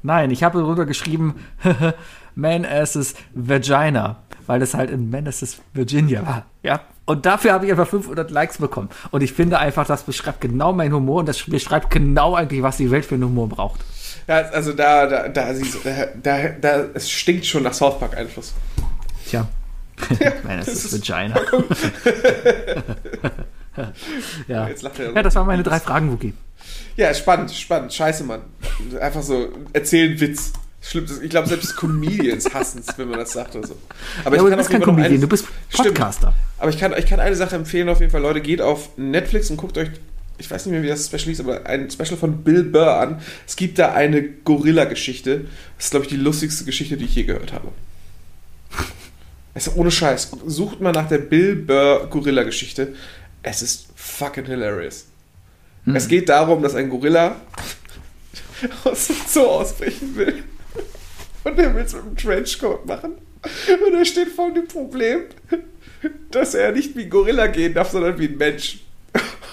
Nein, 0.01 0.31
ich 0.31 0.43
habe 0.43 0.59
darüber 0.59 0.85
geschrieben, 0.85 1.35
Manasses 2.35 3.15
Vagina, 3.33 4.17
weil 4.45 4.61
es 4.61 4.73
halt 4.73 4.91
in 4.91 5.09
Manassas, 5.09 5.57
Virginia 5.73 6.25
war. 6.25 6.45
Ja. 6.63 6.81
Und 7.05 7.25
dafür 7.25 7.53
habe 7.53 7.65
ich 7.65 7.71
einfach 7.71 7.87
500 7.87 8.31
Likes 8.31 8.57
bekommen. 8.57 8.89
Und 9.11 9.21
ich 9.21 9.33
finde 9.33 9.59
einfach, 9.59 9.85
das 9.85 10.03
beschreibt 10.03 10.41
genau 10.41 10.73
meinen 10.73 10.93
Humor 10.93 11.19
und 11.19 11.29
das 11.29 11.43
beschreibt 11.43 11.91
genau 11.91 12.35
eigentlich, 12.35 12.63
was 12.63 12.77
die 12.77 12.89
Welt 12.89 13.05
für 13.05 13.15
einen 13.15 13.25
Humor 13.25 13.47
braucht. 13.47 13.79
Ja, 14.27 14.37
also 14.37 14.73
da, 14.73 15.05
da, 15.05 15.27
da, 15.29 15.53
da, 15.53 16.05
da, 16.21 16.49
da, 16.49 16.85
es 16.95 17.11
stinkt 17.11 17.45
schon 17.45 17.63
nach 17.63 17.73
South 17.73 17.99
Park 17.99 18.17
Einfluss. 18.17 18.53
Tja. 19.27 19.47
Manassas 20.43 20.83
das 20.83 20.93
ist 20.93 21.09
Vagina. 21.09 21.35
ja. 24.47 24.67
Jetzt 24.67 24.81
lacht 24.83 24.99
er. 24.99 25.13
ja, 25.13 25.23
das 25.23 25.35
waren 25.35 25.47
meine 25.47 25.63
drei 25.63 25.79
Fragen, 25.79 26.11
Wookie. 26.11 26.33
Ja, 26.97 27.13
spannend, 27.13 27.51
spannend. 27.51 27.93
Scheiße, 27.93 28.23
Mann. 28.23 28.41
Einfach 28.99 29.21
so, 29.21 29.49
erzählen 29.73 30.19
Witz. 30.19 30.53
Schlimm, 30.81 31.05
ich 31.23 31.29
glaube, 31.31 31.47
selbst 31.47 31.75
Comedians 31.77 32.53
hassen 32.53 32.83
es, 32.85 32.95
wenn 32.97 33.09
man 33.09 33.17
das 33.19 33.33
sagt 33.33 33.55
oder 33.55 33.67
so. 33.67 33.75
Aber 34.23 34.35
Ja, 34.35 34.41
aber 34.41 34.49
du 34.51 34.55
kann 34.55 34.57
bist 34.59 34.67
auf 34.69 34.73
jeden 34.73 34.83
kein 34.85 34.95
Comedian, 34.95 35.13
ein- 35.15 35.21
du 35.21 35.27
bist 35.27 35.45
Stimmt. 35.69 35.87
Podcaster. 35.95 36.33
Aber 36.59 36.69
ich 36.69 36.79
kann, 36.79 36.93
ich 36.95 37.07
kann 37.07 37.19
eine 37.19 37.35
Sache 37.35 37.55
empfehlen 37.55 37.89
auf 37.89 37.99
jeden 37.99 38.11
Fall. 38.11 38.21
Leute, 38.21 38.39
geht 38.41 38.61
auf 38.61 38.89
Netflix 38.97 39.49
und 39.49 39.57
guckt 39.57 39.77
euch, 39.79 39.89
ich 40.37 40.49
weiß 40.51 40.65
nicht 40.65 40.73
mehr, 40.73 40.83
wie 40.83 40.87
das 40.87 41.07
Special 41.07 41.23
hieß, 41.25 41.39
aber 41.39 41.65
ein 41.65 41.89
Special 41.89 42.17
von 42.17 42.43
Bill 42.43 42.63
Burr 42.63 42.99
an. 42.99 43.19
Es 43.47 43.55
gibt 43.55 43.79
da 43.79 43.93
eine 43.93 44.21
Gorilla-Geschichte. 44.21 45.45
Das 45.77 45.85
ist, 45.85 45.91
glaube 45.91 46.05
ich, 46.05 46.09
die 46.09 46.17
lustigste 46.17 46.65
Geschichte, 46.65 46.97
die 46.97 47.05
ich 47.05 47.15
je 47.15 47.23
gehört 47.23 47.51
habe. 47.53 47.69
Also 49.55 49.71
ohne 49.75 49.89
Scheiß. 49.89 50.31
Sucht 50.45 50.81
mal 50.81 50.91
nach 50.91 51.07
der 51.07 51.17
Bill 51.17 51.55
Burr 51.55 52.07
Gorilla-Geschichte. 52.07 52.93
Es 53.41 53.61
ist 53.63 53.87
fucking 53.95 54.45
hilarious. 54.45 55.05
Es 55.93 56.07
geht 56.07 56.29
darum, 56.29 56.63
dass 56.63 56.73
ein 56.75 56.89
Gorilla 56.89 57.35
aus 58.83 59.07
dem 59.07 59.15
Zoo 59.27 59.41
ausbrechen 59.41 60.15
will. 60.15 60.43
Und 61.43 61.59
er 61.59 61.75
will 61.75 61.83
es 61.83 61.93
mit 61.93 62.03
einem 62.03 62.17
Trenchcoat 62.17 62.85
machen. 62.85 63.13
Und 63.85 63.93
er 63.93 64.05
steht 64.05 64.29
vor 64.29 64.51
dem 64.51 64.67
Problem, 64.67 65.25
dass 66.31 66.55
er 66.55 66.71
nicht 66.71 66.95
wie 66.95 67.03
ein 67.03 67.09
Gorilla 67.09 67.47
gehen 67.47 67.73
darf, 67.75 67.91
sondern 67.91 68.17
wie 68.17 68.27
ein 68.27 68.37
Mensch. 68.37 68.79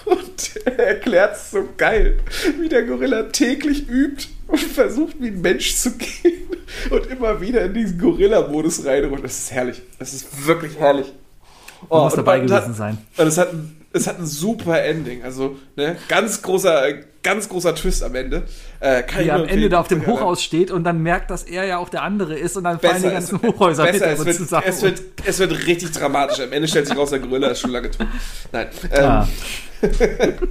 Und 0.05 0.57
er 0.65 0.79
erklärt 0.79 1.37
es 1.37 1.51
so 1.51 1.69
geil, 1.77 2.19
wie 2.61 2.69
der 2.69 2.85
Gorilla 2.85 3.24
täglich 3.24 3.89
übt 3.89 4.27
und 4.47 4.61
versucht, 4.61 5.16
wie 5.20 5.29
ein 5.29 5.41
Mensch 5.41 5.77
zu 5.77 5.93
gehen. 5.93 6.49
Und 6.91 7.07
immer 7.07 7.39
wieder 7.41 7.66
in 7.66 7.74
diesen 7.74 7.99
Gorilla-Modus 7.99 8.87
reinrutscht. 8.87 9.24
Das 9.24 9.39
ist 9.39 9.53
herrlich. 9.53 9.83
Das 9.99 10.15
ist 10.15 10.47
wirklich 10.47 10.79
herrlich. 10.79 11.12
Du 11.89 11.97
musst 11.97 12.16
und 12.16 12.27
dabei 12.27 12.39
gewesen 12.39 12.55
hat, 12.55 12.77
sein. 12.77 12.99
Und 13.19 13.27
es 13.27 13.37
hat, 13.37 13.51
es 13.93 14.06
hat 14.06 14.19
ein 14.19 14.27
super 14.27 14.82
Ending. 14.82 15.23
Also, 15.23 15.56
ne, 15.77 15.97
ganz 16.09 16.43
großer, 16.43 16.82
ganz 17.23 17.48
großer 17.48 17.74
Twist 17.74 18.02
am 18.02 18.14
Ende. 18.14 18.44
Äh, 18.81 19.02
Wie 19.19 19.28
er 19.28 19.36
am 19.36 19.44
Ende 19.47 19.69
da 19.69 19.81
auf 19.81 19.89
dem. 19.89 20.06
Hochhaus 20.06 20.43
steht 20.43 20.70
und 20.70 20.85
dann 20.85 21.02
merkt, 21.02 21.31
dass 21.31 21.43
er 21.44 21.64
ja 21.64 21.78
auch 21.78 21.89
der 21.89 22.02
andere 22.02 22.35
ist 22.39 22.56
und 22.56 22.64
dann 22.64 22.81
fallen 22.81 22.97
die 22.97 23.02
Besser, 23.02 23.14
ganzen 23.14 23.36
es, 23.36 23.43
Hochhäuser 23.43 23.85
besser, 23.85 24.10
es, 24.12 24.24
wird, 24.24 24.36
zusammen. 24.36 24.64
es, 24.66 24.82
wird, 24.82 25.02
es 25.24 25.39
wird 25.39 25.66
richtig 25.66 25.90
dramatisch. 25.93 26.40
Am 26.40 26.52
Ende 26.52 26.66
stellt 26.69 26.86
sich 26.89 26.97
raus, 26.97 27.10
der 27.10 27.19
Gorilla 27.20 27.48
ist 27.48 27.60
schon 27.60 27.70
lange 27.70 27.90
tot. 27.90 28.06
Nein. 28.52 28.66
Ähm, 28.93 29.23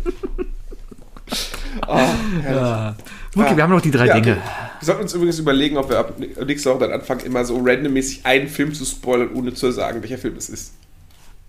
Ah. 1.87 2.05
oh. 2.43 2.49
Ja. 2.49 2.95
Wookie, 3.33 3.49
Ja. 3.51 3.55
wir 3.57 3.63
haben 3.63 3.71
noch 3.71 3.81
die 3.81 3.91
drei 3.91 4.07
Ja, 4.07 4.13
Dinge. 4.19 4.33
okay. 4.33 4.41
Wir 4.79 4.85
sollten 4.85 5.01
uns 5.03 5.13
übrigens 5.13 5.39
überlegen, 5.39 5.77
ob 5.77 5.89
wir 5.89 5.99
ab 5.99 6.13
nächste 6.45 6.69
Woche 6.71 6.79
dann 6.79 6.91
anfangen, 6.91 7.21
immer 7.21 7.45
so 7.45 7.57
randommäßig 7.63 8.25
einen 8.25 8.47
Film 8.49 8.73
zu 8.73 8.83
spoilern, 8.83 9.29
ohne 9.33 9.53
zu 9.53 9.71
sagen, 9.71 10.01
welcher 10.01 10.17
Film 10.17 10.35
es 10.35 10.49
ist. 10.49 10.73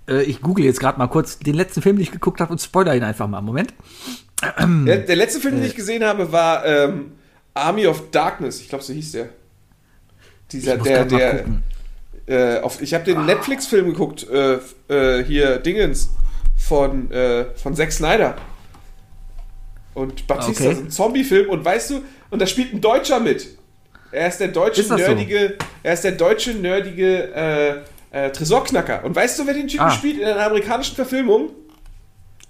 Äh, 0.08 0.22
ich 0.22 0.40
google 0.40 0.64
jetzt 0.64 0.80
gerade 0.80 0.98
mal 0.98 1.06
kurz 1.08 1.38
den 1.38 1.54
letzten 1.54 1.82
Film, 1.82 1.96
den 1.96 2.02
ich 2.02 2.12
geguckt 2.12 2.40
habe 2.40 2.52
und 2.52 2.60
spoiler 2.60 2.94
ihn 2.94 3.02
einfach 3.04 3.28
mal. 3.28 3.40
Moment. 3.40 3.74
Der, 4.86 4.98
der 4.98 5.14
letzte 5.14 5.38
Film, 5.38 5.54
den 5.54 5.64
ich 5.64 5.76
gesehen 5.76 6.02
habe, 6.02 6.32
war 6.32 6.64
ähm, 6.66 7.12
Army 7.54 7.86
of 7.86 8.10
Darkness. 8.10 8.60
Ich 8.60 8.68
glaube, 8.68 8.82
so 8.82 8.92
hieß 8.92 9.12
der. 9.12 9.28
Dieser, 10.50 10.78
der, 10.78 11.04
der. 11.04 11.44
Äh, 12.26 12.60
auf, 12.60 12.82
ich 12.82 12.92
habe 12.92 13.04
den 13.04 13.24
Netflix-Film 13.24 13.86
geguckt, 13.86 14.26
äh, 14.28 14.58
äh, 14.88 15.22
hier 15.24 15.58
Dingens 15.58 16.10
von, 16.56 17.08
äh, 17.12 17.46
von 17.54 17.76
Zack 17.76 17.92
Snyder. 17.92 18.34
Und 19.94 20.26
Batista 20.26 20.64
Okay. 20.64 20.72
ist 20.72 20.80
ein 20.80 20.90
Zombie-Film 20.90 21.48
und 21.48 21.64
weißt 21.64 21.90
du, 21.90 22.02
und 22.30 22.42
da 22.42 22.46
spielt 22.46 22.72
ein 22.72 22.80
Deutscher 22.80 23.20
mit. 23.20 23.46
Er 24.10 24.26
ist 24.28 24.38
der 24.38 24.48
deutsche 24.48 24.80
Ist 24.82 24.90
das 24.90 25.00
so? 25.00 25.06
nerdige, 25.06 25.56
er 25.82 25.92
ist 25.94 26.02
der 26.04 26.12
deutsche 26.12 26.52
nerdige 26.52 27.82
äh, 28.12 28.30
Tresorknacker. 28.30 29.04
Und 29.04 29.16
weißt 29.16 29.38
du, 29.38 29.46
wer 29.46 29.54
den 29.54 29.66
Typen 29.68 29.84
Ah. 29.86 29.90
spielt 29.90 30.18
in 30.20 30.24
einer 30.26 30.46
amerikanischen 30.46 30.94
Verfilmung? 30.94 31.50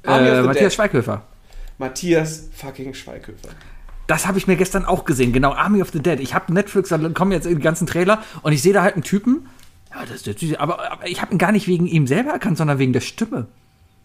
Äh, 0.04 0.42
Matthias 0.42 0.56
Dead. 0.56 0.72
Schweighöfer. 0.74 1.22
Matthias 1.78 2.48
fucking 2.54 2.94
Schweighöfer. 2.94 3.48
Das 4.08 4.26
habe 4.26 4.36
ich 4.38 4.46
mir 4.46 4.56
gestern 4.56 4.84
auch 4.84 5.04
gesehen, 5.04 5.32
genau, 5.32 5.52
Army 5.52 5.80
of 5.80 5.90
the 5.92 6.00
Dead. 6.00 6.20
Ich 6.20 6.34
habe 6.34 6.52
Netflix, 6.52 6.88
da 6.90 6.98
kommen 7.10 7.32
jetzt 7.32 7.46
die 7.48 7.54
ganzen 7.54 7.86
Trailer 7.86 8.22
und 8.42 8.52
ich 8.52 8.60
sehe 8.60 8.72
da 8.72 8.82
halt 8.82 8.94
einen 8.94 9.04
Typen, 9.04 9.48
ja, 9.94 10.04
das, 10.04 10.22
das, 10.24 10.36
aber, 10.58 10.90
aber 10.92 11.06
ich 11.08 11.20
habe 11.22 11.32
ihn 11.32 11.38
gar 11.38 11.52
nicht 11.52 11.68
wegen 11.68 11.86
ihm 11.86 12.06
selber 12.06 12.30
erkannt, 12.32 12.58
sondern 12.58 12.78
wegen 12.78 12.92
der 12.92 13.00
Stimme. 13.00 13.46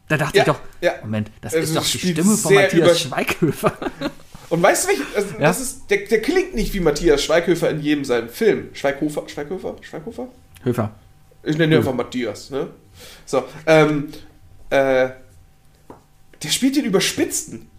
Da 0.08 0.18
dachte 0.18 0.38
Ja, 0.38 0.44
ich 0.44 0.48
doch, 0.48 0.60
ja. 0.82 0.92
Moment, 1.02 1.32
das 1.42 1.54
Also 1.56 1.64
ist 1.66 1.76
doch 1.76 1.92
die 2.00 2.12
Stimme 2.12 2.38
von 2.38 2.54
Matthias 2.54 3.00
Schweighöfer. 3.02 3.74
Und 4.50 4.62
weißt 4.64 4.86
du, 4.86 4.90
welch, 4.90 5.00
also 5.16 5.28
Ja? 5.34 5.40
das 5.40 5.60
ist, 5.60 5.90
der, 5.90 5.98
der 6.06 6.22
klingt 6.22 6.56
nicht 6.56 6.74
wie 6.74 6.80
Matthias 6.80 7.24
Schweighöfer 7.24 7.70
in 7.72 7.82
jedem 7.82 8.06
seinem 8.06 8.30
Film. 8.30 8.70
Schweighofer? 8.74 9.24
Schweighöfer? 9.28 9.76
Schweighöfer? 9.82 10.28
Höfer. 10.64 10.92
Ich 11.48 11.58
nenne 11.58 11.76
ihn 11.76 11.78
einfach 11.80 11.94
Matthias, 11.94 12.50
ne? 12.50 12.68
So, 13.26 13.44
ähm, 13.66 14.10
äh, 14.70 15.10
der 16.44 16.50
spielt 16.50 16.76
den 16.76 16.86
Überspitzten. 16.86 17.70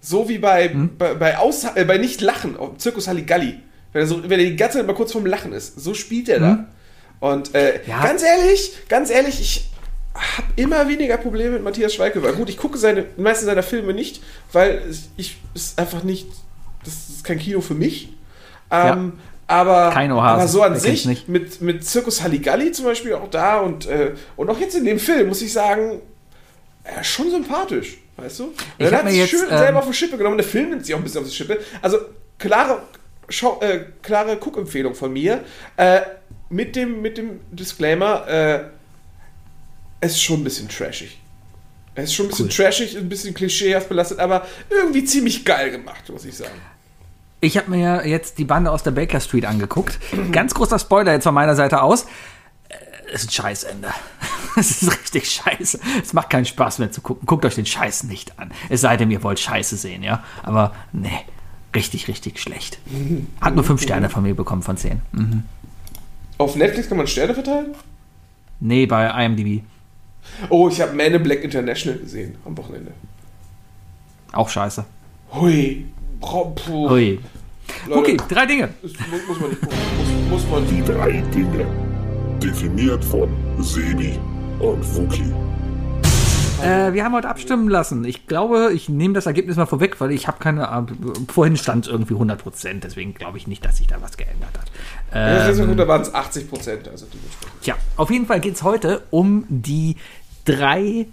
So 0.00 0.28
wie 0.28 0.38
bei, 0.38 0.70
Hm? 0.72 0.96
bei, 0.96 1.14
bei, 1.14 1.36
äh, 1.74 1.84
bei 1.84 1.98
Nicht-Lachen, 1.98 2.54
dem 2.54 2.78
Zirkus 2.78 3.06
Halligalli. 3.08 3.60
Wenn 3.92 4.02
er, 4.02 4.06
so, 4.06 4.22
wenn 4.22 4.40
er 4.40 4.46
die 4.46 4.56
ganze 4.56 4.78
Zeit 4.78 4.86
mal 4.86 4.94
kurz 4.94 5.12
vorm 5.12 5.26
Lachen 5.26 5.52
ist. 5.52 5.78
So 5.80 5.94
spielt 5.94 6.28
er 6.28 6.40
da. 6.40 6.66
Und 7.20 7.54
äh, 7.54 7.74
Hm? 7.74 7.80
Ja. 7.86 8.02
ganz 8.02 8.22
ehrlich, 8.22 8.72
ganz 8.88 9.10
ehrlich, 9.10 9.40
ich 9.40 9.70
habe 10.14 10.46
immer 10.56 10.88
weniger 10.88 11.16
Probleme 11.18 11.52
mit 11.52 11.62
Matthias 11.64 11.94
Schweighöfer. 11.94 12.32
Gut, 12.32 12.48
ich 12.48 12.56
gucke 12.56 12.78
seine, 12.78 13.04
meisten 13.16 13.44
seiner 13.44 13.62
Filme 13.62 13.92
nicht, 13.92 14.22
weil 14.52 14.82
es- 14.88 15.10
ich 15.16 15.36
ist 15.54 15.78
einfach 15.78 16.02
nicht, 16.02 16.26
das 16.84 17.08
ist 17.10 17.24
kein 17.24 17.38
Kino 17.38 17.60
für 17.60 17.74
mich. 17.74 18.14
Ähm, 18.70 19.14
aber, 19.50 19.96
aber 19.96 20.48
so 20.48 20.62
an 20.62 20.78
sich, 20.78 21.06
nicht? 21.06 21.28
mit, 21.28 21.60
mit 21.60 21.84
Zirkus 21.84 22.22
Halligalli 22.22 22.70
zum 22.72 22.84
Beispiel 22.84 23.14
auch 23.14 23.28
da 23.28 23.58
und, 23.60 23.86
äh, 23.86 24.12
und 24.36 24.48
auch 24.48 24.58
jetzt 24.60 24.76
in 24.76 24.84
dem 24.84 24.98
Film, 24.98 25.28
muss 25.28 25.42
ich 25.42 25.52
sagen, 25.52 26.00
er 26.84 27.00
ist 27.00 27.08
schon 27.08 27.30
sympathisch, 27.30 27.98
weißt 28.16 28.38
du? 28.38 28.52
Er 28.78 28.92
hat 28.92 29.08
sich 29.08 29.18
jetzt, 29.18 29.30
schön 29.30 29.48
ähm, 29.50 29.58
selber 29.58 29.80
auf 29.80 29.86
die 29.86 29.94
Schippe 29.94 30.16
genommen. 30.16 30.36
Der 30.38 30.46
Film 30.46 30.70
nimmt 30.70 30.86
sich 30.86 30.94
auch 30.94 30.98
ein 30.98 31.04
bisschen 31.04 31.22
auf 31.22 31.28
die 31.28 31.34
Schippe. 31.34 31.58
Also 31.82 31.98
klare, 32.38 32.82
Schau, 33.28 33.60
äh, 33.60 33.86
klare 34.02 34.36
Guckempfehlung 34.36 34.94
von 34.94 35.12
mir. 35.12 35.44
Äh, 35.76 36.00
mit, 36.48 36.74
dem, 36.76 37.02
mit 37.02 37.18
dem 37.18 37.40
Disclaimer, 37.50 38.26
äh, 38.28 38.64
es 40.00 40.12
ist 40.12 40.22
schon 40.22 40.40
ein 40.40 40.44
bisschen 40.44 40.68
trashig. 40.68 41.18
Es 41.94 42.04
ist 42.04 42.14
schon 42.14 42.26
ein 42.26 42.30
bisschen 42.30 42.46
Cool. 42.46 42.52
trashig, 42.52 42.96
ein 42.96 43.08
bisschen 43.08 43.34
klischeehaft 43.34 43.88
belastet, 43.88 44.20
aber 44.20 44.46
irgendwie 44.68 45.04
ziemlich 45.04 45.44
geil 45.44 45.70
gemacht, 45.70 46.08
muss 46.08 46.24
ich 46.24 46.36
sagen. 46.36 46.60
Ich 47.40 47.56
habe 47.56 47.70
mir 47.70 48.06
jetzt 48.06 48.38
die 48.38 48.44
Bande 48.44 48.70
aus 48.70 48.82
der 48.82 48.90
Baker 48.90 49.20
Street 49.20 49.46
angeguckt. 49.46 49.98
Ganz 50.32 50.54
großer 50.54 50.78
Spoiler 50.78 51.12
jetzt 51.12 51.24
von 51.24 51.34
meiner 51.34 51.54
Seite 51.56 51.82
aus. 51.82 52.04
Äh, 52.68 52.74
Es 53.12 53.22
ist 53.22 53.28
ein 53.28 53.32
Scheißende. 53.32 53.88
Es 54.56 54.82
ist 54.82 54.90
richtig 54.90 55.30
scheiße. 55.30 55.78
Es 56.02 56.12
macht 56.12 56.28
keinen 56.28 56.44
Spaß 56.44 56.80
mehr 56.80 56.90
zu 56.90 57.00
gucken. 57.02 57.24
Guckt 57.24 57.44
euch 57.44 57.54
den 57.54 57.66
Scheiß 57.66 58.02
nicht 58.04 58.36
an. 58.36 58.50
Es 58.68 58.80
sei 58.80 58.96
denn, 58.96 59.08
ihr 59.12 59.22
wollt 59.22 59.38
Scheiße 59.38 59.76
sehen, 59.76 60.02
ja. 60.02 60.24
Aber 60.42 60.74
nee, 60.92 61.20
richtig, 61.72 62.08
richtig 62.08 62.40
schlecht. 62.40 62.78
Hat 63.40 63.54
nur 63.54 63.62
fünf 63.62 63.80
Sterne 63.80 64.10
von 64.10 64.24
mir 64.24 64.34
bekommen 64.34 64.62
von 64.62 64.76
zehn. 64.76 65.02
Mhm. 65.12 65.44
Auf 66.38 66.56
Netflix 66.56 66.88
kann 66.88 66.98
man 66.98 67.06
Sterne 67.06 67.32
verteilen? 67.32 67.76
Nee, 68.58 68.86
bei 68.86 69.06
IMDb. 69.24 69.62
Oh, 70.48 70.68
ich 70.68 70.80
habe 70.80 70.94
Man 70.94 71.14
in 71.14 71.22
Black 71.22 71.44
International 71.44 71.98
gesehen 72.00 72.34
am 72.44 72.58
Wochenende. 72.58 72.92
Auch 74.32 74.48
scheiße. 74.48 74.84
Hui. 75.32 75.86
Puh. 76.20 76.90
Ui. 76.90 77.18
Leute, 77.86 77.98
Okay, 78.00 78.16
drei 78.28 78.46
Dinge. 78.46 78.68
muss, 78.82 78.92
muss 79.28 79.40
man 79.40 79.50
nicht 79.50 79.60
gucken. 79.60 79.78
Muss, 80.30 80.42
muss 80.42 80.50
man 80.50 80.66
Die 80.68 80.82
drei 80.82 81.22
Dinge. 81.34 81.66
Definiert 82.42 83.04
von 83.04 83.28
Sebi 83.60 84.18
und 84.58 84.84
Fuki. 84.84 85.24
Äh, 86.62 86.92
wir 86.92 87.04
haben 87.04 87.14
heute 87.14 87.28
abstimmen 87.28 87.68
lassen. 87.68 88.04
Ich 88.04 88.26
glaube, 88.26 88.72
ich 88.74 88.88
nehme 88.90 89.14
das 89.14 89.24
Ergebnis 89.26 89.56
mal 89.56 89.64
vorweg, 89.66 89.98
weil 90.00 90.10
ich 90.10 90.26
habe 90.26 90.38
keine 90.38 90.68
Ahnung. 90.68 90.90
Vorhin 91.32 91.56
stand 91.56 91.86
es 91.86 91.92
irgendwie 91.92 92.14
100 92.14 92.42
Prozent, 92.42 92.84
deswegen 92.84 93.14
glaube 93.14 93.38
ich 93.38 93.46
nicht, 93.46 93.64
dass 93.64 93.78
sich 93.78 93.86
da 93.86 93.96
was 94.02 94.16
geändert 94.18 94.58
hat. 94.58 94.70
Ja, 95.14 95.34
das 95.46 95.52
ist 95.52 95.58
ja 95.58 95.64
Ähm, 95.64 95.70
gut, 95.70 95.78
da 95.78 95.88
waren 95.88 96.02
es 96.02 96.12
80 96.14 96.50
Prozent. 96.50 96.88
Also. 96.88 97.06
Tja, 97.62 97.76
auf 97.96 98.10
jeden 98.10 98.26
Fall 98.26 98.40
geht 98.40 98.54
es 98.56 98.62
heute 98.62 99.02
um 99.10 99.44
die 99.48 99.96
drei 100.44 101.06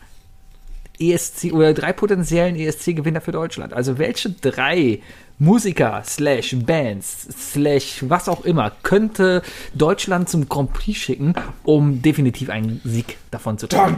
ESC 1.00 1.54
oder 1.54 1.74
drei 1.74 1.94
potenziellen 1.94 2.56
ESC-Gewinner 2.56 3.22
für 3.22 3.32
Deutschland. 3.32 3.74
Also 3.74 3.98
welche 3.98 4.32
drei 4.32 5.02
Musiker 5.40 6.02
slash 6.04 6.56
Bands 6.66 7.28
slash 7.52 8.04
was 8.08 8.28
auch 8.28 8.44
immer 8.44 8.72
könnte 8.82 9.44
Deutschland 9.76 10.30
zum 10.30 10.50
Grand 10.50 10.74
Prix 10.74 10.98
schicken, 10.98 11.36
um 11.64 12.02
definitiv 12.02 12.50
einen 12.50 12.82
Sieg 12.84 13.18
davon 13.30 13.58
zu 13.58 13.68
tragen? 13.68 13.96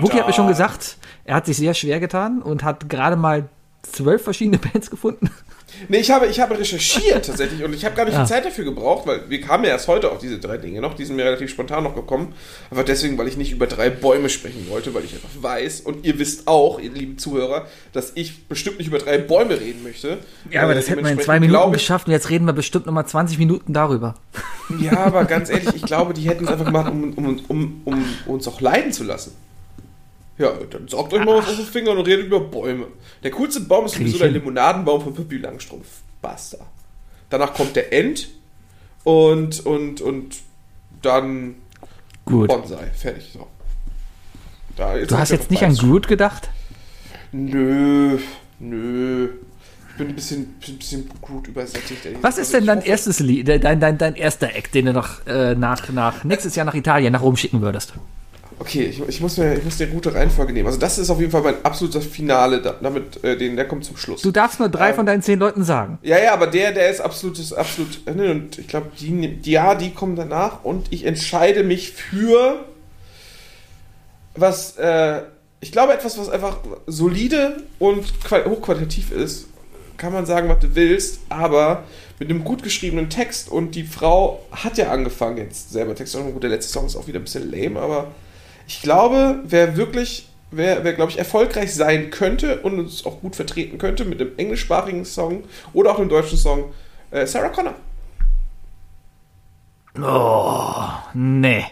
Wookie 0.00 0.18
hat 0.18 0.28
mir 0.28 0.32
schon 0.32 0.46
gesagt, 0.46 0.96
er 1.24 1.34
hat 1.36 1.46
sich 1.46 1.56
sehr 1.56 1.74
schwer 1.74 1.98
getan 1.98 2.40
und 2.40 2.62
hat 2.62 2.88
gerade 2.88 3.16
mal 3.16 3.48
zwölf 3.82 4.22
verschiedene 4.22 4.58
Bands 4.72 4.90
gefunden. 4.90 5.30
Nee, 5.88 5.98
ich 5.98 6.10
habe, 6.12 6.26
ich 6.26 6.38
habe 6.40 6.56
recherchiert 6.58 7.26
tatsächlich 7.26 7.62
und 7.64 7.74
ich 7.74 7.84
habe 7.84 7.94
gar 7.96 8.04
nicht 8.04 8.14
Ah. 8.14 8.20
viel 8.24 8.34
Zeit 8.36 8.44
dafür 8.44 8.64
gebraucht, 8.64 9.06
weil 9.06 9.28
wir 9.28 9.40
kamen 9.40 9.64
ja 9.64 9.70
erst 9.70 9.88
heute 9.88 10.10
auf 10.12 10.18
diese 10.18 10.38
drei 10.38 10.58
Dinge 10.58 10.80
noch. 10.80 10.94
Die 10.94 11.04
sind 11.04 11.16
mir 11.16 11.24
relativ 11.24 11.50
spontan 11.50 11.82
noch 11.84 11.94
gekommen. 11.94 12.34
Aber 12.70 12.84
deswegen, 12.84 13.18
weil 13.18 13.26
ich 13.26 13.36
nicht 13.36 13.50
über 13.52 13.66
drei 13.66 13.90
Bäume 13.90 14.28
sprechen 14.28 14.66
wollte, 14.70 14.94
weil 14.94 15.04
ich 15.04 15.12
einfach 15.14 15.28
weiß 15.40 15.80
und 15.80 16.06
ihr 16.06 16.18
wisst 16.20 16.46
auch, 16.46 16.78
ihr 16.78 16.90
lieben 16.92 17.18
Zuhörer, 17.18 17.66
dass 17.92 18.12
ich 18.14 18.46
bestimmt 18.46 18.78
nicht 18.78 18.86
über 18.86 18.98
drei 18.98 19.18
Bäume 19.18 19.58
reden 19.60 19.82
möchte. 19.82 20.18
Ja, 20.50 20.62
aber 20.62 20.72
Äh, 20.72 20.76
das 20.76 20.88
hätten 20.88 21.04
wir 21.04 21.10
in 21.10 21.20
zwei 21.20 21.40
Minuten 21.40 21.72
geschafft 21.72 22.06
und 22.06 22.12
jetzt 22.12 22.30
reden 22.30 22.46
wir 22.46 22.52
bestimmt 22.52 22.86
noch 22.86 22.92
mal 22.94 23.04
20 23.06 23.38
Minuten 23.38 23.72
darüber. 23.72 24.14
Ja, 24.80 24.96
aber 24.98 25.24
ganz 25.24 25.50
ehrlich, 25.50 25.74
ich 25.74 25.82
glaube, 25.82 26.14
die 26.14 26.22
hätten 26.28 26.44
es 26.44 26.50
einfach 26.50 26.64
gemacht, 26.66 26.90
um, 26.92 27.12
um, 27.14 27.40
um, 27.48 27.80
um 27.84 28.04
uns 28.26 28.46
auch 28.48 28.60
leiden 28.60 28.92
zu 28.92 29.02
lassen. 29.04 29.32
Ja, 30.38 30.52
dann 30.70 30.86
saugt 30.88 31.12
euch 31.14 31.24
mal 31.24 31.38
was 31.38 31.48
aus 31.48 31.56
den 31.56 31.64
Fingern 31.66 31.96
und 31.96 32.06
redet 32.06 32.26
über 32.26 32.40
Bäume. 32.40 32.88
Der 33.22 33.30
coolste 33.30 33.60
Baum 33.60 33.86
ist 33.86 33.94
sowieso 33.94 34.18
der. 34.18 34.28
Limonadenbaum 34.30 35.00
von 35.02 35.14
Pippi 35.14 35.38
Langstrumpf. 35.38 35.86
Basta. 36.20 36.58
Danach 37.30 37.54
kommt 37.54 37.74
der 37.76 37.92
End 37.92 38.28
und, 39.04 39.64
und, 39.64 40.00
und 40.00 40.36
dann 41.02 41.54
Gut. 42.24 42.48
Bonsai. 42.48 42.86
Fertig. 42.94 43.30
So. 43.32 43.46
Da, 44.76 44.94
Du 44.98 45.14
hab 45.14 45.20
hast 45.22 45.30
jetzt 45.30 45.50
nicht 45.50 45.62
an. 45.62 45.74
Groot 45.74 46.06
gedacht? 46.08 46.50
Nö, 47.32 48.18
nö. 48.58 49.28
Ich 49.92 49.96
bin 49.98 50.08
ein 50.08 50.14
bisschen, 50.14 50.54
ein 50.68 50.76
bisschen 50.76 51.08
gut 51.22 51.48
übersättigt. 51.48 52.04
ey. 52.04 52.16
Was 52.20 52.36
ist 52.36 52.48
Also 52.48 52.52
denn 52.54 52.62
ich 52.62 52.66
dein 52.66 52.78
hoffe- 52.80 52.88
erstes 52.88 53.20
Lied, 53.20 53.48
äh, 53.48 53.58
dein, 53.58 53.80
dein, 53.80 53.96
dein 53.96 54.14
erster 54.14 54.54
Act, 54.54 54.74
den 54.74 54.86
du 54.86 54.92
noch 54.92 55.26
äh, 55.26 55.54
nach, 55.54 55.88
nach 55.88 56.22
nächstes 56.24 56.54
Jahr 56.56 56.66
nach 56.66 56.74
Italien 56.74 57.12
nach 57.14 57.22
oben 57.22 57.36
schicken 57.38 57.62
würdest? 57.62 57.94
Okay, 58.58 58.84
ich, 58.84 59.00
ich, 59.06 59.20
muss 59.20 59.36
mir, 59.36 59.54
ich 59.58 59.64
muss 59.64 59.76
die 59.76 59.86
gute 59.86 60.14
Reihenfolge 60.14 60.52
nehmen. 60.52 60.66
Also 60.66 60.78
das 60.78 60.98
ist 60.98 61.10
auf 61.10 61.20
jeden 61.20 61.30
Fall 61.30 61.42
mein 61.42 61.56
absolutes 61.62 62.06
Finale. 62.06 62.62
da- 62.62 62.74
Damit, 62.80 63.22
äh, 63.22 63.36
den, 63.36 63.54
der 63.54 63.68
kommt 63.68 63.84
zum 63.84 63.96
Schluss. 63.98 64.22
Du 64.22 64.30
darfst 64.30 64.58
nur 64.60 64.70
drei 64.70 64.90
Ähm. 64.90 64.94
von 64.96 65.04
deinen 65.06 65.20
zehn 65.22 65.38
Leuten 65.38 65.62
sagen. 65.62 65.98
ja, 66.02 66.18
ja, 66.18 66.32
aber 66.32 66.46
der, 66.46 66.72
der 66.72 66.88
ist 66.90 67.00
absolutes, 67.00 67.52
absolut. 67.52 68.00
ne, 68.14 68.30
Und 68.30 68.58
ich 68.58 68.66
glaube, 68.66 68.90
die, 68.98 69.36
die, 69.36 69.50
ja, 69.50 69.74
die 69.74 69.90
kommen 69.90 70.16
danach. 70.16 70.64
Und 70.64 70.90
ich 70.90 71.04
entscheide 71.04 71.64
mich 71.64 71.92
für 71.92 72.64
was, 74.34 74.76
äh, 74.78 75.22
ich 75.60 75.72
glaube, 75.72 75.92
etwas, 75.94 76.18
was 76.18 76.28
einfach 76.28 76.58
solide 76.86 77.62
und 77.78 78.04
qual- 78.24 78.44
hochqualitativ 78.46 79.10
ist. 79.10 79.48
Kann 79.96 80.12
man 80.12 80.26
sagen, 80.26 80.48
was 80.48 80.58
du 80.60 80.74
willst, 80.74 81.20
aber 81.30 81.84
mit 82.18 82.28
einem 82.28 82.44
gut 82.44 82.62
geschriebenen 82.62 83.08
Text. 83.08 83.50
Und 83.50 83.74
die 83.74 83.84
Frau 83.84 84.44
hat 84.52 84.76
ja 84.76 84.90
angefangen, 84.90 85.38
jetzt 85.38 85.72
selber 85.72 85.94
Text 85.94 86.12
zu. 86.12 86.20
Gut, 86.22 86.42
der 86.42 86.50
letzte 86.50 86.72
Song 86.72 86.86
ist 86.86 86.96
auch 86.96 87.06
wieder 87.06 87.18
ein 87.18 87.24
bisschen 87.24 87.50
lame, 87.50 87.80
aber 87.80 88.08
ich 88.66 88.82
glaube, 88.82 89.40
wer 89.44 89.76
wirklich, 89.76 90.28
wer, 90.50 90.84
wer 90.84 90.92
glaube 90.92 91.10
ich, 91.10 91.18
erfolgreich 91.18 91.74
sein 91.74 92.10
könnte 92.10 92.60
und 92.60 92.78
uns 92.78 93.04
auch 93.06 93.20
gut 93.20 93.36
vertreten 93.36 93.78
könnte 93.78 94.04
mit 94.04 94.20
einem 94.20 94.32
englischsprachigen 94.36 95.04
Song 95.04 95.44
oder 95.72 95.92
auch 95.92 95.98
einem 95.98 96.08
deutschen 96.08 96.38
Song, 96.38 96.72
äh, 97.10 97.26
Sarah 97.26 97.50
Connor. 97.50 97.74
Oh, 99.98 101.10
nee. 101.14 101.64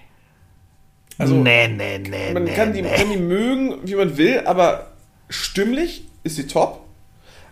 Also, 1.18 1.34
nee, 1.34 1.68
nee, 1.68 1.98
nee, 1.98 2.32
Man 2.32 2.44
nee, 2.44 2.54
kann, 2.54 2.72
die, 2.72 2.82
nee. 2.82 2.94
kann 2.94 3.10
die 3.10 3.18
mögen, 3.18 3.76
wie 3.84 3.94
man 3.94 4.16
will, 4.16 4.42
aber 4.46 4.92
stimmlich 5.28 6.04
ist 6.22 6.36
sie 6.36 6.46
top. 6.46 6.80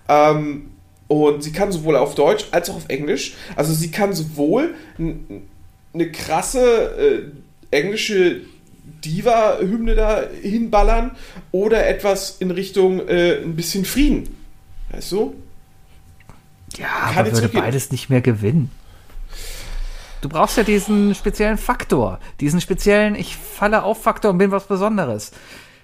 Ähm, 0.08 0.70
Und 1.08 1.42
sie 1.42 1.52
kann 1.52 1.70
sowohl 1.70 1.96
auf 1.96 2.14
Deutsch 2.14 2.46
als 2.52 2.70
auch 2.70 2.76
auf 2.76 2.88
Englisch. 2.88 3.34
Also 3.54 3.74
sie 3.74 3.90
kann 3.90 4.14
sowohl 4.14 4.74
eine 4.98 6.10
krasse 6.10 7.32
äh, 7.70 7.76
englische 7.76 8.40
Diva-Hymne 9.04 9.94
da 9.94 10.22
hinballern 10.42 11.12
oder 11.50 11.86
etwas 11.86 12.36
in 12.38 12.50
Richtung 12.50 13.06
äh, 13.08 13.42
ein 13.42 13.56
bisschen 13.56 13.84
Frieden. 13.84 14.36
Weißt 14.90 15.12
du? 15.12 15.34
Ja, 16.76 16.86
Kann 16.86 17.16
aber 17.16 17.24
würde 17.26 17.36
zurückgehen. 17.36 17.64
beides 17.64 17.90
nicht 17.92 18.08
mehr 18.10 18.20
gewinnen. 18.20 18.70
Du 20.22 20.28
brauchst 20.28 20.56
ja 20.56 20.62
diesen 20.62 21.14
speziellen 21.16 21.58
Faktor, 21.58 22.20
diesen 22.40 22.60
speziellen 22.60 23.16
Ich 23.16 23.36
falle 23.36 23.82
auf 23.82 24.02
Faktor 24.02 24.30
und 24.30 24.38
bin 24.38 24.52
was 24.52 24.66
Besonderes. 24.68 25.32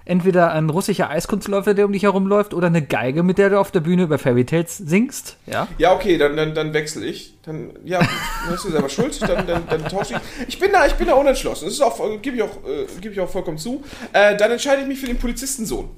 Entweder 0.09 0.52
ein 0.52 0.70
russischer 0.70 1.10
Eiskunstläufer, 1.10 1.74
der 1.74 1.85
um 1.85 1.93
dich 1.93 2.02
herumläuft, 2.02 2.55
oder 2.55 2.68
eine 2.68 2.80
Geige, 2.80 3.22
mit 3.22 3.36
der 3.36 3.51
du 3.51 3.60
auf 3.60 3.70
der 3.70 3.80
Bühne 3.80 4.05
über 4.05 4.16
Fairy 4.16 4.47
Tales 4.47 4.78
singst. 4.78 5.36
Ja. 5.44 5.68
Ja, 5.76 5.93
okay, 5.93 6.16
dann, 6.16 6.35
dann, 6.35 6.55
dann 6.55 6.72
wechsle 6.72 7.05
ich. 7.05 7.35
Dann, 7.43 7.72
ja, 7.85 8.01
hast 8.47 8.64
du 8.64 8.70
selber 8.70 8.89
Schuld, 8.89 9.20
dann, 9.20 9.47
dann, 9.47 9.64
dann 9.68 9.85
tausche 9.85 10.14
ich. 10.14 10.48
Ich 10.48 10.59
bin 10.59 10.72
da, 10.72 10.86
ich 10.86 10.94
bin 10.94 11.09
da 11.09 11.12
unentschlossen. 11.12 11.66
Das 11.66 11.74
ist 11.74 11.82
auch, 11.82 12.01
äh, 12.01 12.16
gebe 12.16 12.36
ich 12.36 12.43
auch, 12.43 12.56
äh, 12.66 12.86
gebe 13.02 13.12
ich 13.12 13.20
auch 13.20 13.28
vollkommen 13.28 13.59
zu. 13.59 13.85
Äh, 14.14 14.35
dann 14.39 14.51
entscheide 14.51 14.80
ich 14.80 14.89
mich 14.89 14.98
für 14.98 15.09
den 15.09 15.18
Polizistensohn. 15.18 15.90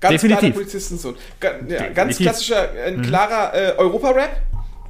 Ganz 0.00 0.20
Definitiv. 0.20 0.54
Polizistensohn. 0.54 1.14
Ga, 1.38 1.52
ja, 1.68 1.90
ganz 1.90 2.18
klassischer, 2.18 2.70
ein 2.84 3.02
klarer 3.02 3.54
äh, 3.54 3.78
Europa-Rap. 3.78 4.30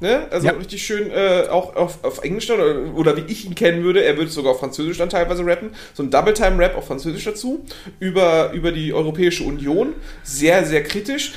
Ne? 0.01 0.27
Also 0.29 0.47
Ja. 0.47 0.53
richtig 0.53 0.85
schön 0.85 1.09
äh, 1.09 1.47
auch 1.49 1.75
auf, 1.75 2.03
auf 2.03 2.23
Englisch 2.23 2.47
dann, 2.47 2.59
oder, 2.59 2.93
oder 2.95 3.17
wie 3.17 3.31
ich 3.31 3.45
ihn 3.45 3.55
kennen 3.55 3.83
würde, 3.83 4.03
er 4.03 4.17
würde 4.17 4.29
sogar 4.29 4.51
auf 4.51 4.59
Französisch 4.59 4.97
dann 4.97 5.09
teilweise 5.09 5.45
rappen. 5.45 5.69
So 5.93 6.03
ein 6.03 6.11
Double-Time-Rap 6.11 6.75
auf 6.75 6.87
Französisch 6.87 7.23
dazu. 7.23 7.63
Über, 7.99 8.51
über 8.51 8.71
die 8.73 8.93
Europäische 8.93 9.43
Union. 9.45 9.93
Sehr, 10.23 10.65
sehr 10.65 10.83
kritisch. 10.83 11.33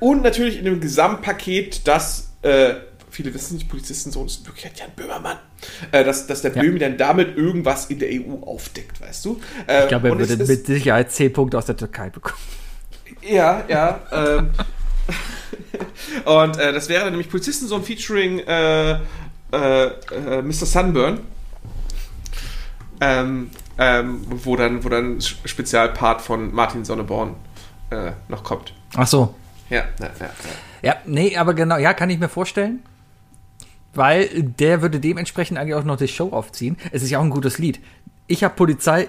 Und 0.00 0.22
natürlich 0.22 0.58
in 0.58 0.64
dem 0.64 0.80
Gesamtpaket, 0.80 1.86
das 1.86 2.32
äh, 2.42 2.74
viele 3.10 3.32
wissen 3.34 3.54
nicht, 3.54 3.68
Polizistensohn 3.68 4.26
ist 4.26 4.40
in 4.40 4.46
Wirklichkeit 4.46 4.78
Jan 4.80 4.90
Böhmermann. 4.96 5.36
Äh, 5.92 6.04
dass, 6.04 6.26
dass 6.26 6.42
der 6.42 6.52
Ja. 6.54 6.62
Böhmi 6.62 6.78
dann 6.78 6.96
damit 6.96 7.36
irgendwas 7.36 7.86
in 7.90 7.98
der 8.00 8.08
EU 8.10 8.42
aufdeckt, 8.44 9.00
weißt 9.00 9.24
du? 9.26 9.40
Äh, 9.66 9.82
Ich 9.82 9.88
glaube, 9.88 10.08
er 10.08 10.18
würde 10.18 10.36
mit 10.36 10.66
Sicherheit 10.66 11.12
10 11.12 11.32
Punkte 11.32 11.58
aus 11.58 11.66
der 11.66 11.76
Türkei 11.76 12.08
bekommen. 12.10 12.38
ja, 13.22 13.62
ja. 13.68 14.00
Und 16.24 16.58
äh, 16.58 16.72
das 16.72 16.88
wäre 16.88 17.04
dann 17.04 17.12
nämlich 17.12 17.28
Polizistensohn 17.28 17.82
featuring 17.82 18.40
äh, 18.40 18.92
äh, 18.92 18.98
äh, 19.52 20.42
Mr. 20.42 20.66
Sunburn. 20.66 21.20
Ähm, 23.00 23.50
ähm, 23.78 24.26
wo 24.28 24.56
dann, 24.56 24.84
wo 24.84 24.90
dann 24.90 25.16
ein 25.16 25.20
Spezialpart 25.20 26.20
von 26.20 26.54
Martin 26.54 26.84
Sonneborn 26.84 27.34
äh, 27.90 28.12
noch 28.28 28.44
kommt. 28.44 28.74
Ach 28.94 29.06
so. 29.06 29.34
Ja, 29.70 29.84
ja, 29.98 30.10
ja. 30.20 30.26
ja. 30.26 30.30
Ja, 30.82 30.96
nee, 31.06 31.36
aber 31.36 31.54
genau, 31.54 31.76
ja, 31.76 31.94
kann 31.94 32.10
ich 32.10 32.18
mir 32.18 32.28
vorstellen. 32.28 32.82
Weil 33.92 34.28
der 34.42 34.82
würde 34.82 35.00
dementsprechend 35.00 35.58
eigentlich 35.58 35.74
auch 35.74 35.84
noch 35.84 35.96
die 35.96 36.08
Show 36.08 36.30
aufziehen. 36.30 36.76
Es 36.92 37.02
ist 37.02 37.10
ja 37.10 37.18
auch 37.18 37.24
ein 37.24 37.30
gutes 37.30 37.58
Lied. 37.58 37.80
Ich 38.26 38.44
habe 38.44 38.54
Polizei, 38.54 39.08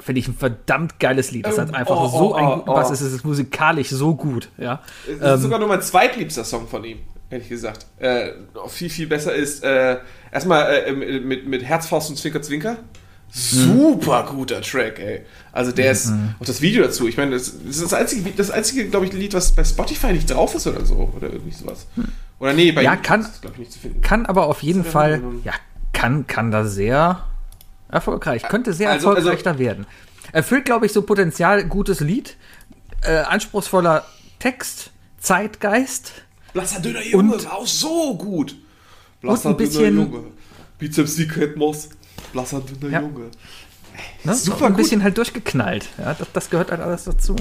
finde 0.00 0.20
ich 0.20 0.28
ein 0.28 0.34
verdammt 0.34 0.98
geiles 1.00 1.30
Lied. 1.30 1.46
Das 1.46 1.58
hat 1.58 1.74
einfach 1.74 1.96
oh, 1.96 2.08
so 2.08 2.30
oh, 2.32 2.34
ein 2.34 2.44
oh, 2.44 2.54
guten 2.56 2.66
Bass. 2.66 2.90
oh. 2.90 2.92
Es 2.92 3.00
ist 3.00 3.24
musikalisch 3.24 3.90
so 3.90 4.14
gut, 4.14 4.48
ja. 4.58 4.80
Das 5.06 5.14
ist 5.16 5.22
Ähm, 5.22 5.40
sogar 5.40 5.58
nur 5.58 5.68
mein 5.68 5.82
zweitliebster 5.82 6.44
Song 6.44 6.66
von 6.68 6.84
ihm, 6.84 6.98
ehrlich 7.30 7.48
gesagt. 7.48 7.86
Äh, 7.98 8.30
viel, 8.68 8.90
viel 8.90 9.06
besser 9.06 9.34
ist 9.34 9.62
äh, 9.64 9.98
erstmal 10.30 10.72
äh, 10.72 10.92
mit, 10.92 11.46
mit 11.46 11.62
Herzfaust 11.64 12.10
und 12.10 12.16
Zwinker 12.16 12.42
Zwinker. 12.42 12.76
Super 13.34 14.26
guter 14.30 14.60
Track, 14.60 14.98
ey. 14.98 15.22
Also 15.52 15.72
der 15.72 15.92
ist, 15.92 16.12
auch 16.38 16.44
das 16.44 16.60
Video 16.60 16.82
dazu, 16.82 17.08
ich 17.08 17.16
meine, 17.16 17.30
das, 17.30 17.52
das 17.64 17.76
ist 17.76 17.82
das 17.82 17.94
einzige, 17.94 18.30
das 18.30 18.50
einzige, 18.50 18.86
glaube 18.88 19.06
ich, 19.06 19.12
Lied, 19.14 19.32
was 19.32 19.52
bei 19.52 19.64
Spotify 19.64 20.12
nicht 20.12 20.30
drauf 20.30 20.54
ist 20.54 20.66
oder 20.66 20.84
so, 20.84 21.10
oder 21.16 21.30
irgendwie 21.30 21.52
sowas. 21.52 21.86
Oder 22.38 22.52
nee, 22.52 22.72
bei 22.72 22.82
Ja, 22.82 22.94
kann- 22.96 23.22
ist 23.22 23.34
es, 23.36 23.40
glaube 23.40 23.54
ich, 23.54 23.60
nicht 23.60 23.72
zu 23.72 23.78
finden. 23.78 24.02
kann 24.02 24.26
aber 24.26 24.48
auf 24.48 24.62
jeden 24.62 24.84
Fall, 24.84 25.22
ja, 25.44 25.52
kann, 25.94 26.26
kann 26.26 26.50
da 26.50 26.66
sehr 26.66 27.24
erfolgreich, 27.92 28.42
könnte 28.48 28.72
sehr 28.72 28.90
Also- 28.90 29.08
erfolgreich 29.10 29.46
also- 29.46 29.58
werden. 29.60 29.86
Erfüllt, 30.32 30.64
glaube 30.64 30.86
ich, 30.86 30.92
so 30.92 31.02
Potenzial, 31.02 31.64
gutes 31.64 32.00
Lied, 32.00 32.36
äh, 33.02 33.18
anspruchsvoller 33.18 34.04
Text, 34.38 34.90
Zeitgeist, 35.20 36.12
Blasser 36.52 36.80
Dünner 36.80 37.02
Junge 37.04 37.34
Und- 37.34 37.44
war 37.46 37.54
auch 37.58 37.66
so 37.66 38.16
gut. 38.16 38.56
Und 39.22 39.46
ein 39.46 39.56
bisschen- 39.56 39.96
Junge. 39.96 40.24
Bizeps 40.78 41.14
Secret 41.16 41.56
Moss. 41.56 41.90
Blasser 42.32 42.60
Dünner 42.60 42.92
Ja. 42.92 43.00
Junge. 43.00 43.30
ne? 44.24 44.34
Super 44.34 44.66
ein 44.66 44.72
gut. 44.72 44.78
bisschen 44.78 45.02
halt 45.02 45.16
durchgeknallt. 45.16 45.88
Ja, 45.98 46.14
das, 46.14 46.28
das 46.32 46.50
gehört 46.50 46.70
halt 46.70 46.80
alles 46.80 47.04
dazu. 47.04 47.36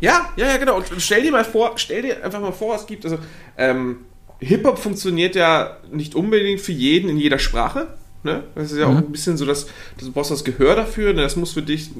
Ja, 0.00 0.30
ja, 0.36 0.46
ja, 0.46 0.56
genau. 0.56 0.76
Und 0.76 0.86
stell 0.98 1.22
dir 1.22 1.32
mal 1.32 1.44
vor, 1.44 1.72
stell 1.76 2.02
dir 2.02 2.24
einfach 2.24 2.40
mal 2.40 2.52
vor, 2.52 2.74
es 2.76 2.86
gibt, 2.86 3.04
also, 3.04 3.18
ähm, 3.58 4.04
Hip-Hop 4.38 4.78
funktioniert 4.78 5.34
ja 5.34 5.76
nicht 5.90 6.14
unbedingt 6.14 6.60
für 6.60 6.72
jeden 6.72 7.10
in 7.10 7.18
jeder 7.18 7.38
Sprache. 7.38 7.88
Ne? 8.22 8.44
Das 8.54 8.72
ist 8.72 8.78
ja 8.78 8.86
auch 8.86 8.96
ein 8.96 9.12
bisschen 9.12 9.36
so, 9.36 9.46
dass, 9.46 9.66
dass 9.96 10.06
du 10.06 10.12
brauchst 10.12 10.30
das 10.30 10.44
Gehör 10.44 10.76
dafür. 10.76 11.12
Ne? 11.12 11.22
Das 11.22 11.36
muss 11.36 11.52
für 11.52 11.62
dich. 11.62 11.90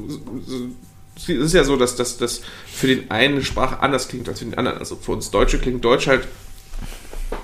Es 1.16 1.28
ist 1.28 1.54
ja 1.54 1.64
so, 1.64 1.76
dass 1.76 1.96
das 1.96 2.42
für 2.66 2.86
den 2.86 3.10
einen 3.10 3.34
eine 3.34 3.44
Sprache 3.44 3.80
anders 3.80 4.08
klingt 4.08 4.28
als 4.28 4.38
für 4.38 4.44
den 4.44 4.56
anderen. 4.56 4.78
Also 4.78 4.96
für 4.96 5.12
uns 5.12 5.30
Deutsche 5.30 5.58
klingt 5.58 5.84
Deutsch 5.84 6.06
halt 6.06 6.26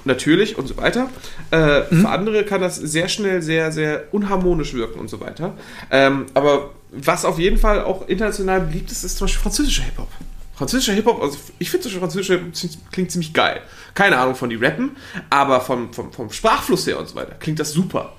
natürlich 0.05 0.57
und 0.57 0.67
so 0.67 0.77
weiter. 0.77 1.11
Äh, 1.51 1.83
Für 1.83 2.09
andere 2.09 2.45
kann 2.45 2.61
das 2.61 2.77
sehr 2.77 3.09
schnell 3.09 3.43
sehr, 3.43 3.73
sehr 3.73 4.05
unharmonisch 4.13 4.75
wirken 4.75 4.99
und 4.99 5.09
so 5.09 5.21
weiter. 5.21 5.55
Ähm, 5.91 6.27
aber 6.35 6.71
was 6.91 7.25
auf 7.25 7.39
jeden 7.39 7.59
Fall 7.59 7.83
auch 7.83 8.09
international 8.09 8.61
beliebt 8.61 8.91
ist, 8.91 9.05
ist 9.05 9.19
zum 9.19 9.27
Beispiel 9.27 9.43
französischer 9.43 9.83
Hip-Hop. 9.83 10.09
Französischer 10.55 10.95
Hip-Hop, 10.95 11.21
also 11.23 11.39
ich 11.59 11.71
finde 11.71 11.91
französischer 11.91 12.35
Hip-Hop 12.35 12.93
klingt 12.93 13.11
ziemlich 13.11 13.35
geil. 13.35 13.61
Keine 13.95 14.17
Ahnung 14.19 14.35
von 14.35 14.49
die 14.49 14.57
Rappen, 14.57 14.97
aber 15.29 15.61
vom, 15.61 15.93
vom, 15.93 16.13
vom 16.13 16.31
Sprachfluss 16.31 16.87
her 16.87 16.99
und 16.99 17.09
so 17.09 17.15
weiter 17.15 17.35
klingt 17.39 17.61
das 17.61 17.73
super. 17.73 18.15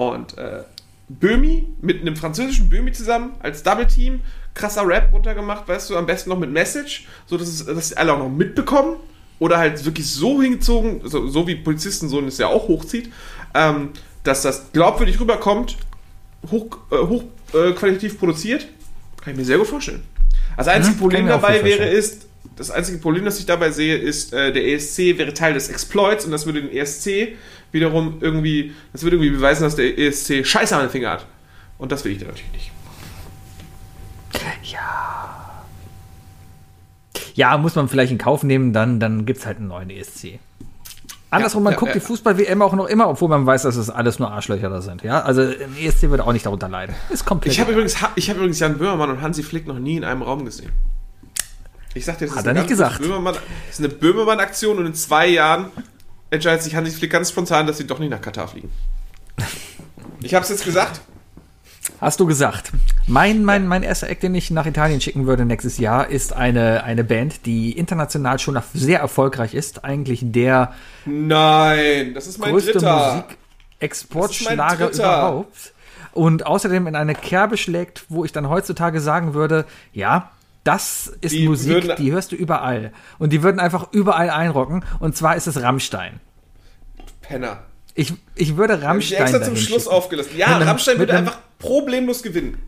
Und 0.00 0.38
äh, 0.38 0.62
Böhmi 1.10 1.68
mit 1.82 2.00
einem 2.00 2.16
französischen 2.16 2.70
Böhmi 2.70 2.90
zusammen 2.92 3.32
als 3.40 3.62
Double-Team, 3.62 4.20
krasser 4.54 4.88
Rap 4.88 5.12
runtergemacht, 5.12 5.68
weißt 5.68 5.90
du, 5.90 5.98
am 5.98 6.06
besten 6.06 6.30
noch 6.30 6.38
mit 6.38 6.50
Message, 6.50 7.06
so 7.26 7.36
dass, 7.36 7.48
es, 7.48 7.66
dass 7.66 7.92
alle 7.92 8.14
auch 8.14 8.18
noch 8.18 8.30
mitbekommen. 8.30 8.96
Oder 9.38 9.58
halt 9.58 9.84
wirklich 9.84 10.10
so 10.10 10.40
hingezogen, 10.40 11.02
so, 11.04 11.28
so 11.28 11.46
wie 11.46 11.54
Polizistensohn 11.54 12.26
es 12.28 12.38
ja 12.38 12.46
auch 12.46 12.68
hochzieht, 12.68 13.12
ähm, 13.54 13.90
dass 14.24 14.40
das 14.40 14.72
glaubwürdig 14.72 15.20
rüberkommt, 15.20 15.76
hoch, 16.50 16.78
äh, 16.90 16.96
hoch 16.96 17.24
äh, 17.52 17.72
qualitativ 17.72 18.18
produziert, 18.18 18.66
kann 19.22 19.34
ich 19.34 19.38
mir 19.38 19.44
sehr 19.44 19.58
gut 19.58 19.66
vorstellen. 19.66 20.02
Das 20.56 20.68
einzige 20.68 20.94
Mhm, 20.94 21.00
Problem 21.00 21.20
ich 21.20 21.26
mir 21.26 21.36
auch 21.36 21.42
dabei 21.42 21.62
wäre 21.62 21.84
ist, 21.84 22.26
das 22.56 22.70
einzige 22.70 22.98
Problem, 22.98 23.24
das 23.26 23.38
ich 23.38 23.46
dabei 23.46 23.70
sehe, 23.70 23.96
ist, 23.96 24.32
äh, 24.32 24.50
der 24.52 24.66
ESC 24.66 25.18
wäre 25.18 25.34
Teil 25.34 25.54
des 25.54 25.68
Exploits 25.68 26.24
und 26.24 26.30
das 26.30 26.46
würde 26.46 26.62
den 26.62 26.70
ESC 26.70 27.36
wiederum 27.72 28.18
irgendwie, 28.20 28.74
das 28.92 29.02
würde 29.02 29.16
irgendwie 29.16 29.30
beweisen, 29.30 29.62
dass 29.62 29.76
der 29.76 29.98
ESC 29.98 30.46
Scheiße 30.46 30.74
an 30.74 30.82
den 30.82 30.90
Finger 30.90 31.10
hat. 31.10 31.26
Und 31.78 31.92
das 31.92 32.04
will 32.04 32.12
ich 32.12 32.18
dann 32.18 32.28
natürlich 32.28 32.52
nicht. 32.52 32.70
Ja, 37.34 37.56
muss 37.56 37.74
man 37.74 37.88
vielleicht 37.88 38.12
in 38.12 38.18
Kauf 38.18 38.42
nehmen, 38.42 38.74
dann, 38.74 39.00
dann 39.00 39.24
gibt 39.24 39.38
es 39.38 39.46
halt 39.46 39.56
einen 39.56 39.68
neuen 39.68 39.88
ESC. 39.88 40.38
Andersrum, 41.30 41.62
man 41.62 41.72
ja, 41.74 41.78
guckt 41.78 41.94
ja. 41.94 42.00
die 42.00 42.04
Fußball-WM 42.04 42.60
auch 42.60 42.74
noch 42.74 42.86
immer, 42.86 43.08
obwohl 43.08 43.28
man 43.28 43.46
weiß, 43.46 43.62
dass 43.62 43.76
es 43.76 43.88
alles 43.88 44.18
nur 44.18 44.30
Arschlöcher 44.30 44.68
da 44.68 44.82
sind. 44.82 45.02
Ja, 45.02 45.22
also 45.22 45.42
ein 45.42 45.76
ESC 45.80 46.10
wird 46.10 46.20
auch 46.20 46.32
nicht 46.32 46.44
darunter 46.44 46.68
leiden. 46.68 46.94
Ist 47.08 47.24
komplett. 47.24 47.54
Ich 47.54 47.60
habe 47.60 47.72
übrigens, 47.72 47.96
ich 48.16 48.28
hab 48.28 48.36
übrigens 48.36 48.58
Jan 48.58 48.76
Böhmermann 48.76 49.10
und 49.10 49.22
Hansi 49.22 49.42
Flick 49.42 49.66
noch 49.66 49.78
nie 49.78 49.96
in 49.96 50.04
einem 50.04 50.22
Raum 50.22 50.44
gesehen. 50.44 50.72
Ich 51.94 52.04
sagte, 52.04 52.26
das 52.26 52.34
Hat 52.34 52.40
ist 52.40 52.46
er 52.46 52.54
nicht 52.54 52.68
gesagt. 52.68 53.00
Böhmermann, 53.00 53.34
das 53.34 53.78
ist 53.78 53.84
eine 53.84 53.88
Böhmermann-Aktion 53.88 54.78
und 54.78 54.86
in 54.86 54.94
zwei 54.94 55.28
Jahren 55.28 55.66
entscheidet 56.30 56.62
sich 56.62 56.74
Hansi 56.74 56.92
Flick 56.92 57.10
ganz 57.10 57.30
spontan, 57.30 57.66
dass 57.66 57.78
sie 57.78 57.86
doch 57.86 57.98
nicht 57.98 58.10
nach 58.10 58.20
Katar 58.20 58.48
fliegen. 58.48 58.70
Ich 60.22 60.34
habe 60.34 60.44
es 60.44 60.50
jetzt 60.50 60.64
gesagt. 60.64 61.00
Hast 62.00 62.20
du 62.20 62.26
gesagt. 62.26 62.72
Mein, 63.06 63.44
mein, 63.44 63.66
mein 63.66 63.82
erster 63.82 64.08
Act, 64.08 64.22
den 64.22 64.34
ich 64.34 64.50
nach 64.50 64.66
Italien 64.66 65.00
schicken 65.00 65.26
würde 65.26 65.44
nächstes 65.44 65.78
Jahr, 65.78 66.08
ist 66.08 66.32
eine, 66.32 66.84
eine 66.84 67.04
Band, 67.04 67.46
die 67.46 67.76
international 67.76 68.38
schon 68.38 68.58
sehr 68.72 69.00
erfolgreich 69.00 69.54
ist. 69.54 69.84
Eigentlich 69.84 70.20
der 70.22 70.72
Nein, 71.04 72.14
das 72.14 72.26
ist 72.26 72.38
mein 72.38 72.52
größte 72.52 72.72
dritter. 72.72 73.24
Musikexportschlager 73.80 74.90
überhaupt. 74.90 75.72
Und 76.12 76.46
außerdem 76.46 76.86
in 76.86 76.96
eine 76.96 77.14
Kerbe 77.14 77.56
schlägt, 77.56 78.04
wo 78.08 78.24
ich 78.24 78.32
dann 78.32 78.48
heutzutage 78.48 79.00
sagen 79.00 79.34
würde, 79.34 79.64
ja, 79.92 80.30
das 80.64 81.12
ist 81.20 81.32
Die 81.34 81.48
Musik, 81.48 81.68
würden- 81.84 81.96
die 81.96 82.12
hörst 82.12 82.32
du 82.32 82.36
überall. 82.36 82.92
Und 83.18 83.32
die 83.32 83.42
würden 83.42 83.60
einfach 83.60 83.88
überall 83.92 84.30
einrocken. 84.30 84.84
Und 84.98 85.16
zwar 85.16 85.36
ist 85.36 85.46
es 85.46 85.62
Rammstein. 85.62 86.20
Penner. 87.22 87.60
Ich, 87.94 88.12
ich 88.34 88.56
würde 88.56 88.74
Hab 88.74 88.80
ich 88.80 88.86
Rammstein 88.86 89.22
extra 89.22 89.42
zum 89.42 89.56
Schluss 89.56 89.82
schicken. 89.84 89.94
aufgelassen. 89.94 90.30
Ja, 90.36 90.46
einem- 90.56 90.68
Rammstein 90.68 90.98
würde 90.98 91.12
einem- 91.14 91.26
einfach 91.28 91.40
problemlos 91.58 92.22
gewinnen. 92.22 92.58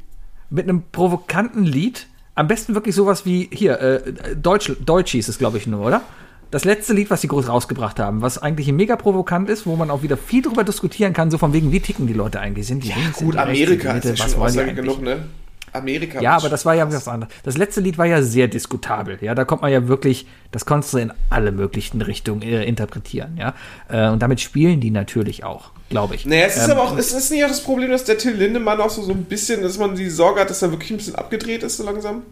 mit 0.51 0.69
einem 0.69 0.83
provokanten 0.93 1.65
Lied. 1.65 2.07
Am 2.35 2.47
besten 2.49 2.75
wirklich 2.75 2.95
sowas 2.95 3.25
wie 3.27 3.49
hier, 3.53 3.79
äh, 3.81 4.37
Deutsch, 4.37 4.73
Deutsch 4.85 5.13
hieß 5.13 5.29
es, 5.29 5.39
glaube 5.39 5.59
ich, 5.59 5.67
nur, 5.67 5.85
oder? 5.87 6.03
Das 6.51 6.65
letzte 6.65 6.93
Lied, 6.93 7.11
was 7.11 7.23
sie 7.23 7.29
groß 7.29 7.49
rausgebracht 7.49 7.99
haben, 7.99 8.21
was 8.21 8.37
eigentlich 8.37 8.71
mega 8.73 8.97
provokant 8.97 9.49
ist, 9.49 9.65
wo 9.67 9.77
man 9.77 9.91
auch 9.91 10.03
wieder 10.03 10.19
viel 10.19 10.43
drüber 10.43 10.65
diskutieren 10.65 11.15
kann, 11.15 11.31
so 11.31 11.39
von 11.39 11.55
wegen, 11.55 11.73
wie 11.73 11.81
ticken 11.81 12.07
die 12.07 12.13
Leute 12.13 12.41
eigentlich? 12.41 12.67
Sind 12.67 12.85
die 12.85 12.89
sind 12.89 13.15
Gut, 13.17 13.37
Amerika 13.37 13.93
ist 13.93 14.05
ja 14.05 14.11
Mitte? 14.11 14.17
schon 14.31 14.43
Aussage 14.43 14.61
eigentlich? 14.69 14.77
genug, 14.77 15.01
ne? 15.03 15.25
Amerika. 15.73 16.21
Ja, 16.21 16.37
aber 16.37 16.49
das 16.49 16.65
war 16.67 16.75
ja 16.75 16.91
was 16.91 17.09
anderes. 17.09 17.33
Das 17.45 17.57
letzte 17.57 17.81
Lied 17.81 17.97
war 17.99 18.07
ja 18.07 18.23
sehr 18.23 18.49
diskutabel. 18.49 19.19
Ja, 19.21 19.35
da 19.35 19.45
kommt 19.45 19.63
man 19.63 19.73
ja 19.73 19.89
wirklich, 19.89 20.27
das 20.51 20.67
konntest 20.67 20.93
du 20.95 20.99
in 20.99 21.13
alle 21.31 21.53
möglichen 21.53 22.03
Richtungen 22.03 22.43
äh, 22.43 22.65
interpretieren. 22.65 23.37
Ja, 23.39 23.55
äh, 23.89 24.11
und 24.11 24.21
damit 24.21 24.41
spielen 24.41 24.81
die 24.81 24.91
natürlich 24.91 25.45
auch, 25.45 25.71
glaube 25.89 26.15
ich. 26.15 26.27
Naja, 26.27 26.47
es 26.47 26.57
ist 26.57 26.65
Ähm, 26.65 26.73
aber 26.73 26.83
auch, 26.83 26.97
es 26.97 27.13
ist 27.13 27.31
nicht 27.31 27.45
auch 27.45 27.49
das 27.49 27.63
Problem, 27.63 27.91
dass 27.91 28.05
der 28.05 28.19
Till 28.19 28.35
Lindemann 28.35 28.81
auch 28.81 28.91
so, 28.91 29.03
so 29.03 29.13
ein 29.13 29.25
bisschen, 29.25 29.63
dass 29.63 29.79
man 29.79 29.95
die 29.95 30.11
Sorge 30.11 30.41
hat, 30.41 30.51
dass 30.51 30.61
er 30.63 30.71
wirklich 30.71 30.91
ein 30.91 30.99
bisschen 30.99 31.15
abgedreht 31.15 31.63
ist, 31.63 31.79
so 31.79 31.85
langsam. 31.85 32.23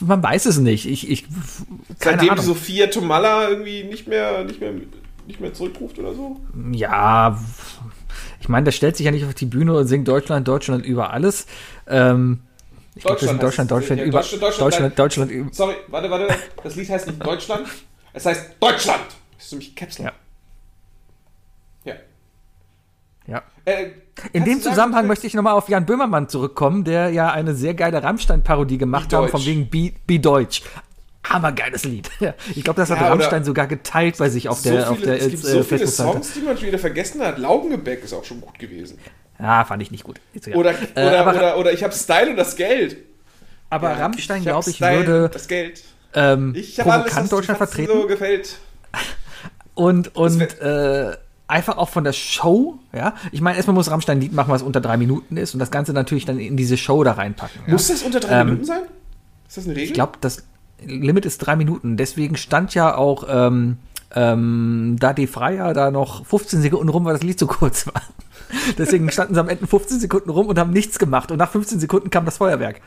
Man 0.00 0.22
weiß 0.22 0.46
es 0.46 0.58
nicht. 0.58 0.86
Ich, 0.86 1.10
ich 1.10 1.26
Seitdem 1.98 2.20
die 2.20 2.30
Ahnung. 2.30 2.44
Sophia 2.44 2.86
Tomalla 2.86 3.48
irgendwie 3.48 3.84
nicht 3.84 4.08
mehr, 4.08 4.44
nicht 4.44 4.60
mehr, 4.60 4.72
nicht 5.26 5.40
mehr 5.40 5.52
zurückruft 5.52 5.98
oder 5.98 6.14
so. 6.14 6.40
Ja, 6.72 7.38
ich 8.40 8.48
meine, 8.48 8.64
der 8.64 8.72
stellt 8.72 8.96
sich 8.96 9.04
ja 9.04 9.12
nicht 9.12 9.26
auf 9.26 9.34
die 9.34 9.46
Bühne 9.46 9.74
und 9.76 9.86
singt 9.86 10.08
Deutschland, 10.08 10.48
Deutschland 10.48 10.84
über 10.84 11.12
alles. 11.12 11.46
Ähm, 11.86 12.40
ich 12.94 13.02
Deutschland, 13.04 13.42
es. 13.42 13.56
Deutschland, 13.68 13.70
Ja, 14.00 14.06
über 14.06 14.18
Deutschland, 14.18 14.42
Deutschland, 14.42 14.60
Deutschland, 14.60 14.98
Deutschland, 14.98 15.30
über. 15.30 15.52
Sorry, 15.52 15.74
warte, 15.88 16.10
warte. 16.10 16.28
Das 16.62 16.76
Lied 16.76 16.88
heißt 16.90 17.06
nicht 17.06 17.24
Deutschland. 17.24 17.66
Es 18.12 18.26
heißt 18.26 18.54
Deutschland. 18.60 19.04
Das 19.36 19.46
ist 19.46 19.52
nämlich 19.52 19.74
Caps 19.76 19.98
Lock. 19.98 20.06
Ja. 21.84 21.94
Ja. 23.26 23.42
Äh, 23.64 23.90
In 24.32 24.44
dem 24.44 24.58
du 24.58 24.62
sagen, 24.64 24.74
Zusammenhang 24.74 25.02
bitte? 25.02 25.08
möchte 25.08 25.26
ich 25.26 25.34
nochmal 25.34 25.54
auf 25.54 25.68
Jan 25.68 25.86
Böhmermann 25.86 26.28
zurückkommen, 26.28 26.84
der 26.84 27.10
ja 27.10 27.30
eine 27.30 27.54
sehr 27.54 27.74
geile 27.74 28.02
Rammstein-Parodie 28.02 28.78
gemacht 28.78 29.12
hat, 29.12 29.30
von 29.30 29.44
wegen 29.44 29.70
Be, 29.70 29.92
Be 30.06 30.18
Deutsch. 30.18 30.62
Hammergeiles 31.22 31.84
Lied. 31.84 32.10
Ich 32.56 32.64
glaube, 32.64 32.80
das 32.80 32.90
hat 32.90 32.96
Ja, 32.98 33.02
oder- 33.04 33.12
Rammstein 33.12 33.44
sogar 33.44 33.66
geteilt 33.68 34.18
bei 34.18 34.30
sich 34.30 34.48
auf 34.48 34.58
so 34.58 34.70
der, 34.70 34.78
viele, 34.86 34.90
auf 34.90 35.00
der 35.02 35.16
es 35.18 35.28
gibt 35.28 35.44
äh, 35.44 35.46
so 35.48 35.62
viele. 35.62 35.86
Songs, 35.86 36.32
die 36.34 36.40
man 36.40 36.56
schon 36.56 36.66
wieder 36.68 36.78
vergessen 36.78 37.20
hat. 37.20 37.38
Laugengebäck 37.38 38.02
ist 38.02 38.12
auch 38.14 38.24
schon 38.24 38.40
gut 38.40 38.58
gewesen. 38.58 38.98
Ja, 39.40 39.64
fand 39.64 39.82
ich 39.82 39.90
nicht 39.90 40.04
gut. 40.04 40.20
Ist 40.34 40.46
egal. 40.46 40.58
Oder, 40.60 40.70
Äh, 40.72 40.74
oder, 41.06 41.20
aber, 41.20 41.30
oder, 41.34 41.58
oder 41.58 41.72
ich 41.72 41.82
habe 41.82 41.94
Style 41.94 42.30
und 42.30 42.36
das 42.36 42.56
Geld. 42.56 42.96
aber 43.70 43.90
Ja, 43.90 43.96
Rammstein, 43.98 44.42
glaube 44.42 44.68
ich, 44.70 44.76
Style 44.76 45.06
würde 45.06 45.28
Das 45.32 45.48
Geld. 45.48 45.82
ähm, 46.14 46.52
Ich 46.56 46.78
habe 46.80 46.92
alles, 46.92 47.16
was 47.16 47.28
Deutschland 47.28 47.58
vertreten. 47.58 47.92
so 47.92 48.06
gefällt. 48.06 48.58
Und, 49.74 50.14
und 50.14 50.40
äh, 50.60 51.16
einfach 51.46 51.78
auch 51.78 51.88
von 51.88 52.04
der 52.04 52.12
Show, 52.12 52.78
ja. 52.92 53.14
Ich 53.32 53.40
meine, 53.40 53.56
erstmal 53.56 53.74
muss 53.74 53.90
Rammstein 53.90 54.18
ein 54.18 54.20
Lied 54.20 54.32
machen, 54.34 54.50
was 54.50 54.60
unter 54.62 54.80
drei 54.82 54.98
Minuten 54.98 55.38
ist 55.38 55.54
und 55.54 55.60
das 55.60 55.70
Ganze 55.70 55.92
natürlich 55.94 56.26
dann 56.26 56.38
in 56.38 56.56
diese 56.56 56.76
Show 56.76 57.02
da 57.02 57.12
reinpacken. 57.12 57.62
Ja? 57.66 57.72
Muss 57.72 57.88
das 57.88 58.02
unter 58.02 58.20
drei 58.20 58.40
Ähm, 58.40 58.46
Minuten 58.48 58.64
sein? 58.66 58.82
Ist 59.48 59.56
das 59.56 59.64
eine 59.64 59.74
Regel? 59.74 59.86
Ich 59.88 59.94
glaube, 59.94 60.18
das 60.20 60.44
Limit 60.84 61.24
ist 61.24 61.38
drei 61.38 61.56
Minuten. 61.56 61.96
Deswegen 61.96 62.36
stand 62.36 62.74
ja 62.74 62.94
auch 62.94 63.24
ähm, 63.28 63.78
ähm, 64.14 64.96
da 64.98 65.12
die 65.12 65.26
Freier 65.26 65.72
da 65.74 65.90
noch 65.90 66.26
15 66.26 66.62
Sekunden 66.62 66.88
rum, 66.88 67.04
weil 67.04 67.14
das 67.14 67.22
Lied 67.22 67.38
zu 67.38 67.46
kurz 67.46 67.86
war. 67.86 68.02
Deswegen 68.78 69.10
standen 69.10 69.34
sie 69.34 69.40
am 69.40 69.48
Ende 69.48 69.66
15 69.66 70.00
Sekunden 70.00 70.30
rum 70.30 70.46
und 70.46 70.58
haben 70.58 70.72
nichts 70.72 70.98
gemacht. 70.98 71.30
Und 71.30 71.38
nach 71.38 71.50
15 71.50 71.78
Sekunden 71.80 72.10
kam 72.10 72.24
das 72.24 72.36
Feuerwerk. 72.38 72.80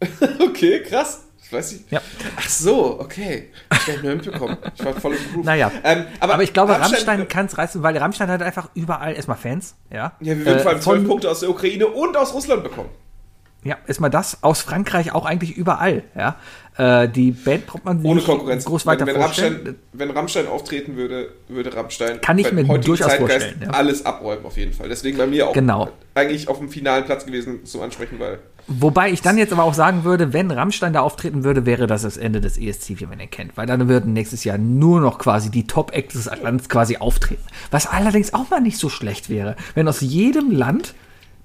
Okay, 0.42 0.82
krass. 0.82 1.22
Ich 1.42 1.52
weiß 1.52 1.72
nicht. 1.72 1.90
Ja. 1.90 2.00
Ach 2.36 2.48
so, 2.48 3.00
okay. 3.00 3.48
Ich 3.72 3.92
habe 3.92 4.06
nur 4.06 4.14
mitbekommen. 4.16 4.56
Ich 4.74 4.84
war 4.84 4.94
voll 4.94 5.14
im 5.14 5.32
Groove. 5.32 5.44
Naja. 5.44 5.70
Ähm, 5.84 6.04
aber, 6.20 6.34
Aber, 6.34 6.42
ich 6.42 6.52
glaube, 6.52 6.72
Rammstein- 6.78 7.26
kann 7.28 7.46
es 7.46 7.58
reißen, 7.58 7.82
weil 7.82 7.96
Rammstein 7.96 8.28
hat 8.30 8.40
einfach 8.42 8.68
überall 8.74 9.14
erstmal 9.14 9.36
Fans. 9.36 9.74
Ja, 9.90 10.12
Ja, 10.20 10.36
wir 10.36 10.38
würden 10.46 10.58
Äh, 10.58 10.60
vor 10.60 10.70
allem 10.70 10.80
von- 10.80 10.94
zwölf 10.96 11.08
Punkte 11.08 11.30
aus 11.30 11.40
der 11.40 11.50
Ukraine 11.50 11.88
und 11.88 12.16
aus 12.16 12.34
Russland 12.34 12.62
bekommen. 12.62 12.88
Ja, 13.64 13.76
erstmal 13.86 14.10
das. 14.10 14.42
Aus 14.42 14.62
Frankreich 14.62 15.12
auch 15.12 15.26
eigentlich 15.26 15.56
überall. 15.56 16.04
Ja, 16.16 16.36
äh, 16.80 17.08
die 17.08 17.32
Band 17.32 17.66
braucht 17.66 17.84
man 17.84 18.02
Ohne 18.04 18.22
Konkurrenz. 18.22 18.64
groß 18.64 18.86
weiter 18.86 19.06
wenn, 19.06 19.14
wenn, 19.14 19.22
vorstellen. 19.22 19.54
Rammstein, 19.54 19.76
wenn 19.92 20.10
Rammstein 20.10 20.46
auftreten 20.46 20.96
würde, 20.96 21.28
würde 21.48 21.74
Rammstein 21.74 22.20
Kann 22.20 22.38
ich 22.38 22.50
mir 22.52 22.64
durchaus 22.64 23.08
Zeitgeist 23.08 23.18
vorstellen, 23.44 23.62
ja. 23.64 23.70
alles 23.70 24.06
abräumen 24.06 24.46
auf 24.46 24.56
jeden 24.56 24.72
Fall. 24.72 24.88
Deswegen 24.88 25.18
bei 25.18 25.26
mir 25.26 25.48
auch 25.48 25.52
Genau. 25.52 25.90
eigentlich 26.14 26.48
auf 26.48 26.58
dem 26.58 26.70
finalen 26.70 27.04
Platz 27.04 27.26
gewesen 27.26 27.64
zum 27.66 27.82
Ansprechen, 27.82 28.18
weil 28.18 28.38
Wobei 28.66 29.10
ich 29.10 29.20
dann 29.20 29.36
jetzt 29.36 29.52
aber 29.52 29.64
auch 29.64 29.74
sagen 29.74 30.04
würde, 30.04 30.32
wenn 30.32 30.50
Rammstein 30.50 30.92
da 30.92 31.00
auftreten 31.00 31.42
würde, 31.42 31.66
wäre 31.66 31.86
das 31.88 32.02
das 32.02 32.16
Ende 32.16 32.40
des 32.40 32.56
ESC, 32.56 33.00
wie 33.00 33.06
man 33.06 33.18
ihn 33.18 33.28
kennt. 33.30 33.56
Weil 33.56 33.66
dann 33.66 33.88
würden 33.88 34.12
nächstes 34.12 34.44
Jahr 34.44 34.58
nur 34.58 35.00
noch 35.00 35.18
quasi 35.18 35.50
die 35.50 35.66
Top-Acts 35.66 36.14
des 36.14 36.30
Landes 36.40 36.68
quasi 36.68 36.96
auftreten. 36.96 37.42
Was 37.72 37.86
allerdings 37.86 38.32
auch 38.32 38.48
mal 38.48 38.60
nicht 38.60 38.78
so 38.78 38.88
schlecht 38.88 39.28
wäre, 39.28 39.56
wenn 39.74 39.88
aus 39.88 40.00
jedem 40.00 40.52
Land 40.52 40.94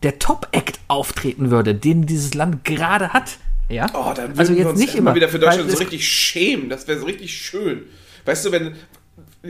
der 0.03 0.19
Top-Act 0.19 0.79
auftreten 0.87 1.49
würde, 1.49 1.73
den 1.73 2.05
dieses 2.05 2.35
Land 2.35 2.63
gerade 2.63 3.11
hat. 3.11 3.37
Ja? 3.69 3.87
Oh, 3.93 4.13
dann 4.15 4.29
würden 4.29 4.39
also 4.39 4.53
wir 4.53 4.59
jetzt 4.59 4.69
uns 4.69 4.79
nicht 4.79 4.95
immer 4.95 5.11
immer 5.11 5.15
wieder 5.15 5.29
für 5.29 5.39
Deutschland 5.39 5.71
so 5.71 5.77
richtig 5.77 6.07
schämen. 6.07 6.69
Das 6.69 6.87
wäre 6.87 6.99
so 6.99 7.05
richtig 7.05 7.35
schön. 7.35 7.83
Weißt 8.25 8.45
du, 8.45 8.51
wenn. 8.51 8.75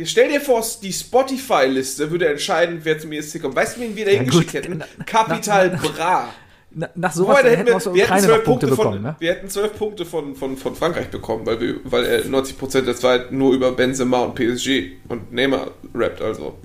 Stell 0.04 0.30
dir 0.30 0.42
vor, 0.42 0.64
die 0.82 0.92
Spotify-Liste 0.92 2.12
würde 2.12 2.28
entscheiden, 2.28 2.82
wer 2.84 3.00
zum 3.00 3.12
ESC 3.14 3.42
kommt. 3.42 3.56
Weißt 3.56 3.78
du, 3.78 3.82
wen 3.82 3.96
wir 3.96 4.06
da 4.06 4.12
hingeschickt 4.12 4.54
hätten? 4.54 4.84
Kapital 5.06 5.70
Bra. 5.70 6.30
Na, 6.78 6.90
nach 6.96 7.14
sowas 7.14 7.38
Wobei, 7.38 7.52
hätten 7.52 7.68
wir 7.68 7.74
wir, 7.74 7.80
der 7.80 7.94
wir, 7.94 8.08
hätten 8.10 8.20
zwölf 8.26 8.44
Punkte 8.44 8.68
Punkte 8.68 8.68
bekommen. 8.68 8.94
von, 8.96 9.02
Ne? 9.04 9.16
wir 9.20 9.32
hätten 9.32 9.48
zwölf 9.48 9.78
Punkte 9.78 10.06
von, 10.06 10.36
von, 10.36 10.58
von 10.58 10.76
Frankreich 10.76 11.08
bekommen, 11.08 11.46
weil, 11.46 11.62
wir, 11.62 11.76
weil 11.86 12.04
er 12.04 12.26
90 12.26 12.58
Prozent 12.58 12.88
der 12.88 12.98
Zeit 12.98 13.32
nur 13.32 13.54
über 13.54 13.72
Benzema 13.72 14.24
und 14.24 14.36
PSG 14.36 14.98
und 15.08 15.32
Neymar 15.32 15.72
rappt, 15.94 16.22
also. 16.22 16.58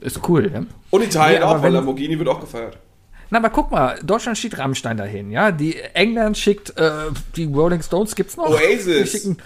Ist 0.00 0.20
cool. 0.28 0.50
Ja? 0.52 0.64
Und 0.90 1.02
Italien 1.02 1.40
Nee, 1.40 1.46
auch, 1.46 1.62
weil 1.62 1.72
Lamborghini 1.72 2.18
wird 2.18 2.28
auch 2.28 2.40
gefeiert. 2.40 2.76
Na, 3.30 3.38
aber 3.38 3.50
guck 3.50 3.70
mal, 3.70 3.98
Deutschland 4.02 4.38
schickt 4.38 4.58
Rammstein 4.58 4.96
dahin, 4.96 5.30
ja. 5.30 5.50
Die 5.52 5.78
England 5.94 6.38
schickt 6.38 6.76
äh, 6.78 7.06
die 7.36 7.44
Rolling 7.44 7.82
Stones 7.82 8.14
gibt's 8.14 8.36
noch. 8.36 8.48
Oasis. 8.50 9.12
Die 9.12 9.18
schicken, 9.18 9.36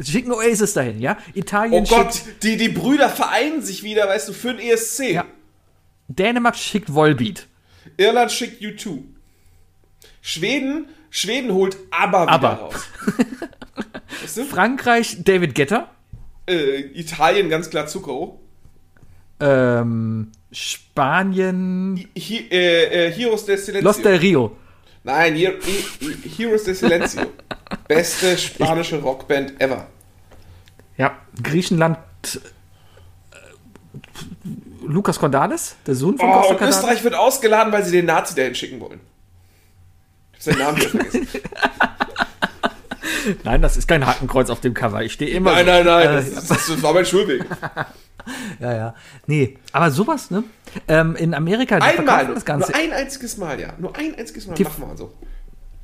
schicken 0.00 0.32
Oasis 0.32 0.74
dahin, 0.74 1.00
ja. 1.00 1.16
Italien 1.34 1.84
Oh 1.84 1.88
Gott, 1.88 2.14
schickt 2.14 2.42
die, 2.42 2.56
die 2.56 2.68
Brüder 2.68 3.08
vereinen 3.08 3.62
sich 3.62 3.82
wieder, 3.82 4.06
weißt 4.06 4.28
du, 4.28 4.32
für 4.32 4.54
den 4.54 4.60
ESC. 4.60 5.10
Ja. 5.12 5.24
Dänemark 6.08 6.56
schickt 6.56 6.92
Volbeat. 6.94 7.46
Irland 7.96 8.30
schickt 8.30 8.62
U2. 8.62 9.02
Schweden, 10.20 10.88
Schweden 11.10 11.52
holt 11.52 11.76
aber 11.90 12.22
wieder 12.22 12.32
Aber. 12.32 12.48
raus. 12.54 12.88
Weißt 14.22 14.36
du? 14.38 14.44
Frankreich 14.44 15.18
David 15.22 15.54
Getter. 15.54 15.90
Äh, 16.46 16.80
Italien 16.98 17.48
ganz 17.48 17.68
klar 17.70 17.86
Zucchero. 17.86 18.40
Ähm, 19.40 20.30
Spanien 20.52 22.08
Hi, 22.16 22.48
äh, 22.50 23.08
äh, 23.08 23.12
Heroes 23.12 23.44
de 23.46 23.56
Silencio. 23.56 23.82
Los 23.88 24.00
del 24.00 24.16
Rio. 24.18 24.56
Nein, 25.02 25.34
Hier, 25.34 25.58
Hi- 25.60 26.28
Heroes 26.36 26.64
de 26.64 26.74
Silencio. 26.74 27.26
Beste 27.88 28.38
spanische 28.38 29.00
Rockband 29.00 29.60
ever. 29.60 29.86
Ja. 30.96 31.18
Griechenland 31.42 31.98
äh, 32.32 32.36
Lukas 34.86 35.18
Cordalis, 35.18 35.76
der 35.86 35.94
Sohn 35.94 36.16
von 36.16 36.28
Oh, 36.28 36.32
Costa 36.40 36.54
und. 36.54 36.62
Österreich 36.70 37.02
wird 37.04 37.14
ausgeladen, 37.14 37.72
weil 37.72 37.84
sie 37.84 37.92
den 37.92 38.06
Nazi 38.06 38.34
dahin 38.34 38.54
schicken 38.54 38.80
wollen. 38.80 39.00
Ich 40.32 40.36
hab 40.38 40.42
seinen 40.54 40.58
Namen 40.58 40.76
wieder 40.78 40.90
vergessen. 40.90 41.28
Nein, 43.44 43.62
das 43.62 43.76
ist 43.76 43.86
kein 43.88 44.06
Hakenkreuz 44.06 44.50
auf 44.50 44.60
dem 44.60 44.74
Cover. 44.74 45.02
Ich 45.02 45.12
stehe 45.12 45.30
immer. 45.30 45.52
Nein, 45.52 45.66
so. 45.66 45.72
nein, 45.72 45.84
nein, 45.86 46.08
Äh, 46.18 46.30
das, 46.34 46.46
das, 46.48 46.82
war 46.82 46.92
mein 46.94 47.04
Schulweg. 47.06 47.44
ja, 48.60 48.74
ja. 48.74 48.94
Nee, 49.26 49.58
aber 49.72 49.90
sowas, 49.90 50.30
ne? 50.30 50.44
Ähm, 50.88 51.14
in 51.16 51.34
Amerika, 51.34 51.76
die 51.78 51.82
Einmal, 51.98 52.26
das 52.34 52.44
Ganze. 52.44 52.72
nur 52.72 52.80
ein 52.80 52.92
einziges 52.92 53.36
Mal, 53.36 53.60
ja. 53.60 53.68
Nur 53.78 53.94
ein 53.96 54.14
einziges 54.16 54.46
Mal 54.46 54.54
Die- 54.54 54.64
machen 54.64 54.84
wir 54.88 54.96
so. 54.96 55.12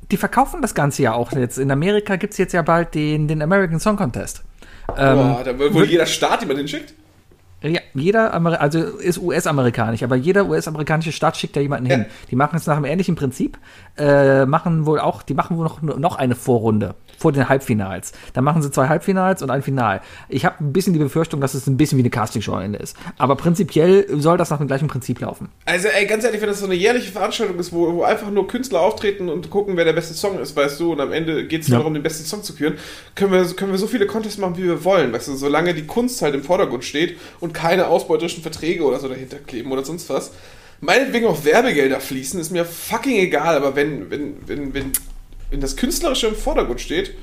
die 0.09 0.17
verkaufen 0.17 0.61
das 0.61 0.73
Ganze 0.75 1.03
ja 1.03 1.13
auch 1.13 1.31
jetzt. 1.31 1.57
In 1.57 1.71
Amerika 1.71 2.15
gibt 2.17 2.33
es 2.33 2.37
jetzt 2.37 2.53
ja 2.53 2.61
bald 2.61 2.93
den, 2.95 3.27
den 3.27 3.41
American 3.41 3.79
Song 3.79 3.95
Contest. 3.95 4.43
Ähm, 4.97 5.15
Boah, 5.17 5.41
da 5.45 5.57
will 5.57 5.73
wohl 5.73 5.81
wird- 5.81 5.91
jeder 5.91 6.05
Staat 6.05 6.41
jemand 6.41 6.59
hinschickt. 6.59 6.93
Ja, 7.63 7.79
jeder, 7.93 8.33
Amer 8.33 8.59
also 8.59 8.79
ist 8.79 9.19
US-amerikanisch, 9.19 10.01
aber 10.01 10.15
jeder 10.15 10.47
US-amerikanische 10.47 11.11
Staat 11.11 11.37
schickt 11.37 11.55
da 11.55 11.59
jemanden 11.59 11.85
hin. 11.85 11.99
Ja. 12.01 12.05
Die 12.31 12.35
machen 12.35 12.55
es 12.55 12.65
nach 12.65 12.75
einem 12.75 12.85
ähnlichen 12.85 13.13
Prinzip, 13.15 13.59
äh, 13.97 14.45
machen 14.45 14.85
wohl 14.85 14.99
auch, 14.99 15.21
die 15.21 15.33
machen 15.33 15.57
wohl 15.57 15.65
noch, 15.65 15.81
noch 15.81 16.15
eine 16.15 16.35
Vorrunde 16.35 16.95
vor 17.17 17.31
den 17.31 17.47
Halbfinals. 17.49 18.13
Dann 18.33 18.43
machen 18.43 18.63
sie 18.63 18.71
zwei 18.71 18.87
Halbfinals 18.87 19.43
und 19.43 19.51
ein 19.51 19.61
Final. 19.61 20.01
Ich 20.27 20.43
habe 20.43 20.55
ein 20.63 20.73
bisschen 20.73 20.93
die 20.93 20.99
Befürchtung, 20.99 21.39
dass 21.39 21.53
es 21.53 21.67
ein 21.67 21.77
bisschen 21.77 21.97
wie 21.99 22.01
eine 22.01 22.09
Castingshow 22.09 22.53
am 22.55 22.61
Ende 22.63 22.79
ist. 22.79 22.97
Aber 23.19 23.35
prinzipiell 23.35 24.07
soll 24.19 24.37
das 24.37 24.49
nach 24.49 24.57
dem 24.57 24.65
gleichen 24.67 24.87
Prinzip 24.87 25.19
laufen. 25.19 25.49
Also, 25.65 25.87
ey, 25.89 26.07
ganz 26.07 26.23
ehrlich, 26.23 26.41
wenn 26.41 26.49
das 26.49 26.59
so 26.59 26.65
eine 26.65 26.73
jährliche 26.73 27.11
Veranstaltung 27.11 27.59
ist, 27.59 27.71
wo, 27.73 27.93
wo 27.93 28.03
einfach 28.03 28.31
nur 28.31 28.47
Künstler 28.47 28.79
auftreten 28.81 29.29
und 29.29 29.51
gucken, 29.51 29.77
wer 29.77 29.85
der 29.85 29.93
beste 29.93 30.15
Song 30.15 30.39
ist, 30.39 30.55
weißt 30.55 30.79
du, 30.79 30.93
und 30.93 30.99
am 30.99 31.11
Ende 31.11 31.45
geht 31.45 31.61
es 31.61 31.67
Ja. 31.67 31.75
nur 31.75 31.79
darum, 31.83 31.93
den 31.93 32.01
besten 32.01 32.25
Song 32.25 32.41
zu 32.41 32.55
küren, 32.55 32.75
können 33.13 33.31
wir, 33.31 33.45
können 33.55 33.71
wir 33.71 33.77
so 33.77 33.87
viele 33.87 34.07
Contests 34.07 34.39
machen, 34.39 34.57
wie 34.57 34.63
wir 34.63 34.83
wollen, 34.83 35.13
weißt 35.13 35.27
du, 35.27 35.35
solange 35.35 35.75
die 35.75 35.85
Kunst 35.85 36.21
halt 36.23 36.33
im 36.33 36.41
Vordergrund 36.43 36.83
steht 36.83 37.19
und 37.39 37.53
keine 37.53 37.85
ausbeuterischen 37.87 38.41
Verträge 38.41 38.83
oder 38.83 38.99
so 38.99 39.07
dahinter 39.07 39.37
kleben 39.37 39.71
oder 39.71 39.83
sonst 39.85 40.09
was. 40.09 40.31
Meinetwegen 40.81 41.27
auch 41.27 41.45
Werbegelder 41.45 41.99
fließen, 41.99 42.39
ist 42.39 42.51
mir 42.51 42.65
fucking 42.65 43.15
egal, 43.17 43.55
aber 43.55 43.75
wenn, 43.75 44.09
wenn, 44.09 44.47
wenn, 44.47 44.73
wenn, 44.73 44.91
wenn 45.51 45.61
das 45.61 45.77
Künstlerische 45.77 46.27
im 46.27 46.35
Vordergrund 46.35 46.81
steht, 46.81 47.15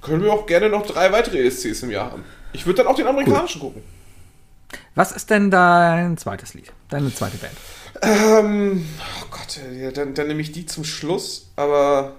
können 0.00 0.22
wir 0.22 0.32
auch 0.32 0.46
gerne 0.46 0.68
noch 0.68 0.84
drei 0.84 1.12
weitere 1.12 1.46
ESCs 1.46 1.82
im 1.84 1.90
Jahr 1.90 2.10
haben. 2.10 2.24
Ich 2.52 2.66
würde 2.66 2.82
dann 2.82 2.88
auch 2.88 2.96
den 2.96 3.06
amerikanischen 3.06 3.60
gucken. 3.60 3.82
Was 4.94 5.12
ist 5.12 5.30
denn 5.30 5.50
dein 5.50 6.18
zweites 6.18 6.54
Lied? 6.54 6.72
Deine 6.88 7.14
zweite 7.14 7.36
Band? 7.36 7.54
Ähm, 8.02 8.86
oh 9.22 9.26
Gott, 9.30 9.60
ja, 9.80 9.92
dann, 9.92 10.14
dann 10.14 10.26
nehme 10.26 10.40
ich 10.40 10.52
die 10.52 10.66
zum 10.66 10.84
Schluss, 10.84 11.50
aber 11.54 12.16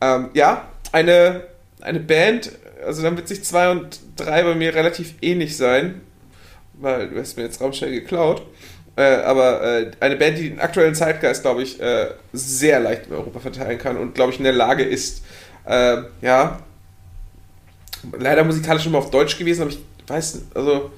ähm, 0.00 0.28
ja, 0.34 0.68
eine, 0.92 1.44
eine 1.80 2.00
Band, 2.00 2.52
also 2.84 3.02
dann 3.02 3.16
wird 3.16 3.28
sich 3.28 3.44
zwei 3.44 3.70
und 3.70 4.00
drei 4.16 4.42
bei 4.42 4.54
mir 4.54 4.74
relativ 4.74 5.14
ähnlich 5.22 5.56
sein, 5.56 6.02
weil 6.74 7.08
du 7.08 7.18
hast 7.18 7.36
mir 7.36 7.44
jetzt 7.44 7.60
Raumstein 7.60 7.92
geklaut. 7.92 8.42
Äh, 8.96 9.02
aber 9.02 9.62
äh, 9.62 9.90
eine 10.00 10.16
Band, 10.16 10.38
die 10.38 10.50
den 10.50 10.60
aktuellen 10.60 10.94
Zeitgeist, 10.94 11.42
glaube 11.42 11.62
ich, 11.62 11.80
äh, 11.80 12.08
sehr 12.32 12.80
leicht 12.80 13.06
in 13.06 13.12
Europa 13.12 13.40
verteilen 13.40 13.78
kann 13.78 13.96
und, 13.96 14.14
glaube 14.14 14.32
ich, 14.32 14.38
in 14.38 14.44
der 14.44 14.52
Lage 14.52 14.84
ist, 14.84 15.24
äh, 15.66 16.02
ja, 16.20 16.60
leider 18.18 18.44
musikalisch 18.44 18.86
immer 18.86 18.98
auf 18.98 19.10
Deutsch 19.10 19.38
gewesen, 19.38 19.62
aber 19.62 19.70
ich 19.70 19.80
weiß, 20.06 20.42
also 20.54 20.90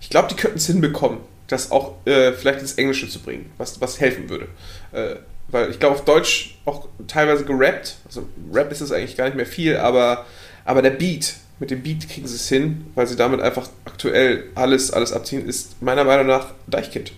ich 0.00 0.10
glaube, 0.10 0.28
die 0.28 0.34
könnten 0.34 0.58
es 0.58 0.66
hinbekommen, 0.66 1.18
das 1.46 1.70
auch 1.70 1.94
äh, 2.06 2.32
vielleicht 2.32 2.60
ins 2.60 2.74
Englische 2.74 3.08
zu 3.08 3.20
bringen, 3.20 3.50
was, 3.58 3.80
was 3.80 4.00
helfen 4.00 4.28
würde. 4.28 4.48
Äh, 4.92 5.16
weil 5.48 5.70
ich 5.70 5.78
glaube, 5.78 5.94
auf 5.94 6.04
Deutsch 6.04 6.58
auch 6.64 6.88
teilweise 7.06 7.44
gerappt, 7.44 7.98
also 8.06 8.26
Rap 8.52 8.72
ist 8.72 8.80
es 8.80 8.90
eigentlich 8.90 9.16
gar 9.16 9.26
nicht 9.26 9.36
mehr 9.36 9.46
viel, 9.46 9.76
aber, 9.76 10.26
aber 10.64 10.82
der 10.82 10.90
Beat, 10.90 11.34
mit 11.60 11.70
dem 11.70 11.82
Beat 11.82 12.08
kriegen 12.08 12.26
sie 12.26 12.34
es 12.34 12.48
hin, 12.48 12.86
weil 12.96 13.06
sie 13.06 13.16
damit 13.16 13.40
einfach 13.40 13.68
aktuell 13.84 14.44
alles, 14.56 14.90
alles 14.90 15.12
abziehen, 15.12 15.46
ist 15.46 15.80
meiner 15.80 16.04
Meinung 16.04 16.26
nach 16.26 16.48
Deichkind. 16.66 17.12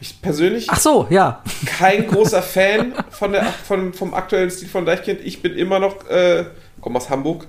Ich 0.00 0.20
persönlich 0.22 0.66
Ach 0.70 0.78
so, 0.78 1.06
ja. 1.10 1.42
kein 1.66 2.06
großer 2.06 2.40
Fan 2.42 2.92
von 3.10 3.32
der, 3.32 3.44
von, 3.46 3.92
vom 3.92 4.14
aktuellen 4.14 4.50
Stil 4.50 4.68
von 4.68 4.86
Deichkind. 4.86 5.20
Ich 5.24 5.42
bin 5.42 5.54
immer 5.54 5.78
noch, 5.80 6.06
äh, 6.08 6.44
komme 6.80 6.96
aus 6.98 7.10
Hamburg. 7.10 7.46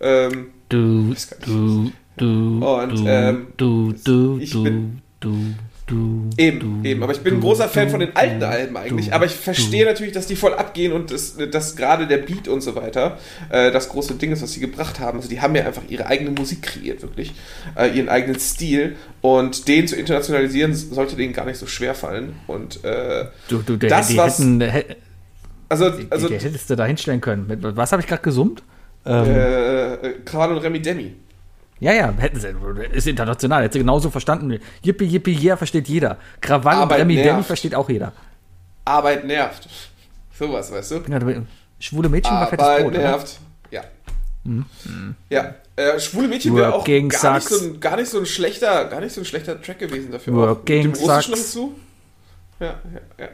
Ähm, 0.00 0.48
Du, 0.68 1.10
weiß 1.10 1.30
gar 1.30 1.36
nicht. 1.38 1.48
du, 1.48 1.92
du, 2.16 2.66
Und, 2.66 2.98
du, 2.98 3.04
ähm, 3.06 3.46
du, 3.56 3.92
du, 4.04 4.38
ich 4.40 4.50
du, 4.50 4.64
bin- 4.64 5.00
du, 5.20 5.38
du, 5.86 6.28
Eben, 6.36 6.82
du, 6.82 6.88
eben. 6.88 7.02
Aber 7.02 7.12
ich 7.12 7.20
bin 7.20 7.34
ein 7.34 7.40
du, 7.40 7.46
großer 7.46 7.68
Fan 7.68 7.88
von 7.90 8.00
den 8.00 8.14
alten 8.16 8.42
Alben 8.42 8.76
eigentlich. 8.76 9.12
Aber 9.14 9.24
ich 9.24 9.32
verstehe 9.32 9.84
natürlich, 9.84 10.12
dass 10.12 10.26
die 10.26 10.36
voll 10.36 10.52
abgehen 10.54 10.92
und 10.92 11.10
dass, 11.10 11.36
dass 11.50 11.76
gerade 11.76 12.06
der 12.06 12.18
Beat 12.18 12.48
und 12.48 12.60
so 12.60 12.74
weiter 12.74 13.18
äh, 13.50 13.70
das 13.70 13.88
große 13.88 14.14
Ding 14.14 14.32
ist, 14.32 14.42
was 14.42 14.52
sie 14.52 14.60
gebracht 14.60 14.98
haben. 15.00 15.18
Also 15.18 15.28
die 15.28 15.40
haben 15.40 15.54
ja 15.54 15.64
einfach 15.64 15.82
ihre 15.88 16.06
eigene 16.06 16.30
Musik 16.30 16.62
kreiert, 16.62 17.02
wirklich. 17.02 17.32
Äh, 17.76 17.96
ihren 17.96 18.08
eigenen 18.08 18.38
Stil. 18.40 18.96
Und 19.20 19.68
den 19.68 19.86
zu 19.88 19.96
internationalisieren, 19.96 20.74
sollte 20.74 21.16
denen 21.16 21.32
gar 21.32 21.46
nicht 21.46 21.58
so 21.58 21.66
schwer 21.66 21.94
fallen. 21.94 22.34
Und 22.46 22.84
äh, 22.84 23.26
Du, 23.48 23.58
du, 23.62 23.76
der, 23.76 23.88
Das, 23.90 24.08
die 24.08 24.16
was- 24.16 24.38
hätten, 24.38 24.60
hä- 24.60 24.84
also, 25.68 25.90
also 26.10 26.28
die 26.28 26.34
hättest 26.34 26.68
du 26.70 26.76
da 26.76 26.84
hinstellen 26.86 27.20
können. 27.20 27.46
Was 27.76 27.92
habe 27.92 28.00
ich 28.02 28.06
gerade 28.08 28.22
gesummt? 28.22 28.62
Ähm, 29.04 29.24
äh, 29.30 29.96
Krawall 30.24 30.52
und 30.52 30.58
Remi 30.58 30.80
Demi. 30.80 31.14
Ja, 31.78 31.92
ja, 31.92 32.12
hätten 32.18 32.40
sie. 32.40 32.48
Ist 32.92 33.06
international. 33.06 33.64
Hätte 33.64 33.74
sie 33.74 33.78
genauso 33.80 34.10
verstanden. 34.10 34.58
Yippie, 34.82 35.04
yippie, 35.04 35.38
yeah, 35.38 35.56
versteht 35.56 35.88
jeder. 35.88 36.18
Krawall 36.40 36.82
und 36.82 36.92
Remi 36.92 37.16
Demi 37.16 37.42
versteht 37.42 37.74
auch 37.74 37.88
jeder. 37.88 38.12
Arbeit 38.84 39.24
nervt. 39.26 39.68
Sowas, 40.38 40.72
weißt 40.72 40.90
du? 40.92 41.00
Ja, 41.08 41.20
Schwule 41.78 42.08
Mädchen 42.08 42.32
war 42.32 42.48
fettes 42.48 42.64
Arbeit 42.66 42.82
Brot. 42.84 42.94
oder? 42.94 43.02
nervt. 43.02 43.40
Ja. 43.70 43.84
Ja. 45.28 45.54
Äh, 45.76 46.00
schwule 46.00 46.28
Mädchen 46.28 46.56
wäre 46.56 46.74
auch 46.74 46.84
gar 46.84 47.34
nicht, 47.34 47.48
so 47.48 47.64
ein, 47.64 47.80
gar 47.80 47.96
nicht 47.96 48.08
so 48.08 48.18
ein 48.18 48.26
schlechter, 48.26 48.86
gar 48.86 49.00
nicht 49.00 49.12
so 49.12 49.20
ein 49.20 49.24
schlechter 49.26 49.60
Track 49.60 49.78
gewesen 49.78 50.10
dafür. 50.10 50.34
Working 50.34 50.80
Auch 50.80 50.84
mit 50.86 50.96
dem 50.96 51.02
Russischen 51.02 51.36
sucks. 51.36 51.74
Ja, 52.58 52.66
ja, 52.68 53.24
ja. 53.24 53.28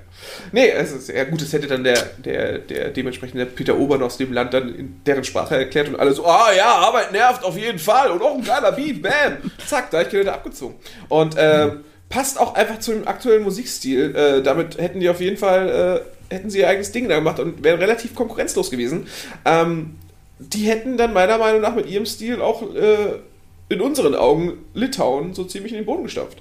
Nee, 0.50 0.70
es 0.70 0.90
ist 0.90 1.08
ja 1.08 1.22
gut, 1.24 1.40
es 1.42 1.52
hätte 1.52 1.68
dann 1.68 1.84
der, 1.84 2.02
der, 2.18 2.58
der 2.58 2.90
dementsprechende 2.90 3.46
Peter 3.46 3.78
Obern 3.78 4.02
aus 4.02 4.16
dem 4.16 4.32
Land 4.32 4.52
dann 4.52 4.74
in 4.74 5.00
deren 5.04 5.22
Sprache 5.22 5.56
erklärt 5.56 5.88
und 5.88 6.00
alle 6.00 6.12
so, 6.12 6.26
ah 6.26 6.52
ja, 6.52 6.74
Arbeit 6.74 7.12
nervt 7.12 7.44
auf 7.44 7.56
jeden 7.56 7.78
Fall 7.78 8.10
und 8.10 8.20
auch 8.20 8.34
ein 8.34 8.42
geiler 8.42 8.72
Beat, 8.72 9.00
bam, 9.00 9.50
zack, 9.64 9.92
da 9.92 10.02
ich 10.02 10.12
hätte 10.12 10.32
abgezogen. 10.32 10.74
Und 11.08 11.36
äh, 11.36 11.70
passt 12.08 12.38
auch 12.38 12.54
einfach 12.54 12.80
zu 12.80 12.92
dem 12.92 13.06
aktuellen 13.06 13.44
Musikstil. 13.44 14.14
Äh, 14.16 14.42
damit 14.42 14.78
hätten 14.78 14.98
die 14.98 15.08
auf 15.08 15.20
jeden 15.20 15.36
Fall, 15.36 16.04
äh, 16.30 16.34
hätten 16.34 16.50
sie 16.50 16.58
ihr 16.58 16.68
eigenes 16.68 16.90
Ding 16.90 17.08
da 17.08 17.14
gemacht 17.14 17.38
und 17.38 17.62
wären 17.62 17.78
relativ 17.78 18.16
konkurrenzlos 18.16 18.70
gewesen. 18.70 19.06
Ähm, 19.44 19.98
die 20.40 20.66
hätten 20.66 20.96
dann 20.96 21.12
meiner 21.12 21.38
Meinung 21.38 21.60
nach 21.60 21.76
mit 21.76 21.86
ihrem 21.86 22.06
Stil 22.06 22.42
auch 22.42 22.74
äh, 22.74 23.20
in 23.68 23.80
unseren 23.80 24.16
Augen 24.16 24.64
Litauen 24.74 25.32
so 25.32 25.44
ziemlich 25.44 25.72
in 25.72 25.78
den 25.78 25.86
Boden 25.86 26.02
gestampft. 26.02 26.38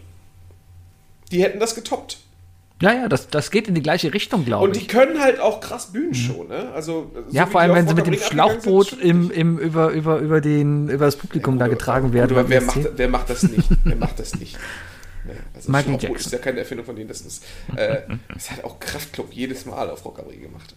Die 1.31 1.43
hätten 1.43 1.59
das 1.59 1.75
getoppt. 1.75 2.17
Ja, 2.81 2.93
ja, 2.93 3.07
das, 3.07 3.27
das 3.29 3.51
geht 3.51 3.67
in 3.67 3.75
die 3.75 3.81
gleiche 3.83 4.13
Richtung, 4.13 4.43
glaube 4.43 4.63
Und 4.65 4.75
ich. 4.75 4.83
die 4.83 4.87
können 4.87 5.21
halt 5.21 5.39
auch 5.39 5.59
krass 5.61 5.91
Bühnenshow, 5.93 6.43
ne? 6.43 6.71
Also, 6.73 7.11
so 7.27 7.35
ja, 7.35 7.45
vor 7.45 7.61
allem, 7.61 7.75
wenn 7.75 7.87
sie 7.87 7.93
mit 7.93 8.07
dem 8.07 8.15
Schlauchboot 8.15 8.93
im, 8.93 9.29
im, 9.31 9.57
über, 9.59 9.89
über, 9.91 10.17
über, 10.17 10.41
den, 10.41 10.89
über 10.89 11.05
das 11.05 11.15
Publikum 11.15 11.59
da 11.59 11.67
getragen 11.67 12.11
werden. 12.13 12.29
Gut, 12.29 12.37
aber 12.39 12.49
wer 12.49 12.61
macht, 12.61 12.79
wer 12.95 13.07
macht 13.07 13.29
das 13.29 13.43
nicht? 13.43 13.69
wer 13.83 13.95
macht 13.95 14.19
das 14.19 14.35
nicht? 14.35 14.57
Ne, 15.23 15.33
Also 15.53 15.71
Michael 15.71 15.93
Jackson. 15.99 16.15
ist 16.15 16.31
ja 16.31 16.39
keine 16.39 16.59
Erfindung 16.61 16.83
von 16.83 16.95
denen. 16.95 17.07
Das 17.07 17.21
ist, 17.21 17.43
äh, 17.75 17.99
das 18.33 18.49
hat 18.49 18.63
auch 18.63 18.79
Kraftklub 18.79 19.31
jedes 19.31 19.67
Mal 19.67 19.87
auf 19.91 20.03
Rock 20.03 20.17
am 20.17 20.25
Ring 20.25 20.41
gemacht. 20.41 20.73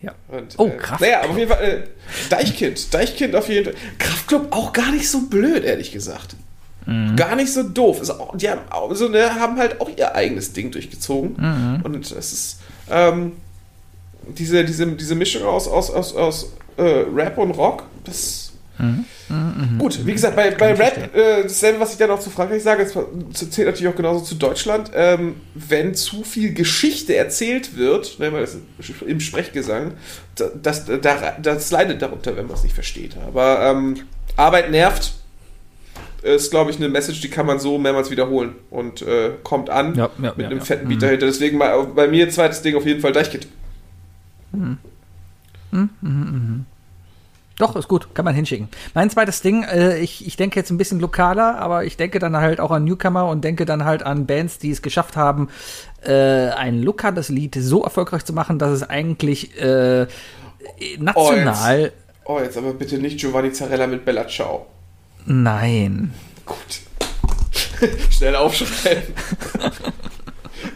Ja. 0.00 0.14
Und, 0.28 0.54
Oh, 0.56 0.68
äh, 0.68 0.70
Kraftklub. 0.78 1.00
Naja, 1.02 1.20
aber 1.20 1.30
auf 1.32 1.36
jeden 1.38 1.50
Fall, 1.50 1.62
äh, 1.62 1.82
Deichkind. 2.30 2.94
Deichkind 2.94 3.34
auf 3.36 3.50
jeden 3.50 3.66
Fall. 3.66 3.74
Kraftklub 3.98 4.48
auch 4.50 4.72
gar 4.72 4.90
nicht 4.92 5.10
so 5.10 5.26
blöd, 5.28 5.62
ehrlich 5.62 5.92
gesagt. 5.92 6.36
Mhm. 6.86 7.16
Gar 7.16 7.36
nicht 7.36 7.52
so 7.52 7.62
doof. 7.62 8.08
Auch, 8.10 8.36
die 8.36 8.48
haben, 8.48 8.60
auch, 8.70 8.94
so, 8.94 9.08
ne, 9.08 9.34
haben 9.34 9.58
halt 9.58 9.80
auch 9.80 9.90
ihr 9.96 10.14
eigenes 10.14 10.52
Ding 10.52 10.70
durchgezogen. 10.70 11.34
Mhm. 11.36 11.80
Und 11.82 12.12
es 12.12 12.32
ist 12.32 12.60
ähm, 12.90 13.32
diese, 14.38 14.64
diese, 14.64 14.86
diese 14.86 15.14
Mischung 15.14 15.42
aus, 15.44 15.66
aus, 15.68 15.90
aus, 15.90 16.14
aus 16.14 16.52
äh, 16.76 16.82
Rap 16.82 17.38
und 17.38 17.50
Rock, 17.52 17.84
das. 18.04 18.52
Mhm. 18.78 19.04
Gut, 19.78 20.04
wie 20.06 20.12
gesagt, 20.12 20.36
bei, 20.36 20.50
bei 20.52 20.74
Rap, 20.74 21.12
äh, 21.16 21.42
dasselbe, 21.44 21.80
was 21.80 21.92
ich 21.92 21.98
dann 21.98 22.10
auch 22.10 22.20
zu 22.20 22.30
Frankreich 22.30 22.62
sage, 22.62 22.84
das 22.84 23.50
zählt 23.50 23.66
natürlich 23.66 23.88
auch 23.88 23.96
genauso 23.96 24.22
zu 24.24 24.34
Deutschland. 24.36 24.90
Ähm, 24.94 25.36
wenn 25.54 25.94
zu 25.94 26.22
viel 26.22 26.52
Geschichte 26.52 27.16
erzählt 27.16 27.76
wird, 27.76 28.18
ne, 28.20 28.32
weil 28.32 28.42
das 28.42 28.56
im 29.04 29.18
Sprechgesang, 29.18 29.94
da- 30.36 30.50
das, 30.62 30.84
das, 30.84 31.20
das 31.42 31.70
leidet 31.72 32.02
darunter, 32.02 32.36
wenn 32.36 32.46
man 32.46 32.54
es 32.54 32.62
nicht 32.62 32.74
versteht. 32.74 33.16
Aber 33.26 33.62
ähm, 33.62 33.96
Arbeit 34.36 34.70
nervt, 34.70 35.14
ist, 36.34 36.50
glaube 36.50 36.70
ich, 36.70 36.76
eine 36.76 36.88
Message, 36.88 37.20
die 37.20 37.30
kann 37.30 37.46
man 37.46 37.58
so 37.58 37.78
mehrmals 37.78 38.10
wiederholen 38.10 38.54
und 38.70 39.02
äh, 39.02 39.32
kommt 39.42 39.70
an 39.70 39.94
Ja, 39.94 40.10
ja, 40.20 40.32
mit 40.36 40.38
ja, 40.38 40.46
einem 40.48 40.60
fetten 40.60 40.88
Beat 40.88 41.02
dahinter. 41.02 41.26
Deswegen 41.26 41.58
bei, 41.58 41.76
bei 41.82 42.08
mir 42.08 42.28
zweites 42.30 42.62
Ding 42.62 42.76
auf 42.76 42.86
jeden 42.86 43.00
Fall 43.00 43.12
Deichkind. 43.12 43.46
Doch, 47.58 47.74
ist 47.74 47.88
gut, 47.88 48.14
kann 48.14 48.26
man 48.26 48.34
hinschicken. 48.34 48.68
Mein 48.92 49.08
zweites 49.08 49.40
Ding, 49.40 49.62
äh, 49.62 49.98
ich, 49.98 50.26
ich 50.26 50.36
denke 50.36 50.60
jetzt 50.60 50.70
ein 50.70 50.76
bisschen 50.76 51.00
lokaler, 51.00 51.58
aber 51.58 51.84
ich 51.84 51.96
denke 51.96 52.18
dann 52.18 52.36
halt 52.36 52.60
auch 52.60 52.70
an 52.70 52.84
Newcomer 52.84 53.28
und 53.28 53.42
denke 53.44 53.64
dann 53.64 53.84
halt 53.84 54.02
an 54.02 54.26
Bands, 54.26 54.58
die 54.58 54.70
es 54.70 54.82
geschafft 54.82 55.16
haben, 55.16 55.48
äh, 56.02 56.50
ein 56.50 56.82
lokales 56.82 57.30
Lied 57.30 57.56
so 57.58 57.82
erfolgreich 57.82 58.24
zu 58.26 58.34
machen, 58.34 58.58
dass 58.58 58.70
es 58.72 58.82
eigentlich 58.82 59.58
äh, 59.58 60.06
national. 60.98 61.92
Oh, 62.24 62.40
jetzt 62.40 62.58
aber 62.58 62.74
bitte 62.74 62.98
nicht 62.98 63.20
Giovanni 63.20 63.52
Zarella 63.52 63.86
mit 63.86 64.04
Bella 64.04 64.26
Ciao. 64.28 64.66
Nein. 65.26 66.14
Gut. 66.44 66.56
Schnell 68.10 68.36
aufschreiben. 68.36 69.02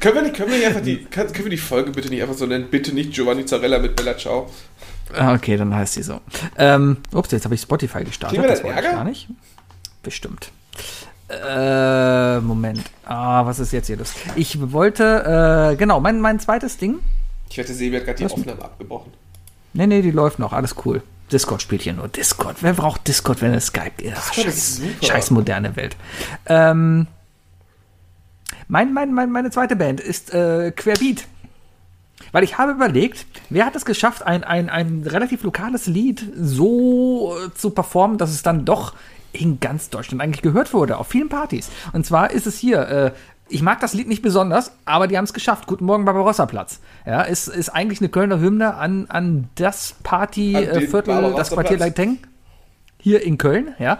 können, 0.00 0.14
wir 0.16 0.22
nicht, 0.22 0.34
können 0.36 0.50
wir 0.50 0.58
nicht 0.58 0.66
einfach 0.66 0.82
die, 0.82 1.04
kann, 1.04 1.28
können 1.28 1.44
wir 1.46 1.50
die 1.50 1.56
Folge 1.56 1.90
bitte 1.92 2.08
nicht 2.10 2.20
einfach 2.22 2.34
so 2.36 2.46
nennen? 2.46 2.66
Bitte 2.70 2.92
nicht 2.92 3.12
Giovanni 3.12 3.44
Zarella 3.46 3.78
mit 3.78 3.96
Bella 3.96 4.16
Ciao. 4.18 4.50
Ah, 5.16 5.34
Okay, 5.34 5.56
dann 5.56 5.74
heißt 5.74 5.94
sie 5.94 6.02
so. 6.02 6.20
Ähm, 6.58 6.98
ups, 7.12 7.30
jetzt 7.32 7.44
habe 7.44 7.54
ich 7.54 7.60
Spotify 7.62 8.04
gestartet. 8.04 8.38
Kriegen 8.38 8.42
wir 8.42 8.50
Das 8.50 8.60
ich 8.60 8.66
Ärger? 8.66 8.92
gar 8.92 9.04
nicht. 9.04 9.28
Bestimmt. 10.02 10.50
Äh, 11.28 12.40
Moment. 12.40 12.82
Ah, 13.04 13.46
was 13.46 13.60
ist 13.60 13.72
jetzt 13.72 13.86
hier 13.86 13.96
los? 13.96 14.12
Ich 14.34 14.72
wollte, 14.72 15.70
äh, 15.72 15.76
genau, 15.76 16.00
mein, 16.00 16.20
mein 16.20 16.40
zweites 16.40 16.76
Ding. 16.76 16.98
Ich 17.48 17.56
wette, 17.58 17.72
Sebi 17.72 17.96
hat 17.96 18.04
gerade 18.04 18.18
die 18.18 18.24
Was? 18.24 18.32
Aufnahme 18.32 18.62
abgebrochen. 18.64 19.12
Nee, 19.72 19.86
nee, 19.86 20.02
die 20.02 20.10
läuft 20.10 20.38
noch. 20.40 20.52
Alles 20.52 20.74
cool. 20.84 21.02
Discord 21.32 21.62
spielt 21.62 21.82
hier 21.82 21.92
nur. 21.92 22.08
Discord. 22.08 22.56
Wer 22.60 22.74
braucht 22.74 23.06
Discord, 23.08 23.42
wenn 23.42 23.54
es 23.54 23.66
Skype 23.66 24.02
ist? 24.02 24.18
Ist 24.18 24.34
scheiß, 24.34 24.80
scheiß 25.02 25.30
moderne 25.30 25.76
Welt. 25.76 25.96
Ähm, 26.46 27.06
mein, 28.68 28.92
mein, 28.92 29.12
mein, 29.12 29.30
meine 29.30 29.50
zweite 29.50 29.76
Band 29.76 30.00
ist 30.00 30.32
äh, 30.32 30.72
Querbeat. 30.72 31.26
Weil 32.32 32.44
ich 32.44 32.58
habe 32.58 32.72
überlegt, 32.72 33.26
wer 33.48 33.66
hat 33.66 33.74
es 33.74 33.84
geschafft, 33.84 34.22
ein, 34.22 34.44
ein, 34.44 34.70
ein 34.70 35.02
relativ 35.06 35.42
lokales 35.42 35.86
Lied 35.86 36.24
so 36.36 37.36
äh, 37.36 37.54
zu 37.54 37.70
performen, 37.70 38.18
dass 38.18 38.30
es 38.30 38.42
dann 38.42 38.64
doch 38.64 38.94
in 39.32 39.60
ganz 39.60 39.90
Deutschland 39.90 40.22
eigentlich 40.22 40.42
gehört 40.42 40.72
wurde, 40.72 40.98
auf 40.98 41.08
vielen 41.08 41.28
Partys. 41.28 41.70
Und 41.92 42.04
zwar 42.04 42.30
ist 42.30 42.46
es 42.46 42.58
hier, 42.58 42.88
äh, 42.88 43.12
ich 43.50 43.62
mag 43.62 43.80
das 43.80 43.92
Lied 43.94 44.08
nicht 44.08 44.22
besonders, 44.22 44.72
aber 44.84 45.06
die 45.06 45.16
haben 45.16 45.24
es 45.24 45.32
geschafft. 45.32 45.66
Guten 45.66 45.84
Morgen, 45.84 46.04
Barbarossa-Platz. 46.04 46.80
Ja, 47.06 47.22
ist, 47.22 47.48
ist 47.48 47.68
eigentlich 47.70 48.00
eine 48.00 48.08
Kölner 48.08 48.40
Hymne 48.40 48.74
an, 48.74 49.06
an 49.08 49.48
das 49.56 49.96
Partyviertel, 50.02 50.80
das 50.80 50.90
Barbarossa-Platz. 50.90 51.50
Quartier 51.50 51.78
Leiteng 51.78 52.18
hier 52.98 53.22
in 53.22 53.38
Köln, 53.38 53.74
ja. 53.78 53.98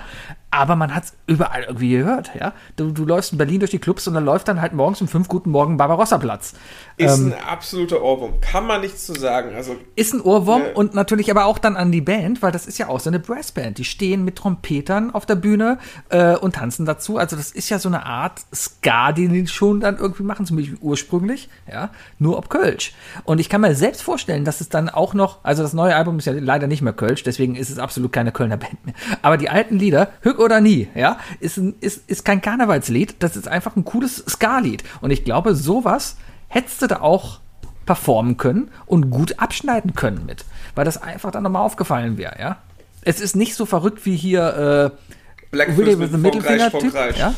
Aber 0.52 0.74
man 0.74 0.92
hat 0.94 1.04
es 1.04 1.12
überall 1.26 1.62
irgendwie 1.62 1.90
gehört, 1.90 2.30
ja. 2.38 2.52
Du, 2.76 2.90
du 2.90 3.04
läufst 3.04 3.30
in 3.32 3.38
Berlin 3.38 3.60
durch 3.60 3.70
die 3.70 3.78
Clubs 3.78 4.08
und 4.08 4.14
dann 4.14 4.24
läuft 4.24 4.48
dann 4.48 4.60
halt 4.60 4.72
morgens 4.72 5.00
um 5.00 5.06
fünf 5.06 5.28
Guten 5.28 5.50
Morgen 5.50 5.76
Barbarossa-Platz. 5.76 6.54
Ist 6.96 7.18
Ähm. 7.18 7.32
ein 7.32 7.44
absoluter 7.48 8.02
Ohrwurm. 8.02 8.40
Kann 8.40 8.66
man 8.66 8.80
nichts 8.80 9.06
zu 9.06 9.14
sagen. 9.14 9.54
Also, 9.54 9.76
Ist 9.94 10.12
ein 10.12 10.20
Ohrwurm 10.20 10.62
Ja. 10.62 10.72
und 10.74 10.94
natürlich 10.94 11.30
aber 11.30 11.44
auch 11.44 11.58
dann 11.58 11.76
an 11.76 11.92
die 11.92 12.00
Band, 12.00 12.42
weil 12.42 12.50
das 12.50 12.66
ist 12.66 12.78
ja 12.78 12.88
auch 12.88 12.98
so 12.98 13.10
eine 13.10 13.20
Brassband. 13.20 13.78
Die 13.78 13.84
stehen 13.84 14.24
mit 14.24 14.36
Trompetern 14.36 15.12
auf 15.14 15.24
der 15.24 15.36
Bühne 15.36 15.78
äh, 16.08 16.34
und 16.36 16.56
tanzen 16.56 16.84
dazu. 16.84 17.16
Also 17.16 17.36
das 17.36 17.52
ist 17.52 17.68
ja 17.70 17.78
so 17.78 17.88
eine 17.88 18.04
Art 18.04 18.40
Ska, 18.52 19.12
die 19.12 19.28
die 19.28 19.46
schon 19.46 19.78
dann 19.80 19.98
irgendwie 19.98 20.24
machen, 20.24 20.46
zumindest 20.46 20.78
ursprünglich, 20.82 21.48
ja, 21.70 21.90
nur 22.18 22.36
ob 22.38 22.50
Kölsch. 22.50 22.92
Und 23.22 23.38
ich 23.38 23.48
kann 23.48 23.60
mir 23.60 23.74
selbst 23.76 24.02
vorstellen, 24.02 24.44
dass 24.44 24.60
es 24.60 24.68
dann 24.68 24.88
auch 24.88 25.14
noch, 25.14 25.38
also 25.44 25.62
das 25.62 25.74
neue 25.74 25.94
Album 25.94 26.18
ist 26.18 26.24
ja 26.24 26.32
leider 26.32 26.66
nicht 26.66 26.82
mehr 26.82 26.92
Kölsch, 26.92 27.22
deswegen 27.22 27.54
ist 27.54 27.70
es 27.70 27.78
absolut 27.78 28.12
keine 28.12 28.32
Kölner 28.32 28.56
Band 28.56 28.84
mehr. 28.84 28.94
Aber 29.22 29.36
die 29.36 29.48
alten 29.48 29.78
Lieder, 29.78 30.08
hör, 30.22 30.39
oder 30.40 30.60
nie, 30.60 30.88
ja, 30.94 31.18
ist, 31.38 31.58
ein, 31.58 31.74
ist, 31.80 32.08
ist 32.08 32.24
kein 32.24 32.40
Karnevalslied, 32.40 33.16
das 33.20 33.36
ist 33.36 33.46
einfach 33.46 33.76
ein 33.76 33.84
cooles 33.84 34.24
Ska-Lied. 34.28 34.82
Und 35.00 35.10
ich 35.10 35.24
glaube, 35.24 35.54
sowas 35.54 36.16
hättest 36.48 36.82
du 36.82 36.86
da 36.86 37.00
auch 37.00 37.40
performen 37.86 38.36
können 38.36 38.70
und 38.86 39.10
gut 39.10 39.38
abschneiden 39.38 39.94
können 39.94 40.26
mit, 40.26 40.44
weil 40.74 40.84
das 40.84 41.00
einfach 41.00 41.30
dann 41.30 41.42
nochmal 41.42 41.62
aufgefallen 41.62 42.18
wäre, 42.18 42.36
ja. 42.40 42.58
Es 43.02 43.20
ist 43.20 43.34
nicht 43.34 43.54
so 43.54 43.64
verrückt 43.64 44.04
wie 44.04 44.16
hier 44.16 44.92
äh, 44.92 45.46
Blackfist 45.50 45.78
Willy 45.78 45.96
mit 45.96 46.00
with 46.00 46.10
the 46.10 46.18
Mittelfinger-Typ, 46.18 46.92
Frankreich. 46.92 47.18
ja. 47.18 47.34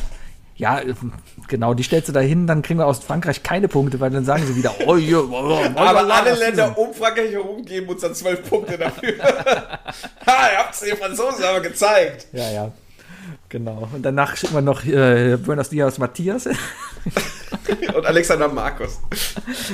Ja, 0.55 0.79
äh, 0.79 0.93
genau, 1.47 1.73
die 1.73 1.83
stellst 1.83 2.09
du 2.09 2.13
da 2.13 2.19
hin, 2.19 2.45
dann 2.45 2.61
kriegen 2.61 2.79
wir 2.79 2.85
aus 2.85 2.99
Frankreich 2.99 3.41
keine 3.41 3.67
Punkte, 3.67 3.99
weil 3.99 4.11
dann 4.11 4.23
sagen 4.23 4.45
sie 4.45 4.55
wieder, 4.55 4.73
oh, 4.85 4.95
ja, 4.97 5.17
oh, 5.17 5.29
oh, 5.31 5.63
Aber 5.75 6.05
oh, 6.05 6.11
alle 6.11 6.33
oh, 6.33 6.39
Länder 6.39 6.77
um 6.77 6.93
Frankreich 6.93 7.31
herum 7.31 7.65
geben 7.65 7.89
uns 7.89 8.01
dann 8.01 8.13
zwölf 8.13 8.47
Punkte 8.47 8.77
dafür. 8.77 9.13
ha, 9.23 10.51
ihr 10.51 10.59
habt 10.59 10.75
es 10.75 10.81
den 10.81 10.95
Franzosen 10.95 11.43
aber 11.43 11.61
gezeigt. 11.61 12.27
Ja, 12.33 12.51
ja. 12.51 12.71
Genau. 13.53 13.87
Und 13.93 14.01
danach 14.01 14.35
schicken 14.35 14.55
wir 14.55 14.61
noch 14.63 14.83
äh, 14.83 15.37
Buenos 15.37 15.69
Dias 15.69 15.99
Matthias. 15.99 16.47
Und 17.95 18.03
Alexander 18.03 18.47
Markus. 18.47 18.99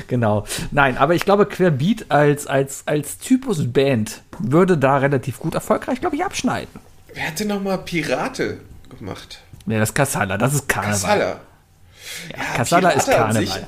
genau. 0.07 0.45
Nein, 0.71 0.97
aber 0.97 1.15
ich 1.15 1.23
glaube, 1.23 1.45
Querbeat 1.45 2.07
als, 2.09 2.45
als, 2.45 2.83
als 2.87 3.19
Typus 3.19 3.71
Band 3.71 4.21
würde 4.37 4.77
da 4.77 4.97
relativ 4.97 5.39
gut 5.39 5.55
erfolgreich, 5.55 6.01
glaube 6.01 6.17
ich, 6.17 6.25
abschneiden. 6.25 6.81
Wer 7.13 7.27
hat 7.27 7.39
denn 7.39 7.47
nochmal 7.47 7.77
Pirate 7.77 8.59
gemacht? 8.97 9.39
Ja, 9.65 9.79
das 9.79 9.89
ist 9.89 9.95
Kassala, 9.95 10.37
das 10.37 10.55
ist 10.55 10.67
Karneval. 10.67 10.91
Kassala. 10.91 11.39
Ja, 12.35 12.43
Kassala 12.57 12.89
ist 12.89 13.09
an 13.09 13.31
sich, 13.31 13.49
Karneval. 13.49 13.67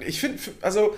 äh, 0.00 0.04
ich 0.04 0.18
finde, 0.18 0.42
also, 0.60 0.96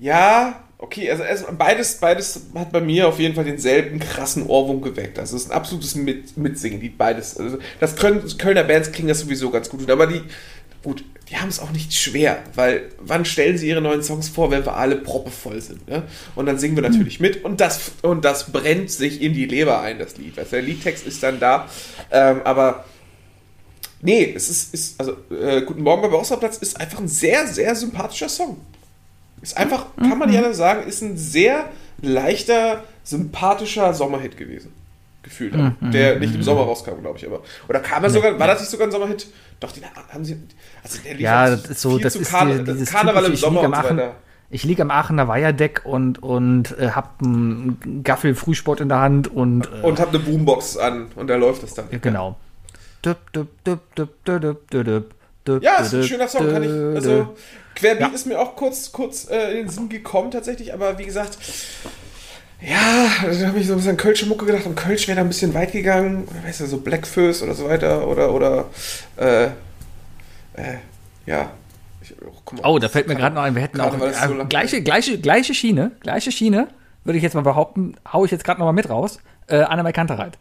ja, 0.00 0.64
okay, 0.78 1.10
also 1.10 1.22
erst- 1.24 1.46
beides, 1.58 1.94
beides 1.96 2.40
hat 2.54 2.72
bei 2.72 2.80
mir 2.80 3.08
auf 3.08 3.18
jeden 3.18 3.34
Fall 3.34 3.44
denselben 3.44 3.98
krassen 3.98 4.46
Ohrwurm 4.46 4.80
geweckt. 4.80 5.18
Also 5.18 5.36
es 5.36 5.42
ist 5.44 5.50
ein 5.50 5.56
absolutes 5.56 5.94
Mit 5.94 6.36
Mitsingen, 6.36 6.80
die 6.80 6.88
beides. 6.88 7.36
Also 7.36 7.58
das 7.80 7.96
Köln, 7.96 8.22
Kölner 8.38 8.64
Bands 8.64 8.92
klingen 8.92 9.08
das 9.08 9.20
sowieso 9.20 9.50
ganz 9.50 9.68
gut, 9.68 9.90
aber 9.90 10.06
die, 10.06 10.22
gut, 10.82 11.04
die 11.28 11.36
haben 11.36 11.48
es 11.48 11.60
auch 11.60 11.70
nicht 11.72 11.92
schwer, 11.92 12.38
weil 12.54 12.84
wann 13.00 13.24
stellen 13.24 13.58
sie 13.58 13.68
ihre 13.68 13.80
neuen 13.82 14.02
Songs 14.02 14.28
vor, 14.28 14.50
wenn 14.50 14.64
wir 14.64 14.76
alle 14.76 14.96
proppevoll 14.96 15.60
sind, 15.60 15.86
ne? 15.88 16.04
Und 16.36 16.46
dann 16.46 16.58
singen 16.58 16.74
wir 16.76 16.82
natürlich 16.82 17.20
mit 17.20 17.44
und 17.44 17.60
das, 17.60 17.90
und 18.02 18.24
das 18.24 18.50
brennt 18.52 18.90
sich 18.90 19.20
in 19.20 19.34
die 19.34 19.44
Leber 19.46 19.80
ein, 19.82 19.98
das 19.98 20.16
Lied. 20.16 20.38
Also 20.38 20.52
der 20.52 20.62
Liedtext 20.62 21.06
ist 21.06 21.22
dann 21.22 21.38
da, 21.40 21.68
ähm, 22.10 22.40
aber 22.44 22.84
Nee, 24.00 24.32
es 24.36 24.48
ist, 24.48 24.72
ist 24.74 25.00
also 25.00 25.16
äh, 25.30 25.62
Guten 25.62 25.82
Morgen 25.82 26.02
beim 26.02 26.14
Außerplatz 26.14 26.58
ist 26.58 26.80
einfach 26.80 27.00
ein 27.00 27.08
sehr, 27.08 27.48
sehr 27.48 27.74
sympathischer 27.74 28.28
Song. 28.28 28.58
Ist 29.42 29.56
einfach, 29.56 29.86
mhm. 29.96 30.08
kann 30.08 30.18
man 30.18 30.30
nicht 30.30 30.42
mhm. 30.42 30.52
sagen, 30.52 30.86
ist 30.86 31.02
ein 31.02 31.16
sehr 31.16 31.68
leichter, 32.00 32.84
sympathischer 33.04 33.94
Sommerhit 33.94 34.36
gewesen. 34.36 34.72
Gefühlt. 35.22 35.54
Mhm. 35.54 35.76
Der 35.92 36.18
nicht 36.18 36.34
im 36.34 36.42
Sommer 36.42 36.62
rauskam, 36.62 37.00
glaube 37.00 37.18
ich, 37.18 37.26
aber. 37.26 37.42
Oder 37.68 37.80
kam 37.80 38.04
er 38.04 38.10
sogar, 38.10 38.38
war 38.38 38.46
das 38.46 38.60
nicht 38.60 38.70
sogar 38.70 38.86
ein 38.86 38.92
Sommerhit? 38.92 39.26
Doch, 39.60 39.72
den 39.72 39.84
haben 40.12 40.24
sie. 40.24 40.36
Also 40.82 40.98
der 41.04 41.14
lief 41.14 41.20
ja, 41.20 41.50
das 41.50 41.66
ist 41.66 41.80
so, 41.80 41.98
das 41.98 42.16
ist 42.16 42.30
Kar 42.30 42.46
die, 42.46 42.70
also 42.70 42.84
Karneval 42.84 43.24
im 43.24 43.36
Sommer 43.36 43.62
und 43.62 43.74
so 43.74 43.82
weiter 43.82 44.14
ich 44.50 44.64
liege 44.64 44.82
am 44.82 44.90
Aachener 44.90 45.28
Weiherdeck 45.28 45.82
und, 45.84 46.22
und 46.22 46.78
äh, 46.78 46.90
hab 46.90 47.22
einen 47.22 48.02
Gaffel 48.02 48.34
Frühsport 48.34 48.80
in 48.80 48.88
der 48.88 49.00
Hand 49.00 49.28
und. 49.28 49.66
Äh, 49.66 49.86
und 49.86 50.00
hab 50.00 50.08
eine 50.08 50.20
Boombox 50.20 50.76
an 50.76 51.06
und 51.16 51.28
da 51.28 51.36
läuft 51.36 51.62
es 51.64 51.74
dann. 51.74 51.86
Genau. 52.00 52.36
Ja, 53.04 53.14
ist 55.76 55.94
ein 55.94 56.02
schöner 56.02 56.28
Song, 56.28 56.50
kann 56.50 56.62
ich. 56.62 56.70
Also, 56.70 57.34
Querbeat 57.78 58.08
Ja. 58.08 58.14
ist 58.14 58.26
mir 58.26 58.40
auch 58.40 58.56
kurz, 58.56 58.92
kurz 58.92 59.28
äh, 59.30 59.52
in 59.52 59.56
den 59.58 59.68
Sinn 59.68 59.88
gekommen, 59.88 60.30
tatsächlich, 60.30 60.74
aber 60.74 60.98
wie 60.98 61.04
gesagt, 61.04 61.38
ja, 62.60 63.06
da 63.22 63.46
habe 63.46 63.58
ich 63.60 63.66
so 63.68 63.74
ein 63.74 63.78
bisschen 63.78 63.92
an 63.92 63.96
Kölsche 63.96 64.26
Mucke 64.26 64.44
gedacht 64.44 64.66
und 64.66 64.74
Kölsch 64.74 65.06
wäre 65.06 65.16
da 65.16 65.22
ein 65.22 65.28
bisschen 65.28 65.54
weit 65.54 65.70
gegangen, 65.72 66.26
weißt 66.44 66.60
du, 66.60 66.66
so 66.66 66.78
Blackfist 66.78 67.42
oder 67.42 67.54
so 67.54 67.68
weiter, 67.68 68.06
oder, 68.08 68.34
oder, 68.34 68.64
äh, 69.16 69.44
äh, 69.44 70.78
ja. 71.26 71.50
Ich, 72.02 72.14
oh, 72.20 72.54
mal. 72.54 72.62
Oh, 72.64 72.78
da 72.80 72.88
fällt 72.88 73.06
mir 73.06 73.14
gerade 73.14 73.36
noch 73.36 73.42
ein, 73.42 73.54
wir 73.54 73.62
hätten 73.62 73.80
auch 73.80 73.96
so 73.96 74.04
äh, 74.04 74.36
lang. 74.36 74.48
gleiche, 74.48 74.82
gleiche, 74.82 75.18
gleiche 75.20 75.54
Schiene, 75.54 75.92
gleiche 76.00 76.32
Schiene, 76.32 76.66
würde 77.04 77.16
ich 77.16 77.22
jetzt 77.22 77.34
mal 77.34 77.42
behaupten, 77.42 77.94
hau 78.12 78.24
ich 78.24 78.32
jetzt 78.32 78.42
gerade 78.44 78.58
noch 78.58 78.66
mal 78.66 78.72
mit 78.72 78.90
raus. 78.90 79.20
Äh, 79.46 79.60
Annemai 79.60 79.92
Kantereit. 79.92 80.36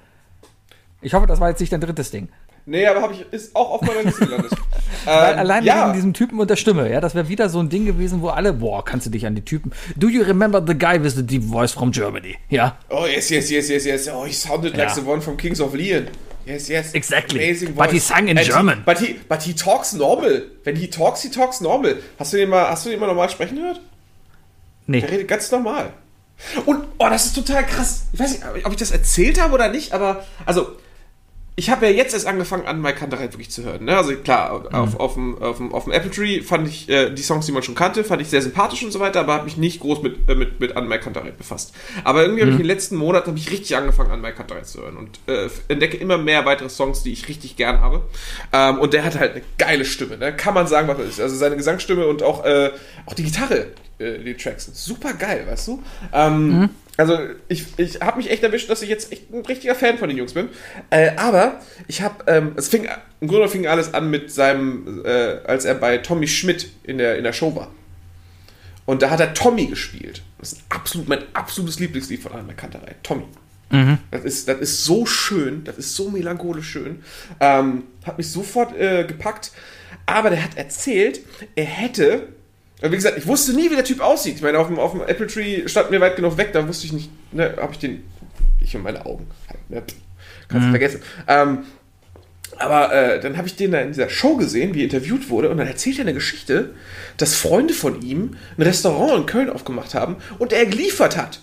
Ich 1.02 1.14
hoffe, 1.14 1.28
das 1.28 1.40
war 1.40 1.50
jetzt 1.50 1.60
nicht 1.60 1.72
dein 1.72 1.82
drittes 1.82 2.10
Ding. 2.12 2.30
Nee, 2.70 2.86
aber 2.86 3.02
habe 3.02 3.14
ich, 3.14 3.26
ist 3.32 3.56
auch 3.56 3.72
auf 3.72 3.82
meiner 3.82 4.04
Liste 4.04 4.26
gelandet. 4.26 4.52
Ähm, 5.06 5.40
allein 5.40 5.64
ja, 5.64 5.86
wegen 5.86 5.94
diesem 5.94 6.14
Typen 6.14 6.38
und 6.38 6.50
der 6.50 6.58
Stimme, 6.58 6.92
ja, 6.92 7.00
das 7.00 7.16
wäre 7.16 7.30
wieder 7.30 7.48
so 7.48 7.60
ein 7.60 7.70
Ding 7.70 7.86
gewesen, 7.86 8.22
wo 8.22 8.28
alle, 8.28 8.52
boah, 8.52 8.84
kannst 8.84 9.06
du 9.06 9.10
dich 9.10 9.26
an 9.26 9.36
die 9.36 9.42
Typen. 9.46 9.72
Do 9.96 10.10
you 10.10 10.22
remember 10.24 10.62
the 10.66 10.78
guy 10.78 11.02
with 11.02 11.14
the 11.16 11.24
deep 11.26 11.44
voice 11.44 11.72
from 11.72 11.92
Germany? 11.92 12.36
Ja. 12.50 12.78
Oh, 12.90 13.06
yes, 13.06 13.30
yes, 13.30 13.50
yes, 13.50 13.70
yes, 13.70 13.86
yes. 13.86 14.10
Oh, 14.10 14.26
he 14.26 14.34
sounded 14.34 14.76
like 14.76 14.90
Ja. 14.90 14.96
the 14.96 15.06
one 15.06 15.22
from 15.22 15.38
Kings 15.38 15.62
of 15.62 15.74
Leon. 15.74 16.08
Yes, 16.46 16.68
yes. 16.68 16.94
Exactly. 16.94 17.40
Amazing 17.42 17.74
But 17.76 17.86
voice. 17.86 17.92
he 17.94 18.00
sang 18.00 18.28
in 18.28 18.38
And 18.38 18.46
German. 18.46 18.80
He, 18.80 18.84
but, 18.86 18.98
he, 19.00 19.14
but 19.30 19.42
he 19.44 19.54
talks 19.54 19.94
normal. 19.94 20.42
Wenn 20.66 20.76
he 20.76 20.90
talks, 20.90 21.22
he 21.22 21.30
talks 21.30 21.62
normal. 21.62 21.96
Hast 22.20 22.34
du 22.34 22.38
den 22.38 22.50
mal, 22.50 22.68
hast 22.70 22.86
du 22.86 22.90
den 22.90 23.00
mal 23.00 23.08
normal 23.08 23.30
sprechen 23.30 23.56
gehört? 23.56 23.80
Nee. 24.88 25.00
Der 25.02 25.12
redet 25.12 25.28
ganz 25.30 25.50
normal. 25.52 25.94
Und, 26.66 26.84
oh, 26.98 27.08
das 27.10 27.28
ist 27.28 27.36
total 27.36 27.66
krass. 27.66 28.08
Ich 28.12 28.20
weiß 28.20 28.32
nicht, 28.32 28.44
ob 28.66 28.72
ich 28.74 28.78
das 28.78 28.92
erzählt 28.92 29.40
habe 29.42 29.54
oder 29.54 29.70
nicht, 29.70 29.94
aber, 29.94 30.26
also, 30.46 30.68
ich 31.60 31.72
habe 31.72 31.88
ja 31.88 31.92
jetzt 31.92 32.14
erst 32.14 32.28
angefangen, 32.28 32.68
an 32.68 32.80
Mike 32.84 33.00
Kantereit 33.00 33.34
wirklich 33.34 33.50
zu 33.50 33.64
hören. 33.64 33.86
Ne? 33.86 33.98
Also 33.98 34.16
klar, 34.16 34.60
Mhm. 34.60 34.76
auf, 34.76 35.00
auf, 35.00 35.14
dem, 35.16 35.42
auf, 35.42 35.58
dem, 35.58 35.74
auf 35.74 35.86
dem 35.86 35.94
Apple 35.94 36.12
Tree 36.12 36.42
fand 36.42 36.68
ich 36.68 36.88
äh, 36.88 37.10
die 37.10 37.24
Songs, 37.24 37.48
die 37.48 37.52
man 37.52 37.64
schon 37.64 37.74
kannte, 37.74 38.04
fand 38.04 38.22
ich 38.22 38.28
sehr 38.30 38.44
sympathisch 38.44 38.84
und 38.84 38.92
so 38.92 39.00
weiter, 39.00 39.22
aber 39.22 39.34
habe 39.34 39.46
mich 39.46 39.58
nicht 39.58 39.80
groß 39.80 40.04
mit, 40.04 40.30
äh, 40.30 40.36
mit, 40.36 40.60
mit 40.60 40.78
an 40.78 40.88
Mike 40.88 41.04
Kantereit 41.04 41.36
befasst. 41.36 41.74
Aber 42.04 42.22
irgendwie 42.22 42.42
habe 42.42 42.52
ich 42.52 42.58
in 42.58 42.62
den 42.64 42.68
letzten 42.68 42.96
Monaten 42.96 43.28
habe 43.30 43.40
ich 43.40 43.50
richtig 43.50 43.76
angefangen, 43.76 44.12
an 44.12 44.22
Mike 44.22 44.36
Kantereit 44.38 44.68
zu 44.68 44.82
hören 44.82 44.98
und 44.98 45.20
äh, 45.26 45.50
entdecke 45.68 45.98
immer 45.98 46.20
mehr 46.20 46.46
weitere 46.46 46.70
Songs, 46.70 47.02
die 47.02 47.12
ich 47.12 47.28
richtig 47.28 47.56
gern 47.56 47.82
habe. 47.82 48.04
Ähm, 48.54 48.78
und 48.78 48.94
der 48.94 49.04
hat 49.04 49.18
halt 49.18 49.32
eine 49.32 49.42
geile 49.58 49.84
Stimme, 49.86 50.18
ne? 50.18 50.36
kann 50.36 50.54
man 50.54 50.68
sagen, 50.68 50.88
was 50.88 51.00
er 51.00 51.06
ist. 51.06 51.20
Also 51.20 51.36
seine 51.38 51.58
Gesangsstimme 51.58 52.06
und 52.06 52.22
auch, 52.22 52.46
äh, 52.46 52.70
auch 53.08 53.16
die 53.16 53.24
Gitarre, 53.24 53.72
äh, 53.98 54.20
die 54.20 54.36
Tracks 54.36 54.66
sind 54.66 54.78
super 54.78 55.14
geil, 55.14 55.48
weißt 55.50 55.70
du? 55.70 55.82
Ähm, 56.14 56.70
Also 56.98 57.20
ich, 57.48 57.66
ich 57.78 58.02
habe 58.02 58.18
mich 58.18 58.32
echt 58.32 58.44
erwischt, 58.44 58.70
dass 58.70 58.82
ich 58.82 58.90
jetzt 58.90 59.12
echt 59.12 59.32
ein 59.32 59.46
richtiger 59.46 59.76
Fan 59.76 60.00
von 60.00 60.10
den 60.10 60.18
Jungs 60.18 60.34
bin. 60.34 60.50
Äh, 60.90 61.12
aber 61.16 61.62
ich 61.88 62.02
habe, 62.02 62.24
ähm, 62.28 62.54
es 62.56 62.70
fing, 62.70 62.88
im 63.22 63.28
Grunde 63.28 63.48
fing 63.48 63.68
alles 63.68 63.94
an 63.94 64.10
mit 64.10 64.32
seinem, 64.32 65.06
äh, 65.06 65.38
als 65.46 65.66
er 65.66 65.76
bei 65.76 66.00
Tommy 66.00 66.28
Schmidt 66.28 66.72
in 66.84 66.98
der, 66.98 67.18
in 67.18 67.24
der 67.24 67.34
Show 67.34 67.56
war. 67.56 67.72
Und 68.86 69.04
da 69.04 69.12
hat 69.12 69.20
er 69.20 69.34
Tommy 69.34 69.68
gespielt. 69.68 70.24
Das 70.40 70.54
ist 70.54 70.64
absolut 70.70 71.08
mein 71.08 71.20
absolutes 71.34 71.80
Lieblingslied 71.80 72.22
von 72.22 72.32
Anna 72.32 72.54
Kanterei. 72.54 72.96
Tommy. 73.04 73.26
Das, 74.12 74.24
ist, 74.24 74.48
das 74.48 74.60
ist 74.60 74.86
so 74.86 75.06
schön, 75.06 75.64
das 75.66 75.78
ist 75.78 75.96
so 75.96 76.10
melancholisch 76.10 76.70
schön. 76.70 77.04
Ähm, 77.40 77.84
hat 78.06 78.18
mich 78.18 78.30
sofort 78.30 78.76
äh, 78.78 79.04
gepackt. 79.04 79.52
Aber 80.06 80.30
der 80.30 80.44
hat 80.44 80.58
erzählt, 80.58 81.20
er 81.56 81.66
hätte. 81.66 82.30
Wie 82.82 82.90
gesagt, 82.90 83.18
ich 83.18 83.26
wusste 83.26 83.54
nie, 83.54 83.72
wie 83.72 83.76
der 83.76 83.84
Typ 83.84 84.02
aussieht. 84.02 84.36
Ich 84.36 84.42
meine, 84.42 84.60
auf 84.60 84.68
dem, 84.68 84.78
auf 84.78 84.92
dem 84.92 85.02
Apple 85.02 85.28
Tree 85.28 85.68
stand 85.68 85.90
mir 85.90 86.00
weit 86.00 86.16
genug 86.16 86.38
weg, 86.38 86.54
da 86.54 86.68
wusste 86.68 86.86
ich 86.86 86.94
nicht, 86.94 87.10
ne, 87.32 87.56
habe 87.58 87.74
ich 87.74 87.80
den. 87.80 88.04
Ich 88.62 88.76
und 88.76 88.84
meine 88.84 89.06
Augen. 89.06 89.28
Halt, 89.50 89.70
ne, 89.70 89.84
kannst 90.48 90.68
du 90.68 90.70
vergessen. 90.70 91.02
Ähm, 91.28 91.60
aber 92.60 92.94
äh, 92.94 93.20
dann 93.20 93.38
habe 93.38 93.48
ich 93.48 93.56
den 93.56 93.72
da 93.72 93.80
in 93.80 93.90
dieser 93.90 94.10
Show 94.10 94.36
gesehen, 94.36 94.74
wie 94.74 94.82
er 94.82 94.86
interviewt 94.86 95.30
wurde, 95.30 95.50
und 95.50 95.58
dann 95.58 95.68
erzählt 95.68 95.98
er 95.98 96.04
eine 96.04 96.14
Geschichte, 96.14 96.74
dass 97.18 97.36
Freunde 97.36 97.74
von 97.74 98.02
ihm 98.02 98.38
ein 98.58 98.62
Restaurant 98.64 99.16
in 99.16 99.26
Köln 99.26 99.50
aufgemacht 99.50 99.94
haben 99.94 100.18
und 100.40 100.54
er 100.54 100.66
geliefert 100.66 101.18
hat. 101.18 101.42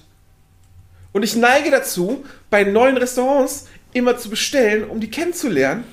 Und 1.12 1.22
ich 1.22 1.36
neige 1.36 1.70
dazu, 1.70 2.24
bei 2.50 2.64
neuen 2.64 2.96
Restaurants 2.96 3.68
immer 3.92 4.18
zu 4.18 4.30
bestellen, 4.30 4.84
um 4.84 5.00
die 5.00 5.10
kennenzulernen. 5.10 5.84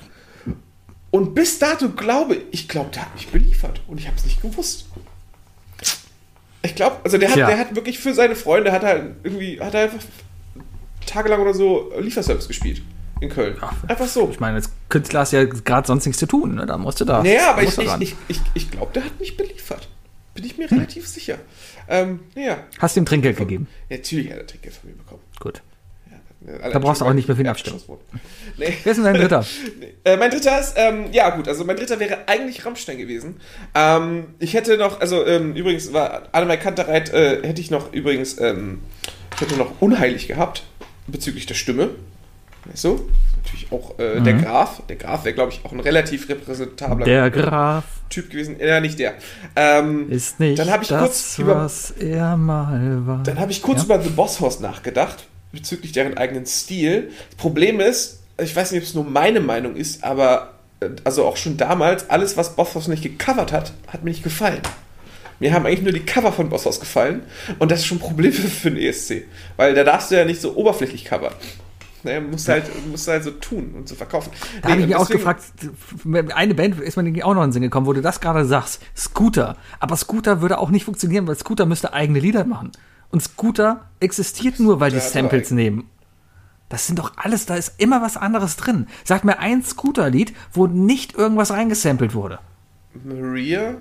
Und 1.10 1.34
bis 1.34 1.58
dato 1.58 1.90
glaube 1.90 2.38
ich, 2.50 2.68
glaube, 2.68 2.90
der 2.90 3.02
hat 3.02 3.14
mich 3.14 3.28
beliefert 3.28 3.82
und 3.86 3.98
ich 3.98 4.06
habe 4.06 4.16
es 4.16 4.24
nicht 4.24 4.42
gewusst. 4.42 4.86
Ich 6.62 6.74
glaube, 6.74 6.96
also 7.04 7.18
der 7.18 7.28
hat, 7.28 7.34
Tja. 7.34 7.46
der 7.48 7.58
hat 7.58 7.74
wirklich 7.74 7.98
für 7.98 8.14
seine 8.14 8.36
Freunde, 8.36 8.72
hat 8.72 8.84
er 8.84 9.10
irgendwie, 9.24 9.60
hat 9.60 9.74
er 9.74 9.84
einfach 9.84 9.98
tagelang 11.06 11.40
oder 11.40 11.54
so 11.54 11.92
Lieferservice 11.98 12.46
gespielt 12.46 12.82
in 13.20 13.28
Köln. 13.28 13.56
Einfach 13.88 14.06
so. 14.06 14.28
Ich 14.30 14.40
meine, 14.40 14.56
als 14.56 14.70
Künstler 14.88 15.20
hast 15.20 15.32
du 15.32 15.36
ja 15.36 15.44
gerade 15.44 15.86
sonst 15.86 16.06
nichts 16.06 16.18
zu 16.18 16.26
tun, 16.26 16.56
ne? 16.56 16.66
Da 16.66 16.78
musst 16.78 17.00
du 17.00 17.04
da. 17.04 17.22
Naja, 17.22 17.50
aber 17.50 17.62
ich, 17.62 17.78
ich, 17.78 18.00
ich, 18.00 18.16
ich, 18.28 18.40
ich 18.54 18.70
glaube, 18.70 18.92
der 18.92 19.04
hat 19.04 19.18
mich 19.18 19.36
beliefert. 19.36 19.88
Bin 20.34 20.44
ich 20.44 20.56
mir 20.56 20.70
relativ 20.70 21.06
sicher. 21.06 21.38
Ähm, 21.88 22.20
ja. 22.34 22.58
Hast 22.78 22.96
du 22.96 23.00
ihm 23.00 23.06
Trinkgeld 23.06 23.36
gegeben? 23.36 23.68
ja, 23.88 23.96
natürlich 23.96 24.30
hat 24.30 24.38
er 24.38 24.46
Trinkgeld 24.46 24.74
von 24.74 24.90
mir 24.90 24.96
bekommen. 24.96 25.20
Gut. 25.40 25.62
Da 26.72 26.78
brauchst 26.78 27.00
du 27.00 27.04
auch 27.04 27.12
nicht 27.12 27.28
mehr 27.28 27.36
für 27.36 27.42
ihn 27.42 27.48
abstimmen. 27.48 27.80
Nee. 28.56 28.72
Wer 28.84 28.90
ist 28.92 28.96
denn 28.96 29.04
dein 29.04 29.14
Dritter? 29.14 29.44
Äh, 30.04 30.16
mein 30.16 30.32
dritter 30.32 30.58
ist, 30.58 30.74
ähm, 30.76 31.04
ja 31.12 31.30
gut, 31.30 31.46
also 31.46 31.64
mein 31.64 31.76
dritter 31.76 32.00
wäre 32.00 32.26
eigentlich 32.26 32.66
Rammstein 32.66 32.98
gewesen. 32.98 33.36
Ähm, 33.72 34.24
ich 34.40 34.52
hätte 34.54 34.76
noch, 34.76 35.00
also 35.00 35.24
ähm, 35.24 35.54
übrigens 35.54 35.92
war 35.92 36.22
Annemai 36.32 36.56
Kantereit, 36.56 37.12
äh, 37.14 37.40
hätte 37.46 37.60
ich 37.60 37.70
noch 37.70 37.92
übrigens, 37.92 38.40
ähm, 38.40 38.80
ich 39.36 39.40
hätte 39.42 39.56
noch 39.56 39.80
unheilig 39.80 40.26
gehabt 40.26 40.64
bezüglich 41.06 41.46
der 41.46 41.54
Stimme. 41.54 41.90
Weißt 42.64 42.82
du? 42.82 43.08
Natürlich 43.44 43.70
auch 43.70 43.96
äh, 44.00 44.20
der 44.20 44.34
Graf. 44.34 44.82
Der 44.88 44.96
Graf 44.96 45.24
wäre, 45.24 45.34
glaube 45.36 45.52
ich, 45.52 45.60
auch 45.64 45.70
ein 45.70 45.78
relativ 45.80 46.28
repräsentabler 46.28 47.04
Der 47.04 47.30
Graf 47.30 47.84
Typ 48.10 48.30
gewesen. 48.30 48.56
Ja, 48.58 48.80
nicht 48.80 48.98
der. 48.98 49.14
Ähm, 49.54 50.10
ist 50.10 50.40
nicht 50.40 50.58
Dann 50.58 50.70
hab 50.70 50.82
ich 50.82 50.88
das, 50.88 51.00
kurz 51.00 51.38
über- 51.38 51.56
was 51.56 51.92
er 51.92 52.36
mal 52.36 53.06
war. 53.06 53.22
Dann 53.22 53.38
habe 53.38 53.52
ich 53.52 53.62
kurz 53.62 53.78
Ja. 53.80 53.84
über 53.84 54.02
The 54.02 54.10
Boss 54.10 54.40
House 54.40 54.58
nachgedacht, 54.58 55.26
bezüglich 55.52 55.92
deren 55.92 56.16
eigenen 56.16 56.46
Stil. 56.46 57.10
Das 57.30 57.36
Problem 57.36 57.80
ist, 57.80 58.20
ich 58.38 58.54
weiß 58.54 58.72
nicht, 58.72 58.82
ob 58.82 58.88
es 58.88 58.94
nur 58.94 59.04
meine 59.04 59.40
Meinung 59.40 59.76
ist, 59.76 60.02
aber 60.02 60.54
äh, 60.80 60.88
also 61.04 61.24
auch 61.24 61.36
schon 61.36 61.56
damals, 61.56 62.10
alles, 62.10 62.36
was 62.36 62.56
Bosshaus 62.56 62.88
nicht 62.88 63.02
gecovert 63.02 63.52
hat, 63.52 63.72
hat 63.88 64.02
mir 64.02 64.10
nicht 64.10 64.24
gefallen. 64.24 64.62
Mir 65.38 65.52
haben 65.52 65.66
eigentlich 65.66 65.82
nur 65.82 65.92
die 65.92 66.04
Cover 66.04 66.32
von 66.32 66.48
Bosshaus 66.48 66.78
gefallen 66.80 67.22
und 67.58 67.70
das 67.70 67.80
ist 67.80 67.86
schon 67.86 67.98
ein 67.98 68.02
Problem 68.02 68.32
für, 68.32 68.48
für 68.48 68.70
den 68.70 68.80
ESC. 68.80 69.24
Weil 69.56 69.74
da 69.74 69.84
darfst 69.84 70.10
du 70.10 70.16
ja 70.16 70.24
nicht 70.24 70.40
so 70.40 70.56
oberflächlich 70.56 71.04
covern. 71.04 71.34
Naja, 72.04 72.20
musst 72.20 72.48
halt, 72.48 72.64
musst 72.90 73.06
halt 73.06 73.22
so 73.22 73.30
tun 73.30 73.74
und 73.76 73.88
so 73.88 73.94
verkaufen. 73.94 74.32
Da 74.60 74.70
habe 74.70 74.80
ich 74.80 74.86
mich 74.88 74.96
auch 74.96 75.08
gefragt, 75.08 75.44
eine 76.34 76.54
Band 76.54 76.80
ist 76.80 76.96
mir 76.96 77.26
auch 77.26 77.34
noch 77.34 77.42
in 77.42 77.48
den 77.48 77.52
Sinn 77.52 77.62
gekommen, 77.62 77.86
wo 77.86 77.92
du 77.92 78.02
das 78.02 78.20
gerade 78.20 78.44
sagst, 78.44 78.82
Scooter. 78.96 79.56
Aber 79.78 79.96
Scooter 79.96 80.40
würde 80.40 80.58
auch 80.58 80.70
nicht 80.70 80.84
funktionieren, 80.84 81.28
weil 81.28 81.36
Scooter 81.36 81.64
müsste 81.64 81.92
eigene 81.92 82.18
Lieder 82.18 82.44
machen. 82.44 82.72
Und 83.12 83.22
Scooter 83.22 83.88
existiert 84.00 84.58
nur, 84.58 84.80
weil 84.80 84.90
die 84.90 84.98
Samples 84.98 85.52
nehmen. 85.52 85.88
Das 86.68 86.86
sind 86.86 86.98
doch 86.98 87.12
alles, 87.16 87.44
da 87.44 87.54
ist 87.54 87.74
immer 87.78 88.00
was 88.00 88.16
anderes 88.16 88.56
drin. 88.56 88.86
Sag 89.04 89.24
mir 89.24 89.38
ein 89.38 89.62
Scooter-Lied, 89.62 90.34
wo 90.52 90.66
nicht 90.66 91.14
irgendwas 91.14 91.50
reingesampelt 91.50 92.14
wurde. 92.14 92.38
Maria? 93.04 93.76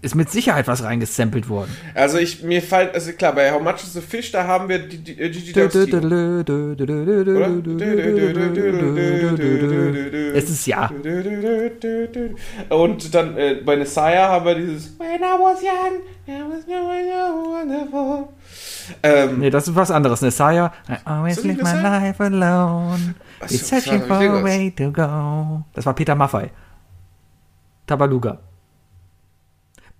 Ist 0.00 0.14
mit 0.14 0.30
Sicherheit 0.30 0.68
was 0.68 0.84
reingesampelt 0.84 1.48
worden. 1.48 1.74
Also 1.94 2.18
ich, 2.18 2.42
mir 2.42 2.62
fällt, 2.62 2.94
also 2.94 3.12
klar, 3.12 3.34
bei 3.34 3.50
How 3.50 3.60
Much 3.60 3.82
is 3.82 3.94
the 3.94 4.00
Fish, 4.00 4.30
da 4.30 4.46
haben 4.46 4.68
wir 4.68 4.78
die, 4.78 5.18
äh, 5.18 5.28
Gigi. 5.28 5.52
Es 10.34 10.50
ist 10.50 10.66
ja. 10.66 10.90
Und 12.68 13.14
dann 13.14 13.36
äh, 13.36 13.54
bei 13.64 13.76
Messiah 13.76 14.28
haben 14.28 14.46
wir 14.46 14.54
dieses 14.54 14.98
When 14.98 15.20
I 15.20 15.38
was 15.38 15.62
young, 15.62 16.00
I 16.28 16.42
was 16.48 16.66
wonderful. 16.66 18.28
Ähm, 19.02 19.38
Nee, 19.38 19.50
das 19.50 19.68
ist 19.68 19.74
was 19.74 19.90
anderes. 19.90 20.20
Messiah, 20.20 20.72
I 20.88 20.96
always 21.04 21.42
live 21.42 21.62
my 21.62 21.74
life 21.82 22.22
alone. 22.22 23.14
So, 23.46 23.56
searching 23.56 24.02
for 24.02 24.16
a 24.16 24.42
way 24.42 24.70
to 24.70 24.90
go. 24.90 25.64
Das 25.74 25.84
war 25.86 25.94
Peter 25.94 26.14
Maffei. 26.14 26.50
Tabaluga. 27.86 28.38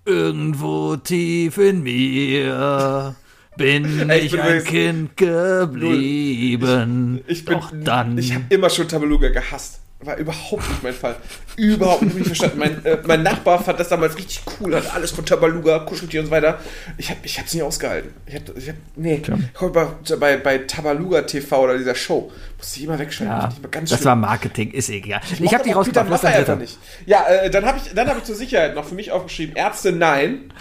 Irgendwo 0.05 0.95
tief 0.95 1.57
in 1.57 1.83
mir 1.83 3.15
bin 3.59 3.85
Ey, 4.09 4.19
ich 4.19 4.25
ich, 4.25 4.31
bin 4.31 4.41
ein 4.41 4.63
Kind 4.63 5.17
geblieben. 5.17 7.21
ich 7.27 7.45
bin, 7.45 7.53
Doch 7.53 7.71
dann. 7.83 8.17
ich 8.17 8.33
habe 8.33 8.45
immer 8.49 8.69
schon 8.69 8.87
Tabaluga 8.87 9.29
gehasst. 9.29 9.81
War 10.01 10.15
überhaupt 10.15 10.67
nicht 10.69 10.81
mein 10.81 10.93
Fall. 10.93 11.17
Überhaupt 11.57 12.03
nicht 12.03 12.25
verstanden. 12.25 12.57
Mein, 12.57 12.85
äh, 12.85 12.99
mein 13.05 13.21
Nachbar 13.21 13.61
fand 13.61 13.81
das 13.81 13.89
damals 13.89 14.15
richtig 14.17 14.39
cool, 14.59 14.73
hat 14.73 14.95
alles 14.95 15.11
von 15.11 15.25
Tabaluga, 15.25 15.79
Kuscheltier 15.79 16.21
und 16.21 16.27
so 16.27 16.31
weiter. 16.31 16.57
Ich 16.97 17.09
habe 17.09 17.19
ich 17.23 17.37
hab's 17.37 17.53
nicht 17.53 17.63
ausgehalten. 17.63 18.13
Ich 18.25 18.35
hab, 18.35 18.57
ich 18.57 18.69
hab, 18.69 18.75
nee, 18.95 19.21
ich 19.21 19.29
hab 19.61 19.73
bei, 19.73 20.15
bei, 20.15 20.37
bei 20.37 20.57
Tabaluga 20.59 21.23
TV 21.23 21.61
oder 21.63 21.77
dieser 21.77 21.95
Show 21.95 22.31
musste 22.57 22.79
ich 22.79 22.85
immer 22.85 22.97
wegschalten. 22.97 23.35
ja, 23.35 23.49
ich 23.61 23.69
das 23.71 23.89
schlimm. 23.89 24.05
war 24.05 24.15
Marketing, 24.15 24.71
ist 24.71 24.89
egal. 24.89 25.19
Ich, 25.33 25.41
mochte 25.41 25.55
habe 25.55 25.63
die 25.65 25.71
rausgebracht. 25.73 26.09
Was 26.09 26.21
dritter? 26.21 26.55
nicht. 26.55 26.77
Ja, 27.05 27.27
äh, 27.27 27.49
dann 27.49 27.65
habe 27.65 27.79
ich, 27.83 27.93
dann 27.93 28.07
hab 28.07 28.17
ich 28.17 28.23
zur 28.23 28.35
Sicherheit 28.35 28.75
noch 28.75 28.85
für 28.85 28.95
mich 28.95 29.11
aufgeschrieben, 29.11 29.57
Ärzte 29.57 29.91
nein. 29.91 30.53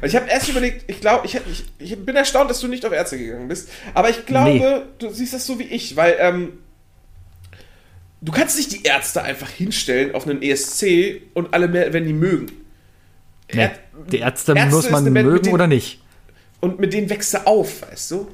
Also 0.00 0.16
ich 0.16 0.20
habe 0.22 0.30
erst 0.30 0.48
überlegt, 0.48 0.90
ich 0.90 1.00
glaube, 1.02 1.26
ich, 1.26 1.34
ich, 1.50 1.64
ich 1.78 2.04
bin 2.04 2.16
erstaunt, 2.16 2.48
dass 2.50 2.60
du 2.60 2.68
nicht 2.68 2.84
auf 2.86 2.92
Ärzte 2.92 3.18
gegangen 3.18 3.46
bist. 3.48 3.68
Aber 3.92 4.08
ich 4.08 4.24
glaube, 4.24 4.50
Nee. 4.50 4.82
du 4.98 5.10
siehst 5.12 5.34
das 5.34 5.46
so 5.46 5.58
wie 5.58 5.64
ich, 5.64 5.96
weil 5.96 6.16
ähm, 6.18 6.58
du 8.24 8.32
kannst 8.32 8.56
nicht 8.56 8.72
die 8.72 8.82
Ärzte 8.82 9.22
einfach 9.22 9.48
hinstellen 9.48 10.14
auf 10.14 10.26
einen 10.26 10.42
ESC 10.42 11.22
und 11.34 11.52
alle 11.52 11.68
mehr, 11.68 11.92
wenn 11.92 12.06
die 12.06 12.12
mögen. 12.12 12.46
Nee, 13.52 13.70
die 14.10 14.18
Ärzte, 14.18 14.54
Ärzte 14.56 14.74
muss 14.74 14.90
man 14.90 15.04
Band, 15.04 15.26
mögen 15.26 15.42
denen- 15.42 15.54
oder 15.54 15.66
nicht. 15.66 16.00
und 16.60 16.80
mit 16.80 16.92
denen 16.92 17.10
wächst 17.10 17.34
du 17.34 17.46
auf, 17.46 17.82
weißt 17.82 18.10
du? 18.12 18.28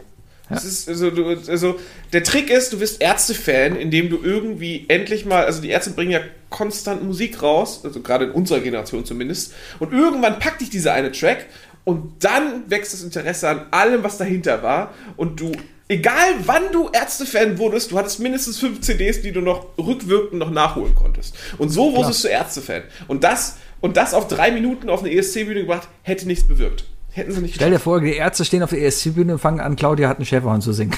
Das 0.49 0.65
ist, 0.65 0.89
also, 0.89 1.11
du, 1.11 1.29
also, 1.29 1.79
der 2.13 2.25
Trick 2.25 2.51
ist, 2.51 2.73
du 2.73 2.81
wirst 2.81 3.01
Ärzte-Fan, 3.01 3.77
indem 3.77 4.11
du 4.11 4.21
irgendwie 4.21 4.85
endlich 4.89 5.25
mal, 5.25 5.45
also 5.45 5.63
die 5.63 5.69
Ärzte 5.69 5.91
bringen 5.91 6.11
ja 6.11 6.21
konstant 6.49 7.05
Musik 7.05 7.41
raus, 7.41 7.83
also 7.85 8.01
gerade 8.01 8.25
in 8.27 8.31
unserer 8.33 8.59
Generation 8.59 9.05
zumindest, 9.05 9.55
und 9.79 9.93
irgendwann 9.93 10.41
packt 10.41 10.61
dich 10.61 10.71
dieser 10.71 10.93
eine 10.93 11.13
Track 11.13 11.47
und 11.85 12.25
dann 12.25 12.69
wächst 12.69 12.93
das 12.93 13.03
Interesse 13.03 13.49
an 13.49 13.67
allem, 13.71 14.03
was 14.03 14.19
dahinter 14.19 14.63
war 14.65 14.93
und 15.17 15.39
du, 15.39 15.53
egal 15.91 16.35
wann 16.47 16.71
du 16.73 16.89
Ärzte-Fan 16.89 17.59
wurdest, 17.59 17.91
du 17.91 17.99
hattest 17.99 18.21
mindestens 18.21 18.59
fünf 18.59 18.81
CDs, 18.81 19.21
die 19.23 19.33
du 19.33 19.41
noch 19.41 19.67
rückwirkend 19.77 20.39
noch 20.39 20.51
nachholen 20.51 20.95
konntest. 20.95 21.35
Und 21.59 21.69
so 21.71 21.95
wurdest 21.95 22.25
du 22.25 22.29
Ärzte-Fan. 22.29 22.83
Und 23.09 23.25
das, 23.25 23.59
und 23.81 23.97
das 23.97 24.15
auf 24.15 24.29
drei 24.29 24.53
Minuten 24.53 24.89
auf 24.89 25.01
eine 25.01 25.13
ESC-Bühne 25.13 25.63
gebracht, 25.63 25.89
hätte 26.03 26.27
nichts 26.27 26.47
bewirkt. 26.47 26.85
Hätten 27.11 27.33
sie 27.33 27.41
nicht 27.41 27.57
Stell 27.57 27.73
dir 27.73 27.81
vor, 27.81 28.01
die 28.01 28.15
Ärzte 28.15 28.45
stehen 28.45 28.63
auf 28.63 28.71
der 28.71 28.83
ESC-Bühne 28.83 29.33
und 29.35 29.39
fangen 29.41 29.61
an, 29.61 29.75
Claudia 29.75 30.09
hat 30.09 30.19
einen 30.19 30.27
Schäferhorn 30.27 30.63
zu 30.63 30.73
singen. 30.73 30.97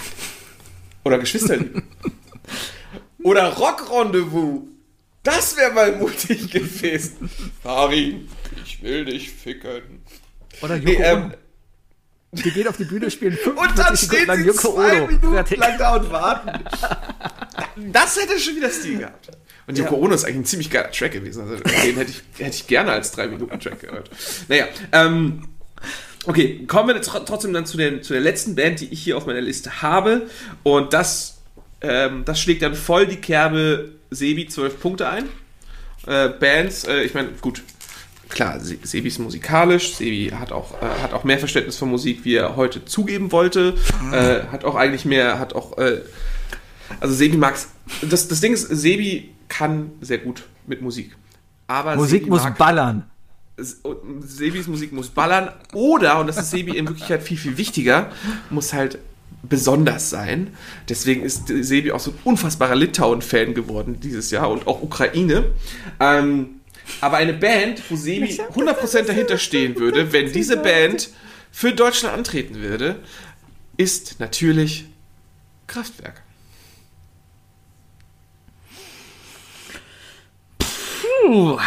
Oder 1.04 1.18
Geschwisterliebe. 1.18 1.82
Oder 3.24 3.48
Rock-Rendezvous. 3.54 4.60
Das 5.22 5.56
wäre 5.56 5.72
mal 5.72 5.96
mutig 5.96 6.50
gewesen. 6.50 7.30
Farin, 7.62 8.28
ich 8.64 8.82
will 8.82 9.06
dich 9.06 9.30
ficken. 9.30 10.02
Oder 10.60 10.76
Yoko 10.76 10.90
Nee, 10.90 11.04
ähm. 11.04 11.32
Die 12.34 12.50
geht 12.50 12.66
auf 12.66 12.78
die 12.78 12.84
Bühne, 12.84 13.10
spielen 13.10 13.36
und 13.44 13.78
dann 13.78 13.94
45 13.94 14.08
steht 14.08 14.20
Sekunden 14.20 14.26
lang 14.26 14.38
sie 14.38 14.46
Yoko 14.46 14.74
zwei 14.74 14.96
Ono. 14.96 15.06
Minuten 15.06 15.32
Fertig. 15.34 15.58
lang 15.58 15.78
da 15.78 15.96
und 15.96 16.10
warten. 16.10 16.64
Das 17.92 18.16
hätte 18.18 18.38
schon 18.38 18.56
wieder 18.56 18.70
Stil 18.70 18.98
gehabt. 18.98 19.28
Und 19.66 19.76
Yoko 19.76 19.96
Ono 19.96 20.14
ist 20.14 20.24
eigentlich 20.24 20.38
ein 20.38 20.44
ziemlich 20.46 20.70
geiler 20.70 20.90
Track 20.90 21.12
gewesen. 21.12 21.42
Also 21.42 21.62
den 21.62 21.96
hätte 21.96 22.10
ich, 22.10 22.22
hätte 22.38 22.56
ich 22.56 22.66
gerne 22.66 22.92
als 22.92 23.16
3-Minuten-Track 23.16 23.80
gehört. 23.80 24.10
Naja, 24.48 24.66
ähm, 24.92 25.46
okay, 26.24 26.64
kommen 26.66 26.94
wir 26.94 27.02
tr 27.02 27.22
trotzdem 27.26 27.52
dann 27.52 27.66
zu 27.66 27.76
der, 27.76 28.00
zu 28.00 28.14
der 28.14 28.22
letzten 28.22 28.54
Band, 28.54 28.80
die 28.80 28.88
ich 28.88 29.02
hier 29.02 29.18
auf 29.18 29.26
meiner 29.26 29.42
Liste 29.42 29.82
habe. 29.82 30.30
Und 30.62 30.94
das, 30.94 31.42
ähm, 31.82 32.24
das 32.24 32.40
schlägt 32.40 32.62
dann 32.62 32.74
voll 32.74 33.06
die 33.06 33.16
Kerbe 33.16 33.90
Sebi 34.10 34.48
12 34.48 34.80
Punkte 34.80 35.06
ein. 35.06 35.28
Äh, 36.06 36.30
Bands, 36.30 36.84
äh, 36.84 37.02
ich 37.02 37.12
meine, 37.12 37.28
gut, 37.42 37.62
klar, 38.32 38.60
Se- 38.60 38.78
Sebi 38.82 39.08
ist 39.08 39.18
musikalisch, 39.18 39.94
Sebi 39.94 40.30
hat 40.30 40.52
auch, 40.52 40.74
äh, 40.82 41.02
hat 41.02 41.12
auch 41.12 41.24
mehr 41.24 41.38
Verständnis 41.38 41.76
von 41.76 41.90
Musik, 41.90 42.24
wie 42.24 42.34
er 42.34 42.56
heute 42.56 42.84
zugeben 42.84 43.32
wollte, 43.32 43.74
äh, 44.12 44.42
hat 44.50 44.64
auch 44.64 44.74
eigentlich 44.74 45.04
mehr, 45.04 45.38
hat 45.38 45.54
auch, 45.54 45.78
äh, 45.78 46.00
also 47.00 47.14
Sebi 47.14 47.36
mag's, 47.36 47.68
das, 48.02 48.28
das 48.28 48.40
Ding 48.40 48.52
ist, 48.52 48.62
Sebi 48.68 49.30
kann 49.48 49.90
sehr 50.00 50.18
gut 50.18 50.42
mit 50.66 50.82
Musik. 50.82 51.16
Aber 51.66 51.96
Musik 51.96 52.20
Sebi 52.20 52.30
muss 52.30 52.42
mag- 52.42 52.58
ballern. 52.58 53.04
Sebis 54.26 54.66
Musik 54.66 54.92
muss 54.92 55.08
ballern 55.10 55.50
oder, 55.74 56.18
und 56.20 56.26
das 56.26 56.38
ist 56.38 56.50
Sebi 56.50 56.76
in 56.76 56.88
Wirklichkeit 56.88 57.22
viel, 57.22 57.36
viel 57.36 57.58
wichtiger, 57.58 58.10
muss 58.50 58.72
halt 58.72 58.98
besonders 59.42 60.08
sein. 60.10 60.54
Deswegen 60.88 61.22
ist 61.22 61.48
Sebi 61.48 61.92
auch 61.92 62.00
so 62.00 62.12
ein 62.12 62.18
unfassbarer 62.24 62.74
Litauen-Fan 62.74 63.54
geworden 63.54 63.98
dieses 64.00 64.30
Jahr 64.30 64.50
und 64.50 64.66
auch 64.66 64.82
Ukraine. 64.82 65.44
Ähm, 66.00 66.60
aber 67.00 67.16
eine 67.16 67.32
Band, 67.32 67.82
wo 67.90 67.96
Sebi 67.96 68.40
100% 68.54 69.02
dahinter 69.02 69.38
stehen 69.38 69.76
würde, 69.76 70.12
wenn 70.12 70.32
diese 70.32 70.56
Band 70.56 71.10
für 71.50 71.72
Deutschland 71.72 72.16
antreten 72.16 72.56
würde, 72.56 73.00
ist 73.76 74.20
natürlich 74.20 74.86
Kraftwerk. 75.66 76.22
Puh. 80.58 81.58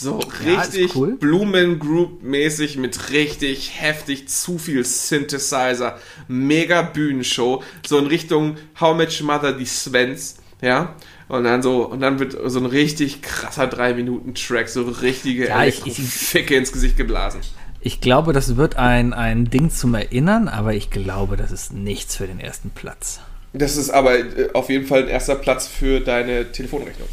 So 0.00 0.20
Ja, 0.44 0.62
ist 0.62 0.74
richtig 0.74 0.94
cool. 0.94 1.16
Blumen-Group-mäßig 1.16 2.76
mit 2.76 3.10
richtig 3.10 3.80
heftig 3.80 4.28
zu 4.28 4.58
viel 4.58 4.84
Synthesizer, 4.84 5.98
mega 6.28 6.82
Bühnenshow, 6.82 7.64
so 7.84 7.98
in 7.98 8.06
Richtung 8.06 8.58
How 8.78 8.96
Much 8.96 9.22
Mother 9.22 9.52
die 9.52 9.66
Svens, 9.66 10.36
ja. 10.62 10.94
Und 11.28 11.44
dann 11.44 11.62
so, 11.62 11.84
und 11.86 12.00
dann 12.00 12.18
wird 12.18 12.36
so 12.46 12.58
ein 12.58 12.66
richtig 12.66 13.20
krasser 13.22 13.64
3-Minuten-Track, 13.64 14.68
so 14.68 14.82
richtige 14.84 15.48
Ja, 15.48 15.64
ich- 15.64 15.86
ich- 15.86 15.98
Ficke 16.00 16.54
ins 16.56 16.72
Gesicht 16.72 16.96
geblasen. 16.96 17.40
Ich 17.80 18.00
glaube, 18.00 18.32
das 18.32 18.56
wird 18.56 18.76
ein, 18.76 19.12
ein 19.12 19.50
Ding 19.50 19.70
zum 19.70 19.94
Erinnern, 19.94 20.48
aber 20.48 20.74
ich 20.74 20.90
glaube, 20.90 21.36
das 21.36 21.52
ist 21.52 21.72
nichts 21.72 22.16
für 22.16 22.26
den 22.26 22.40
ersten 22.40 22.70
Platz. 22.70 23.20
Das 23.52 23.76
ist 23.76 23.90
aber 23.90 24.18
äh, 24.18 24.50
auf 24.54 24.68
jeden 24.68 24.86
Fall 24.86 25.02
ein 25.04 25.08
erster 25.08 25.36
Platz 25.36 25.66
für 25.68 26.00
deine 26.00 26.50
Telefonrechnung. 26.52 27.08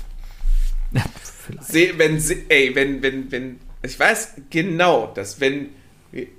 Vielleicht. 1.45 1.67
Se, 1.67 1.89
wenn, 1.97 2.21
ey, 2.49 2.73
wenn, 2.75 3.01
wenn, 3.03 3.31
wenn, 3.31 3.59
ich 3.83 3.99
weiß 3.99 4.29
genau, 4.49 5.11
dass 5.13 5.39
wenn 5.39 5.69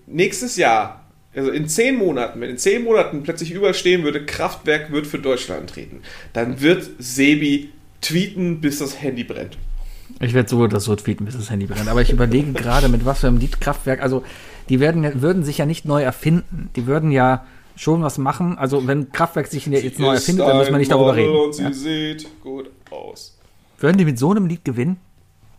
nächstes 0.06 0.56
Jahr, 0.56 1.05
also 1.36 1.50
in 1.50 1.68
zehn 1.68 1.96
Monaten, 1.96 2.40
wenn 2.40 2.50
in 2.50 2.58
zehn 2.58 2.82
Monaten 2.84 3.22
plötzlich 3.22 3.52
überstehen 3.52 4.02
würde, 4.04 4.24
Kraftwerk 4.24 4.90
wird 4.90 5.06
für 5.06 5.18
Deutschland 5.18 5.70
treten, 5.70 6.00
dann 6.32 6.60
wird 6.60 6.88
Sebi 6.98 7.70
tweeten, 8.00 8.60
bis 8.60 8.78
das 8.78 9.00
Handy 9.02 9.24
brennt. 9.24 9.58
Ich 10.20 10.32
werde 10.34 10.48
so 10.48 10.58
oder 10.58 10.80
so 10.80 10.94
tweeten, 10.96 11.24
bis 11.24 11.36
das 11.36 11.50
Handy 11.50 11.66
brennt. 11.66 11.88
Aber 11.88 12.00
ich 12.00 12.10
überlege 12.10 12.52
gerade, 12.54 12.88
mit 12.88 13.04
was 13.04 13.20
für 13.20 13.28
einem 13.28 13.38
Liedkraftwerk. 13.38 14.00
Also, 14.02 14.22
die 14.68 14.80
werden, 14.80 15.20
würden 15.20 15.44
sich 15.44 15.58
ja 15.58 15.66
nicht 15.66 15.84
neu 15.84 16.02
erfinden. 16.02 16.70
Die 16.76 16.86
würden 16.86 17.10
ja 17.10 17.44
schon 17.76 18.02
was 18.02 18.16
machen. 18.16 18.56
Also, 18.56 18.86
wenn 18.86 19.12
Kraftwerk 19.12 19.46
sich 19.48 19.66
jetzt 19.66 19.98
neu 19.98 20.14
erfindet, 20.14 20.46
dann 20.46 20.56
müssen 20.58 20.72
wir 20.72 20.78
nicht 20.78 20.90
darüber 20.90 21.08
Model 21.12 21.24
reden. 21.24 21.36
Und 21.36 21.54
sie 21.54 21.62
Ja. 21.64 21.72
sieht 21.72 22.28
gut 22.40 22.70
aus. 22.90 23.36
Würden 23.78 23.98
die 23.98 24.04
mit 24.06 24.18
so 24.18 24.30
einem 24.30 24.46
Lied 24.46 24.64
gewinnen? 24.64 24.96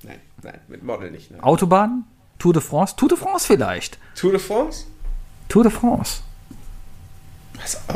Nein, 0.04 0.18
nein, 0.42 0.60
mit 0.68 0.84
Model 0.84 1.12
nicht. 1.12 1.30
Ne? 1.30 1.44
Autobahn? 1.44 2.06
Tour 2.40 2.54
de 2.54 2.62
France? 2.62 2.96
Tour 2.96 3.10
de 3.10 3.18
France 3.18 3.46
vielleicht. 3.46 4.00
Tour 4.16 4.32
de 4.32 4.40
France? 4.40 4.86
Tour 5.50 5.64
de 5.64 5.72
France. 5.72 6.22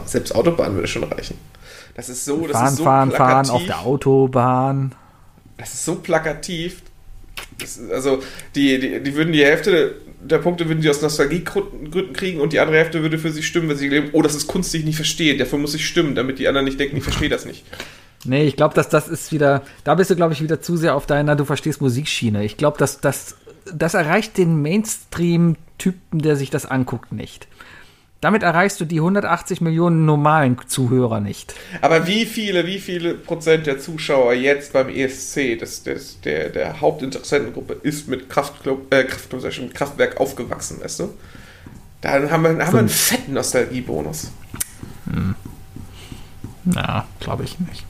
Selbst 0.06 0.34
Autobahn 0.36 0.76
würde 0.76 0.88
schon 0.88 1.04
reichen. 1.04 1.38
Das 1.96 2.10
ist 2.10 2.26
so, 2.26 2.48
das 2.48 2.58
fahren, 2.58 2.68
ist 2.68 2.78
so 2.78 2.84
fahren, 2.84 3.10
plakativ. 3.10 3.48
fahren 3.48 3.50
auf 3.50 3.66
der 3.66 3.80
Autobahn. 3.82 4.96
Das 5.58 5.74
ist 5.74 5.86
so 5.86 5.96
plakativ. 5.96 6.82
Ist, 7.62 7.80
also, 7.92 8.22
die, 8.56 8.80
die, 8.80 9.04
die 9.04 9.16
würden 9.16 9.34
die 9.34 9.44
Hälfte 9.44 9.96
der 10.24 10.38
Punkte 10.38 10.68
würden 10.68 10.82
sie 10.82 10.90
aus 10.90 11.02
Nostalgiegründen 11.02 12.14
kriegen 12.14 12.40
und 12.40 12.54
die 12.54 12.60
andere 12.60 12.78
Hälfte 12.78 13.02
würde 13.02 13.18
für 13.18 13.32
sie 13.32 13.44
stimmen, 13.44 13.70
wenn 13.70 13.78
sie 13.78 13.90
leben, 13.90 14.10
oh, 14.14 14.22
das 14.22 14.36
ist 14.36 14.48
Kunst, 14.48 14.74
die 14.74 14.78
ich 14.78 14.86
nicht 14.86 14.96
verstehe. 14.96 15.36
Dafür 15.38 15.60
muss 15.60 15.74
ich 15.74 15.86
stimmen, 15.86 16.16
damit 16.16 16.40
die 16.40 16.48
anderen 16.48 16.66
nicht 16.66 16.80
denken, 16.80 16.98
ich 16.98 17.04
verstehe 17.04 17.30
das 17.30 17.46
nicht. 17.46 17.66
Nee, 18.24 18.44
ich 18.46 18.56
glaube, 18.56 18.76
dass 18.76 18.88
das 18.88 19.08
ist 19.08 19.32
wieder, 19.32 19.64
da 19.84 19.96
bist 19.96 20.12
du, 20.12 20.16
glaube 20.16 20.34
ich, 20.34 20.44
wieder 20.44 20.62
zu 20.62 20.78
sehr 20.78 20.96
auf 20.96 21.08
deiner, 21.08 21.36
du 21.36 21.44
verstehst 21.44 21.82
Musikschiene. 21.82 22.46
Ich 22.46 22.56
glaube, 22.56 22.78
dass 22.78 23.02
das, 23.02 23.36
das 23.66 23.94
erreicht 23.94 24.38
den 24.38 24.62
Mainstream-Typen, 24.62 26.22
der 26.22 26.36
sich 26.36 26.50
das 26.50 26.66
anguckt, 26.66 27.12
nicht. 27.12 27.48
Damit 28.22 28.44
erreichst 28.44 28.80
du 28.80 28.86
die 28.86 29.00
180 29.00 29.62
Millionen 29.62 30.06
normalen 30.06 30.56
Zuhörer 30.68 31.20
nicht. 31.20 31.56
Aber 31.82 32.06
wie 32.06 32.26
viele, 32.26 32.68
wie 32.68 32.80
viele 32.80 33.16
Prozent 33.16 33.66
der 33.66 33.80
Zuschauer 33.80 34.34
jetzt 34.34 34.74
beim 34.74 34.90
ESC, 34.90 35.58
das, 35.60 35.82
das, 35.82 36.22
der, 36.22 36.50
der 36.50 36.82
Hauptinteressentengruppe, 36.82 37.74
ist 37.82 38.08
mit 38.08 38.30
Kraftclub, 38.30 38.94
äh, 38.94 39.06
Kraft, 39.06 39.34
mit 39.34 39.74
Kraftwerk 39.74 40.20
aufgewachsen, 40.20 40.82
weißt 40.82 41.00
du? 41.00 41.14
Dann 42.02 42.30
haben 42.30 42.44
wir, 42.44 42.50
haben 42.50 42.74
wir 42.74 42.80
einen 42.80 42.90
fetten 42.90 43.34
Nostalgiebonus. 43.34 44.32
Na, 46.64 47.08
glaube 47.20 47.44
ich 47.44 47.60
nicht. 47.60 47.86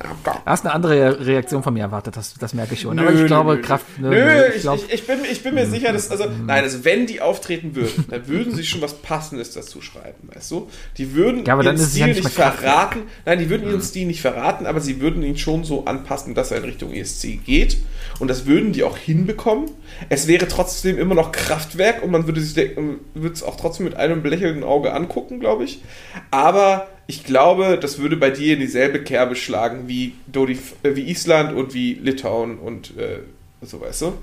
Du 0.00 0.30
hast 0.46 0.64
eine 0.64 0.74
andere 0.74 1.26
Reaktion 1.26 1.62
von 1.62 1.74
mir 1.74 1.80
erwartet, 1.82 2.16
das, 2.16 2.34
das 2.34 2.54
merke 2.54 2.72
ich 2.74 2.80
schon. 2.80 2.96
Nö, 2.96 3.02
Aber 3.06 3.12
ich 3.14 3.26
glaube, 3.26 3.56
nö, 3.56 3.60
Kraft. 3.62 3.84
Nö, 3.98 4.08
nö, 4.08 4.44
ich, 4.56 4.62
glaub- 4.62 4.76
ich, 4.76 4.92
ich, 4.92 5.06
bin, 5.06 5.18
ich 5.30 5.42
bin 5.42 5.54
mir 5.54 5.66
sicher, 5.66 5.92
dass, 5.92 6.10
also, 6.10 6.24
nein, 6.46 6.64
also 6.64 6.84
wenn 6.84 7.06
die 7.06 7.20
auftreten 7.20 7.74
würden, 7.76 8.06
dann 8.08 8.26
würden 8.26 8.54
sie 8.54 8.64
schon 8.64 8.80
was 8.80 8.94
Passendes 8.94 9.52
dazu 9.52 9.82
schreiben, 9.82 10.28
weißt 10.34 10.50
du? 10.52 10.68
Die 10.96 11.14
würden 11.14 11.44
Ja, 11.44 11.60
ihren 11.60 11.74
es 11.74 11.82
ja 11.82 12.04
Stil 12.04 12.06
nicht 12.14 12.24
nicht 12.24 12.36
Kraftwerk. 12.36 12.60
verraten, 12.94 13.02
nein, 13.26 13.38
die 13.38 13.50
würden 13.50 13.68
ihren 13.68 13.82
Stil 13.82 14.06
nicht 14.06 14.22
verraten, 14.22 14.66
aber 14.66 14.80
sie 14.80 15.00
würden 15.00 15.22
ihn 15.22 15.36
schon 15.36 15.64
so 15.64 15.84
anpassen, 15.84 16.34
dass 16.34 16.50
er 16.50 16.58
in 16.58 16.64
Richtung 16.64 16.92
ESC 16.92 17.38
geht. 17.44 17.76
Und 18.18 18.28
das 18.28 18.46
würden 18.46 18.72
die 18.72 18.82
auch 18.84 18.96
hinbekommen. 18.96 19.70
Es 20.08 20.26
wäre 20.26 20.48
trotzdem 20.48 20.98
immer 20.98 21.14
noch 21.14 21.32
Kraftwerk 21.32 22.02
und 22.02 22.10
man 22.10 22.26
würde 22.26 22.40
sich 22.40 22.54
denken, 22.54 23.00
würde 23.14 23.34
es 23.34 23.42
auch 23.42 23.56
trotzdem 23.56 23.84
mit 23.84 23.96
einem 23.96 24.22
belächelnden 24.22 24.64
Auge 24.64 24.92
angucken, 24.92 25.40
glaube 25.40 25.64
ich. 25.64 25.82
Aber 26.30 26.88
ich 27.10 27.24
glaube, 27.24 27.76
das 27.76 27.98
würde 27.98 28.16
bei 28.16 28.30
dir 28.30 28.54
in 28.54 28.60
dieselbe 28.60 29.02
Kerbe 29.02 29.34
schlagen 29.34 29.88
wie, 29.88 30.14
Dodi, 30.28 30.56
äh, 30.84 30.94
wie 30.94 31.10
Island 31.10 31.52
und 31.52 31.74
wie 31.74 31.94
Litauen 31.94 32.56
und 32.56 32.96
äh, 32.96 33.18
so, 33.62 33.80
weißt 33.80 34.02
du? 34.02 34.18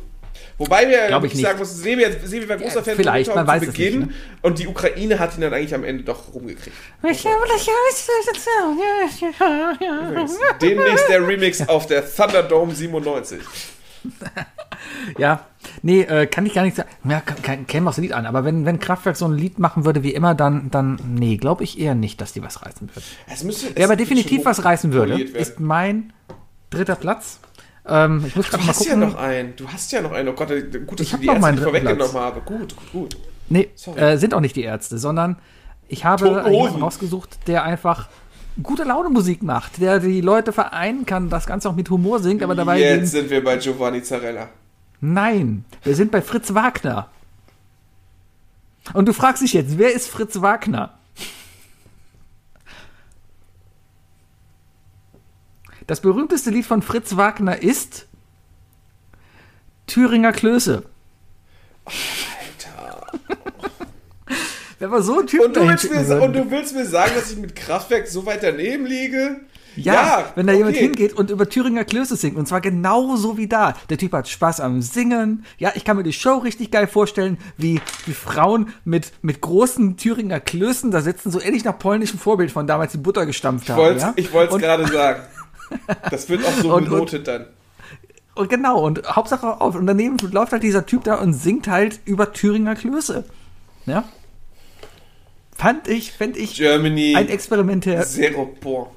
Wobei 0.58 0.88
wir 0.88 1.08
Glaub 1.08 1.26
ich 1.26 1.34
nicht. 1.34 1.44
sagen 1.44 1.60
muss, 1.60 1.76
Sebi, 1.76 2.06
Sebi 2.24 2.48
war 2.48 2.56
großer 2.56 2.82
Fan 2.84 2.96
vielleicht, 2.96 3.30
von 3.30 3.44
man 3.44 3.60
zu 3.60 3.66
es 3.66 3.78
nicht, 3.78 3.78
Beginn 3.78 4.00
ne? 4.00 4.14
und 4.42 4.60
die 4.60 4.68
Ukraine 4.68 5.20
hat 5.20 5.36
ihn 5.36 5.42
dann 5.42 5.54
eigentlich 5.54 5.76
am 5.76 5.84
Ende 5.84 6.04
doch 6.06 6.34
rumgekriegt. 6.34 6.78
Demnächst 10.62 11.10
der 11.10 11.28
Remix 11.28 11.62
auf 11.68 11.88
der 11.88 12.10
Thunderdome 12.10 12.74
97. 12.74 13.40
Ja, 15.18 15.46
nee, 15.82 16.02
äh, 16.02 16.28
kann 16.28 16.46
ich 16.46 16.54
gar 16.54 16.64
nicht 16.64 16.76
sagen. 16.78 16.90
Ja, 17.04 17.22
kann- 17.22 17.42
kann- 17.42 17.68
käme 17.68 17.90
aufs 17.90 17.98
Lied 17.98 18.14
an. 18.14 18.26
Aber 18.26 18.44
wenn, 18.46 18.66
wenn 18.66 18.80
Kraftwerk 18.80 19.16
so 19.18 19.26
ein 19.26 19.34
Lied 19.34 19.60
machen 19.60 19.86
würde 19.86 20.04
wie 20.04 20.14
immer, 20.14 20.36
dann, 20.36 20.70
dann 20.72 21.00
nee, 21.08 21.38
glaube 21.38 21.64
ich 21.64 21.80
eher 21.80 21.96
nicht, 21.96 22.22
dass 22.22 22.34
die 22.34 22.44
was 22.44 22.66
reißen 22.66 22.90
würden. 22.90 23.04
Es 23.32 23.44
müsste, 23.44 23.68
Wer 23.76 23.86
aber 23.86 23.96
definitiv 23.96 24.46
was 24.46 24.64
reißen 24.64 24.94
würde, 24.94 25.22
ist 25.22 25.60
mein 25.60 26.14
dritter 26.70 26.96
Platz. 26.96 27.40
Ähm, 27.90 28.24
ich 28.28 28.36
muss 28.36 28.46
Du 28.46 28.52
gerade 28.52 28.64
mal 28.64 28.70
hast 28.70 28.86
ja 28.86 28.94
gucken. 28.96 29.10
noch 29.10 29.18
einen. 29.18 29.56
Du 29.56 29.68
hast 29.70 29.92
ja 29.92 30.02
noch 30.02 30.12
einen. 30.12 30.28
Oh 30.30 30.34
Gott, 30.34 30.50
gut, 30.50 31.00
dass 31.00 31.08
Ich 31.08 31.14
ich 31.14 31.20
die 31.20 31.28
dritten 31.28 31.58
vorweggenommen 31.58 32.14
habe. 32.16 32.42
Gut, 32.42 32.76
gut. 32.92 33.18
Nee, 33.50 33.70
Sorry. 33.76 34.00
äh, 34.02 34.18
sind 34.18 34.34
auch 34.34 34.42
nicht 34.42 34.58
die 34.58 34.64
Ärzte, 34.64 34.98
sondern 34.98 35.38
ich 35.88 36.04
habe 36.04 36.28
jemanden 36.28 36.82
rausgesucht, 36.82 37.38
der 37.48 37.64
einfach 37.64 38.10
gute 38.62 38.84
Laune 38.84 39.08
Musik 39.10 39.42
macht, 39.42 39.80
der 39.80 40.00
die 40.00 40.20
Leute 40.20 40.52
vereinen 40.52 41.06
kann, 41.06 41.30
das 41.30 41.46
Ganze 41.46 41.70
auch 41.70 41.76
mit 41.76 41.90
Humor 41.90 42.20
singt, 42.20 42.44
aber 42.44 42.56
dabei 42.56 42.80
Jetzt 42.82 43.12
sind 43.12 43.30
wir 43.30 43.42
bei 43.42 43.56
Giovanni 43.56 44.02
Zarella. 44.04 44.50
Nein, 45.00 45.66
wir 45.84 45.96
sind 45.96 46.12
bei 46.12 46.22
Fritz 46.22 46.54
Wagner. 46.54 47.10
Und 48.94 49.08
du 49.08 49.14
fragst 49.14 49.44
dich 49.44 49.54
jetzt, 49.54 49.78
wer 49.78 49.94
ist 49.94 50.08
Fritz 50.08 50.42
Wagner? 50.42 50.98
Das 55.86 56.02
berühmteste 56.02 56.50
Lied 56.50 56.66
von 56.66 56.82
Fritz 56.82 57.16
Wagner 57.16 57.62
ist 57.62 58.08
Thüringer 59.88 60.34
Klöße. 60.34 60.84
Alter. 61.86 63.08
Wer 64.80 64.92
war 64.92 65.02
so 65.02 65.20
ein 65.20 65.28
Typ, 65.28 65.46
Und 65.46 65.56
du, 65.56 65.68
willst 65.68 65.90
mir, 65.90 66.22
und 66.22 66.34
du 66.34 66.52
willst 66.52 66.76
mir 66.76 66.86
sagen, 66.86 67.14
dass 67.16 67.32
ich 67.32 67.38
mit 67.38 67.56
Kraftwerk 67.56 68.08
so 68.08 68.26
weit 68.26 68.44
daneben 68.44 68.86
liege? 68.86 69.42
Ja, 69.78 70.26
wenn 70.36 70.48
da 70.48 70.54
jemand 70.54 70.76
okay. 70.76 70.86
hingeht 70.86 71.14
und 71.14 71.30
über 71.30 71.48
Thüringer 71.48 71.86
Klöße 71.86 72.16
singt. 72.16 72.36
Und 72.38 72.48
zwar 72.48 72.62
genauso 72.62 73.38
wie 73.38 73.48
da. 73.48 73.74
Der 73.90 73.98
Typ 73.98 74.14
hat 74.14 74.28
Spaß 74.28 74.60
am 74.60 74.82
Singen. 74.82 75.46
Ja, 75.58 75.72
ich 75.76 75.86
kann 75.86 75.98
mir 75.98 76.04
die 76.04 76.14
Show 76.14 76.38
richtig 76.38 76.72
geil 76.72 76.88
vorstellen, 76.88 77.38
wie 77.58 77.80
die 78.08 78.14
Frauen 78.14 78.74
mit, 78.86 79.12
mit 79.22 79.42
großen 79.42 79.98
Thüringer 79.98 80.40
Klößen 80.40 80.92
da 80.92 81.02
sitzen, 81.02 81.32
so 81.32 81.40
ähnlich 81.42 81.64
nach 81.64 81.78
polnischem 81.78 82.20
Vorbild 82.20 82.52
von 82.52 82.68
damals 82.68 82.92
die 82.92 82.98
Butter 82.98 83.26
gestampft 83.26 83.66
Ich 83.70 83.76
haben. 83.76 83.98
ja? 84.00 84.14
ich 84.16 84.34
wollte 84.34 84.50
es 84.50 84.56
Und- 84.56 84.62
gerade 84.62 84.88
sagen. 84.88 85.22
Das 86.10 86.30
wird 86.30 86.46
auch 86.46 86.54
so 86.54 86.74
Und- 86.74 86.84
und- 86.84 86.90
benotet 86.90 87.28
dann. 87.28 87.46
Und 88.36 88.50
genau, 88.50 88.80
und 88.86 89.04
Hauptsache 89.16 89.60
auf. 89.60 89.76
Und 89.76 89.88
daneben 89.88 90.18
läuft 90.32 90.52
halt 90.54 90.62
dieser 90.64 90.86
Typ 90.86 91.04
da 91.04 91.16
und 91.16 91.34
singt 91.34 91.68
halt 91.68 92.00
über 92.06 92.32
Thüringer 92.34 92.76
Klöße. 92.76 93.26
Ja. 93.88 94.04
Fand 95.56 95.88
ich, 95.88 96.12
fände 96.12 96.38
ich 96.38 96.56
Germany 96.56 97.16
ein 97.16 97.30
experimentell. 97.30 98.06
Zero 98.06 98.46
Point. 98.62 98.90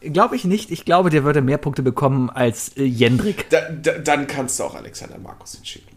Glaube 0.00 0.36
ich 0.36 0.44
nicht. 0.44 0.70
Ich 0.70 0.84
glaube, 0.84 1.10
der 1.10 1.24
würde 1.24 1.40
mehr 1.40 1.58
Punkte 1.58 1.82
bekommen 1.82 2.30
als 2.30 2.76
äh, 2.76 2.84
Jendrik. 2.84 3.48
Da, 3.50 3.70
da, 3.70 3.92
dann 3.98 4.26
kannst 4.26 4.60
du 4.60 4.64
auch 4.64 4.74
Alexander 4.74 5.18
Markus 5.18 5.54
hinschicken. 5.54 5.96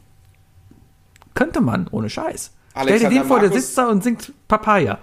Könnte 1.34 1.62
man, 1.62 1.88
ohne 1.92 2.10
Scheiß. 2.10 2.52
Stell 2.72 2.86
dir 2.86 2.92
Alexander 2.92 3.22
den 3.22 3.28
vor, 3.28 3.40
der 3.40 3.52
sitzt 3.52 3.78
da 3.78 3.88
und 3.90 4.04
singt 4.04 4.32
Papaya. 4.48 4.98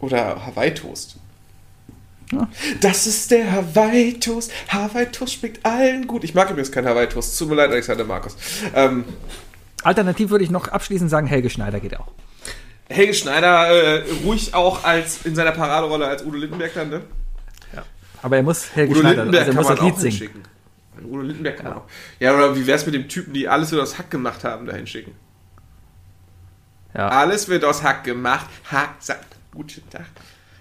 Oder 0.00 0.46
Hawaii-Toast. 0.46 1.16
Ja. 2.32 2.48
Das 2.80 3.06
ist 3.06 3.30
der 3.30 3.50
Hawaii-Toast. 3.50 4.52
Hawaii-Toast 4.68 5.34
schmeckt 5.34 5.64
allen 5.64 6.06
gut. 6.06 6.24
Ich 6.24 6.34
mag 6.34 6.50
übrigens 6.50 6.70
keinen 6.70 6.86
Hawaii-Toast. 6.86 7.38
Tut 7.38 7.48
mir 7.48 7.54
leid, 7.54 7.70
Alexander 7.70 8.04
Markus. 8.04 8.36
Ähm, 8.74 9.04
Alternativ 9.82 10.30
würde 10.30 10.44
ich 10.44 10.50
noch 10.50 10.68
abschließend 10.68 11.10
sagen, 11.10 11.26
Helge 11.26 11.50
Schneider 11.50 11.80
geht 11.80 11.98
auch. 11.98 12.08
Helge 12.88 13.14
Schneider 13.14 13.68
äh, 13.68 14.04
ruhig 14.24 14.54
auch 14.54 14.84
als 14.84 15.24
in 15.26 15.34
seiner 15.34 15.52
Paraderolle 15.52 16.06
als 16.06 16.24
Udo 16.24 16.36
Lindenberg 16.38 16.72
dann, 16.74 16.88
ne? 16.90 17.02
Aber 18.22 18.36
er 18.36 18.42
muss 18.42 18.74
Helge 18.74 18.92
Udo 18.92 19.00
Schneider, 19.00 19.24
Lindenberg 19.24 19.46
also 19.46 19.58
er 19.58 19.62
muss 19.62 19.68
das 19.68 19.80
Lied 19.80 19.96
singen. 19.98 20.10
hinschicken. 20.10 20.42
Udo 21.04 21.22
Lindenberg 21.22 21.56
kann 21.58 21.72
auch. 21.74 21.84
Ja, 22.18 22.34
oder 22.34 22.56
wie 22.56 22.66
wär's 22.66 22.84
mit 22.86 22.94
dem 22.94 23.08
Typen, 23.08 23.32
die 23.32 23.46
alles 23.48 23.70
wird 23.70 23.80
aus 23.82 23.96
Hack 23.98 24.10
gemacht 24.10 24.42
haben, 24.42 24.66
da 24.66 24.74
hinschicken? 24.74 25.12
Ja. 26.94 27.08
Alles 27.08 27.48
wird 27.48 27.64
aus 27.64 27.82
Hack 27.82 28.04
gemacht. 28.04 28.46
Hack 28.70 28.96
sagt, 28.98 29.36
guten 29.54 29.88
Tag. 29.90 30.06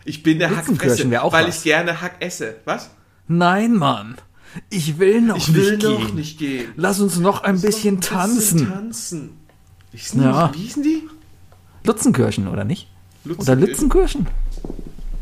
Ich 0.05 0.21
bin 0.23 0.39
der 0.39 0.55
Hackfresse, 0.55 1.09
weil 1.09 1.47
was. 1.47 1.57
ich 1.57 1.63
gerne 1.63 1.99
Hack 2.01 2.15
esse. 2.19 2.57
Was? 2.65 2.91
Nein, 3.27 3.73
Mann. 3.75 4.17
Ich 4.69 4.99
will 4.99 5.21
noch 5.21 5.37
Ich 5.37 5.53
will 5.53 5.77
nicht 5.77 5.83
noch 5.83 6.05
gehen. 6.07 6.15
nicht 6.15 6.39
gehen. 6.39 6.73
Lass 6.75 6.99
uns 6.99 7.17
noch 7.17 7.43
ein 7.43 7.59
bisschen 7.59 7.95
Noch 7.95 8.01
ein 8.01 8.07
tanzen. 8.09 8.67
tanzen. 8.69 9.37
Wie 9.91 9.97
hießen 9.97 10.21
Ja. 10.23 10.51
Wie 10.53 10.57
hießen 10.59 10.83
die? 10.83 11.09
Lutzenkirchen, 11.87 12.47
oder 12.47 12.63
nicht? 12.63 12.87
Oder 13.37 13.55
Lützenkirchen? 13.55 14.27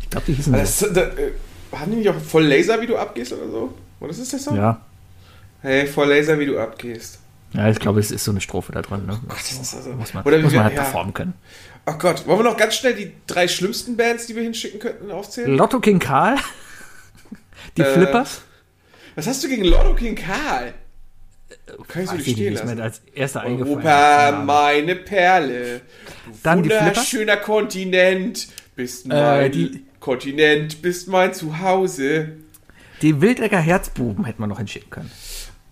Ich 0.01 0.09
glaube, 0.09 0.25
die 0.27 0.33
hießen 0.33 0.53
Das, 0.53 0.79
so. 0.79 0.91
da, 0.91 1.01
äh, 1.01 1.31
haben 1.71 1.91
die 1.91 1.97
nicht 1.97 2.09
auch 2.09 2.19
voll 2.19 2.45
Laser, 2.45 2.81
wie 2.81 2.87
du 2.87 2.97
abgehst 2.97 3.33
oder 3.33 3.49
so? 3.49 3.73
Oder 3.99 4.11
ist 4.11 4.33
das 4.33 4.43
Song? 4.43 4.55
Ja. 4.57 4.81
Hey, 5.61 5.87
voll 5.87 6.07
Laser, 6.09 6.37
wie 6.39 6.45
du 6.45 6.59
abgehst. 6.59 7.19
Ja, 7.53 7.69
ich 7.69 7.79
glaube, 7.79 7.99
es 8.01 8.11
ist 8.11 8.23
so 8.25 8.31
eine 8.31 8.41
Strophe 8.41 8.71
da 8.73 8.81
drin. 8.81 9.05
Ne? 9.05 9.19
das 9.29 9.51
ist 9.51 9.73
also- 9.75 9.91
muss 9.93 10.13
man, 10.13 10.23
oder 10.25 10.37
muss 10.37 10.45
man 10.45 10.53
wir- 10.53 10.63
halt 10.65 10.75
ja. 10.75 10.81
performen 10.83 11.13
können. 11.13 11.33
Oh 11.87 11.93
Gott, 11.97 12.25
wollen 12.27 12.39
wir 12.39 12.43
noch 12.43 12.57
ganz 12.57 12.75
schnell 12.75 12.95
die 12.95 13.13
drei 13.27 13.47
schlimmsten 13.47 13.95
Bands, 13.95 14.25
die 14.25 14.35
wir 14.35 14.43
hinschicken 14.43 14.79
könnten, 14.79 15.11
aufzählen? 15.11 15.55
Lotto 15.55 15.79
King 15.79 15.99
Karl? 15.99 16.35
Die 17.77 17.81
Äh, 17.81 17.93
Flippers? 17.93 18.41
Was 19.15 19.27
hast 19.27 19.43
du 19.43 19.47
gegen 19.47 19.63
Lotto 19.65 19.93
King 19.95 20.15
Karl? 20.15 20.73
Kann 21.87 22.03
ich 22.03 22.09
so 22.09 22.15
nicht 22.15 22.27
ich 22.27 22.33
stehen 22.33 22.53
lassen. 22.53 22.79
als 22.79 23.01
erster. 23.13 23.43
Europa, 23.45 24.43
meine 24.45 24.95
Perle. 24.95 25.81
Du 26.25 26.31
Dann 26.43 26.59
wunderschöner 26.63 27.37
Kontinent. 27.37 28.47
Bist 28.75 29.05
Äh, 29.05 29.09
mein 29.09 29.51
die- 29.51 29.85
Kontinent, 29.99 30.81
bist 30.81 31.07
mein 31.07 31.33
Zuhause. 31.33 32.33
Die 33.01 33.19
Wildecker 33.21 33.59
Herzbuben 33.59 34.25
hätte 34.25 34.39
man 34.41 34.49
noch 34.49 34.57
hinschicken 34.57 34.89
können. 34.89 35.11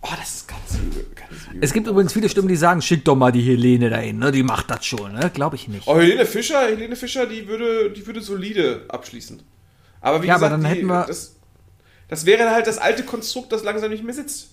Oh, 0.01 0.09
das 0.19 0.35
ist 0.35 0.47
ganz 0.47 0.81
übel. 0.81 1.05
Ganz 1.15 1.47
übel. 1.49 1.59
Es 1.63 1.71
gibt 1.73 1.87
übrigens 1.87 2.11
viele 2.13 2.27
Stimmen, 2.29 2.47
die 2.47 2.55
sagen, 2.55 2.81
schick 2.81 3.05
doch 3.05 3.15
mal 3.15 3.31
die 3.31 3.41
Helene 3.41 3.89
dahin, 3.89 4.17
ne? 4.19 4.31
Die 4.31 4.43
macht 4.43 4.69
das 4.71 4.85
schon, 4.85 5.13
ne? 5.13 5.29
Glaube 5.33 5.55
ich 5.55 5.67
nicht. 5.67 5.87
Oh, 5.87 5.99
Helene 5.99 6.25
Fischer, 6.25 6.61
Helene 6.67 6.95
Fischer, 6.95 7.25
die 7.27 7.47
würde, 7.47 7.91
die 7.91 8.05
würde 8.07 8.21
solide 8.21 8.85
abschließen. 8.87 9.41
Aber 10.01 10.21
wie 10.23 10.27
Ja, 10.27 10.35
aber 10.35 10.47
gesagt, 10.47 10.63
dann 10.63 10.71
die, 10.71 10.77
hätten 10.77 10.87
wir- 10.87 11.05
das, 11.05 11.35
das 12.07 12.25
wäre 12.25 12.49
halt 12.51 12.67
das 12.67 12.79
alte 12.79 13.03
Konstrukt, 13.03 13.51
das 13.51 13.63
langsam 13.63 13.91
nicht 13.91 14.03
mehr 14.03 14.13
sitzt. 14.13 14.52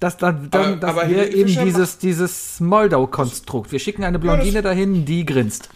Das, 0.00 0.16
dann, 0.16 0.48
dann, 0.50 0.64
Aber- 0.64 0.76
das 0.76 0.90
aber 0.90 1.02
Helene 1.04 1.28
eben 1.28 1.64
dieses, 1.64 1.98
dieses 1.98 2.58
Moldau-Konstrukt. 2.60 3.70
Wir 3.70 3.78
schicken 3.78 4.02
eine 4.02 4.18
Blondine 4.18 4.62
dahin, 4.62 5.04
die 5.04 5.26
grinst. 5.26 5.68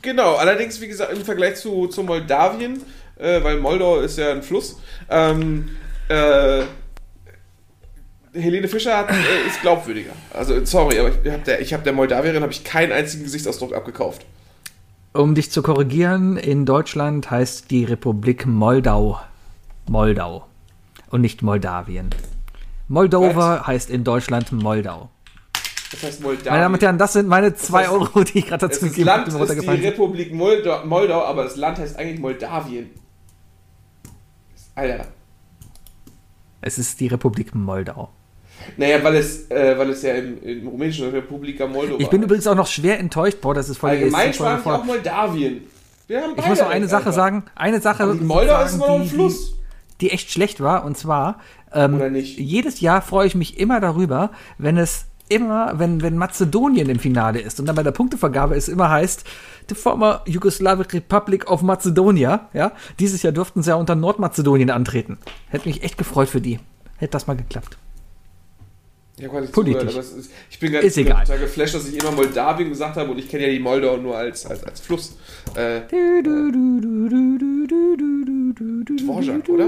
Genau, 0.00 0.36
allerdings, 0.36 0.80
wie 0.80 0.86
gesagt, 0.88 1.12
im 1.12 1.24
Vergleich 1.24 1.56
zu, 1.56 1.88
zu 1.88 2.02
Moldawien, 2.04 2.80
äh, 3.16 3.42
weil 3.42 3.58
Moldau 3.58 4.00
ist 4.00 4.16
ja 4.18 4.30
ein 4.30 4.42
Fluss, 4.42 4.78
ähm, 5.10 5.70
äh, 6.08 6.62
Helene 8.32 8.68
Fischer 8.68 8.96
hat, 8.96 9.10
äh, 9.10 9.46
ist 9.48 9.60
glaubwürdiger. 9.62 10.12
Also, 10.32 10.64
sorry, 10.64 10.98
aber 10.98 11.10
ich 11.10 11.30
habe 11.30 11.42
der, 11.44 11.60
ich 11.60 11.72
hab 11.72 11.84
der 11.84 11.92
Moldawierin 11.92 12.42
habe 12.42 12.52
ich 12.52 12.64
keinen 12.64 12.92
einzigen 12.92 13.24
Gesichtsausdruck 13.24 13.74
abgekauft. 13.74 14.24
Um 15.12 15.34
dich 15.34 15.50
zu 15.52 15.62
korrigieren, 15.62 16.36
in 16.36 16.66
Deutschland 16.66 17.30
heißt 17.30 17.70
die 17.70 17.84
Republik 17.84 18.46
Moldau 18.46 19.20
Moldau 19.88 20.46
und 21.10 21.20
nicht 21.20 21.42
Moldawien. 21.42 22.10
Moldova 22.88 23.66
heißt 23.66 23.90
in 23.90 24.04
Deutschland 24.04 24.52
Moldau. 24.52 25.10
Das 25.90 26.02
heißt 26.02 26.20
Moldawien. 26.22 26.50
Meine 26.50 26.62
Damen 26.62 26.74
und 26.74 26.82
Herren, 26.82 26.98
das 26.98 27.12
sind 27.12 27.28
meine 27.28 27.54
zwei 27.54 27.82
heißt, 27.82 27.92
Euro, 27.92 28.24
die 28.24 28.38
ich 28.38 28.46
gerade 28.46 28.68
dazu 28.68 28.86
gegeben 28.86 29.06
Land 29.06 29.32
habe, 29.32 29.44
ist 29.44 29.60
die 29.62 29.86
Republik 29.86 30.34
Moldau, 30.34 30.84
Moldau, 30.84 31.22
aber 31.24 31.44
das 31.44 31.56
Land 31.56 31.78
heißt 31.78 31.96
eigentlich 31.98 32.20
Moldawien. 32.20 32.90
Alter. 34.74 35.06
Es 36.60 36.78
ist 36.78 36.98
die 37.00 37.06
Republik 37.06 37.54
Moldau. 37.54 38.10
Naja, 38.76 39.02
weil 39.04 39.16
es, 39.16 39.50
äh, 39.50 39.76
weil 39.78 39.90
es 39.90 40.02
ja 40.02 40.14
im, 40.14 40.42
im 40.42 40.66
rumänischen 40.68 41.10
Republika 41.10 41.66
Moldova 41.66 42.00
Ich 42.00 42.08
bin 42.08 42.22
übrigens 42.22 42.46
auch 42.46 42.54
noch 42.54 42.66
schwer 42.66 42.98
enttäuscht. 42.98 43.40
Boah, 43.40 43.54
das 43.54 43.68
ist 43.68 43.78
voll 43.78 43.90
Allgemein 43.90 44.30
ist 44.30 44.36
voll- 44.38 44.46
sprach 44.46 44.56
ich 44.58 44.62
voll- 44.62 44.74
auch 44.74 44.84
Moldawien. 44.84 45.60
Wir 46.06 46.22
haben 46.22 46.32
Ich 46.36 46.46
muss 46.46 46.58
noch 46.60 46.68
eine 46.70 46.88
Sache 46.88 47.06
Alter. 47.06 47.12
sagen. 47.12 47.44
Eine 47.54 47.80
Sache. 47.80 48.06
Moldau 48.14 48.62
ist 48.64 48.74
immer 48.74 48.88
noch 48.88 49.00
ein 49.00 49.06
Fluss. 49.06 49.54
Die, 50.04 50.10
echt 50.10 50.30
schlecht 50.30 50.60
war. 50.60 50.84
Und 50.84 50.98
zwar, 50.98 51.38
ähm, 51.72 52.14
jedes 52.14 52.80
Jahr 52.80 53.00
freue 53.00 53.26
ich 53.26 53.34
mich 53.34 53.58
immer 53.58 53.80
darüber, 53.80 54.30
wenn 54.58 54.76
es 54.76 55.06
immer, 55.30 55.78
wenn, 55.78 56.02
wenn 56.02 56.18
Mazedonien 56.18 56.90
im 56.90 56.98
Finale 56.98 57.40
ist 57.40 57.58
und 57.58 57.66
dann 57.66 57.76
bei 57.76 57.82
der 57.82 57.92
Punktevergabe 57.92 58.54
es 58.54 58.68
immer 58.68 58.90
heißt, 58.90 59.24
the 59.70 59.74
former 59.74 60.20
Yugoslavic 60.26 60.92
Republic 60.92 61.50
of 61.50 61.62
Macedonia, 61.62 62.50
ja. 62.52 62.72
Dieses 62.98 63.22
Jahr 63.22 63.32
durften 63.32 63.62
sie 63.62 63.70
ja 63.70 63.76
unter 63.76 63.94
Nordmazedonien 63.94 64.70
antreten. 64.70 65.16
Hätte 65.48 65.68
mich 65.68 65.82
echt 65.82 65.96
gefreut 65.96 66.28
für 66.28 66.42
die. 66.42 66.60
Hätte 66.98 67.12
das 67.12 67.26
mal 67.26 67.36
geklappt. 67.36 67.78
Ich 69.16 69.24
hab 69.24 69.32
gar 69.32 69.40
nicht 69.42 69.52
Politisch. 69.52 69.82
zugehört, 69.82 70.04
es 70.04 70.12
ist, 70.12 70.30
ich 70.50 70.58
bin 70.58 70.72
ganz 70.72 70.84
Ist 70.84 70.96
egal. 70.98 71.22
total 71.24 71.38
geflasht, 71.38 71.74
dass 71.74 71.86
ich 71.86 71.96
immer 72.00 72.10
Moldawien 72.10 72.68
gesagt 72.68 72.96
habe 72.96 73.12
und 73.12 73.18
ich 73.18 73.28
kenne 73.28 73.46
ja 73.46 73.52
die 73.52 73.60
Moldau 73.60 73.96
nur 73.96 74.16
als, 74.16 74.44
als, 74.46 74.64
als 74.64 74.80
Fluss. 74.80 75.16
Äh, 75.54 75.82
Dvorak, 78.96 79.48
oder? 79.48 79.66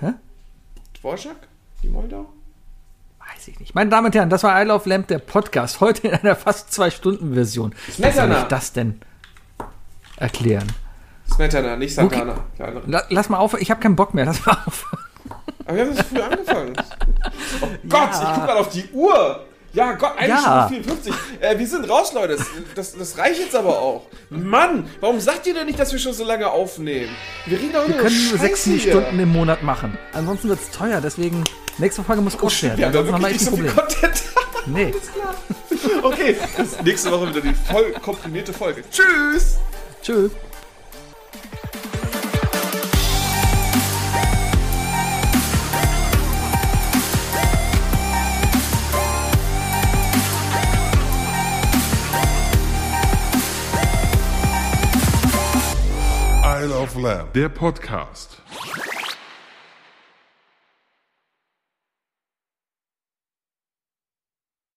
Hä? 0.00 0.14
Dvorak? 0.98 1.36
Die 1.82 1.88
Moldau? 1.88 2.32
Weiß 3.20 3.48
ich 3.48 3.60
nicht. 3.60 3.74
Meine 3.74 3.90
Damen 3.90 4.06
und 4.06 4.14
Herren, 4.14 4.30
das 4.30 4.42
war 4.42 4.60
I 4.60 4.64
Love 4.66 4.88
Lamp, 4.88 5.08
der 5.08 5.18
Podcast. 5.18 5.80
Heute 5.80 6.08
in 6.08 6.14
einer 6.14 6.36
fast 6.36 6.72
zwei 6.72 6.90
Stunden 6.90 7.34
Version. 7.34 7.72
Wie 7.86 7.92
soll 8.02 8.12
Smetana. 8.12 8.42
ich 8.42 8.48
das 8.48 8.72
denn 8.72 9.00
erklären? 10.16 10.66
Smetana, 11.32 11.76
nicht. 11.76 11.96
Kleinere. 11.96 12.42
La 12.86 13.04
lass 13.10 13.28
mal 13.28 13.38
auf, 13.38 13.60
ich 13.60 13.70
habe 13.70 13.80
keinen 13.80 13.96
Bock 13.96 14.14
mehr. 14.14 14.24
Lass 14.26 14.44
mal 14.46 14.58
auf. 14.66 14.86
Aber 15.66 15.76
wir 15.76 15.84
haben 15.86 15.96
das 15.96 16.06
früh 16.06 16.20
angefangen. 16.20 16.72
Oh 17.62 17.68
Gott, 17.88 18.10
ich 18.12 18.28
guck 18.34 18.44
gerade 18.46 18.60
auf 18.60 18.68
die 18.70 18.84
Uhr. 18.92 19.42
Ja, 19.72 19.92
Gott, 19.92 20.12
eine 20.16 20.28
Ja. 20.28 20.66
Stunde 20.70 20.84
54. 20.84 21.12
Äh, 21.40 21.58
wir 21.58 21.66
sind 21.66 21.88
raus, 21.90 22.14
Leute. 22.14 22.38
Das, 22.74 22.96
das, 22.96 23.18
reicht 23.18 23.40
jetzt 23.40 23.54
aber 23.54 23.78
auch. 23.78 24.06
Mann, 24.30 24.88
warum 25.00 25.20
sagt 25.20 25.46
ihr 25.46 25.52
denn 25.52 25.66
nicht, 25.66 25.78
dass 25.78 25.92
wir 25.92 25.98
schon 25.98 26.14
so 26.14 26.24
lange 26.24 26.48
aufnehmen? 26.50 27.10
Wir 27.44 27.58
reden 27.58 27.72
doch 27.74 27.86
Wir 27.86 27.96
können 27.96 28.28
nur 28.30 28.38
sechs. 28.38 28.62
Stunden 28.62 29.18
im 29.18 29.30
Monat 29.32 29.62
machen. 29.62 29.98
Ansonsten 30.14 30.48
wird 30.48 30.60
es 30.60 30.70
teuer, 30.70 31.00
deswegen 31.02 31.44
nächste 31.76 32.02
Folge 32.02 32.22
muss 32.22 32.38
kurz 32.38 32.62
werden. 32.62 32.78
Wir 32.78 32.86
haben 32.86 32.92
da 32.94 33.04
wirklich 33.06 33.32
nicht 33.32 33.40
ein 33.40 33.44
so 33.44 33.50
Problem. 33.50 33.68
viel 33.72 33.82
Content. 33.82 34.22
Nee. 34.68 34.92
Okay, 36.02 36.36
bis 36.56 36.82
nächste 36.82 37.12
Woche 37.12 37.28
wieder 37.28 37.40
die 37.40 37.54
voll 37.54 37.92
komprimierte 38.02 38.52
Folge. 38.52 38.82
Tschüss. 38.90 39.58
Tschüss. 40.02 40.32
Style 56.66 56.82
of 56.82 56.96
Lamb. 56.96 57.28
Der 57.32 57.48
Podcast. 57.48 58.42